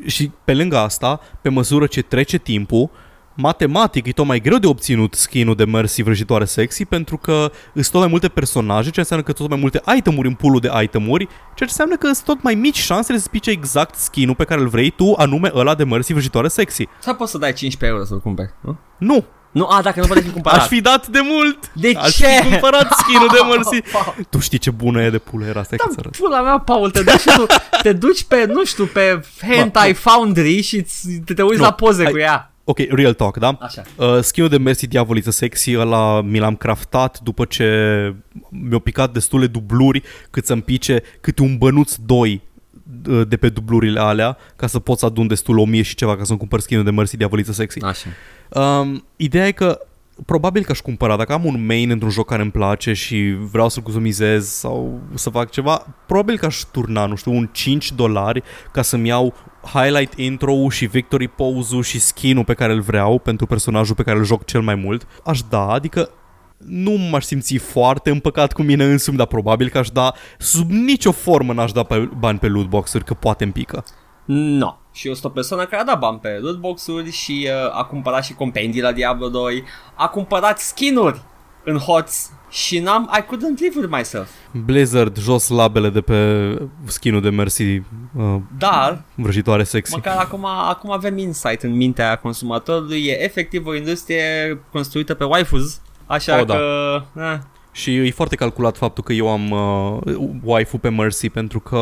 Și 0.06 0.32
pe 0.46 0.54
lângă 0.54 0.78
asta, 0.78 1.20
pe 1.42 1.50
măsură 1.50 1.86
ce 1.86 2.02
trece 2.02 2.38
timpul, 2.38 2.90
matematic 3.36 4.08
e 4.08 4.12
tot 4.12 4.26
mai 4.26 4.40
greu 4.40 4.58
de 4.58 4.68
obținut 4.68 5.14
skin-ul 5.14 5.56
de 5.56 5.66
Mercy 5.66 6.02
vrăjitoare 6.04 6.46
sexy 6.46 6.86
pentru 6.86 7.18
că 7.18 7.52
sunt 7.74 7.90
tot 7.90 8.00
mai 8.00 8.10
multe 8.10 8.28
personaje, 8.28 8.90
ce 8.90 9.00
înseamnă 9.00 9.26
că 9.26 9.32
tot 9.32 9.50
mai 9.50 9.60
multe 9.60 9.82
itemuri 9.98 10.28
în 10.28 10.34
pool 10.34 10.60
de 10.60 10.70
itemuri, 10.84 11.26
ceea 11.26 11.54
ce 11.56 11.64
înseamnă 11.64 11.96
că 11.96 12.06
sunt 12.06 12.26
tot 12.26 12.42
mai 12.44 12.56
mici 12.56 12.78
șansele 12.78 13.18
să 13.18 13.28
pice 13.32 13.50
exact 13.50 13.96
skin-ul 13.96 14.36
pe 14.36 14.44
care 14.44 14.62
îl 14.62 14.68
vrei 14.68 14.90
tu, 14.90 15.14
anume 15.18 15.52
ăla 15.54 15.76
de 15.76 15.84
Mercy 15.84 16.12
vrăjitoare 16.12 16.48
sexy. 16.48 16.88
Sau 17.00 17.16
poți 17.16 17.32
să 17.32 17.38
dai 17.38 17.54
15 17.54 17.86
euro 17.98 18.04
să-l 18.10 18.20
cumperi, 18.22 18.54
nu? 18.62 18.78
Nu, 18.98 19.26
Nu, 19.52 19.68
a, 19.68 19.82
dacă 19.82 20.00
nu 20.00 20.06
poate 20.06 20.22
fi 20.22 20.30
cumpărat. 20.30 20.60
aș 20.60 20.68
fi 20.68 20.82
dat 20.82 21.08
de 21.08 21.20
mult. 21.24 21.72
De 21.74 21.94
aș 21.98 22.16
ce? 22.16 22.26
fi 22.26 22.48
cumpărat 22.50 22.92
skin-ul 22.98 23.28
de 23.32 23.40
Mercy. 23.56 23.92
Paul. 23.92 24.16
tu 24.30 24.40
știi 24.40 24.58
ce 24.58 24.72
bună 24.72 25.04
e 25.04 25.10
de 25.10 25.18
pulă 25.18 25.46
era 25.46 25.60
asta, 25.60 25.76
Da, 25.76 25.84
că 25.84 25.90
ți 25.94 26.00
arăt. 26.00 26.18
pula 26.18 26.42
mea, 26.42 26.58
Paul, 26.60 26.92
te 26.92 27.02
duci, 27.04 27.20
și 27.20 27.30
tu, 27.36 27.46
te 27.84 27.94
duci 27.94 28.24
pe, 28.24 28.46
nu 28.46 28.66
știu, 28.66 28.86
pe 28.86 29.22
Hentai 29.56 29.94
Foundry 29.94 30.62
și 30.62 30.82
ți- 30.82 31.10
te, 31.26 31.34
te 31.34 31.42
uiți 31.42 31.58
Nu, 31.58 31.64
la 31.64 31.72
poze 31.74 32.04
hai- 32.04 32.12
cu 32.12 32.18
ea. 32.18 32.46
Ok, 32.64 32.78
real 32.90 33.14
talk, 33.14 33.38
da? 33.38 33.58
Așa. 33.60 33.82
Uh, 33.96 34.20
skin-ul 34.22 34.50
de 34.50 34.58
Mercy 34.58 34.88
Diavoliță 34.88 35.32
Sexy 35.32 35.76
ăla 35.78 36.22
mi 36.22 36.40
l-am 36.40 36.56
craftat 36.56 37.20
după 37.20 37.46
ce 37.46 37.66
mi-au 38.50 38.80
picat 38.80 39.12
destule 39.14 39.48
dubluri 39.48 40.02
cât 40.30 40.46
să-mi 40.46 40.62
pice 40.62 41.04
câte 41.22 41.42
un 41.42 41.58
bănuț 41.58 41.94
2 42.06 42.32
uh, 42.34 42.40
de 43.28 43.38
pe 43.38 43.50
dublurile 43.50 44.00
alea 44.00 44.38
ca 44.56 44.68
să 44.68 44.80
pot 44.80 44.98
să 44.98 45.06
adun 45.06 45.28
destul 45.28 45.58
o 45.58 45.66
mie 45.66 45.82
și 45.82 45.96
ceva 45.96 46.18
ca 46.18 46.24
să-mi 46.24 46.40
cumpăr 46.40 46.60
skin-ul 46.60 46.84
de 46.84 46.92
Mercy 46.92 47.18
Diavoliță 47.18 47.52
Sexy. 47.52 47.84
Așa. 47.84 48.10
Um, 48.50 49.06
ideea 49.16 49.48
e 49.48 49.52
că 49.52 49.80
probabil 50.26 50.64
că 50.64 50.72
aș 50.72 50.80
cumpăra, 50.80 51.16
dacă 51.16 51.34
am 51.34 51.46
un 51.46 51.66
main 51.66 51.90
într-un 51.90 52.10
joc 52.10 52.28
care 52.28 52.42
îmi 52.42 52.52
place 52.52 52.94
și 52.94 53.36
vreau 53.52 53.70
să-l 53.70 53.84
customizez 53.84 54.48
sau 54.48 55.02
să 55.14 55.30
fac 55.30 55.50
ceva, 55.50 55.96
probabil 56.06 56.38
că 56.38 56.46
aș 56.46 56.62
turna, 56.72 57.06
nu 57.06 57.16
știu, 57.16 57.32
un 57.32 57.50
5 57.52 57.92
dolari 57.92 58.44
ca 58.72 58.82
să-mi 58.82 59.08
iau 59.08 59.34
highlight 59.74 60.14
intro 60.18 60.70
și 60.70 60.86
victory 60.86 61.28
pose-ul 61.28 61.84
și 61.84 62.00
skin-ul 62.00 62.44
pe 62.44 62.54
care 62.54 62.74
îl 62.74 62.82
vreau 62.82 63.20
pentru 63.20 63.46
personajul 63.46 63.96
pe 63.96 64.04
care 64.04 64.18
îl 64.18 64.26
joc 64.26 64.46
cel 64.46 64.62
mai 64.62 64.76
mult. 64.76 65.08
Aș 65.24 65.42
da, 65.42 65.68
adică 65.68 66.10
nu 66.66 66.92
m-aș 66.92 67.24
simți 67.24 67.58
foarte 67.58 68.10
împăcat 68.10 68.54
cu 68.54 68.62
mine 68.62 68.84
însumi, 68.84 69.18
dar 69.18 69.28
probabil 69.28 69.70
că 69.70 69.78
aș 69.78 69.90
da, 69.90 70.14
sub 70.38 70.70
nicio 70.70 71.12
formă 71.12 71.54
n-aș 71.54 71.72
da 71.72 71.84
pe, 71.84 72.10
bani 72.20 72.40
pe 72.40 72.48
loot 72.48 72.68
box-uri, 72.68 73.04
că 73.04 73.14
poate 73.14 73.44
îmi 73.44 73.54
pică. 73.54 73.84
No. 74.26 74.76
Și 74.94 75.08
eu 75.08 75.14
sunt 75.14 75.26
o 75.26 75.30
persoană 75.30 75.66
care 75.66 75.82
a 75.82 75.86
dat 75.86 76.00
bani 76.00 76.20
pe 76.20 76.30
lootbox-uri 76.42 77.12
și 77.12 77.48
uh, 77.50 77.78
a 77.80 77.84
cumpărat 77.84 78.24
și 78.24 78.34
compendii 78.34 78.82
la 78.82 78.92
Diablo 78.92 79.30
2, 79.30 79.64
a 79.96 80.08
cumpărat 80.08 80.60
skin-uri 80.60 81.22
în 81.64 81.78
HOTS 81.78 82.32
și 82.50 82.80
n-am, 82.80 83.12
I 83.18 83.22
couldn't 83.22 83.60
live 83.60 83.80
with 83.80 83.90
myself. 83.92 84.30
Blizzard, 84.66 85.20
jos 85.20 85.50
labele 85.50 85.90
de 85.90 86.02
pe 86.02 86.58
skin-ul 86.86 87.22
de 87.22 87.30
Mercy 87.30 87.64
uh, 87.64 88.36
Dar, 88.58 89.02
vrăjitoare 89.16 89.64
sexy. 89.64 89.94
măcar 89.96 90.18
acum, 90.18 90.46
acum 90.46 90.92
avem 90.92 91.18
insight 91.18 91.64
în 91.64 91.76
mintea 91.76 92.16
consumatorului, 92.16 93.06
e 93.06 93.24
efectiv 93.24 93.66
o 93.66 93.76
industrie 93.76 94.60
construită 94.72 95.14
pe 95.14 95.24
waifus, 95.24 95.82
așa 96.12 96.40
Oh, 96.40 96.46
da. 96.46 96.54
că... 96.56 97.02
Eh, 97.16 97.38
Și 97.72 97.96
e 97.96 98.12
foarte 98.12 98.36
calculat 98.36 98.78
faptul 98.78 99.04
că 99.04 99.14
eu 99.14 99.30
am 99.30 99.52
uh, 99.52 100.16
waifu 100.44 100.78
pe 100.78 100.90
Mercy 100.90 101.30
pentru 101.30 101.60
că 101.60 101.78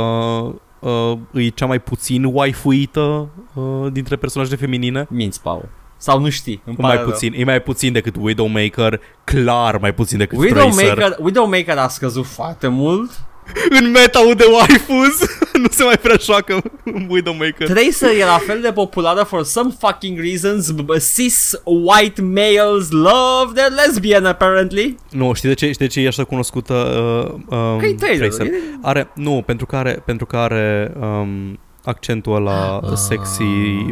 uh, 0.79 1.13
e 1.33 1.47
cea 1.47 1.65
mai 1.65 1.79
puțin 1.79 2.23
waifuită 2.23 3.27
uh, 3.53 3.91
dintre 3.91 4.15
personajele 4.15 4.57
feminine. 4.57 5.07
minți, 5.09 5.41
Paul. 5.41 5.69
Sau 5.97 6.19
nu 6.19 6.29
știi, 6.29 6.61
îmi 6.65 6.75
pare 6.75 6.93
Mai 6.95 7.03
rău. 7.03 7.11
puțin, 7.11 7.33
e 7.37 7.43
mai 7.43 7.61
puțin 7.61 7.93
decât 7.93 8.15
Widowmaker, 8.19 8.99
clar 9.23 9.77
mai 9.77 9.93
puțin 9.93 10.17
decât 10.17 10.37
Tracer. 10.39 10.57
Widowmaker, 10.65 11.15
Widowmaker 11.19 11.77
a 11.77 11.87
scăzut 11.87 12.25
foarte 12.25 12.67
mult. 12.67 13.11
În 13.79 13.91
meta 13.91 14.19
de 14.37 14.43
waifus 14.53 15.19
nu 15.63 15.67
se 15.69 15.83
mai 15.83 15.97
prea 15.97 16.15
joacă 16.19 16.61
Widowmaker. 17.07 17.67
Tracer 17.67 18.09
e 18.19 18.25
la 18.25 18.37
fel 18.45 18.61
de 18.61 18.71
populară 18.71 19.23
for 19.23 19.43
some 19.43 19.71
fucking 19.79 20.19
reasons. 20.19 20.71
B- 20.71 20.81
b- 20.81 21.13
Cis 21.15 21.61
white 21.63 22.21
males 22.21 22.89
love 22.91 23.51
their 23.53 23.71
lesbian 23.85 24.25
apparently. 24.25 24.95
Nu, 25.11 25.33
știi 25.33 25.47
de 25.49 25.55
ce, 25.55 25.71
știi 25.71 25.85
de 25.85 25.91
ce 25.91 26.01
e 26.01 26.07
așa 26.07 26.23
cunoscută 26.23 26.73
uh, 26.73 27.57
um, 27.57 27.79
Că 27.79 27.85
e 27.85 27.93
Tracer. 27.93 28.17
Tracer? 28.17 28.45
e- 28.45 28.51
Are, 28.81 29.11
nu, 29.15 29.43
pentru 29.45 29.65
că 29.65 29.75
are, 29.75 30.01
pentru 30.05 30.25
că 30.25 30.37
are 30.37 30.91
um, 30.99 31.59
accentul 31.83 32.35
ăla 32.35 32.77
Ah. 32.77 32.91
sexy 32.95 33.43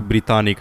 britanic. 0.07 0.57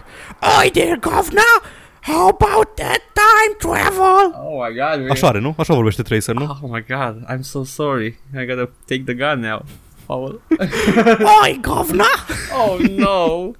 Oi, 0.61 0.69
dear 0.73 0.97
governor, 0.99 1.61
how 2.01 2.27
about 2.27 2.75
that 2.75 3.01
time 3.13 3.55
travel? 3.73 4.31
Oh 4.33 4.67
my 4.67 4.75
god. 4.75 5.03
we- 5.05 5.09
Așa 5.11 5.27
are, 5.27 5.39
nu? 5.39 5.53
Așa 5.57 5.73
vorbește 5.73 6.01
Tracer, 6.01 6.35
nu? 6.35 6.43
Oh 6.61 6.69
my 6.71 6.85
god, 6.89 7.15
I'm 7.33 7.41
so 7.41 7.63
sorry. 7.63 8.19
I 8.41 8.45
gotta 8.45 8.69
take 8.87 9.01
the 9.05 9.13
gun 9.13 9.39
now. 9.39 9.61
Paul. 10.07 10.41
Oi, 11.43 11.59
governor! 11.61 12.15
Oh 12.53 12.77
no. 12.89 13.53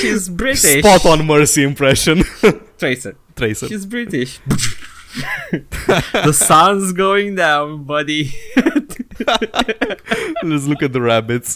She's 0.00 0.28
British. 0.28 0.82
Spot 0.84 1.04
on 1.04 1.26
Mercy 1.26 1.62
impression. 1.62 2.22
Tracer. 2.80 3.16
Tracer. 3.34 3.66
She's 3.68 3.86
British. 3.86 4.40
the 6.26 6.32
sun's 6.32 6.92
going 6.92 7.34
down, 7.34 7.84
buddy. 7.84 8.32
Let's 10.42 10.66
look 10.66 10.82
at 10.82 10.92
the 10.92 11.00
rabbits. 11.00 11.54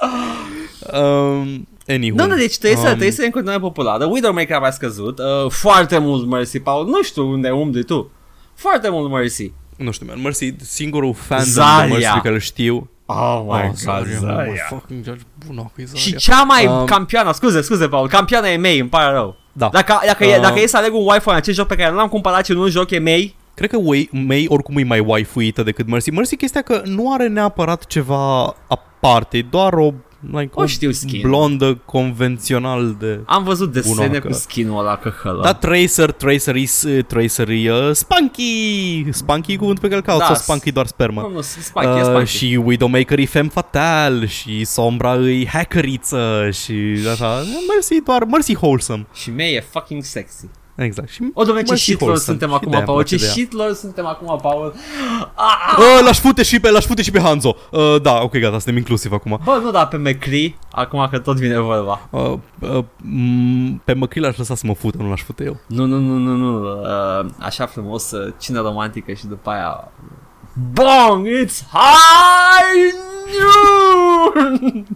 Um, 0.93 1.67
anywho. 1.89 2.17
Nu, 2.17 2.27
nu, 2.27 2.37
deci 2.37 2.59
trebuie 2.59 2.79
să, 2.79 2.83
Um, 2.83 2.89
trebuie 2.89 3.11
să 3.11 3.23
e 3.23 3.25
în 3.25 3.31
continuare 3.31 3.61
populară. 3.61 4.05
Widowmaker 4.05 4.57
a 4.57 4.59
mai 4.59 4.73
scăzut. 4.73 5.19
Uh, 5.19 5.51
foarte 5.51 5.99
mult 5.99 6.27
mersi, 6.27 6.59
Paul. 6.61 6.87
Nu 6.87 7.03
știu 7.03 7.29
unde 7.31 7.51
umbli 7.51 7.85
tu. 7.85 8.11
Foarte 8.55 8.89
mult 8.89 9.11
mersi. 9.11 9.53
Nu 9.77 9.91
știu, 9.91 10.07
man. 10.07 10.21
Mercy, 10.21 10.55
singurul 10.63 11.15
fan 11.15 11.39
de 11.39 11.51
Zaria. 11.51 11.95
Mercy 11.95 12.11
pe 12.13 12.21
care 12.23 12.35
îl 12.35 12.41
știu. 12.41 12.91
Oh 13.07 13.41
my 13.45 13.49
Oh, 13.51 13.63
god, 13.67 13.75
Zaria, 13.77 14.17
Zaria. 14.19 14.53
mă, 14.71 14.77
fucking 14.77 15.05
George 15.05 15.23
Bunoc, 15.47 15.71
e 15.77 15.85
Zaria. 15.85 16.01
Și 16.01 16.15
cea 16.17 16.43
mai 16.43 16.67
Um, 16.67 16.85
campioană, 16.85 17.33
scuze, 17.33 17.61
scuze, 17.61 17.89
Paul, 17.89 18.09
campioana 18.09 18.49
e 18.49 18.57
Mei, 18.57 18.79
îmi 18.79 18.89
pare 18.89 19.13
rău. 19.13 19.37
Da. 19.53 19.69
Dacă, 19.73 19.99
dacă, 20.07 20.25
e, 20.25 20.37
Uh, 20.37 20.43
dacă 20.43 20.61
e 20.61 20.67
să 20.67 20.77
aleg 20.77 20.95
un 20.95 21.07
Wi-Fi 21.07 21.29
în 21.29 21.35
acest 21.35 21.57
joc 21.57 21.67
pe 21.67 21.75
care 21.77 21.91
nu 21.91 21.97
l-am 21.97 22.09
cumpărat 22.09 22.45
și 22.45 22.53
nu 22.53 22.61
un 22.63 22.69
joc 22.71 22.91
e 22.91 22.99
Mei, 22.99 23.35
Cred 23.55 23.71
că 23.71 23.79
Wei- 23.79 24.11
Mei 24.27 24.47
oricum 24.49 24.77
e 24.77 24.83
mai 24.85 24.99
waifuită 25.01 25.63
decât 25.63 25.89
Mercy. 25.89 26.11
Mercy 26.11 26.37
chestia 26.37 26.63
că 26.63 26.83
nu 26.85 27.13
are 27.13 27.29
neapărat 27.29 27.87
ceva 27.87 28.43
aparte, 28.69 29.37
e 29.37 29.47
doar 29.51 29.73
o, 29.73 29.91
like, 30.33 30.51
O 30.55 30.67
știu 30.67 30.91
skin. 30.91 31.21
blondă 31.21 31.75
convențional 31.85 32.97
de... 32.99 33.21
am 33.27 33.45
văzut 33.45 33.73
desene 33.73 33.95
Bunoacă. 34.07 34.27
cu 34.29 34.33
skin-ul 34.33 34.79
ăla 34.79 34.97
căhălă. 34.97 35.43
Da, 35.43 35.55
Tracer, 35.55 36.13
Tracer 36.13 36.55
e, 36.55 37.03
Tracer 37.03 37.49
e 37.49 37.73
uh, 37.73 37.91
Spunky! 37.93 39.07
Spunky 39.11 39.53
e 39.53 39.57
cuvântul 39.57 39.83
pe 39.83 39.89
care 39.89 40.01
îl 40.01 40.07
caut, 40.07 40.19
Da, 40.21 40.25
sau 40.27 40.35
Spunky 40.35 40.69
e 40.69 40.73
doar 40.73 40.87
spermă. 40.87 41.21
Nu, 41.21 41.31
nu, 41.31 41.41
Spunky, 41.41 41.89
e 41.89 41.91
Uh, 42.01 42.03
Spunky. 42.05 42.31
și 42.31 42.61
Widowmaker 42.65 43.19
e 43.19 43.25
femme 43.25 43.49
fatal 43.53 44.27
și 44.27 44.65
Sombra 44.65 45.15
e 45.15 45.47
hackeriță 45.47 46.49
și 46.53 46.75
așa. 47.13 47.35
Mercy 47.75 47.95
e 47.95 48.01
doar, 48.05 48.25
Mercy 48.25 48.55
wholesome. 48.55 49.07
Și 49.15 49.31
Mei 49.31 49.55
e 49.55 49.65
fucking 49.71 50.03
sexy. 50.03 50.45
Exact. 50.77 51.09
Și 51.09 51.21
O, 51.35 51.43
domnule, 51.43 51.63
ce 51.63 51.71
Mercy 51.71 51.85
shitlord 51.85 52.03
wholesome. 52.13 52.39
suntem 52.39 52.49
Și 52.49 52.55
acum, 52.55 52.69
de-aia 52.71 52.85
îmi 52.85 52.93
Paul, 52.93 52.99
place 53.03 53.17
ce 53.17 53.21
de 53.23 53.27
ea. 53.29 53.33
shitlord 53.33 53.77
suntem 53.77 54.07
acum, 54.07 54.39
Paul. 54.43 54.75
Ah, 55.35 55.77
Uh, 55.79 56.05
l-aș 56.05 56.19
fute 56.21 56.43
și 56.43 56.61
pe, 56.61 56.71
l-aș 56.71 56.85
fute 56.85 57.03
și 57.03 57.11
pe 57.11 57.21
Hanzo. 57.21 57.57
Uh, 57.71 57.97
da, 58.03 58.21
ok, 58.23 58.33
gata, 58.39 58.51
suntem 58.59 58.77
inclusiv 58.77 59.13
acum. 59.13 59.41
Bă, 59.45 59.61
nu 59.63 59.71
da 59.71 59.87
pe 59.87 59.97
McCree, 59.97 60.59
acum 60.71 61.09
că 61.11 61.19
tot 61.19 61.37
vine 61.37 61.59
vorba. 61.59 62.09
Uh, 62.11 62.33
uh, 62.61 62.85
m- 63.03 63.85
pe 63.85 63.93
măcri 63.93 64.21
l-aș 64.21 64.37
lăsa 64.37 64.55
să 64.55 64.63
mă 64.67 64.75
fută, 64.75 64.97
nu 65.03 65.09
l-aș 65.09 65.23
fute 65.23 65.45
eu. 65.45 65.57
Nu, 65.67 65.85
nu, 65.85 65.99
nu, 65.99 66.15
nu, 66.17 66.33
nu, 66.35 66.63
uh, 66.81 67.27
așa 67.39 67.67
frumos, 67.67 68.11
uh, 68.11 68.33
cină 68.39 68.61
romantică 68.61 69.13
și 69.13 69.27
după 69.27 69.51
aia... 69.51 69.93
Bong, 70.73 71.27
it's 71.27 71.61
high 71.73 72.95
noon! 73.39 74.87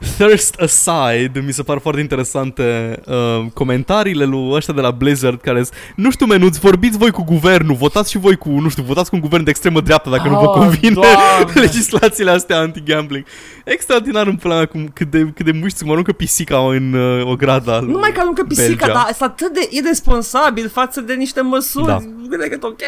Thirst 0.00 0.54
aside, 0.60 1.40
mi 1.46 1.52
se 1.52 1.62
par 1.62 1.78
foarte 1.78 2.00
interesante 2.00 2.98
uh, 3.06 3.46
comentariile 3.54 4.24
lui 4.24 4.50
ăștia 4.52 4.74
de 4.74 4.80
la 4.80 4.90
Blizzard 4.90 5.40
care 5.40 5.62
zic, 5.62 5.74
nu 5.96 6.10
știu 6.10 6.26
menuți, 6.26 6.60
vorbiți 6.60 6.98
voi 6.98 7.10
cu 7.10 7.24
guvernul, 7.24 7.74
votați 7.74 8.10
și 8.10 8.18
voi 8.18 8.36
cu, 8.36 8.48
nu 8.48 8.68
știu, 8.68 8.82
votați 8.82 9.10
cu 9.10 9.14
un 9.16 9.22
guvern 9.22 9.44
de 9.44 9.50
extremă 9.50 9.80
dreaptă 9.80 10.10
dacă 10.10 10.28
nu 10.28 10.38
vă 10.38 10.46
Oh, 10.46 10.56
convine 10.56 10.94
Doamne! 10.94 11.52
legislațiile 11.60 12.30
astea 12.30 12.58
anti-gambling. 12.58 13.24
Extraordinar 13.64 14.26
în 14.26 14.36
pula 14.36 14.54
mea 14.54 14.66
cum, 14.66 14.90
cât 14.94 15.10
de, 15.10 15.32
cât 15.34 15.44
de 15.44 15.52
muști 15.52 15.84
mănâncă 15.84 16.12
pisica 16.12 16.58
în 16.58 16.92
uh, 16.92 17.26
o 17.30 17.34
grada 17.36 17.80
Nu 17.80 17.98
mai 17.98 18.12
că 18.12 18.20
aruncă 18.20 18.44
pisica, 18.44 18.66
Belgia. 18.66 18.92
dar 18.92 19.06
este 19.10 19.24
atât 19.24 19.52
de 19.52 19.68
irresponsabil 19.70 20.68
față 20.68 21.00
de 21.00 21.14
niște 21.14 21.40
măsuri. 21.40 21.86
Da. 21.86 21.98
Da. 22.38 22.46
că 22.48 22.66
ok, 22.66 22.80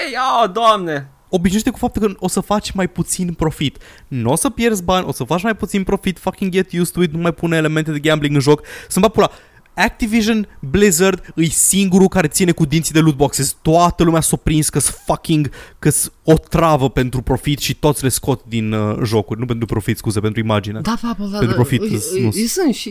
oh, 0.43 0.51
doamne. 0.53 1.11
Obișnuiește 1.35 1.71
cu 1.71 1.79
faptul 1.79 2.03
că 2.03 2.15
o 2.19 2.29
să 2.29 2.41
faci 2.41 2.71
mai 2.71 2.89
puțin 2.89 3.33
profit. 3.33 3.77
Nu 4.09 4.31
o 4.31 4.37
să 4.37 4.51
pierzi 4.51 4.83
bani, 4.83 5.07
o 5.07 5.13
să 5.13 5.25
faci 5.25 5.43
mai 5.43 5.57
puțin 5.57 5.83
profit, 5.83 6.19
fucking 6.19 6.51
get 6.53 6.73
used 6.73 6.95
to 6.95 7.03
it, 7.03 7.13
nu 7.13 7.19
mai 7.21 7.33
pune 7.33 7.57
elemente 7.57 7.91
de 7.93 7.99
gambling 7.99 8.35
în 8.35 8.41
joc. 8.41 8.63
Să-mi 8.89 9.05
bat 9.05 9.15
pula. 9.15 9.31
Activision 9.75 10.49
Blizzard 10.71 11.33
îi 11.35 11.49
singurul 11.49 12.09
care 12.09 12.29
ține 12.29 12.53
cu 12.53 12.65
dinții 12.65 12.93
de 12.93 13.01
loot 13.01 13.17
boxes. 13.17 13.57
Toată 13.63 14.03
lumea 14.03 14.21
s-o 14.21 14.37
prins 14.37 14.69
că 14.69 14.79
fucking 14.79 15.51
că 15.79 15.91
o 16.25 16.33
travă 16.35 16.91
pentru 16.91 17.23
profit 17.23 17.59
și 17.59 17.75
toți 17.75 18.03
le 18.03 18.09
scot 18.09 18.41
din 18.49 18.73
uh, 18.73 18.99
jocuri. 19.05 19.41
Nu 19.41 19.47
pentru 19.47 19.67
profit, 19.67 19.97
scuze, 19.97 20.21
pentru 20.21 20.41
imagine. 20.41 20.81
Da, 20.81 20.95
Pablo, 21.03 21.25
da, 21.27 21.39
Pentru 21.39 21.47
da, 21.57 21.63
profit, 21.63 21.81
îi- 21.83 21.95
îs- 21.95 22.13
îi- 22.13 22.23
nu- 22.23 22.31
îi 22.35 22.47
sunt 22.47 22.75
și 22.75 22.89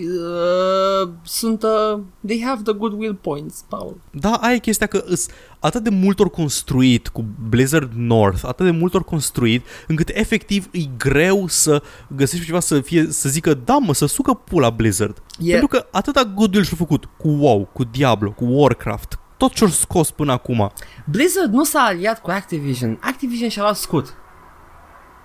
uh, 1.03 1.09
sunt 1.23 1.63
uh, 1.63 1.99
they 2.27 2.41
have 2.45 2.61
the 2.63 2.73
goodwill 2.73 3.13
points, 3.21 3.63
Paul. 3.69 3.97
Da, 4.11 4.31
aia 4.31 4.55
e 4.55 4.59
chestia 4.59 4.87
că 4.87 5.03
îs 5.07 5.27
atât 5.61 5.83
de 5.83 5.89
mult 5.89 6.19
ori 6.19 6.29
construit 6.29 7.07
cu 7.07 7.25
Blizzard 7.49 7.91
North, 7.95 8.41
atât 8.45 8.65
de 8.65 8.71
mult 8.71 8.93
ori 8.93 9.03
construit, 9.03 9.65
încât 9.87 10.09
efectiv 10.13 10.67
e 10.71 10.79
greu 10.97 11.47
să 11.47 11.83
găsești 12.07 12.45
ceva 12.45 12.59
să 12.59 12.81
fie, 12.81 13.05
să 13.11 13.29
zică, 13.29 13.53
da 13.53 13.77
mă, 13.77 13.93
să 13.93 14.05
sucă 14.05 14.33
pula 14.33 14.69
Blizzard. 14.69 15.23
E- 15.39 15.49
Pentru 15.49 15.67
că 15.67 15.87
atâta 15.91 16.23
goodwill 16.23 16.63
și-a 16.65 16.77
făcut 16.77 17.05
cu 17.17 17.27
WoW, 17.27 17.69
cu 17.73 17.83
Diablo, 17.83 18.31
cu 18.31 18.45
Warcraft, 18.45 19.19
tot 19.37 19.53
ce-au 19.53 19.69
scos 19.69 20.11
până 20.11 20.31
acum. 20.31 20.71
Blizzard 21.05 21.53
nu 21.53 21.63
s-a 21.63 21.79
aliat 21.79 22.21
cu 22.21 22.29
Activision. 22.31 22.97
Activision 23.01 23.49
și-a 23.49 23.61
luat 23.61 23.75
scut. 23.75 24.13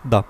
Da, 0.08 0.24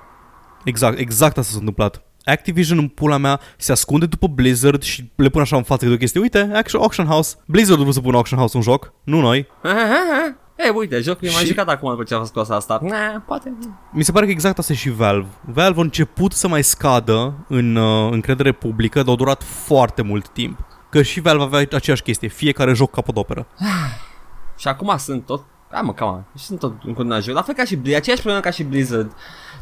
exact, 0.65 0.99
exact 0.99 1.39
asta 1.39 1.53
s-a 1.53 1.59
întâmplat. 1.59 2.06
Activision 2.31 2.79
în 2.79 2.89
pula 2.89 3.17
mea 3.17 3.41
se 3.57 3.73
ascunde 3.73 4.07
după 4.07 4.27
Blizzard 4.27 4.83
și 4.83 5.11
le 5.17 5.29
pune 5.29 5.43
așa 5.43 5.57
în 5.57 5.63
față 5.63 5.83
câte 5.85 5.95
o 5.95 5.99
chestie. 5.99 6.21
Uite, 6.21 6.51
Action, 6.55 6.81
Auction 6.81 7.07
House. 7.07 7.37
Blizzard 7.47 7.77
vreau 7.79 7.93
să 7.93 8.01
pună 8.01 8.17
Auction 8.17 8.39
House 8.39 8.57
în 8.57 8.63
joc, 8.63 8.93
nu 9.05 9.21
noi. 9.21 9.47
Ei, 10.57 10.73
uite, 10.75 11.01
jocul 11.01 11.29
e 11.29 11.31
mai 11.33 11.41
Și- 11.41 11.47
jucat 11.47 11.69
acum 11.69 11.91
după 11.91 12.03
ce 12.03 12.15
a 12.15 12.19
fost 12.19 12.31
scos 12.31 12.49
asta. 12.49 12.79
Nah, 12.83 13.23
poate. 13.27 13.57
Mi 13.93 14.03
se 14.05 14.13
pare 14.13 14.25
că 14.25 14.31
exact 14.31 14.59
asta 14.59 14.73
e 14.73 14.77
și 14.77 14.91
Valve. 14.91 15.29
Valve 15.41 15.79
a 15.79 15.83
început 15.83 16.33
să 16.33 16.49
mai 16.49 16.65
scadă 16.65 17.45
în 17.49 17.77
uh, 17.77 18.13
încredere 18.13 18.53
publică, 18.53 19.03
dar 19.03 19.13
a 19.13 19.17
durat 19.17 19.43
foarte 19.43 20.03
mult 20.03 20.29
timp. 20.29 20.59
Că 20.91 21.03
și 21.03 21.21
Valve 21.21 21.43
avea 21.43 21.59
aceeași 21.59 22.03
chestie, 22.03 22.29
fiecare 22.29 22.73
joc 22.73 22.91
capodoperă. 22.91 23.47
Și 24.59 24.69
acum 24.69 24.97
sunt 24.99 25.27
tot... 25.27 25.43
Hai 25.71 25.81
mă, 25.85 25.93
cam 25.93 26.27
Și 26.39 26.45
sunt 26.45 26.59
tot 26.59 26.73
în 26.85 26.93
continuare 26.93 27.23
joc. 27.23 27.35
La 27.35 27.43
fel 27.43 27.55
ca 27.55 27.65
și 27.65 27.77
Blizzard. 27.77 28.01
Aceeași 28.03 28.23
problemă 28.23 28.45
ca 28.45 28.51
și 28.51 28.63
Blizzard. 28.63 29.13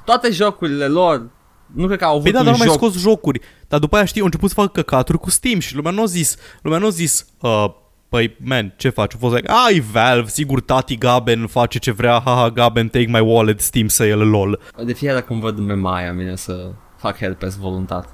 Toate 0.05 0.31
jocurile 0.31 0.87
lor 0.87 1.31
nu 1.75 1.87
cred 1.87 1.99
că 1.99 2.05
au 2.05 2.11
avut 2.11 2.22
Păi 2.22 2.33
da, 2.33 2.39
un 2.39 2.45
dar 2.45 2.53
au 2.53 2.59
mai 2.59 2.68
joc. 2.68 2.77
scos 2.77 2.99
jocuri. 2.99 3.41
Dar 3.68 3.79
după 3.81 3.97
aia 3.97 4.05
știi, 4.05 4.20
au 4.20 4.27
început 4.27 4.49
să 4.49 4.55
facă 4.55 4.68
căcaturi 4.72 5.18
cu 5.18 5.31
Steam 5.31 5.59
și 5.59 5.75
lumea 5.75 5.91
nu 5.93 6.03
a 6.03 6.05
zis, 6.05 6.37
lumea 6.62 6.79
nu 6.79 6.87
a 6.87 6.91
zis, 6.91 7.27
uh, 7.41 7.64
Păi, 8.09 8.37
man, 8.45 8.75
ce 8.77 8.89
faci? 8.89 9.14
A 9.14 9.16
fost 9.18 9.35
like, 9.35 9.53
ai 9.66 9.81
Valve, 9.81 10.29
sigur 10.29 10.61
tati 10.61 10.99
Gaben 10.99 11.47
face 11.47 11.79
ce 11.79 11.91
vrea, 11.91 12.20
haha, 12.25 12.51
Gaben, 12.51 12.89
take 12.89 13.07
my 13.09 13.20
wallet, 13.20 13.61
Steam 13.61 13.89
sale, 13.89 14.12
lol. 14.14 14.61
De 14.85 14.93
fiecare 14.93 15.18
dată 15.20 15.33
când 15.33 15.41
văd 15.41 15.59
meme 15.59 15.89
aia, 15.93 16.11
îmi 16.11 16.18
vine 16.18 16.37
să 16.37 16.70
fac 16.97 17.16
herpes 17.18 17.57
voluntat. 17.57 18.09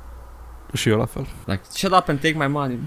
Și 0.73 0.89
eu 0.89 0.99
la 0.99 1.05
fel. 1.05 1.27
Like, 1.45 1.61
shut 1.69 1.93
up 1.93 2.09
and 2.09 2.21
take 2.21 2.35
my 2.39 2.47
money. 2.47 2.79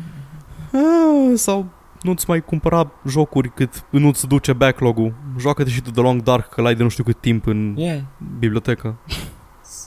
Ah, 0.71 1.31
sau 1.37 1.65
nu-ți 2.01 2.25
mai 2.27 2.41
cumpăra 2.43 2.91
jocuri 3.07 3.53
cât 3.53 3.85
nu-ți 3.89 4.27
duce 4.27 4.53
backlog-ul. 4.53 5.13
Joacă-te 5.39 5.69
și 5.69 5.81
tu 5.81 5.91
The 5.91 6.01
Long 6.01 6.21
Dark, 6.21 6.49
că 6.49 6.61
l-ai 6.61 6.75
de 6.75 6.83
nu 6.83 6.89
știu 6.89 7.03
cât 7.03 7.19
timp 7.21 7.45
în 7.47 7.73
Yeah. 7.77 7.99
bibliotecă. 8.39 8.95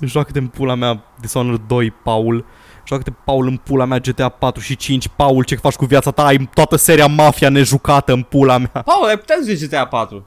Joacă-te 0.01 0.39
în 0.39 0.47
pula 0.47 0.75
mea 0.75 1.05
Dishonored 1.21 1.61
2, 1.67 1.91
Paul. 1.91 2.45
Joacă-te, 2.89 3.11
Paul, 3.25 3.47
în 3.47 3.57
pula 3.57 3.85
mea 3.85 3.99
GTA 3.99 4.29
4 4.29 4.61
și 4.63 4.77
5. 4.77 5.09
Paul, 5.09 5.45
ce 5.45 5.55
faci 5.55 5.75
cu 5.75 5.85
viața 5.85 6.11
ta? 6.11 6.25
Ai 6.25 6.49
toată 6.55 6.77
seria 6.77 7.07
Mafia 7.07 7.49
nejucată 7.49 8.13
în 8.13 8.23
pula 8.23 8.59
mea. 8.59 8.83
Paul, 8.85 9.09
ai 9.09 9.19
putea 9.19 9.37
zice 9.43 9.67
GTA 9.67 9.85
4. 9.87 10.27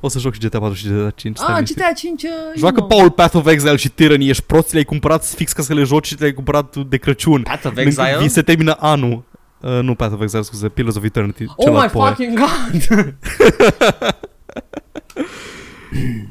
O 0.00 0.08
să 0.08 0.18
joc 0.18 0.32
și 0.34 0.40
GTA 0.40 0.58
4 0.58 0.74
și 0.76 0.86
GTA 0.88 1.10
5. 1.10 1.36
stai 1.36 1.48
Ah, 1.48 1.54
liniștit. 1.54 1.76
GTA 1.78 1.92
5... 1.92 2.22
Uh, 2.22 2.28
Joacă 2.56 2.74
you 2.78 2.86
know. 2.88 2.98
Paul 2.98 3.10
Path 3.10 3.34
of 3.34 3.46
Exile 3.46 3.76
și 3.76 3.88
Tyranny, 3.88 4.28
ești 4.28 4.42
prost, 4.42 4.70
le-ai 4.72 4.84
cumpărat 4.84 5.24
fix 5.24 5.52
ca 5.52 5.62
să 5.62 5.74
le 5.74 5.82
joci 5.82 6.06
și 6.06 6.16
le-ai 6.18 6.32
cumpărat 6.32 6.76
de 6.76 6.96
Crăciun. 6.96 7.42
Path 7.42 7.64
of 7.66 7.74
Lângă- 7.74 7.80
Exile? 7.80 8.16
Vi 8.20 8.28
se 8.28 8.42
termină 8.42 8.76
anul. 8.78 9.22
Uh, 9.60 9.78
nu 9.82 9.94
Path 9.94 10.12
of 10.14 10.20
Exile, 10.20 10.42
scuze, 10.42 10.68
Pillars 10.68 10.96
of 10.96 11.04
Eternity. 11.04 11.44
Oh 11.46 11.54
my 11.56 11.64
celălalt 11.64 11.92
poe. 11.92 12.08
fucking 12.08 12.38
god! 12.38 12.86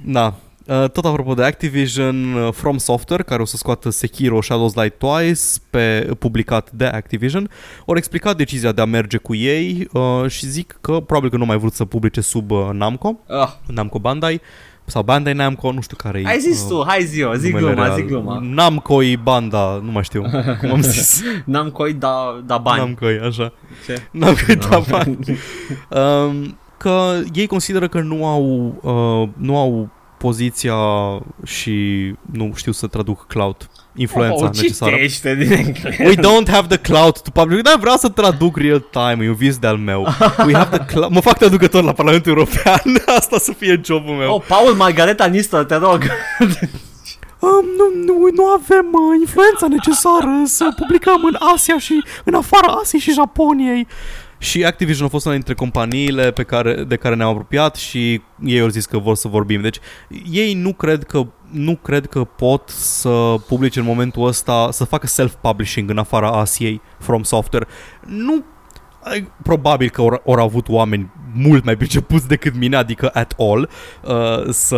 Da. 0.05 0.33
Uh, 0.67 0.89
tot 0.89 1.05
apropo 1.05 1.33
de 1.33 1.43
Activision, 1.43 2.33
uh, 2.33 2.53
From 2.53 2.77
Software, 2.77 3.23
care 3.23 3.41
o 3.41 3.45
să 3.45 3.57
scoată 3.57 3.89
Sekiro 3.89 4.41
Shadows 4.41 4.73
Die 4.73 4.89
Twice, 4.89 5.41
pe, 5.69 6.09
publicat 6.19 6.71
de 6.71 6.85
Activision, 6.85 7.49
au 7.87 7.95
explicat 7.97 8.37
decizia 8.37 8.71
de 8.71 8.81
a 8.81 8.85
merge 8.85 9.17
cu 9.17 9.35
ei 9.35 9.87
uh, 9.91 10.29
și 10.29 10.45
zic 10.45 10.77
că 10.81 10.91
probabil 10.91 11.29
că 11.29 11.37
nu 11.37 11.45
mai 11.45 11.57
vrut 11.57 11.73
să 11.73 11.85
publice 11.85 12.21
sub 12.21 12.51
uh, 12.51 12.69
Namco, 12.71 13.19
uh, 13.27 13.53
Namco 13.67 13.99
Bandai, 13.99 14.41
sau 14.85 15.03
Bandai 15.03 15.33
Namco, 15.33 15.71
nu 15.71 15.81
știu 15.81 15.97
care 15.97 16.19
e. 16.19 16.23
hai 16.23 16.39
zis 16.39 16.67
tu, 16.67 16.83
hai 16.87 17.03
zi 17.03 17.19
eu, 17.19 17.33
zi 17.33 17.51
numele 17.51 17.73
gluma, 17.73 17.85
real. 17.85 17.95
zi 17.95 18.05
gluma. 18.05 18.39
Namco 18.41 19.03
e 19.03 19.15
banda, 19.15 19.81
nu 19.83 19.91
mai 19.91 20.03
știu 20.03 20.21
cum 20.59 20.71
am 20.71 20.81
zis. 20.81 21.21
N-am 21.45 21.69
coi 21.69 21.93
da, 21.93 22.41
da 22.45 22.57
bani. 22.57 22.79
Namco 22.79 23.09
e, 23.09 23.21
așa. 23.23 23.53
Ce? 23.85 24.07
Namco 24.11 24.41
e 24.47 24.55
da 24.55 24.81
bani. 24.91 25.17
Um, 25.89 26.57
că 26.77 27.19
ei 27.33 27.47
consideră 27.47 27.87
că 27.87 28.01
nu 28.01 28.25
au, 28.25 28.75
uh, 28.81 29.29
nu 29.37 29.57
au 29.57 29.89
poziția 30.25 30.75
și 31.43 31.75
nu 32.31 32.51
știu 32.55 32.71
să 32.71 32.87
traduc 32.87 33.27
cloud, 33.27 33.69
influența 33.95 34.45
oh, 34.45 34.49
necesară. 34.53 34.91
Citește 34.91 35.35
din 35.35 35.51
engleză. 35.51 36.03
We 36.03 36.15
don't 36.15 36.49
have 36.51 36.67
the 36.67 36.77
cloud 36.77 37.19
to 37.19 37.29
public. 37.31 37.61
Da, 37.61 37.75
vreau 37.79 37.95
să 37.95 38.09
traduc 38.09 38.57
real 38.57 38.85
time, 38.91 39.25
e 39.25 39.29
un 39.29 39.35
vis 39.35 39.57
de-al 39.57 39.77
meu. 39.77 40.01
We 40.45 40.53
have 40.53 40.77
the 40.77 40.85
cloud. 40.85 41.11
Mă 41.11 41.19
fac 41.19 41.37
traducător 41.37 41.83
la 41.83 41.91
Parlamentul 41.91 42.31
European. 42.31 42.81
Asta 43.19 43.37
să 43.37 43.51
fie 43.57 43.81
jobul 43.85 44.13
meu. 44.13 44.33
Oh, 44.33 44.43
Paul 44.47 44.73
Margareta 44.73 45.25
Nistor, 45.25 45.63
te 45.63 45.75
rog. 45.75 46.03
Um, 47.39 47.65
nu, 47.77 47.85
nu, 48.05 48.29
nu 48.33 48.45
avem 48.45 48.87
uh, 48.91 49.19
influența 49.19 49.67
necesară 49.67 50.41
să 50.45 50.73
publicăm 50.79 51.23
în 51.23 51.35
Asia 51.53 51.77
și 51.79 52.03
în 52.23 52.33
afara 52.33 52.67
Asiei 52.67 53.01
și 53.01 53.11
Japoniei. 53.11 53.87
Și 54.45 54.65
Activision 54.65 55.05
a 55.05 55.09
fost 55.09 55.25
una 55.25 55.33
dintre 55.33 55.53
companiile 55.53 56.31
pe 56.31 56.43
care, 56.43 56.83
de 56.83 56.95
care 56.95 57.15
ne-am 57.15 57.29
apropiat 57.29 57.75
și 57.75 58.21
ei 58.45 58.59
au 58.59 58.67
zis 58.67 58.85
că 58.85 58.97
vor 58.97 59.15
să 59.15 59.27
vorbim. 59.27 59.61
Deci 59.61 59.79
ei 60.31 60.53
nu 60.53 60.73
cred 60.73 61.03
că 61.03 61.27
nu 61.51 61.75
cred 61.75 62.05
că 62.05 62.23
pot 62.23 62.69
să 62.69 63.35
publice 63.47 63.79
în 63.79 63.85
momentul 63.85 64.27
ăsta, 64.27 64.67
să 64.71 64.83
facă 64.83 65.07
self-publishing 65.07 65.89
în 65.89 65.97
afara 65.97 66.29
Asiei 66.29 66.81
From 66.99 67.23
Software. 67.23 67.67
Nu 68.07 68.33
Ai- 68.33 68.43
Probabil 69.43 69.89
că 69.89 70.01
au 70.01 70.21
au 70.25 70.43
avut 70.43 70.69
oameni 70.69 71.11
mult 71.33 71.63
mai 71.63 71.75
pricepuți 71.75 72.27
decât 72.27 72.55
mine, 72.55 72.75
adică 72.75 73.09
at 73.13 73.33
all, 73.37 73.69
uh, 74.03 74.49
să 74.49 74.77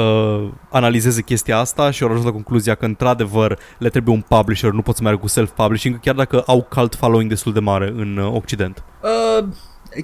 analizeze 0.69 1.21
chestia 1.21 1.57
asta 1.57 1.91
și 1.91 2.03
au 2.03 2.09
ajuns 2.09 2.25
la 2.25 2.31
concluzia 2.31 2.75
că 2.75 2.85
într-adevăr 2.85 3.59
le 3.77 3.89
trebuie 3.89 4.15
un 4.15 4.21
publisher, 4.21 4.71
nu 4.71 4.81
pot 4.81 4.95
să 4.95 5.01
meargă 5.03 5.19
cu 5.19 5.27
self-publishing, 5.27 5.99
chiar 6.01 6.15
dacă 6.15 6.43
au 6.45 6.67
cult 6.69 6.95
following 6.95 7.29
destul 7.29 7.53
de 7.53 7.59
mare 7.59 7.93
în 7.95 8.17
uh, 8.17 8.33
Occident. 8.33 8.83
Uh, 9.01 9.47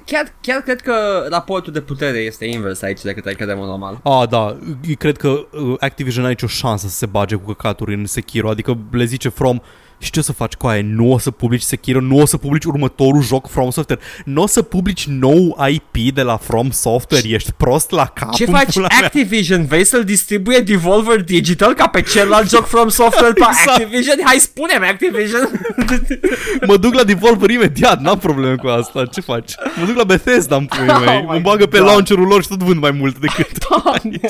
chiar, 0.04 0.34
chiar 0.40 0.60
cred 0.60 0.80
că 0.80 1.26
raportul 1.30 1.72
de 1.72 1.80
putere 1.80 2.18
este 2.18 2.44
invers 2.44 2.82
aici 2.82 3.02
decât 3.02 3.26
ai 3.26 3.34
crede 3.34 3.52
în 3.52 3.58
mod 3.58 3.68
normal. 3.68 4.00
Ah, 4.02 4.28
da, 4.28 4.56
eu 4.88 4.94
cred 4.98 5.16
că 5.16 5.28
uh, 5.28 5.74
Activision 5.78 6.22
n-a 6.22 6.28
nicio 6.28 6.46
șansă 6.46 6.88
să 6.88 6.96
se 6.96 7.06
bage 7.06 7.34
cu 7.34 7.52
căcaturi 7.52 7.94
în 7.94 8.06
Sekiro, 8.06 8.48
adică 8.48 8.78
le 8.90 9.04
zice 9.04 9.28
From 9.28 9.60
și 9.98 10.10
ce 10.10 10.18
o 10.18 10.22
să 10.22 10.32
faci 10.32 10.52
cu 10.54 10.66
aia? 10.66 10.82
Nu 10.84 11.12
o 11.12 11.18
să 11.18 11.30
publici 11.30 11.62
Sekiro, 11.62 12.00
nu 12.00 12.18
o 12.20 12.26
să 12.26 12.36
publici 12.36 12.64
următorul 12.64 13.22
joc 13.22 13.48
From 13.48 13.70
Software, 13.70 14.00
nu 14.24 14.42
o 14.42 14.46
să 14.46 14.62
publici 14.62 15.06
nou 15.06 15.58
IP 15.70 16.14
de 16.14 16.22
la 16.22 16.36
From 16.36 16.70
Software, 16.70 17.28
ești 17.28 17.52
prost 17.52 17.90
la 17.90 18.06
cap. 18.06 18.32
Ce 18.34 18.44
în 18.46 18.52
faci 18.52 18.72
pula 18.72 18.86
mea. 18.98 19.06
Activision? 19.06 19.66
Vrei 19.66 19.84
să-l 19.84 20.04
distribuie 20.04 20.58
Devolver 20.58 21.22
Digital 21.22 21.74
ca 21.74 21.86
pe 21.88 22.02
celălalt 22.02 22.48
joc 22.48 22.66
From 22.66 22.88
Software 22.88 23.32
pe 23.32 23.40
Exact. 23.48 23.68
Activision? 23.80 24.16
Hai 24.24 24.38
spune-mi 24.38 24.86
Activision! 24.86 25.50
Mă 26.68 26.76
duc 26.76 26.94
la 26.94 27.04
Devolver 27.04 27.50
imediat, 27.50 28.00
n-am 28.00 28.18
probleme 28.18 28.54
cu 28.56 28.66
asta, 28.66 29.04
ce 29.06 29.20
faci? 29.20 29.52
Mă 29.80 29.86
duc 29.86 29.96
la 29.96 30.04
Bethesda 30.04 30.56
în 30.56 30.64
puii 30.66 31.04
mei, 31.04 31.16
Oh 31.24 31.30
my 31.30 31.34
mă 31.34 31.38
bagă 31.42 31.66
pe 31.66 31.78
God. 31.78 31.86
launcherul 31.86 32.26
lor 32.26 32.42
și 32.42 32.48
tot 32.48 32.62
vând 32.62 32.80
mai 32.80 32.90
mult 32.90 33.18
decât 33.18 33.46
Doamne! 33.68 34.20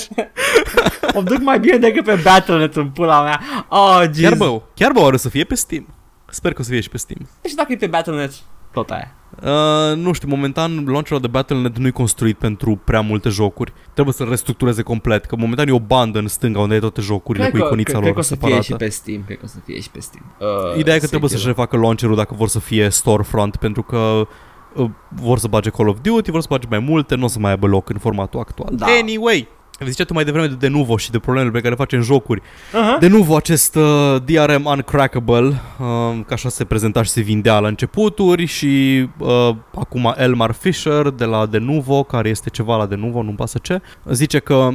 o 1.15 1.23
duc 1.23 1.39
mai 1.43 1.59
bine 1.59 1.77
decât 1.77 2.05
pe 2.05 2.21
Battle.net 2.23 2.77
în 2.77 2.87
pula 2.89 3.23
mea. 3.23 3.41
Oh, 3.69 3.97
Chiar 3.99 4.11
Jesus. 4.15 4.39
bă, 4.39 4.61
chiar 4.75 4.93
bă, 4.93 5.01
oare 5.01 5.15
o 5.15 5.19
să 5.19 5.29
fie 5.29 5.45
pe 5.45 5.54
Steam? 5.55 5.87
Sper 6.27 6.53
că 6.53 6.61
o 6.61 6.65
să 6.65 6.71
fie 6.71 6.81
și 6.81 6.89
pe 6.89 6.97
Steam. 6.99 7.29
Și 7.49 7.55
dacă 7.55 7.73
e 7.73 7.77
pe 7.77 7.87
Battle.net, 7.87 8.33
tot 8.73 8.91
aia. 8.91 9.15
Uh, 9.43 9.97
nu 9.97 10.13
știu, 10.13 10.29
momentan 10.29 10.85
launcherul 10.87 11.21
de 11.21 11.27
Battle.net 11.27 11.79
nu 11.79 11.87
e 11.87 11.91
construit 11.91 12.39
pentru 12.39 12.77
prea 12.85 13.01
multe 13.01 13.29
jocuri. 13.29 13.73
Trebuie 13.93 14.15
să-l 14.15 14.29
restructureze 14.29 14.83
complet, 14.83 15.25
că 15.25 15.37
momentan 15.37 15.69
e 15.69 15.73
o 15.73 15.81
bandă 15.81 16.19
în 16.19 16.29
stânga 16.29 16.61
unde 16.61 16.75
ai 16.75 16.81
toate 16.81 17.01
jocurile 17.01 17.45
Cred 17.45 17.55
cu 17.55 17.61
că, 17.61 17.67
iconița 17.67 17.91
cred, 17.99 18.03
lor 18.05 18.13
cred 18.13 18.15
că 18.15 18.33
o 18.33 18.37
să 18.37 18.41
separată. 18.41 18.63
fie 18.63 18.73
și 18.73 18.79
pe 18.79 18.89
Steam. 18.89 19.23
Cred 19.27 19.37
că 19.39 19.45
o 19.45 19.49
să 19.49 19.57
fie 19.65 19.81
și 19.81 19.91
pe 19.91 20.01
Steam. 20.01 20.25
Uh, 20.39 20.79
Ideea 20.79 20.97
e 20.97 20.99
că 20.99 21.07
trebuie 21.07 21.31
să-și 21.31 21.43
Sekiro. 21.43 21.61
refacă 21.61 21.83
launcherul 21.83 22.17
dacă 22.17 22.35
vor 22.35 22.49
să 22.49 22.59
fie 22.61 22.89
storefront, 22.89 23.57
pentru 23.57 23.83
că 23.83 24.27
uh, 24.75 24.91
vor 25.09 25.39
să 25.39 25.49
bage 25.49 25.71
Call 25.71 25.89
of 25.89 25.97
Duty, 26.03 26.31
vor 26.31 26.41
să 26.41 26.47
bage 26.51 26.67
mai 26.71 26.79
multe, 26.79 27.15
nu 27.15 27.25
o 27.25 27.29
să 27.29 27.39
mai 27.39 27.51
aibă 27.51 27.67
loc 27.67 27.89
în 27.91 27.99
formatul 27.99 28.41
actual. 28.41 28.69
Da. 28.77 28.87
Anyway, 29.01 29.49
Zicea 29.91 30.05
tu 30.05 30.13
mai 30.13 30.25
devreme 30.25 30.47
de 30.47 30.55
Denuvo 30.55 30.97
și 30.97 31.11
de 31.11 31.19
problemele 31.19 31.51
pe 31.53 31.59
care 31.59 31.71
le 31.71 31.77
face 31.77 31.97
în 31.97 32.03
jocuri. 32.03 32.41
Uh-huh. 32.41 32.99
Denuvo, 32.99 33.37
acest 33.37 33.75
uh, 33.77 34.17
DRM 34.25 34.65
uncrackable, 34.65 35.47
uh, 35.47 35.55
ca 36.27 36.35
așa 36.35 36.49
se 36.49 36.65
prezenta 36.65 37.03
și 37.03 37.11
se 37.11 37.21
vindea 37.21 37.59
la 37.59 37.69
începuturi 37.69 38.45
și 38.45 39.07
uh, 39.19 39.51
acum 39.75 40.15
Elmar 40.17 40.53
Fisher 40.53 41.09
de 41.11 41.25
la 41.25 41.47
Denuvo, 41.47 42.03
care 42.03 42.29
este 42.29 42.51
ceva 42.51 42.77
la 42.77 42.87
Denuvo, 42.87 43.23
nu-mi 43.23 43.37
pasă 43.37 43.59
ce, 43.63 43.81
zice 44.11 44.39
că 44.39 44.69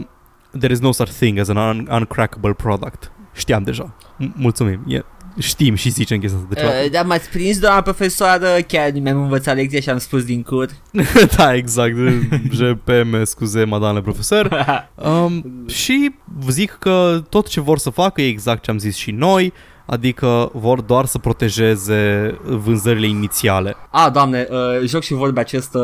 there 0.60 0.74
is 0.74 0.80
no 0.80 0.92
such 0.92 1.10
thing 1.12 1.40
as 1.40 1.48
an 1.50 1.58
un- 1.58 1.88
uncrackable 1.92 2.54
product. 2.54 3.12
Știam 3.34 3.64
deja. 3.64 3.94
M- 4.24 4.32
mulțumim. 4.34 4.80
E, 4.88 5.00
știm 5.40 5.76
și 5.76 5.90
zicem 5.90 6.20
chestia 6.20 6.40
asta 6.40 6.54
de 6.54 6.60
ceva. 6.60 6.72
Uh, 6.84 6.92
da, 6.92 7.02
m-ați 7.02 7.30
prins, 7.30 7.60
doamna 7.60 7.82
profesoară, 7.82 8.58
chiar 8.68 8.92
mi-am 8.92 9.22
învățat 9.22 9.56
lecția 9.56 9.80
și 9.80 9.90
am 9.90 9.98
spus 9.98 10.24
din 10.24 10.42
cur. 10.44 10.70
da, 11.38 11.56
exact. 11.56 11.96
GPM, 12.58 13.24
scuze, 13.24 13.64
madame 13.64 14.02
profesor. 14.02 14.48
Um, 14.96 15.66
și 15.68 16.16
zic 16.50 16.78
că 16.80 17.24
tot 17.30 17.48
ce 17.48 17.62
vor 17.62 17.78
să 17.78 17.90
facă 17.90 18.22
e 18.22 18.28
exact 18.28 18.64
ce 18.64 18.72
am 18.72 18.78
zis 18.78 18.96
și 18.96 19.12
noi, 19.12 19.54
adică 19.90 20.50
vor 20.54 20.82
doar 20.82 21.06
să 21.06 21.18
protejeze 21.18 22.38
vânzările 22.44 23.08
inițiale. 23.08 23.76
A, 23.90 24.10
doamne, 24.10 24.48
uh, 24.50 24.58
joc 24.88 25.02
și 25.02 25.14
vorbe 25.14 25.40
acest 25.40 25.74
uh, 25.76 25.82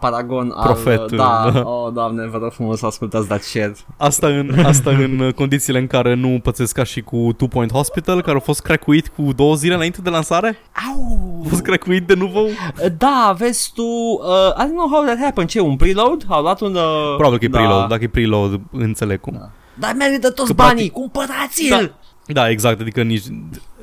paragon 0.00 0.52
al... 0.54 0.64
Profet, 0.64 1.00
uh, 1.10 1.16
da, 1.16 1.50
da. 1.52 1.62
oh, 1.64 1.92
doamne, 1.92 2.26
vă 2.26 2.38
rog 2.38 2.52
frumos 2.52 2.78
să 2.78 2.86
ascultați 2.86 3.28
dat 3.28 3.42
share. 3.42 3.74
Asta 3.96 4.26
în, 4.26 4.58
asta 4.64 4.90
în 4.90 5.32
condițiile 5.34 5.78
în 5.78 5.86
care 5.86 6.14
nu 6.14 6.40
pățesc 6.42 6.74
ca 6.74 6.84
și 6.84 7.00
cu 7.00 7.32
Two 7.36 7.48
Point 7.48 7.72
Hospital, 7.72 8.22
care 8.22 8.36
a 8.36 8.40
fost 8.40 8.60
crackuit 8.62 9.08
cu 9.08 9.32
două 9.36 9.54
zile 9.54 9.74
înainte 9.74 10.00
de 10.02 10.10
lansare. 10.10 10.58
Au! 10.94 11.40
A 11.44 11.48
fost 11.48 11.62
crackuit 11.62 12.06
de 12.06 12.14
nou. 12.14 12.30
Uh, 12.44 12.50
Da, 12.98 13.34
vezi 13.38 13.70
tu, 13.74 13.82
uh, 13.82 14.62
I 14.62 14.64
don't 14.64 14.76
know 14.76 14.88
how 14.90 15.04
that 15.04 15.18
happened, 15.22 15.48
ce, 15.48 15.60
un 15.60 15.76
preload? 15.76 16.24
Au 16.28 16.42
luat 16.42 16.60
un... 16.60 16.74
Uh, 16.74 17.14
Probabil 17.16 17.38
că 17.38 17.44
e 17.44 17.48
da. 17.48 17.58
preload. 17.58 17.88
Dacă 17.88 18.02
e 18.04 18.08
preload, 18.08 18.60
înțeleg 18.72 19.20
cum. 19.20 19.36
Da. 19.38 19.50
Dar 19.78 19.94
merită 19.98 20.30
toți 20.30 20.48
Că 20.48 20.54
banii, 20.54 20.90
practic- 20.90 20.92
cumpărați-l! 20.92 21.68
Da. 21.70 21.90
Da, 22.26 22.50
exact, 22.50 22.80
adică 22.80 23.02
nici... 23.02 23.24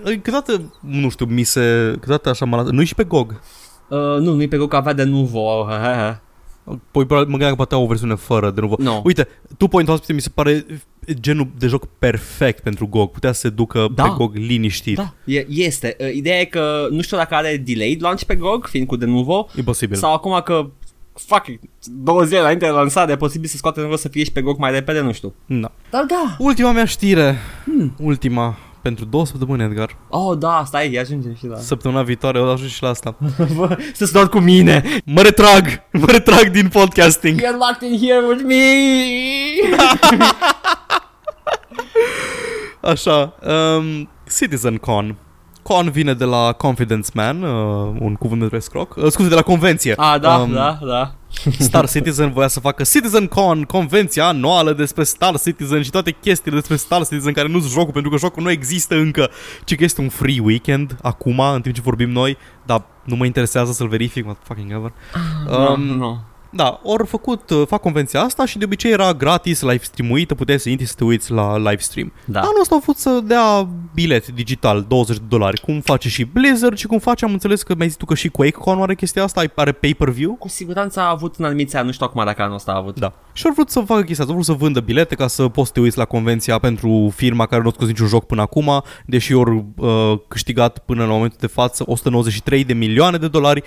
Câteodată, 0.04 0.74
nu 0.80 1.10
știu, 1.10 1.26
mi 1.26 1.44
se... 1.44 1.92
Câteodată 1.92 2.30
așa 2.30 2.46
mă 2.46 2.56
lasă... 2.56 2.72
Nu 2.72 2.82
e 2.82 2.86
și 2.86 2.96
pe 2.96 3.04
GOG. 3.04 3.42
Uh, 3.90 3.98
nu, 3.98 4.34
nu-i 4.34 4.48
pe 4.48 4.58
că 4.68 4.76
avea 4.76 4.94
de 4.94 5.04
nuvo. 5.04 5.68
Păi 6.92 7.06
probabil 7.06 7.24
mă 7.32 7.38
gândeam 7.38 7.50
că 7.50 7.56
poate 7.56 7.74
au 7.74 7.84
o 7.84 7.88
versiune 7.88 8.16
fără 8.16 8.52
de 8.52 8.62
nou. 8.62 8.76
No. 8.80 9.02
Uite, 9.04 9.28
Two 9.58 9.68
Point 9.68 9.88
Hospital 9.88 10.16
mi 10.16 10.22
se 10.22 10.30
pare 10.34 10.66
genul 11.14 11.48
de 11.58 11.68
joc 11.68 11.86
perfect 12.00 12.64
pentru 12.64 12.88
GOG. 12.88 13.12
Putea 13.12 13.32
să 13.32 13.40
se 13.40 13.50
ducă 13.50 13.88
Da. 13.96 14.04
pe 14.04 14.10
GOG 14.18 14.36
liniștit. 14.36 14.96
Da, 14.96 15.14
e, 15.26 15.46
este. 15.50 15.96
Uh, 16.00 16.14
Ideea 16.14 16.40
e 16.40 16.46
că 16.46 16.88
nu 16.92 17.02
știu 17.02 17.18
dacă 17.18 17.36
are 17.36 17.58
delayed 17.66 18.02
launch 18.02 18.24
pe 18.24 18.36
GOG, 18.36 18.66
fiind 18.68 18.88
cu 18.88 18.96
de 18.96 19.06
nuvo, 19.06 19.48
E 19.56 19.62
posibil. 19.62 19.98
sau 19.98 20.14
acum 20.14 20.42
că 20.46 20.70
fuck, 21.14 21.46
două 21.84 22.24
zile 22.24 22.40
înainte 22.40 22.66
de 22.66 22.72
lansare, 22.72 23.12
e 23.12 23.18
posibil 23.18 23.50
să 23.50 23.58
scoate 23.58 23.80
nevoie 23.80 23.98
să 23.98 24.08
fie 24.08 24.24
și 24.24 24.32
pe 24.32 24.42
GOG 24.42 24.58
mai 24.58 24.72
repede, 24.72 25.00
nu 25.00 25.12
știu. 25.12 25.34
Da. 25.46 25.72
Dar 25.90 26.04
da. 26.04 26.36
Ultima 26.38 26.72
mea 26.72 26.86
știre. 26.86 27.38
Hmm. 27.64 27.96
Ultima. 28.00 28.58
Pentru 28.82 29.06
două 29.06 29.26
săptămâni, 29.26 29.64
Edgar. 29.64 29.98
Oh, 30.10 30.38
da, 30.38 30.64
stai, 30.66 30.92
ia 30.92 31.02
ajungem 31.02 31.36
și 31.36 31.48
la... 31.48 31.58
Săptămâna 31.58 32.04
viitoare 32.04 32.40
o 32.40 32.52
ajung 32.52 32.70
și 32.70 32.84
la 32.84 32.90
asta. 32.90 33.16
Să-ți 33.94 34.14
doar 34.14 34.30
cu 34.30 34.40
mine. 34.40 34.84
Mă 35.06 35.22
retrag! 35.22 35.66
Mă 35.92 36.06
retrag 36.06 36.50
din 36.50 36.68
podcasting. 36.68 37.40
You're 37.40 37.58
locked 37.58 37.92
in 37.92 38.08
here 38.08 38.26
with 38.28 38.44
me. 38.46 38.64
Așa. 42.92 43.36
Um, 43.42 44.10
Citizen 44.38 44.78
Con. 44.78 45.16
Con 45.64 45.90
vine 45.90 46.14
de 46.14 46.24
la 46.26 46.52
Confidence 46.52 47.10
Man, 47.14 47.42
uh, 47.44 47.96
un 48.00 48.14
cuvânt 48.16 48.42
de 48.42 48.48
rescroc. 48.52 48.96
Uh, 48.96 49.08
scuze, 49.12 49.30
de 49.30 49.36
la 49.36 49.42
convenție. 49.42 49.94
Ah, 49.98 50.20
da, 50.22 50.38
Um, 50.38 50.52
da, 50.52 50.80
da. 50.88 51.14
Star 51.60 51.90
Citizen 51.90 52.32
voia 52.32 52.48
să 52.48 52.60
facă 52.60 52.84
Citizen 52.84 53.28
Con, 53.28 53.64
convenția 53.64 54.26
anuală 54.28 54.74
despre 54.74 55.04
Star 55.04 55.40
Citizen 55.40 55.82
și 55.82 55.90
toate 55.90 56.12
chestiile 56.12 56.58
despre 56.58 56.76
Star 56.76 57.04
Citizen 57.08 57.34
care 57.34 57.48
nu 57.48 57.60
sunt 57.60 57.72
jocul, 57.72 57.92
pentru 57.94 58.12
că 58.12 58.18
jocul 58.18 58.44
nu 58.44 58.50
există 58.52 58.96
încă, 58.96 59.30
ci 59.64 59.76
că 59.76 59.84
este 59.84 60.02
un 60.02 60.10
free 60.10 60.40
weekend 60.40 60.98
acum, 61.02 61.40
în 61.40 61.62
timp 61.62 61.76
ce 61.76 61.82
vorbim 61.82 62.10
noi, 62.10 62.38
dar 62.66 62.84
nu 63.04 63.16
mă 63.16 63.26
interesează 63.26 63.72
să-l 63.72 63.88
verific, 63.88 64.26
what 64.26 64.38
fucking 64.44 64.72
ever. 64.72 64.92
Um, 65.50 65.74
Um, 65.74 65.98
no. 65.98 66.16
Da, 66.56 66.80
ori 66.84 67.08
făcut, 67.08 67.50
uh, 67.50 67.68
fac 67.68 67.82
convenția 67.82 68.22
asta 68.22 68.46
și 68.46 68.58
de 68.58 68.66
obicei 68.66 68.92
era 68.92 69.14
gratis, 69.14 69.62
live 69.62 69.84
streamuită, 69.84 70.36
puteai 70.36 70.60
să 70.60 70.70
intri 70.70 70.86
să 70.86 70.94
te 70.98 71.04
uiți 71.04 71.32
la 71.32 71.58
live 71.58 71.78
stream. 71.78 72.14
Da. 72.26 72.40
Anul 72.40 72.60
ăsta 72.62 72.76
au 72.76 72.82
vrut 72.82 72.98
să 72.98 73.20
dea 73.24 73.68
bilet 73.94 74.28
digital, 74.28 74.86
20 74.88 75.18
de 75.18 75.24
dolari, 75.28 75.62
cum 75.62 75.80
face 75.80 76.10
și 76.10 76.24
Blizzard 76.24 76.78
și 76.78 76.88
cum 76.88 77.00
face, 77.00 77.26
am 77.26 77.32
înțeles 77.32 77.64
că 77.64 77.76
mi-ai 77.76 77.88
zis 77.88 77.98
tu 77.98 78.06
că 78.06 78.16
și 78.16 78.30
QuakeCon 78.30 78.82
are 78.82 78.96
chestia 78.96 79.24
asta, 79.24 79.44
are 79.56 79.72
pay-per-view. 79.72 80.34
Cu 80.34 80.48
siguranță 80.48 81.00
a 81.00 81.10
avut 81.10 81.36
în 81.36 81.46
anumiți 81.46 81.76
ani, 81.76 81.86
nu 81.86 81.92
știu 81.92 82.06
acum 82.06 82.26
dacă 82.26 82.42
anul 82.42 82.56
ăsta 82.56 82.72
a 82.72 82.78
avut. 82.78 83.00
Da. 83.00 83.14
Și 83.34 83.46
au 83.48 83.54
vrut 83.54 83.70
să 83.70 83.80
facă 83.80 84.02
chestia 84.02 84.24
asta, 84.24 84.36
au 84.36 84.42
vrut 84.42 84.58
să 84.58 84.64
vândă 84.64 84.80
bilete 84.80 85.16
ca 85.16 85.28
să 85.28 85.48
poți 85.48 85.68
să 85.68 85.74
te 85.74 85.80
uiți 85.80 85.98
la 85.98 86.06
convenția 86.06 86.58
pentru 86.60 87.14
firma 87.16 87.46
care 87.46 87.62
nu 87.62 87.68
a 87.68 87.72
scos 87.72 87.88
niciun 87.88 88.08
joc 88.08 88.26
până 88.26 88.42
acum, 88.42 88.84
deși 89.06 89.34
au 89.34 89.74
uh, 89.78 90.20
câștigat 90.28 90.78
până 90.78 91.06
la 91.06 91.12
momentul 91.12 91.38
de 91.42 91.48
față 91.48 91.84
193 91.88 92.64
de 92.64 92.74
milioane 92.74 93.18
de 93.18 93.28
dolari. 93.28 93.64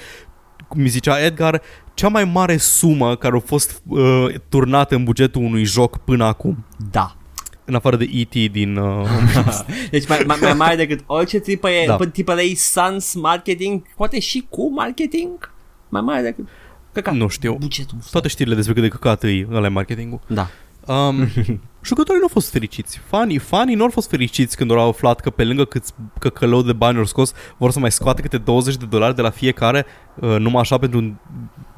Cum 0.68 0.80
mi 0.80 0.88
zicea 0.88 1.24
Edgar, 1.24 1.62
cea 1.97 2.09
mai 2.09 2.24
mare 2.24 2.56
sumă 2.56 3.16
care 3.16 3.36
a 3.36 3.40
fost 3.40 3.82
uh, 3.89 4.35
turnată 4.48 4.94
în 4.94 5.05
bugetul 5.05 5.43
unui 5.43 5.64
joc 5.64 5.97
până 5.97 6.24
acum. 6.24 6.64
Da. 6.90 7.16
În 7.64 7.74
afară 7.74 7.97
de 7.97 8.09
E.T. 8.12 8.51
din... 8.51 8.77
Uh, 8.77 9.09
Deci 9.90 10.09
mai, 10.09 10.23
mai, 10.27 10.39
mai 10.40 10.52
mare 10.52 10.77
decât 10.77 11.01
orice 11.06 11.43
AAA, 11.62 11.97
Da. 11.97 12.32
AAA 12.32 12.43
Sans 12.55 13.14
marketing, 13.14 13.82
poate 13.97 14.20
și 14.20 14.47
cu 14.48 14.73
marketing, 14.73 15.52
mai 15.89 16.01
mare 16.01 16.23
decât... 16.23 16.48
Căcat. 16.93 17.14
nu 17.14 17.28
știu. 17.28 17.55
Bugetul. 17.55 17.98
Toate 18.10 18.28
știrile 18.28 18.55
despre 18.55 18.73
cât 18.74 18.82
de 18.82 18.89
căcat 18.89 19.23
e 19.23 19.47
ăla 19.52 19.66
e 19.66 19.68
marketingul. 19.68 20.20
Da. 20.27 20.48
Um, 20.86 21.16
jucătorii 21.88 22.20
nu 22.20 22.26
au 22.26 22.32
fost 22.32 22.50
fericiți. 22.50 23.00
Fanii, 23.08 23.38
fanii 23.38 23.74
nu 23.74 23.82
au 23.82 23.90
fost 23.90 24.08
fericiți 24.08 24.56
când 24.56 24.70
au 24.70 24.88
aflat 24.88 25.20
că 25.20 25.30
pe 25.30 25.44
lângă 25.44 25.64
cât 25.64 25.84
că 26.18 26.28
călău 26.28 26.62
de 26.62 26.72
bani 26.72 26.98
au 26.98 27.04
scos, 27.04 27.32
vor 27.56 27.70
să 27.70 27.78
mai 27.78 27.92
scoate 27.92 28.22
câte 28.22 28.38
20 28.38 28.76
de 28.76 28.84
dolari 28.84 29.14
de 29.14 29.22
la 29.22 29.30
fiecare, 29.30 29.86
uh, 30.14 30.36
numai 30.38 30.60
așa 30.60 30.78
pentru 30.78 30.98
un 30.98 31.14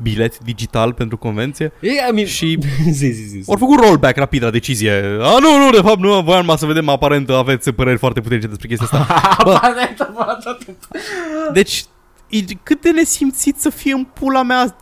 bilet 0.02 0.39
digital 0.39 0.93
pentru 0.93 1.16
convenție. 1.16 1.72
E, 1.80 1.90
I 1.90 2.12
mean, 2.14 2.26
Și 2.26 2.59
zi, 2.90 3.06
zi, 3.10 3.22
zi. 3.28 3.43
au 3.51 3.56
făcut 3.56 3.80
rollback 3.80 4.16
rapid 4.16 4.43
la 4.43 4.51
decizie. 4.51 4.93
A, 5.22 5.39
nu, 5.39 5.64
nu, 5.64 5.70
de 5.70 5.80
fapt 5.80 5.98
nu, 5.98 6.20
voiam 6.20 6.40
numai 6.40 6.59
să 6.59 6.66
vedem, 6.66 6.89
aparent 6.89 7.30
aveți 7.30 7.70
păreri 7.70 7.98
foarte 7.98 8.20
puternice 8.20 8.48
despre 8.48 8.68
chestia 8.68 8.86
asta. 8.90 9.06
Bă, 9.44 9.51
Aparent, 9.52 10.01
aparent. 10.01 10.89
deci, 11.52 11.78
e, 11.78 11.85
cât 12.63 12.81
de 12.81 12.91
nesimțit 12.91 13.61
să 13.61 13.71
fie 13.71 13.93
în 13.93 14.05
pula 14.05 14.43
mea 14.43 14.77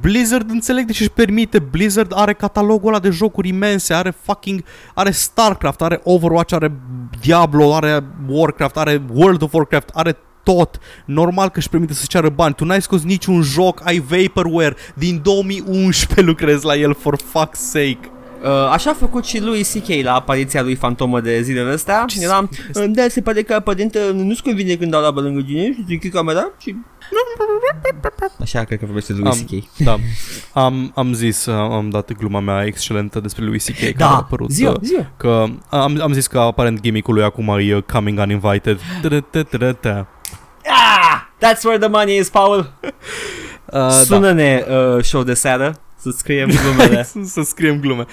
Blizzard 0.00 0.50
înțeleg 0.50 0.86
de 0.86 0.92
ce 0.92 1.02
își 1.02 1.12
permite 1.12 1.58
Blizzard 1.58 2.12
are 2.14 2.32
catalogul 2.32 2.88
ăla 2.88 2.98
de 2.98 3.10
jocuri 3.10 3.48
imense 3.48 3.94
Are 3.94 4.14
fucking 4.22 4.64
Are 4.94 5.10
StarCraft, 5.10 5.82
are 5.82 6.00
Overwatch, 6.04 6.52
are 6.52 6.72
Diablo 7.20 7.74
Are 7.74 8.04
Warcraft, 8.28 8.76
are 8.76 9.02
World 9.12 9.42
of 9.42 9.52
Warcraft 9.52 9.88
Are 9.92 10.16
tot. 10.42 10.78
Normal 11.04 11.48
că 11.48 11.58
își 11.58 11.68
permite 11.68 11.94
să 11.94 12.04
ceară 12.08 12.28
bani. 12.28 12.54
Tu 12.54 12.64
n-ai 12.64 12.82
scos 12.82 13.02
niciun 13.02 13.42
joc, 13.42 13.80
ai 13.84 13.98
Vaporware. 13.98 14.76
Din 14.94 15.20
2011 15.22 16.20
lucrezi 16.20 16.64
la 16.64 16.74
el, 16.74 16.94
for 16.94 17.16
fuck's 17.16 17.60
sake. 17.70 18.10
Uh, 18.46 18.68
așa 18.72 18.90
a 18.90 18.94
făcut 18.94 19.24
și 19.24 19.40
lui 19.40 19.62
CK 19.62 20.02
la 20.04 20.14
apariția 20.14 20.62
lui 20.62 20.74
fantomă 20.74 21.20
de 21.20 21.42
zilele 21.42 21.72
astea. 21.72 22.04
Ce 22.06 22.22
Eram, 22.22 22.50
da, 22.88 23.02
se 23.08 23.20
pare 23.20 23.42
că 23.42 23.60
părinte 23.60 24.10
nu-ți 24.12 24.42
convine 24.42 24.74
când 24.74 24.90
dau 24.90 25.02
la 25.02 25.20
lângă 25.20 25.40
tine 25.46 25.72
și 25.72 25.84
zic 25.86 26.12
camera 26.12 26.50
și... 26.58 26.76
Așa 28.40 28.64
cred 28.64 28.78
că 28.78 28.84
vorbește 28.84 29.12
lui 29.12 29.24
Am- 29.30 29.46
CK. 29.50 29.76
Da. 29.84 29.96
Am, 30.52 30.92
am 30.94 31.12
zis, 31.12 31.46
am 31.46 31.88
dat 31.90 32.12
gluma 32.12 32.40
mea 32.40 32.64
excelentă 32.64 33.20
despre 33.20 33.44
lui 33.44 33.58
C.K. 33.58 33.78
care 33.78 33.92
a 33.94 33.96
Da, 33.96 34.16
apărut. 34.16 34.50
zi 34.50 34.64
uh, 34.64 34.74
zi 34.82 34.96
Că 35.16 35.44
am, 35.70 36.00
am 36.00 36.12
zis 36.12 36.26
că 36.26 36.38
aparent 36.38 36.80
gimmick-ul 36.80 37.14
lui 37.14 37.22
acum 37.24 37.48
e 37.60 37.74
uh, 37.74 37.82
coming 37.82 38.18
uninvited. 38.18 38.80
Da-da-da-da-da. 39.02 40.06
Ah! 40.66 41.26
That's 41.40 41.62
where 41.64 41.78
the 41.78 41.88
money 41.88 42.16
is, 42.18 42.28
Paul. 42.28 42.58
Uh, 43.66 43.72
da. 43.72 43.90
Sună-ne 43.90 44.64
uh, 44.96 45.02
show 45.02 45.22
de 45.22 45.34
seară 45.34 45.80
să 46.10 46.18
scriem 46.18 46.48
glumele. 46.48 47.02
să, 47.02 47.18
să 47.34 47.42
scriem 47.42 47.80
glume. 47.80 48.04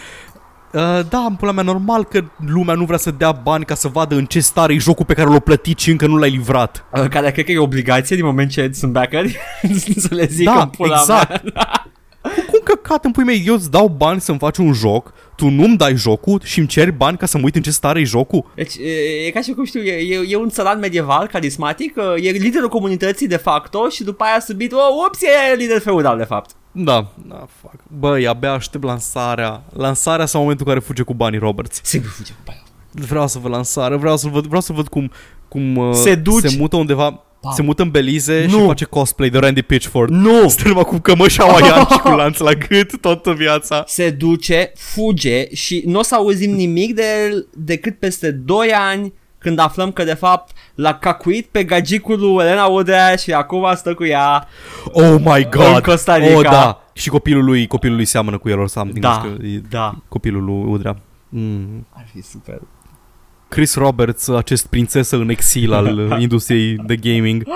Uh, 0.74 1.00
da, 1.10 1.20
în 1.28 1.36
pula 1.36 1.52
mea, 1.52 1.64
normal 1.64 2.04
că 2.04 2.24
lumea 2.48 2.76
nu 2.76 2.86
vrea 2.86 2.98
să 2.98 3.12
dea 3.12 3.32
bani 3.32 3.66
ca 3.66 3.76
să 3.76 3.88
vadă 3.88 4.16
în 4.16 4.26
ce 4.26 4.40
stare 4.40 4.74
e 4.74 4.78
jocul 4.78 5.06
pe 5.06 5.14
care 5.14 5.30
l-a 5.30 5.40
plătit 5.40 5.80
și 5.80 5.92
încă 5.92 6.08
nu 6.08 6.18
l-ai 6.18 6.30
livrat. 6.30 6.86
Uh, 6.94 7.08
care 7.10 7.32
cred 7.32 7.46
că 7.46 7.52
e 7.52 7.58
obligație 7.58 8.16
din 8.16 8.26
moment 8.26 8.52
ce 8.52 8.70
sunt 8.74 8.92
backeri 8.92 9.38
să 10.08 10.16
le 10.16 10.26
zic 10.26 10.46
Da, 10.46 10.62
în 10.62 10.70
pula 10.70 10.98
exact. 11.00 11.44
mea. 11.54 11.88
Cum 12.24 12.60
căcat 12.64 13.06
în 13.06 13.12
pui 13.12 13.24
mei, 13.24 13.44
eu 13.46 13.54
îți 13.54 13.72
dau 13.72 13.88
bani 13.88 14.22
să-mi 14.22 14.38
faci 14.38 14.58
un 14.58 14.74
joc, 14.74 15.14
tu 15.36 15.50
nu-mi 15.50 15.78
dai 15.78 15.96
jocul 15.96 16.42
și 16.44 16.60
îmi 16.60 16.68
ceri 16.68 16.92
bani 16.92 17.18
ca 17.18 17.26
să 17.26 17.38
mă 17.38 17.44
uit 17.44 17.56
în 17.56 17.62
ce 17.62 17.72
stare 17.72 18.00
e 18.00 18.04
jocul? 18.04 18.52
Deci 18.56 18.76
e, 18.76 19.26
e 19.26 19.32
ca 19.32 19.42
și 19.42 19.52
cum 19.52 19.66
știu, 19.66 19.82
e, 19.82 20.16
e, 20.16 20.26
e 20.28 20.36
un 20.36 20.50
țăran 20.50 20.80
medieval, 20.80 21.28
carismatic, 21.28 21.96
uh, 21.98 22.26
e 22.26 22.30
liderul 22.30 22.70
comunității 22.70 23.28
de 23.28 23.38
facto 23.38 23.90
și 23.90 24.04
după 24.04 24.24
aia 24.24 24.40
subit, 24.40 24.72
oh, 24.72 24.80
ups, 25.08 25.22
e 25.22 25.56
lider 25.56 25.80
feudal 25.80 26.18
de 26.18 26.24
fapt. 26.24 26.56
Da, 26.76 27.08
da, 27.28 27.48
fuck. 27.62 27.76
Băi, 28.00 28.28
abia 28.28 28.52
aștept 28.52 28.84
lansarea. 28.84 29.64
Lansarea 29.74 30.26
sau 30.26 30.42
momentul 30.42 30.66
în 30.68 30.74
care 30.74 30.86
fuge 30.86 31.02
cu 31.04 31.14
banii 31.14 31.40
Roberts. 31.40 31.80
Sigur 31.84 32.10
fuge 32.10 32.32
cu 32.32 32.38
aia. 32.52 32.64
Vreau 32.92 33.28
să 33.28 33.40
văd 33.40 33.52
lansarea, 33.52 33.98
vreau 33.98 34.18
să 34.18 34.28
văd, 34.28 34.46
vreau 34.46 34.62
să 34.62 34.74
văd 34.74 34.88
cum, 34.88 35.12
cum 35.48 35.76
uh, 35.76 35.94
Se 35.96 36.16
duce. 36.16 36.48
se 36.48 36.56
mută 36.60 36.76
undeva, 36.76 37.24
Pa. 37.42 37.52
se 37.52 37.62
mută 37.62 37.82
în 37.82 37.90
Belize 37.90 38.46
Nu. 38.50 38.60
și 38.60 38.66
face 38.66 38.86
cosplay 38.86 39.30
de 39.30 39.38
Randy 39.38 39.62
Pitchford. 39.62 40.12
Nu! 40.14 40.48
Stă 40.50 40.68
numai 40.68 40.84
cu 40.84 40.98
cămăși 40.98 41.38
hawaian 41.42 41.88
și 41.92 41.98
cu 41.98 42.10
lanț 42.10 42.38
la 42.38 42.54
gât 42.54 43.02
toată 43.02 43.32
viața. 43.34 43.84
Se 43.88 44.10
duce, 44.10 44.72
fuge 44.76 45.54
și 45.56 45.84
nu 45.86 46.00
o 46.00 46.04
să 46.04 46.16
auzim 46.16 46.52
nimic 46.52 46.94
de 46.96 47.04
el 47.30 47.48
decât 47.54 48.00
peste 48.00 48.32
2 48.32 48.72
ani 48.72 49.14
când 49.44 49.60
aflăm 49.60 49.92
că 49.92 50.04
de 50.04 50.14
fapt 50.14 50.56
l-a 50.76 50.94
cacuit 50.94 51.46
pe 51.46 51.64
gagicul 51.64 52.20
lui 52.20 52.44
Elena 52.44 52.66
Udrea 52.66 53.16
și 53.16 53.34
acum 53.34 53.72
stă 53.76 53.94
cu 53.94 54.06
ea. 54.06 54.48
Oh 54.86 55.16
my 55.20 55.48
god. 55.50 55.76
În 55.76 55.82
Costa 55.82 56.18
Rica. 56.18 56.38
Oh, 56.38 56.44
da. 56.44 56.84
Și 56.94 57.10
copilul 57.10 57.44
lui, 57.44 57.68
copilul 57.68 57.96
lui 57.96 58.06
seamănă 58.06 58.38
cu 58.38 58.50
el 58.50 58.60
or 58.60 58.68
something. 58.68 59.04
Da, 59.04 59.22
nu 59.24 59.34
știu, 59.34 59.48
e 59.48 59.62
da. 59.70 59.96
Copilul 60.08 60.44
lui 60.44 60.64
Udrea. 60.72 60.96
Mm. 61.30 61.88
Ar 61.90 62.06
fi 62.14 62.22
super. 62.22 62.62
Chris 63.48 63.76
Roberts, 63.76 64.28
acest 64.28 64.68
prințesă 64.68 65.16
în 65.16 65.30
exil 65.30 65.74
al 65.74 65.98
industriei 66.22 66.76
de 66.76 66.96
gaming. 66.96 67.44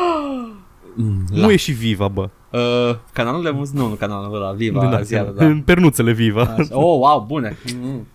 Mm, 0.99 1.23
Nu 1.31 1.51
e 1.51 1.55
și 1.55 1.71
Viva, 1.71 2.07
bă. 2.07 2.29
Uh, 2.51 2.95
canalul 3.13 3.43
de 3.43 3.49
muzică, 3.49 3.77
nu, 3.81 3.87
nu 3.87 3.93
canalul 3.93 4.35
ăla, 4.35 4.51
Viva, 4.51 4.81
Da, 4.81 4.87
da, 4.89 5.01
ziară, 5.01 5.29
da. 5.29 5.45
În 5.45 5.61
pernuțele 5.61 6.11
Viva. 6.11 6.41
Așa. 6.41 6.67
Oh, 6.71 6.97
wow, 6.99 7.25
bune. 7.27 7.57
Mm. 7.81 8.07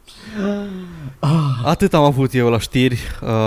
Atât 1.64 1.94
am 1.94 2.02
avut 2.04 2.34
eu 2.34 2.50
la 2.50 2.58
știri. 2.58 3.00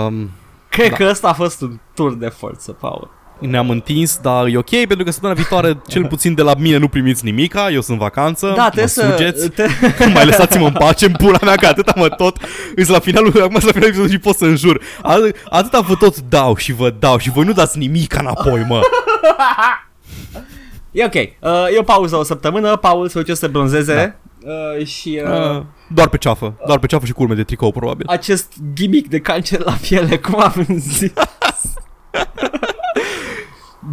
Um, 0.06 0.30
Cred 0.68 0.90
Da. 0.90 0.96
că 0.96 1.06
ăsta 1.10 1.28
a 1.28 1.32
fost 1.32 1.60
un 1.60 1.78
tur 1.94 2.14
de 2.14 2.26
forță, 2.28 2.72
Paul. 2.72 3.10
Ne-am 3.38 3.70
întins, 3.70 4.18
dar 4.22 4.46
e 4.46 4.56
ok, 4.56 4.70
pentru 4.70 5.04
că 5.04 5.10
săptămâna 5.10 5.38
viitoare, 5.38 5.78
cel 5.92 6.06
puțin 6.06 6.34
de 6.34 6.42
la 6.42 6.54
mine, 6.58 6.76
nu 6.76 6.88
primiți 6.88 7.24
nimica, 7.24 7.70
eu 7.70 7.80
sunt 7.80 7.98
în 7.98 8.04
vacanță, 8.04 8.46
Da, 8.56 8.62
mă 8.62 8.66
trebuie 8.68 8.86
să... 8.86 9.10
sugeți, 9.16 9.48
Te... 9.48 9.66
mai 10.14 10.24
lăsați-mă 10.26 10.66
în 10.66 10.72
pace, 10.72 11.06
în 11.06 11.12
pula 11.12 11.38
mea, 11.42 11.54
că 11.54 11.66
atâta 11.66 11.92
mă 11.96 12.08
tot, 12.08 12.36
îs 12.76 12.88
la 12.88 12.98
finalul, 12.98 13.28
acum 13.42 13.50
sunt 13.60 13.64
la 13.64 13.70
finalul 13.70 13.86
episodului 13.88 14.12
și 14.14 14.18
pot 14.18 14.36
să 14.36 14.44
înjur. 14.44 14.80
Atât, 15.02 15.36
atâta 15.48 15.80
vă 15.80 15.94
tot 15.94 16.20
dau 16.20 16.56
și 16.56 16.72
vă 16.72 16.90
dau 16.98 17.18
și 17.18 17.30
voi 17.30 17.44
nu 17.44 17.52
dați 17.52 17.78
nimic 17.78 18.14
înapoi, 18.14 18.64
mă. 18.68 18.80
E 20.90 21.04
ok. 21.04 21.14
Uh, 21.14 21.74
e 21.74 21.78
o 21.78 21.82
pauză 21.82 22.16
o 22.16 22.22
săptămână, 22.22 22.76
Paul 22.76 23.08
se 23.08 23.18
duce 23.18 23.32
să 23.34 23.40
se 23.40 23.46
bronzeze 23.46 24.18
uh, 24.78 24.86
și 24.86 25.20
uh, 25.24 25.56
Uh, 25.56 25.62
doar 25.88 26.08
pe 26.08 26.16
ceafă, 26.16 26.54
doar 26.66 26.78
pe 26.78 26.86
ceafă 26.86 27.06
și 27.06 27.12
curme 27.12 27.34
de 27.34 27.42
tricou, 27.44 27.70
probabil. 27.72 28.06
acest 28.08 28.52
gimmick 28.74 29.08
de 29.08 29.18
cancer 29.20 29.60
la 29.64 29.72
piele, 29.72 30.18
cum 30.18 30.40
am 30.40 30.66
zis? 30.78 31.12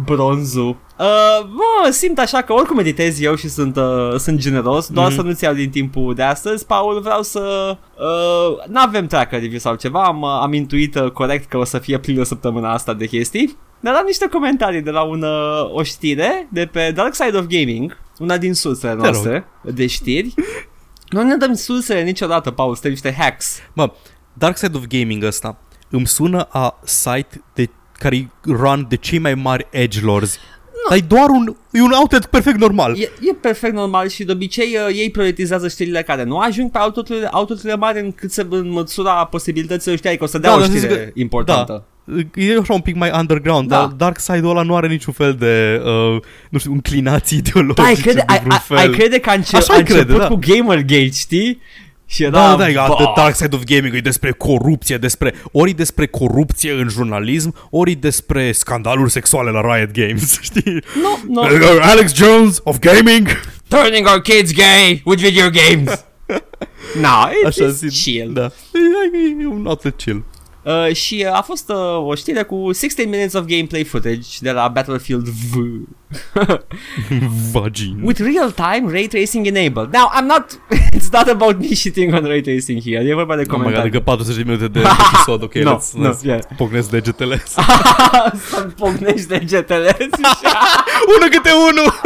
Bronzul. 0.04 0.76
Uh, 0.98 1.46
mă, 1.50 1.90
simt 1.90 2.18
așa 2.18 2.42
că 2.42 2.52
oricum 2.52 2.76
meditez 2.76 3.20
eu 3.20 3.34
și 3.34 3.48
sunt, 3.48 3.76
uh, 3.76 4.14
sunt 4.16 4.38
generos, 4.38 4.86
doar 4.88 5.06
Mhm. 5.06 5.14
să 5.16 5.22
nu-ți 5.22 5.44
iau 5.44 5.54
din 5.54 5.70
timpul 5.70 6.14
de 6.14 6.22
astăzi. 6.22 6.66
Paul, 6.66 7.00
vreau 7.00 7.22
să... 7.22 7.76
Uh, 7.98 8.66
n-avem 8.68 9.06
tracker 9.06 9.40
review 9.40 9.58
sau 9.58 9.74
ceva, 9.74 10.04
am, 10.04 10.20
uh, 10.22 10.28
am 10.40 10.52
intuit 10.52 10.94
uh, 10.94 11.10
corect 11.10 11.48
că 11.48 11.56
o 11.58 11.64
să 11.64 11.78
fie 11.78 11.98
plină 11.98 12.22
săptămâna 12.22 12.72
asta 12.72 12.94
de 12.94 13.06
chestii. 13.06 13.56
Ne-a 13.80 13.92
dat 13.92 14.04
niște 14.04 14.28
comentarii 14.28 14.82
de 14.82 14.90
la 14.90 15.02
un, 15.02 15.22
uh, 15.22 15.70
o 15.74 15.82
știre 15.82 16.48
de 16.52 16.66
pe 16.66 16.90
Dark 16.94 17.14
Side 17.14 17.36
of 17.36 17.44
Gaming, 17.48 17.96
una 18.18 18.38
din 18.38 18.54
sursele 18.54 18.92
rog. 18.92 19.02
noastre 19.02 19.44
de 19.62 19.86
știri. 19.86 20.34
Nu 21.08 21.22
ne 21.22 21.36
dăm 21.36 21.54
sursele 21.54 22.02
niciodată, 22.02 22.50
Paul, 22.50 22.72
suntem 22.72 22.90
niște 22.90 23.14
hacks. 23.18 23.58
Mă, 23.72 23.92
Dark 24.32 24.56
Side 24.56 24.76
of 24.76 24.84
Gaming 24.88 25.24
ăsta 25.24 25.58
îmi 25.90 26.06
sună 26.06 26.40
a 26.50 26.78
site 26.84 27.42
de 27.54 27.70
care 27.98 28.30
run 28.46 28.86
de 28.88 28.96
cei 28.96 29.18
mai 29.18 29.34
mari 29.34 29.66
edgelords. 29.70 30.38
Dar 30.88 30.98
e 30.98 31.00
doar 31.08 31.28
un, 31.28 31.56
e 31.70 31.82
un 31.82 31.90
outlet 31.92 32.26
perfect 32.26 32.58
normal. 32.58 32.96
E, 33.00 33.10
e 33.20 33.34
perfect 33.40 33.74
normal 33.74 34.08
și 34.08 34.24
de 34.24 34.32
obicei 34.32 34.76
uh, 34.88 34.96
ei 34.96 35.10
prioritizează 35.10 35.68
știrile 35.68 36.02
care 36.02 36.24
nu 36.24 36.38
ajung 36.38 36.70
pe 36.70 36.78
outlet-urile, 36.78 37.28
outlet 37.32 37.78
mari 37.78 38.00
încât 38.00 38.30
să 38.32 38.46
în 38.50 38.70
măsura 38.70 39.24
posibilităților 39.24 39.96
știai 39.96 40.16
că 40.16 40.24
o 40.24 40.26
să 40.26 40.38
dea 40.38 40.50
Da, 40.50 40.56
o 40.56 40.58
dar 40.58 40.68
să 40.68 40.72
zic 40.72 40.88
știre 40.88 41.04
că- 41.04 41.10
importantă. 41.14 41.84
E 42.34 42.58
așa 42.60 42.72
un 42.74 42.80
pic 42.80 42.94
mai 42.96 43.10
underground, 43.18 43.68
Da. 43.68 43.78
dar 43.78 43.86
Dark 43.88 44.18
Side-ul 44.18 44.50
ăla 44.50 44.62
nu 44.62 44.76
are 44.76 44.86
niciun 44.88 45.12
fel 45.12 45.34
de, 45.34 45.80
uh, 45.84 46.20
nu 46.50 46.58
știu, 46.58 46.72
inclinații 46.72 47.38
ideologice 47.38 47.80
Da, 47.82 47.88
ai 47.88 47.94
crede, 47.94 48.12
de 48.18 48.24
ai, 48.26 48.36
vreun 48.38 48.50
ai, 48.52 48.58
fel. 48.66 48.76
ai 48.76 48.88
crede 48.90 49.18
că 49.20 49.30
a, 49.30 49.32
înce- 49.34 49.56
Așa 49.56 49.72
a 49.72 49.76
ai 49.76 49.82
crede, 49.82 50.00
început 50.00 50.20
da. 50.20 50.28
cu 50.28 50.38
Gamergate, 50.46 51.10
știi? 51.10 51.60
Și 52.06 52.22
era, 52.22 52.32
Da, 52.32 52.56
da, 52.56 52.70
da, 52.70 52.86
"Bah." 52.88 52.96
The 52.96 53.12
Dark 53.16 53.34
Side 53.34 53.56
of 53.56 53.62
Gaming 53.64 53.94
e 53.94 54.00
despre 54.00 54.30
corupție, 54.32 54.96
despre 54.96 55.34
ori 55.52 55.70
e 55.70 55.74
despre 55.74 56.06
corupție 56.06 56.72
în 56.72 56.88
jurnalism, 56.88 57.54
ori 57.70 57.90
e 57.90 57.94
despre 57.94 58.52
scandaluri 58.52 59.10
sexuale 59.10 59.50
la 59.50 59.60
Riot 59.60 59.90
Games, 59.92 60.38
știi? 60.42 60.82
Nu, 61.02 61.18
nu. 61.28 61.40
Alex 61.80 62.14
Jones 62.14 62.60
of 62.64 62.78
Gaming. 62.78 63.28
Turning 63.68 64.06
our 64.06 64.20
kids 64.22 64.52
gay 64.52 65.02
with 65.04 65.22
video 65.22 65.48
games. 65.50 66.04
no, 67.06 67.28
it's, 67.28 67.46
Așa 67.46 67.64
it's 67.66 67.74
zic. 67.76 67.90
chill. 67.90 68.32
Da. 68.32 68.44
E, 68.44 69.42
e 69.42 69.46
un 69.46 69.66
outlet 69.66 69.96
chill. 69.96 70.24
Uh, 70.64 70.94
și 70.94 71.24
uh, 71.28 71.36
a 71.38 71.42
fost 71.42 71.68
uh, 71.70 72.06
o 72.06 72.14
știre 72.14 72.42
cu 72.42 72.56
16 72.72 73.02
minutes 73.16 73.32
of 73.32 73.44
gameplay 73.46 73.84
footage 73.84 74.26
de 74.40 74.50
la 74.50 74.68
Battlefield 74.68 75.26
V. 75.28 75.54
Vagin. 77.52 78.00
With 78.02 78.20
real-time 78.20 78.90
ray 78.90 79.06
tracing 79.06 79.46
enabled. 79.46 79.92
Now, 79.92 80.10
I'm 80.18 80.26
not... 80.26 80.60
It's 80.96 81.10
not 81.12 81.28
about 81.28 81.58
me 81.58 81.74
shitting 81.74 82.14
on 82.14 82.24
ray 82.24 82.40
tracing 82.40 82.82
here. 82.82 83.08
E 83.08 83.14
vorba 83.14 83.36
de 83.36 83.40
Oh 83.40 83.46
my 83.46 83.46
god, 83.46 83.56
comentarii. 83.56 83.88
adică 83.88 84.00
40 84.00 84.36
de 84.36 84.42
minute 84.42 84.68
de 84.68 84.80
episod, 85.12 85.42
ok, 85.42 85.54
No, 85.54 85.76
let's, 85.78 85.90
no, 85.94 86.10
let's 86.10 86.22
yeah. 86.22 86.40
pocnesc 86.56 86.90
degetele. 86.90 87.42
Să-mi 88.50 88.72
pocnești 88.76 89.26
degetele. 89.26 89.96
unul 91.16 91.28
câte 91.30 91.50
unul! 91.70 92.00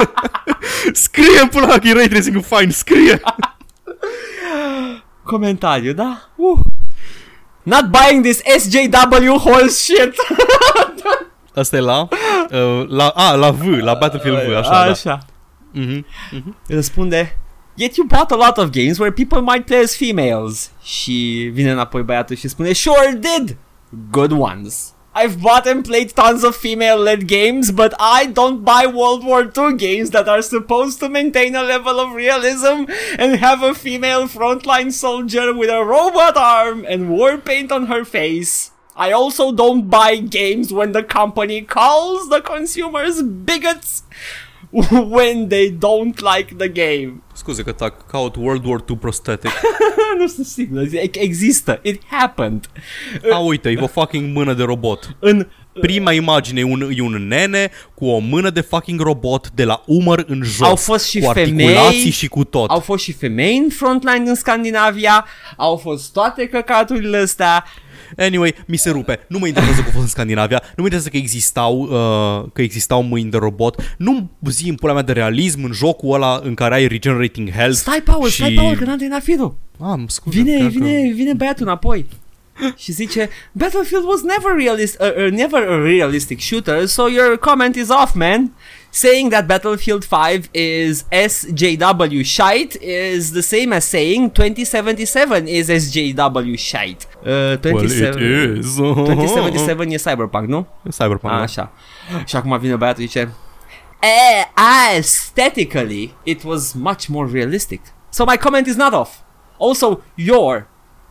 scrie 0.92 1.40
în 1.42 1.48
pula 1.48 1.66
mea 1.66 1.78
că 1.78 1.88
e 1.88 1.92
ray 1.92 2.08
tracing 2.08 2.44
fine, 2.44 2.70
scrie! 2.70 3.20
Comentariu, 5.22 5.92
da? 5.92 6.30
Uh. 6.36 6.58
Not 7.68 7.90
buying 7.90 8.22
this 8.22 8.42
SJW 8.42 9.36
horse 9.38 9.76
shit. 9.84 10.14
Asta 11.60 11.76
e 11.76 11.80
la, 11.80 12.08
uh, 12.50 12.86
la, 12.88 13.08
a, 13.08 13.34
la 13.34 13.50
V, 13.50 13.64
la 13.80 13.94
Battlefield 13.94 14.48
V, 14.50 14.56
așa, 14.56 14.70
da. 14.70 14.78
Așa. 14.78 15.18
Mhm. 15.72 16.06
Răspunde 16.68 17.38
Yet 17.74 17.96
you 17.96 18.06
bought 18.06 18.30
a 18.30 18.34
lot 18.36 18.56
of 18.56 18.70
games 18.70 18.98
where 18.98 19.12
people 19.12 19.40
might 19.40 19.64
play 19.66 19.80
as 19.82 19.96
females. 19.96 20.70
Și 20.82 21.50
vine 21.52 21.70
înapoi 21.70 22.02
băiatul 22.02 22.36
și 22.36 22.48
spune 22.48 22.72
Sure 22.72 23.18
did! 23.20 23.56
Good 24.10 24.32
ones. 24.32 24.92
I've 25.18 25.42
bought 25.42 25.66
and 25.66 25.84
played 25.84 26.10
tons 26.10 26.44
of 26.44 26.54
female-led 26.54 27.26
games, 27.26 27.72
but 27.72 27.92
I 27.98 28.26
don't 28.26 28.64
buy 28.64 28.86
World 28.86 29.24
War 29.24 29.42
II 29.42 29.74
games 29.76 30.10
that 30.10 30.28
are 30.28 30.42
supposed 30.42 31.00
to 31.00 31.08
maintain 31.08 31.56
a 31.56 31.64
level 31.64 31.98
of 31.98 32.12
realism 32.12 32.84
and 33.18 33.34
have 33.34 33.60
a 33.64 33.74
female 33.74 34.28
frontline 34.28 34.92
soldier 34.92 35.52
with 35.52 35.70
a 35.70 35.84
robot 35.84 36.36
arm 36.36 36.86
and 36.88 37.10
war 37.10 37.36
paint 37.36 37.72
on 37.72 37.86
her 37.86 38.04
face. 38.04 38.70
I 38.94 39.10
also 39.10 39.50
don't 39.50 39.90
buy 39.90 40.18
games 40.18 40.72
when 40.72 40.92
the 40.92 41.02
company 41.02 41.62
calls 41.62 42.28
the 42.28 42.40
consumers 42.40 43.20
bigots 43.20 44.04
when 45.16 45.48
they 45.48 45.70
don't 45.70 46.20
like 46.36 46.54
the 46.56 46.68
game. 46.68 47.22
Scuze 47.34 47.62
că 47.62 47.72
tac, 47.72 48.06
caut 48.06 48.36
World 48.36 48.64
War 48.64 48.84
II 48.88 48.96
prosthetic. 48.96 49.50
nu 50.18 50.26
sunt 50.26 50.46
sigur, 50.46 50.88
există, 51.12 51.80
it 51.82 52.02
happened. 52.10 52.70
A, 53.30 53.38
uite, 53.38 53.70
e 53.70 53.78
o 53.80 53.86
fucking 53.86 54.36
mână 54.36 54.54
de 54.54 54.62
robot. 54.62 55.16
În 55.18 55.46
Prima 55.80 56.12
imagine 56.12 56.60
e 56.60 56.64
un, 56.64 56.90
e 56.96 57.02
un 57.02 57.26
nene 57.26 57.70
cu 57.94 58.06
o 58.06 58.18
mână 58.18 58.50
de 58.50 58.60
fucking 58.60 59.00
robot 59.00 59.50
de 59.50 59.64
la 59.64 59.82
umăr 59.86 60.24
în 60.26 60.42
jos. 60.42 60.68
Au 60.68 60.76
fost 60.76 61.08
și 61.08 61.20
cu 61.20 61.30
femei, 61.32 61.66
articulații 61.66 62.10
și 62.10 62.28
cu 62.28 62.44
tot. 62.44 62.70
Au 62.70 62.80
fost 62.80 63.02
și 63.02 63.12
femei 63.12 63.56
în 63.56 63.68
frontline 63.68 64.28
în 64.28 64.34
Scandinavia, 64.34 65.26
au 65.56 65.76
fost 65.76 66.12
toate 66.12 66.46
căcaturile 66.46 67.16
astea. 67.16 67.64
Anyway, 68.16 68.54
mi 68.66 68.76
se 68.76 68.90
rupe. 68.90 69.18
Nu 69.28 69.38
mă 69.38 69.46
interesează 69.46 69.80
că 69.80 69.88
a 69.88 69.90
fost 69.90 70.02
în 70.02 70.08
Scandinavia. 70.08 70.62
Nu 70.62 70.82
mă 70.82 70.82
interesează 70.82 71.08
că 71.08 71.16
existau, 71.16 71.80
uh, 71.80 72.50
că 72.52 72.62
existau 72.62 73.02
mâini 73.02 73.30
de 73.30 73.36
robot. 73.36 73.94
Nu 73.96 74.30
zi 74.50 74.68
în 74.68 74.74
pula 74.74 74.92
mea 74.92 75.02
de 75.02 75.12
realism 75.12 75.64
în 75.64 75.72
jocul 75.72 76.14
ăla 76.14 76.40
în 76.42 76.54
care 76.54 76.74
ai 76.74 76.86
regenerating 76.86 77.50
health. 77.50 77.76
Stai, 77.76 78.00
Paul, 78.04 78.28
și... 78.28 78.34
stai, 78.34 78.52
Paul, 78.52 78.76
că 78.76 78.84
n-am 78.84 78.98
terminat 78.98 79.22
firul. 79.22 79.56
Ah, 79.78 79.94
mă 79.96 80.04
scuze. 80.06 80.42
Vine, 80.42 80.56
cred 80.56 80.70
vine, 80.70 81.12
vine 81.14 81.32
băiatul 81.32 81.66
înapoi. 81.66 82.06
Și 82.76 82.92
zice 82.92 83.28
Battlefield 83.52 84.04
was 84.04 84.22
never 84.22 84.56
realist, 84.56 85.00
uh, 85.00 85.24
uh, 85.24 85.30
never 85.30 85.68
a 85.68 85.82
realistic 85.82 86.40
shooter, 86.40 86.86
so 86.86 87.08
your 87.08 87.36
comment 87.36 87.74
is 87.76 87.88
off, 87.88 88.14
man. 88.14 88.52
Saying 88.90 89.30
that 89.30 89.46
Battlefield 89.46 90.04
5 90.04 90.48
is 90.52 91.04
SJW 91.10 92.24
shite 92.24 92.78
is 93.14 93.30
the 93.32 93.40
same 93.40 93.74
as 93.74 93.84
saying 93.84 94.32
2077 94.32 95.46
is 95.46 95.68
SJW 95.68 96.56
shite. 96.56 97.06
Uh, 97.20 97.58
Că... 97.60 97.70
Well, 97.72 97.84
it 97.84 98.56
is. 98.58 98.76
2077 99.04 99.92
e 99.92 99.96
Cyberpunk, 99.96 100.48
nu? 100.48 100.66
Cyberpunk. 100.90 101.32
A, 101.32 101.40
așa. 101.40 101.72
Și 102.26 102.36
acum 102.36 102.58
vine 102.58 102.76
băiatul 102.76 103.02
și 103.02 103.08
zice 103.08 103.32
eh, 104.00 104.44
aesthetically 104.54 106.14
it 106.24 106.42
was 106.44 106.72
much 106.72 107.06
more 107.08 107.28
realistic. 107.30 107.80
So 108.10 108.24
my 108.24 108.36
comment 108.36 108.66
is 108.66 108.76
not 108.76 108.92
off. 108.92 109.22
Also, 109.58 110.02
your 110.14 110.68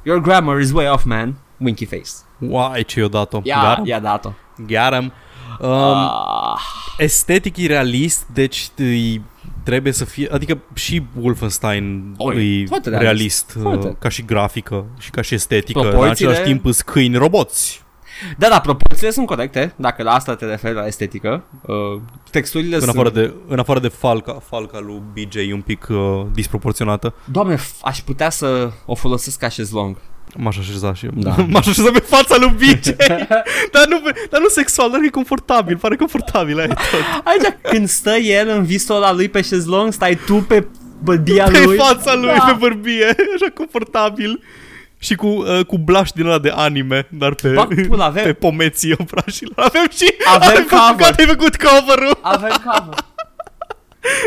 your 0.07 0.21
grammar 0.21 0.59
is 0.59 0.71
way 0.71 0.89
off, 0.89 1.03
man. 1.03 1.35
Winky 1.57 1.85
face. 1.85 2.09
Uai, 2.39 2.83
ce 2.83 2.99
i-o 2.99 3.07
dat-o. 3.07 3.39
Ia, 3.43 3.59
Got 3.67 3.77
'em. 3.77 3.85
ia 3.85 3.99
dat-o. 3.99 4.31
Got 4.57 4.93
'em. 4.93 5.11
Um, 5.59 5.69
Ah, 5.69 6.59
estetic 6.97 7.57
e 7.57 7.67
realist, 7.67 8.25
deci 8.33 8.67
îi 8.75 9.21
trebuie 9.63 9.93
să 9.93 10.05
fie, 10.05 10.27
adică 10.31 10.57
și 10.73 11.03
Wolfenstein 11.19 12.13
Oi, 12.17 12.61
e 12.61 12.65
foarte 12.65 12.89
realist, 12.89 13.05
realist, 13.07 13.53
uh, 13.55 13.61
foarte. 13.61 13.95
ca 13.99 14.09
și 14.09 14.21
grafică 14.25 14.85
și 14.99 15.09
ca 15.09 15.21
și 15.21 15.33
estetică, 15.33 15.79
în 15.79 15.87
Proporțiile- 15.89 16.31
același 16.31 16.51
timp 16.51 16.65
îs 16.65 16.81
câini 16.81 17.15
roboți. 17.17 17.83
Da, 18.37 18.47
da, 18.49 18.59
proporțiile 18.59 19.11
sunt 19.11 19.25
corecte, 19.27 19.73
dacă 19.75 20.03
la 20.03 20.11
asta 20.11 20.35
te 20.35 20.45
referi 20.45 20.73
la 20.75 20.85
estetică. 20.85 21.43
Uh, 21.61 21.75
texturile 22.31 22.75
În 22.75 22.81
sunt... 22.81 22.93
afară 22.95 23.09
de, 23.09 23.33
în 23.47 23.59
afară 23.59 23.79
de 23.79 23.87
falca, 23.87 24.41
falca 24.49 24.79
lui 24.79 25.01
BJ 25.13 25.35
e 25.35 25.53
un 25.53 25.61
pic 25.61 25.87
uh, 25.89 25.97
disproporționată. 26.33 27.13
Doamne, 27.31 27.55
f- 27.55 27.79
aș 27.81 27.99
putea 27.99 28.29
să 28.29 28.71
o 28.85 28.95
folosesc 28.95 29.39
ca 29.39 29.49
șezlong. 29.49 29.97
M-aș 30.35 30.57
așeza 30.57 30.93
și 30.93 31.05
eu. 31.05 31.11
Da. 31.15 31.35
M-aș 31.49 31.67
așeza 31.67 31.89
pe 31.91 31.99
fața 31.99 32.35
lui 32.37 32.49
BJ. 32.57 32.87
dar, 33.73 33.85
nu, 33.89 34.01
dar 34.29 34.41
nu 34.41 34.47
sexual, 34.47 34.91
dar 34.91 34.99
e 35.03 35.09
confortabil, 35.09 35.77
pare 35.77 35.95
confortabil. 35.95 36.57
Aia 36.59 36.67
e 36.71 36.73
tot. 36.73 37.23
Aici, 37.23 37.55
când 37.61 37.87
stă 37.87 38.15
el 38.15 38.47
în 38.49 38.63
visul 38.63 38.95
ăla 38.95 39.13
lui 39.13 39.29
pe 39.29 39.41
șezlong, 39.41 39.93
stai 39.93 40.17
tu 40.25 40.35
pe 40.35 40.67
bădia 41.03 41.43
Pe 41.43 41.63
lui. 41.63 41.77
fața 41.77 42.15
lui, 42.15 42.25
Da. 42.37 42.43
pe 42.47 42.55
bărbie, 42.59 43.05
așa 43.35 43.51
confortabil. 43.53 44.43
Și 44.99 45.15
cu, 45.15 45.27
uh, 45.27 45.65
cu 45.65 45.77
blush 45.77 46.11
din 46.11 46.25
ăla 46.25 46.39
de 46.39 46.49
anime, 46.55 47.07
dar 47.11 47.33
pe, 47.33 47.49
Bag 47.49 47.87
pula, 47.87 48.05
avem- 48.05 48.23
pe 48.23 48.33
pomeții 48.33 48.95
obrașilor. 48.99 49.55
Avem 49.65 49.87
și... 49.91 50.13
Avem 50.35 50.47
ai 50.57 50.63
făcut- 50.63 50.69
cover. 50.69 50.95
Gata, 51.09 51.15
ai 51.23 51.27
făcut 51.27 51.55
cover-ul. 51.55 52.17
Avem 52.21 52.61
cover. 52.65 52.95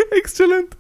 Excelent. 0.19 0.77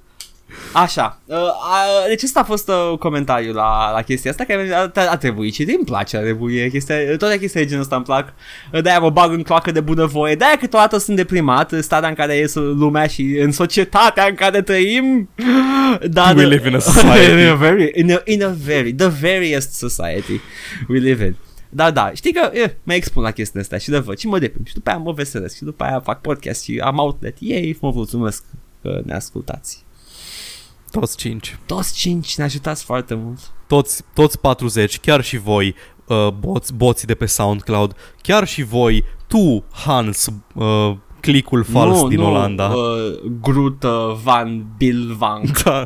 Așa, 0.73 1.21
uh, 1.25 1.37
uh, 1.37 2.07
deci 2.09 2.23
ăsta 2.23 2.41
a 2.41 2.45
fost 2.45 2.69
uh, 2.69 2.99
comentariul 2.99 3.55
la, 3.55 3.93
la 3.93 4.03
chestia 4.03 4.31
asta 4.31 4.45
care 4.45 4.91
a, 4.95 5.11
a 5.11 5.17
trebuit 5.17 5.55
și 5.55 5.63
îmi 5.63 5.85
place, 5.85 6.17
a 6.17 6.21
trebuit 6.21 6.71
chestia, 6.71 7.17
toate 7.17 7.39
chestiile 7.39 7.65
de 7.65 7.71
genul 7.71 7.83
ăsta 7.83 7.97
îmi 7.97 8.05
plac, 8.05 8.33
Uh, 8.73 8.83
de-aia 8.83 8.99
mă 8.99 9.11
bag 9.11 9.33
în 9.33 9.43
cloacă 9.43 9.71
de 9.71 9.81
bunăvoie, 9.81 10.35
de-aia 10.35 10.57
câteodată 10.57 10.99
sunt 10.99 11.17
deprimat, 11.17 11.73
în 11.73 11.83
starea 11.83 12.09
în 12.09 12.15
care 12.15 12.35
e 12.35 12.51
lumea 12.55 13.07
și 13.07 13.23
în 13.23 13.53
societatea 13.53 14.27
în 14.27 14.35
care 14.35 14.63
trăim, 14.63 15.29
dar 16.11 16.37
We 16.37 16.47
live 16.47 16.69
in 16.69 16.75
a 16.75 16.79
society. 16.79 17.31
in 17.41 17.49
a 17.49 17.55
very, 17.55 17.93
in 17.95 18.13
a, 18.13 18.21
in 18.25 18.45
a 18.45 18.55
very, 18.65 18.95
the 18.95 19.09
veriest 19.09 19.73
society 19.73 20.41
we 20.89 20.99
live 20.99 21.25
in. 21.25 21.37
Da, 21.69 21.91
da, 21.91 22.11
știi 22.15 22.33
că 22.33 22.51
eh, 22.53 22.71
mă 22.83 22.95
expun 22.95 23.23
la 23.23 23.31
chestiile 23.31 23.61
astea 23.61 23.79
și 23.79 23.91
le 23.91 23.99
văd 23.99 24.19
și 24.19 24.27
mă 24.27 24.39
deprim 24.39 24.65
și 24.65 24.75
după 24.75 24.91
aia 24.91 24.99
mă 24.99 25.13
veselesc 25.13 25.57
și 25.57 25.63
după 25.63 25.85
aia 25.85 26.01
fac 26.01 26.21
podcast 26.21 26.63
și 26.63 26.81
am 26.85 26.99
outlet. 26.99 27.37
Ei, 27.39 27.77
mă 27.81 27.91
mulțumesc 27.95 28.45
că 28.83 29.01
ne 29.05 29.15
ascultați. 29.15 29.85
Toți 30.91 31.17
cinci. 31.17 31.59
Toți 31.67 31.95
cinci 31.95 32.37
ne 32.37 32.45
ajutați 32.45 32.85
foarte 32.85 33.15
mult. 33.15 33.39
Toți, 33.67 34.03
toți 34.15 34.39
40, 34.39 34.99
chiar 34.99 35.23
și 35.23 35.37
voi, 35.37 35.75
uh, 36.07 36.29
boți, 36.29 36.75
boții 36.75 37.07
de 37.07 37.15
pe 37.15 37.27
SoundCloud, 37.27 37.97
chiar 38.23 38.47
și 38.47 38.63
voi, 38.63 39.05
tu, 39.27 39.65
Hans, 39.73 40.29
uh, 40.55 40.97
clicul 41.21 41.65
fals 41.65 42.01
nu, 42.01 42.09
din 42.09 42.19
nu, 42.21 42.27
Olanda. 42.27 42.65
Uh, 42.65 43.31
Groot 43.43 43.83
uh, 43.83 43.91
Van 44.25 44.65
Bilvang 44.77 45.51
Da, 45.65 45.85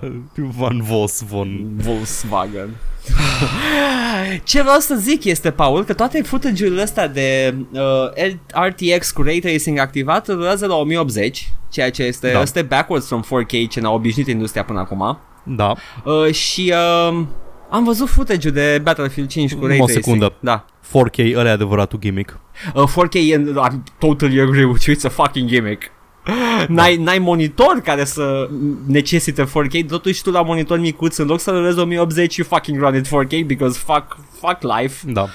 Van 0.57 0.81
Vos, 0.83 1.23
von... 1.29 1.61
Volkswagen. 1.77 2.69
Ce 4.45 4.63
vreau 4.63 4.79
să 4.79 4.95
zic 4.95 5.25
este, 5.25 5.51
Paul, 5.51 5.85
că 5.85 5.93
toate 5.95 6.23
footage-urile 6.23 6.83
astea 6.83 7.09
de 7.09 7.55
uh, 7.73 8.33
RTX 8.69 9.11
cu 9.11 9.23
Ray 9.23 9.39
Tracing 9.39 9.79
activat 9.79 10.29
durează 10.29 10.67
la 10.67 10.75
1080, 10.75 11.53
ceea 11.71 11.91
ce 11.91 12.03
este, 12.03 12.31
Da. 12.33 12.41
este 12.41 12.63
backwards 12.63 13.07
from 13.07 13.23
4K 13.23 13.69
ce 13.71 13.81
ne-a 13.81 13.91
obișnuit 13.91 14.29
industria 14.29 14.65
până 14.65 14.79
acum. 14.79 15.19
Da, 15.43 15.75
Uh, 16.05 16.33
și 16.35 16.73
uh, 17.11 17.23
am 17.71 17.85
văzut 17.85 18.09
footage-ul 18.09 18.55
de 18.55 18.81
Battlefield 18.83 19.29
5 19.29 19.55
cu 19.55 19.67
Ray 19.67 19.79
O 19.81 19.85
Tracing. 19.85 20.05
secundă. 20.05 20.33
Da. 20.41 20.65
4K, 20.89 21.37
ăla 21.37 21.49
e 21.49 21.53
adevăratul 21.53 21.99
gimmick. 21.99 22.39
Uh, 22.75 22.85
4K, 22.89 23.35
and 23.35 23.49
I'm 23.49 23.83
totally 23.99 24.41
agree 24.41 24.65
with 24.65 24.85
you, 24.85 24.97
it's 24.97 25.05
a 25.05 25.09
fucking 25.09 25.49
gimmick. 25.49 25.91
N-ai, 26.69 26.97
n-ai 26.97 27.19
monitor 27.19 27.81
care 27.85 28.05
să 28.05 28.49
necesite 28.87 29.45
4K, 29.45 29.87
totuși 29.89 30.23
tu 30.23 30.31
la 30.31 30.43
monitor 30.43 30.79
micuț, 30.79 31.17
în 31.17 31.27
loc 31.27 31.41
să 31.41 31.51
rulezi 31.51 31.79
1080, 31.79 32.37
you 32.37 32.47
fucking 32.51 32.81
run 32.81 32.95
it 32.95 33.07
4K 33.07 33.47
because 33.47 33.79
fuck, 33.79 34.17
fuck 34.41 34.59
life. 34.79 35.13
Da. 35.13 35.27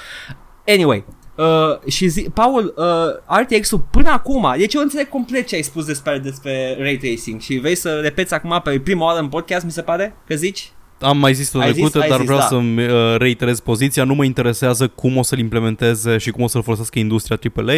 Anyway, 0.67 1.03
uh, 1.35 1.91
și 1.91 2.07
zi, 2.07 2.29
Paul, 2.33 2.73
uh, 2.77 3.37
RTX-ul 3.39 3.87
până 3.91 4.09
acum, 4.09 4.53
deci 4.57 4.73
eu 4.73 4.81
înțeleg 4.81 5.09
complet 5.09 5.47
ce 5.47 5.55
ai 5.55 5.61
spus 5.61 5.85
despre, 5.85 6.17
despre 6.17 6.77
Ray 6.79 6.97
Tracing 6.97 7.39
și 7.39 7.59
vrei 7.59 7.75
să 7.75 7.99
repeți 8.01 8.33
acum 8.33 8.61
pe 8.63 8.79
prima 8.79 9.05
oară 9.05 9.19
în 9.19 9.27
podcast, 9.27 9.65
mi 9.65 9.71
se 9.71 9.81
pare, 9.81 10.15
că 10.27 10.35
zici? 10.35 10.71
Am 10.99 11.17
mai 11.17 11.33
zis-o 11.33 11.59
Ai 11.59 11.65
zis? 11.67 11.75
trecută, 11.75 12.01
Ai 12.01 12.07
dar 12.09 12.17
zis, 12.17 12.25
vreau 12.25 12.39
da. 12.41 12.45
să-mi 12.45 12.85
uh, 12.85 13.15
reiterez 13.17 13.59
poziția. 13.59 14.03
Nu 14.03 14.13
mă 14.13 14.23
interesează 14.23 14.87
cum 14.87 15.17
o 15.17 15.23
să-l 15.23 15.39
implementeze 15.39 16.17
și 16.17 16.31
cum 16.31 16.43
o 16.43 16.47
să-l 16.47 16.63
folosească 16.63 16.99
industria 16.99 17.39
AAA. 17.55 17.73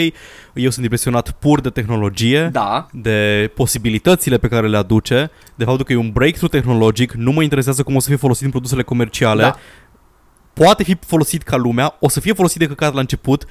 Eu 0.54 0.70
sunt 0.70 0.84
impresionat 0.84 1.32
pur 1.32 1.62
de 1.62 1.70
tehnologie. 1.70 2.50
Da. 2.52 2.88
de 2.92 3.52
posibilitățile 3.56 4.38
pe 4.38 4.48
care 4.48 4.68
le 4.68 4.78
aduce, 4.78 5.32
de 5.56 5.64
faptul 5.64 5.86
că 5.86 5.94
e 5.94 5.96
un 5.96 6.12
breakthrough 6.12 6.52
tehnologic, 6.52 7.12
nu 7.12 7.32
mă 7.32 7.44
interesează 7.44 7.84
cum 7.84 7.96
o 7.96 8.00
să 8.00 8.08
fie 8.08 8.18
folosit 8.18 8.44
în 8.46 8.50
produsele 8.52 8.84
comerciale, 8.84 9.42
Da. 9.42 9.56
poate 10.54 10.84
fi 10.84 10.98
folosit 11.08 11.42
ca 11.44 11.56
lumea, 11.58 11.96
o 12.00 12.10
să 12.10 12.20
fie 12.20 12.34
folosit 12.34 12.60
de 12.60 12.68
căcat 12.68 12.94
la 12.94 13.00
început, 13.00 13.46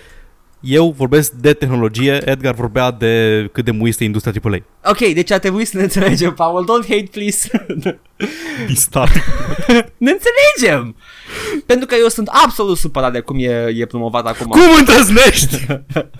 eu 0.60 0.94
vorbesc 0.96 1.32
de 1.32 1.52
tehnologie, 1.52 2.20
Edgar 2.24 2.54
vorbea 2.54 2.90
de 2.90 3.48
cât 3.52 3.64
de 3.64 3.70
muistă 3.70 4.02
e 4.02 4.06
industria 4.06 4.32
AAA. 4.44 4.58
Ok, 4.84 4.98
deci 4.98 5.30
a 5.30 5.38
trebuit 5.38 5.68
să 5.68 5.76
ne 5.76 5.82
înțelegem, 5.82 6.34
Paul, 6.34 6.64
don't 6.64 6.88
hate, 6.88 7.08
please. 7.10 7.66
Distat. 8.66 9.08
ne 9.96 10.10
înțelegem! 10.10 10.96
Pentru 11.66 11.86
că 11.86 11.94
eu 12.00 12.08
sunt 12.08 12.28
absolut 12.28 12.76
supărat 12.76 13.12
de 13.12 13.20
cum 13.20 13.36
e, 13.38 13.74
e 13.76 13.86
promovat 13.86 14.26
acum. 14.26 14.46
cum 14.46 14.60
îndrăznești? 14.78 15.66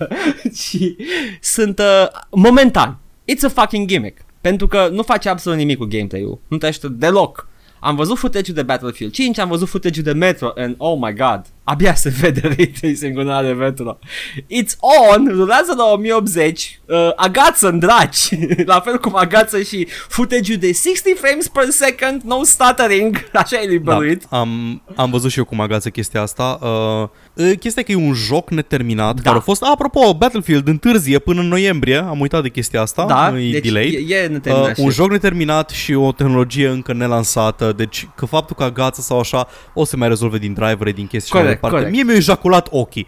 și 0.67 0.95
sunt 1.41 1.79
uh, 1.79 2.07
momentan. 2.29 2.99
It's 3.31 3.43
a 3.43 3.61
fucking 3.61 3.87
gimmick. 3.87 4.21
Pentru 4.41 4.67
că 4.67 4.89
nu 4.91 5.01
face 5.01 5.29
absolut 5.29 5.57
nimic 5.57 5.77
cu 5.77 5.85
gameplay-ul. 5.85 6.39
Nu 6.47 6.57
te 6.57 6.67
ajută 6.67 6.87
deloc. 6.87 7.47
Am 7.79 7.95
văzut 7.95 8.17
footage 8.17 8.51
de 8.51 8.63
Battlefield 8.63 9.13
5, 9.13 9.37
am 9.37 9.49
văzut 9.49 9.69
footage 9.69 10.01
de 10.01 10.11
Metro 10.11 10.51
and 10.55 10.75
oh 10.77 10.97
my 11.01 11.13
god, 11.13 11.41
abia 11.63 11.93
se 11.95 12.09
vede 12.21 12.41
ray 12.57 12.65
tracing-ul 12.79 13.27
ăla 13.29 13.41
de 13.41 13.51
Metro. 13.51 13.99
It's 14.41 14.75
on, 15.11 15.27
rulează 15.31 15.73
la 15.77 15.83
1080, 15.83 16.79
uh, 16.85 16.95
agață 17.15 17.67
în 17.67 17.79
draci, 17.79 18.29
la 18.65 18.79
fel 18.79 18.97
cum 18.97 19.15
agață 19.15 19.61
și 19.61 19.87
footage 20.07 20.55
de 20.55 20.65
60 20.71 21.17
frames 21.17 21.47
per 21.47 21.63
second, 21.69 22.21
no 22.21 22.43
stuttering, 22.43 23.23
așa 23.33 23.61
e 23.61 23.67
liberuit. 23.67 24.25
Da, 24.29 24.39
am, 24.39 24.81
am 24.95 25.09
văzut 25.11 25.31
și 25.31 25.37
eu 25.37 25.45
cum 25.45 25.59
agață 25.61 25.89
chestia 25.89 26.21
asta. 26.21 26.59
Uh, 26.61 27.07
uh, 27.45 27.57
chestia 27.59 27.83
că 27.83 27.91
e 27.91 27.95
un 27.95 28.13
joc 28.13 28.49
neterminat, 28.49 29.15
Da. 29.15 29.21
care 29.21 29.37
a 29.37 29.39
fost, 29.41 29.63
apropo, 29.63 30.13
Battlefield 30.13 30.67
întârzie 30.67 31.19
până 31.19 31.41
în 31.41 31.47
noiembrie, 31.47 31.97
am 31.97 32.19
uitat 32.19 32.41
de 32.41 32.49
chestia 32.49 32.81
asta, 32.81 33.05
Da, 33.05 33.39
e 33.39 33.51
deci 33.51 33.63
delayed. 33.63 34.09
e, 34.09 34.15
e 34.15 34.27
neterminat 34.27 34.69
Uh, 34.69 34.75
și- 34.75 34.81
un 34.81 34.89
joc 34.89 35.09
neterminat 35.11 35.69
și 35.69 35.93
o 35.93 36.11
tehnologie 36.11 36.67
încă 36.67 36.93
nelansată, 36.93 37.73
deci 37.77 38.07
că 38.15 38.25
faptul 38.25 38.55
că 38.55 38.63
agață 38.63 39.01
sau 39.01 39.19
așa 39.19 39.47
o 39.73 39.83
să 39.85 39.97
mai 39.97 40.07
rezolve 40.07 40.37
din 40.37 40.53
drivere, 40.53 40.91
din 40.91 41.07
chestii 41.07 41.31
corect. 41.59 41.75
departe. 41.77 41.89
Mie 41.89 42.03
mi-a 42.03 42.15
ejaculat 42.15 42.67
ochii 42.71 43.07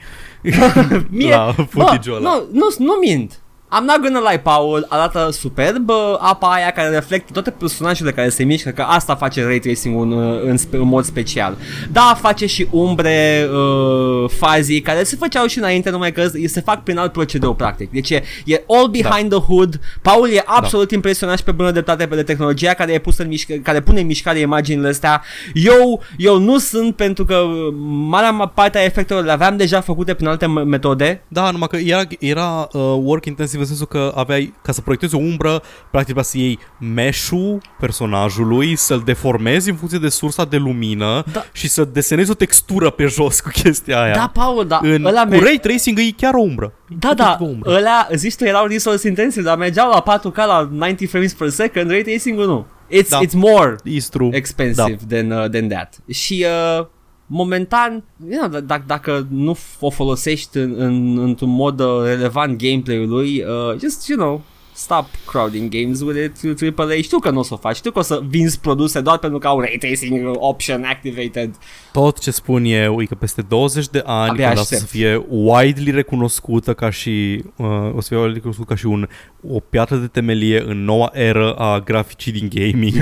Mie, 1.10 1.30
la 1.30 1.56
footage-ul 1.70 2.16
ăla. 2.16 2.30
nu, 2.30 2.48
nu, 2.52 2.86
nu 2.86 2.94
mint. 2.94 3.42
I'm 3.80 3.86
not 3.86 4.02
gonna 4.02 4.30
lie, 4.30 4.40
Paul, 4.40 4.86
arată 4.90 5.30
superb 5.32 5.90
uh, 5.90 5.96
apa 6.20 6.48
aia 6.48 6.70
care 6.72 6.90
reflectă 6.90 7.32
toate 7.34 7.50
personajele 7.50 8.12
care 8.12 8.30
se 8.30 8.44
mișcă, 8.44 8.70
că 8.70 8.82
asta 8.82 9.16
face 9.16 9.44
ray 9.44 9.60
tracing-ul 9.60 10.12
în, 10.12 10.40
în, 10.50 10.58
spe- 10.58 10.78
în 10.78 10.88
mod 10.88 11.04
special. 11.06 11.58
Da, 11.92 12.18
face 12.22 12.46
și 12.46 12.68
umbre, 12.72 13.48
uh, 13.54 14.30
fazii, 14.30 14.82
care 14.82 15.04
se 15.04 15.16
făceau 15.16 15.46
și 15.46 15.58
înainte, 15.58 15.90
numai 15.90 16.12
că 16.12 16.28
se 16.46 16.62
fac 16.62 16.84
prin 16.84 16.98
alt 16.98 17.12
procedeu, 17.12 17.54
practic. 17.54 17.92
Deci 17.92 18.10
e, 18.10 18.24
e 18.46 18.64
all 18.68 18.88
behind 18.88 19.30
the 19.30 19.40
hood. 19.40 19.80
Paul 20.02 20.30
e 20.30 20.44
absolut 20.46 20.92
impresionat 20.92 21.38
și 21.38 21.44
pe 21.44 21.52
bună 21.52 21.72
dreptate 21.72 22.08
pe 22.08 22.16
de 22.16 22.24
tehnologia 22.24 22.74
care 22.74 22.92
e 22.94 23.00
pusă 23.00 23.22
în 23.22 23.28
mișcă, 23.28 23.54
care 23.54 23.82
pune 23.82 24.00
în 24.00 24.06
mișcare 24.06 24.40
imaginile 24.40 24.88
astea. 24.88 25.22
Eu, 25.54 26.02
eu 26.18 26.38
nu 26.40 26.58
sunt 26.58 26.96
pentru 26.96 27.26
că 27.26 27.44
marea 27.86 28.52
parte 28.54 28.78
a 28.78 28.84
efectelor 28.84 29.24
le 29.24 29.32
aveam 29.32 29.58
deja 29.58 29.82
făcute 29.82 30.14
prin 30.14 30.28
alte 30.28 30.46
m- 30.46 30.66
metode, 30.66 31.22
Da, 31.28 31.52
numai 31.52 31.68
că 31.68 31.76
era, 31.78 32.02
era 32.20 32.68
uh, 32.74 32.82
work 33.02 33.26
intensiv 33.26 33.62
în 33.64 33.76
sensul 33.76 33.86
că 33.88 34.12
aveai, 34.16 34.54
ca 34.62 34.72
să 34.72 34.82
proiectezi 34.82 35.16
o 35.16 35.18
umbră, 35.18 35.50
practic 35.92 36.04
trebuia 36.04 36.24
să 36.24 36.38
iei 36.38 36.60
mesh-ul 36.80 37.62
personajului, 37.80 38.76
să-l 38.76 39.02
deformezi 39.06 39.70
în 39.70 39.76
funcție 39.76 40.00
de 40.00 40.10
sursa 40.10 40.46
de 40.46 40.58
lumină 40.58 41.24
Da. 41.32 41.46
și 41.52 41.68
să 41.70 41.86
desenezi 41.86 42.32
o 42.32 42.34
textură 42.34 42.90
pe 42.90 43.06
jos 43.06 43.40
cu 43.40 43.50
chestia 43.50 44.02
aia. 44.02 44.14
Da, 44.14 44.32
Paul, 44.34 44.68
da, 44.68 44.80
în, 44.84 45.06
ăla 45.06 45.22
cu 45.22 45.30
me- 45.30 45.40
ray 45.40 45.60
tracing 45.62 46.00
e 46.00 46.12
chiar 46.18 46.34
o 46.34 46.42
umbră. 46.42 46.74
Da, 47.00 47.14
da, 47.14 47.38
o 47.40 47.44
umbră. 47.46 47.72
ălea, 47.72 48.08
zici 48.16 48.36
tu, 48.36 48.44
erau 48.46 48.66
resource 48.66 49.08
intensive, 49.08 49.46
dar 49.46 49.58
mergeau 49.58 49.90
la 49.90 50.02
4K 50.20 50.36
la 50.36 50.70
90 50.72 51.10
frames 51.10 51.34
per 51.34 51.50
second, 51.50 51.90
ray 51.90 52.02
tracing-ul 52.02 52.46
nu. 52.46 52.66
It's, 53.02 53.10
Da. 53.10 53.20
it's 53.26 53.34
more 53.34 53.76
Is 53.84 54.06
true. 54.10 54.30
expensive 54.32 54.98
da. 55.08 55.16
than, 55.16 55.32
uh, 55.32 55.50
than 55.50 55.68
that. 55.68 55.94
Și 56.10 56.46
uh, 56.80 56.86
momentan, 57.28 58.04
you 58.30 58.48
know, 58.48 58.62
d- 58.62 58.66
dacă, 58.66 58.84
dacă 58.88 59.28
nu 59.30 59.56
f- 59.56 59.80
o 59.80 59.90
folosești 59.90 60.58
în, 60.58 60.74
în, 60.78 61.18
într-un 61.18 61.50
mod 61.50 61.80
uh, 61.80 62.02
relevant 62.04 62.58
gameplay-ului, 62.64 63.44
uh, 63.44 63.80
just, 63.80 64.08
you 64.08 64.18
know, 64.18 64.42
stop 64.74 65.06
crowding 65.26 65.70
games 65.70 66.02
with 66.02 66.20
it 66.24 66.78
AAA. 66.80 66.96
Știu 67.02 67.20
că 67.20 67.30
nu 67.30 67.40
o 67.40 67.44
să 67.44 67.54
o 67.54 67.58
faci, 67.58 67.76
știu 67.76 67.92
că 67.92 68.00
o 68.00 68.02
să 68.02 68.22
vinzi 68.28 68.60
produse 68.60 69.02
doar 69.02 69.18
pentru 69.18 69.40
că 69.40 69.48
au 69.48 69.60
ray 69.60 69.78
tracing 69.80 70.32
option 70.40 70.84
activated. 70.84 71.56
Tot 71.92 72.20
ce 72.20 72.32
spun 72.32 72.64
eu 72.66 73.02
e 73.02 73.06
că 73.06 73.16
peste 73.16 73.42
20 73.42 73.88
de 73.90 74.04
ani, 74.06 74.30
Abia 74.30 74.48
când 74.48 74.58
asta 74.60 74.76
aștept. 74.76 74.82
să 74.82 74.88
fie 74.98 75.26
widely 75.30 75.92
recunoscută 75.92 76.74
ca 76.74 76.90
și, 76.90 77.44
uh, 77.56 77.68
o 77.96 78.02
să 78.02 78.08
fie 78.08 78.18
widely 78.18 78.34
recunoscută 78.34 78.70
ca 78.74 78.80
și 78.80 78.86
un, 78.86 79.08
o 79.52 79.60
piatră 79.60 79.96
de 79.96 80.08
temelie 80.08 80.64
în 80.68 80.84
noua 80.84 81.10
eră 81.14 81.54
a 81.54 81.80
graficii 81.80 82.32
din 82.32 82.50
gaming. 82.54 82.94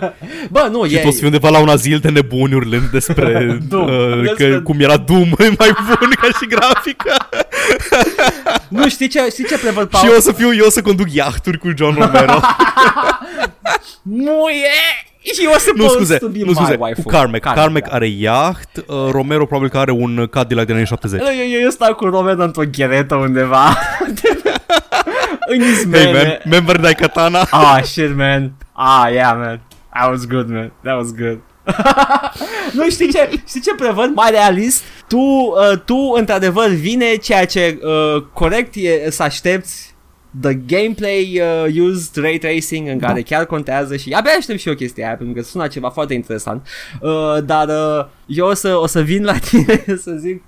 Bă, 0.54 0.68
nu, 0.70 0.86
și 0.86 0.94
e... 0.94 1.00
tu 1.00 1.08
o 1.08 1.10
să 1.10 1.16
fii 1.16 1.26
undeva 1.26 1.48
la 1.48 1.60
un 1.60 1.68
azil 1.68 1.98
de 1.98 2.08
nebuni 2.10 2.54
urlând 2.54 2.88
despre, 2.90 3.42
Doom. 3.68 3.84
uh, 3.88 4.20
Despre- 4.22 4.50
că, 4.50 4.60
cum 4.60 4.80
era 4.80 4.96
Doom 4.96 5.28
mai 5.58 5.70
bun 5.86 6.10
ca 6.20 6.26
și 6.40 6.46
grafică. 6.48 7.12
Nu, 8.68 8.88
știi 8.88 9.08
ce, 9.08 9.26
știi 9.30 9.44
ce 9.44 9.58
prevăd, 9.58 9.88
Paul? 9.88 10.04
și 10.04 10.10
eu 10.10 10.16
o 10.16 10.20
să 10.20 10.32
fiu, 10.32 10.54
eu 10.54 10.66
o 10.66 10.70
să 10.70 10.82
conduc 10.82 11.12
iahturi 11.12 11.58
cu 11.58 11.72
John 11.76 11.94
Romero. 11.94 12.40
Nu 14.02 14.48
e! 14.48 15.10
Și 15.22 15.44
eu 15.44 15.50
o 15.54 15.58
să 15.58 15.70
nu, 15.74 15.84
pot 15.84 15.92
scuze, 15.92 16.16
to 16.16 16.28
be 16.28 16.38
nu, 16.38 16.44
my 16.44 16.54
scuze, 16.54 16.76
waifu. 16.78 17.02
cu 17.02 17.08
Carmack. 17.08 17.54
Carmack 17.54 17.88
da. 17.88 17.94
are 17.94 18.06
iaht, 18.06 18.68
uh, 18.86 19.10
Romero 19.10 19.46
probabil 19.46 19.70
că 19.70 19.78
are 19.78 19.90
un 19.90 20.26
Cadillac 20.30 20.66
de 20.66 20.72
anii 20.72 20.86
70. 20.86 21.20
Eu, 21.20 21.26
eu, 21.26 21.60
eu 21.60 21.70
stau 21.70 21.94
cu 21.94 22.04
Roman 22.04 22.40
într-o 22.40 22.62
gheretă 22.76 23.14
undeva. 23.14 23.76
în 25.52 25.60
izmene. 25.60 26.04
Hey 26.04 26.12
man, 26.12 26.38
remember 26.42 26.76
Daikatana? 26.76 27.46
Ah, 27.50 27.82
shit, 27.82 28.16
man. 28.16 28.52
Ah, 28.72 29.08
yeah, 29.12 29.36
man. 29.36 29.60
That 29.92 30.10
was 30.10 30.26
good, 30.26 30.48
man. 30.48 30.72
That 30.82 30.96
was 30.96 31.12
good. 31.12 31.38
nu 32.76 32.90
știi 32.90 33.12
ce, 33.12 33.30
știi 33.46 33.60
ce 33.60 33.74
prevăd 33.74 34.14
mai 34.14 34.30
realist? 34.30 34.82
Tu, 35.08 35.18
uh, 35.18 35.78
tu 35.84 36.12
într-adevăr 36.16 36.68
vine 36.68 37.16
ceea 37.16 37.46
ce 37.46 37.78
uh, 37.82 38.22
corect 38.32 38.74
e 38.74 39.10
să 39.10 39.22
aștepți 39.22 39.92
the 40.40 40.54
gameplay 40.54 41.40
uh, 41.40 41.88
used 41.88 42.16
ray 42.16 42.38
tracing 42.38 42.88
în 42.88 42.98
care 42.98 43.22
chiar 43.22 43.46
contează 43.46 43.96
și 43.96 44.12
abia 44.12 44.32
aștept 44.38 44.60
și 44.60 44.68
eu 44.68 44.74
chestia 44.74 45.06
aia 45.06 45.16
pentru 45.16 45.34
că 45.34 45.42
sună 45.42 45.66
ceva 45.66 45.90
foarte 45.90 46.14
interesant. 46.14 46.66
Uh, 47.00 47.44
dar 47.44 47.68
uh, 47.68 48.06
eu 48.26 48.46
o 48.46 48.54
să, 48.54 48.76
o 48.76 48.86
să 48.86 49.00
vin 49.00 49.24
la 49.24 49.38
tine 49.48 49.84
să 49.86 50.16
zic 50.18 50.42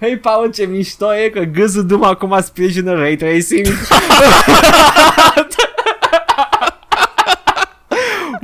Hei 0.00 0.18
Paul 0.18 0.50
ce 0.50 0.64
mișto 0.64 1.14
e 1.14 1.28
că 1.28 1.40
gâzul 1.40 1.86
Doom 1.86 2.04
acum 2.04 2.38
sprijină 2.42 2.92
ray 2.92 3.16
tracing 3.16 3.66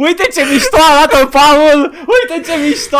Uite 0.06 0.28
ce 0.34 0.42
mișto 0.52 0.76
arată 0.90 1.26
Paul! 1.26 1.92
Uite 1.92 2.50
ce 2.50 2.56
mișto! 2.66 2.98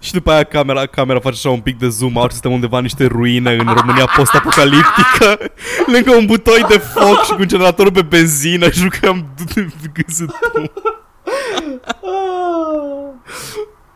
Și 0.00 0.12
după 0.12 0.30
aia 0.30 0.44
camera, 0.44 0.86
camera 0.86 1.20
face 1.20 1.34
așa 1.34 1.50
un 1.50 1.60
pic 1.60 1.78
de 1.78 1.88
zoom 1.88 2.16
out 2.16 2.26
și 2.26 2.32
suntem 2.32 2.52
undeva 2.52 2.76
în 2.76 2.82
niște 2.82 3.06
ruine 3.06 3.50
în 3.52 3.74
România 3.76 4.10
post-apocaliptică 4.16 5.38
Lângă 5.92 6.10
un 6.10 6.26
butoi 6.26 6.64
de 6.68 6.78
foc 6.78 7.24
și 7.24 7.30
cu 7.30 7.40
un 7.40 7.48
generator 7.48 7.90
pe 7.90 8.02
benzină 8.02 8.70
Jucăm 8.70 9.26
gâzul 9.94 10.34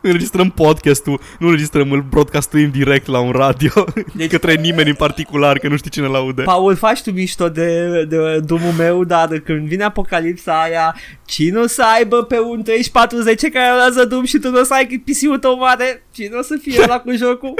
Înregistrăm 0.06 0.51
podcastul, 0.51 1.20
nu 1.39 1.47
înregistrăm, 1.47 1.93
îl 1.93 2.01
broadcastuim 2.10 2.70
direct 2.70 3.06
la 3.06 3.18
un 3.20 3.31
radio 3.31 3.70
Deci- 3.94 4.05
deci... 4.16 4.31
Către 4.31 4.55
nimeni 4.55 4.89
în 4.89 4.94
particular, 4.94 5.59
că 5.59 5.68
nu 5.68 5.76
știi 5.76 5.90
cine 5.90 6.06
l-aude 6.06 6.43
Paul, 6.43 6.74
faci 6.76 7.02
tu 7.02 7.10
mișto 7.12 7.48
de, 7.48 8.05
de 8.05 8.39
drumul 8.40 8.72
meu, 8.72 9.05
dar 9.05 9.39
când 9.39 9.66
vine 9.68 9.85
apocalipsa 9.85 10.62
aia, 10.62 10.97
cine 11.24 11.59
o 11.59 11.66
să 11.66 11.82
aibă 11.97 12.22
pe 12.22 12.39
un 12.40 12.62
3410 12.62 13.48
care 13.48 13.76
lasă 13.76 14.05
drum 14.05 14.24
și 14.24 14.39
tu 14.39 14.51
nu 14.51 14.60
o 14.60 14.62
să 14.64 14.74
ai 14.74 15.02
PC-ul 15.05 15.39
tău 15.39 15.59
mare? 15.59 16.06
Cine 16.12 16.36
o 16.36 16.43
să 16.43 16.56
fie 16.62 16.85
la 16.93 17.01
cu 17.01 17.10
jocul? 17.16 17.55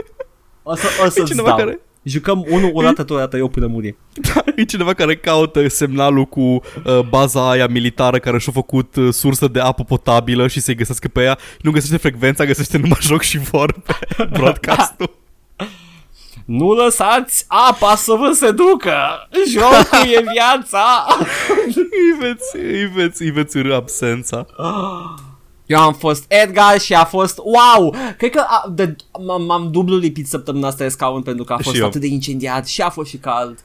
O, 0.63 0.75
să, 0.77 0.87
o 1.05 1.09
să-ți 1.09 1.31
cineva 1.31 1.49
dau. 1.49 1.57
care- 1.57 1.81
Jucăm 2.05 2.45
unul 2.49 2.71
o 2.75 2.83
dată, 2.83 3.03
tu 3.03 3.15
o 3.15 3.17
dată, 3.17 3.37
eu 3.37 3.49
până 3.49 3.67
muri. 3.67 3.97
E 4.57 4.65
cineva 4.65 4.95
care 4.95 5.17
caută 5.17 5.69
semnalul 5.69 6.25
cu 6.25 6.41
uh, 6.41 6.61
baza 7.09 7.51
aia 7.51 7.67
militară 7.67 8.19
care 8.19 8.39
și-a 8.39 8.53
făcut 8.53 8.97
uh, 8.97 9.13
sursă 9.13 9.49
de 9.49 9.61
apă 9.61 9.85
potabilă 9.85 10.49
și 10.49 10.61
să-i 10.61 10.75
găsească 10.75 11.09
pe 11.09 11.23
ea 11.23 11.39
Nu 11.61 11.71
găsește 11.71 11.97
frecvența, 11.97 12.45
găsește 12.45 12.79
numai 12.79 12.99
joc 13.09 13.23
și 13.23 13.39
vorbe 13.39 13.99
broadcastul 14.37 15.17
Nu 16.45 16.73
lăsați 16.73 17.45
apa 17.49 17.95
să 17.95 18.13
vă 18.13 18.33
seducă! 18.35 18.97
Jocul 19.51 20.09
e 20.13 20.25
viața! 20.33 21.07
Îi 21.77 22.17
veți, 22.21 22.57
îi 22.57 22.91
veți, 22.95 23.23
îi 23.23 23.31
veți 23.31 23.57
urâ 23.57 23.75
absența 23.75 24.47
Eu 25.67 25.79
am 25.81 25.93
fost 25.95 26.25
Edgar 26.29 26.81
și 26.81 26.95
a 26.95 27.05
fost 27.05 27.39
wow! 27.39 27.95
Cred 28.19 28.31
că 28.31 28.45
a, 28.49 28.69
de, 28.75 28.97
m-am, 29.27 29.43
m-am 29.45 29.71
dublu 29.71 29.97
lipit 29.97 30.29
săptămâna 30.29 30.67
asta 30.69 30.85
de 30.85 30.91
scaun 30.91 31.23
pentru 31.23 31.45
că 31.45 31.53
a 31.53 31.57
Și 31.57 31.63
fost 31.63 31.77
eu. 31.77 31.87
atât 31.87 32.01
de 32.01 32.07
incendiat 32.07 32.67
și 32.67 32.81
a 32.83 32.89
fost 32.91 33.09
și 33.11 33.17
cald. 33.17 33.59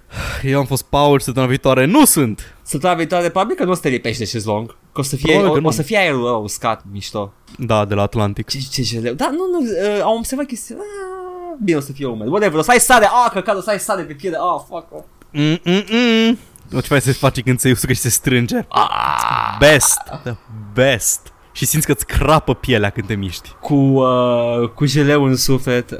Eu 0.43 0.59
am 0.59 0.65
fost 0.65 0.83
Paul 0.83 1.17
și 1.19 1.23
săptămâna 1.25 1.51
viitoare 1.51 1.85
nu 1.85 2.05
sunt 2.05 2.55
Săptămâna 2.63 2.97
viitoare 2.97 3.29
probabil 3.29 3.55
că 3.55 3.63
nu 3.63 3.71
o 3.71 3.73
să 3.73 3.81
te 3.81 3.89
lipești 3.89 4.19
de 4.19 4.25
șezlong. 4.25 4.75
Că 4.93 4.99
o 4.99 5.03
să 5.03 5.15
fie, 5.15 5.25
Probabil 5.33 5.51
că 5.51 5.57
o, 5.57 5.61
nu. 5.61 5.67
o 5.67 5.71
să 5.71 5.81
fie 5.81 5.97
aerul 5.97 6.27
ăla 6.27 6.35
uscat, 6.37 6.83
mișto. 6.91 7.33
Da, 7.57 7.85
de 7.85 7.93
la 7.93 8.01
Atlantic 8.01 8.47
Ce, 8.47 8.59
ce 8.71 8.81
jeleu. 8.83 9.13
Da, 9.13 9.29
nu, 9.31 9.37
nu, 9.51 9.59
uh, 9.59 10.01
am 10.03 10.15
observat 10.17 10.45
chestia. 10.45 10.75
Ah, 10.75 11.57
bine, 11.63 11.77
o 11.77 11.81
să 11.81 11.91
fie 11.91 12.05
umed. 12.07 12.27
Whatever, 12.27 12.59
o 12.59 12.61
să 12.61 12.71
ai 12.71 12.79
sare. 12.79 13.05
Ah, 13.05 13.31
căcat, 13.31 13.55
o 13.57 13.61
să 13.61 13.69
ai 13.69 13.79
sare 13.79 14.01
pe 14.03 14.13
piele. 14.13 14.35
Ah, 14.37 14.61
fuck 14.67 14.85
off. 14.93 15.05
Mm-mm-mm. 15.33 16.37
O 16.75 16.79
ce 16.81 16.87
faci 16.87 17.01
să 17.01 17.13
faci 17.13 17.41
când 17.41 17.59
se 17.59 17.71
usucă 17.71 17.93
și 17.93 17.99
se 17.99 18.09
strânge 18.09 18.57
Ah. 18.69 19.55
Best 19.59 19.97
The 20.23 20.35
best 20.73 21.19
Și 21.59 21.65
simți 21.65 21.85
că 21.85 21.91
îți 21.91 22.05
crapă 22.05 22.53
pielea 22.53 22.89
când 22.89 23.07
te 23.07 23.15
miști 23.15 23.55
Cu, 23.61 23.75
uh, 23.75 24.69
cu 24.75 24.85
jeleu 24.85 25.23
în 25.23 25.35
suflet, 25.35 25.91
uh, 25.91 25.97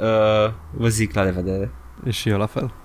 vă 0.70 0.88
zic 0.88 1.14
la 1.14 1.22
revedere. 1.22 1.70
Și 2.08 2.28
eu 2.28 2.38
la 2.38 2.46
fel 2.46 2.72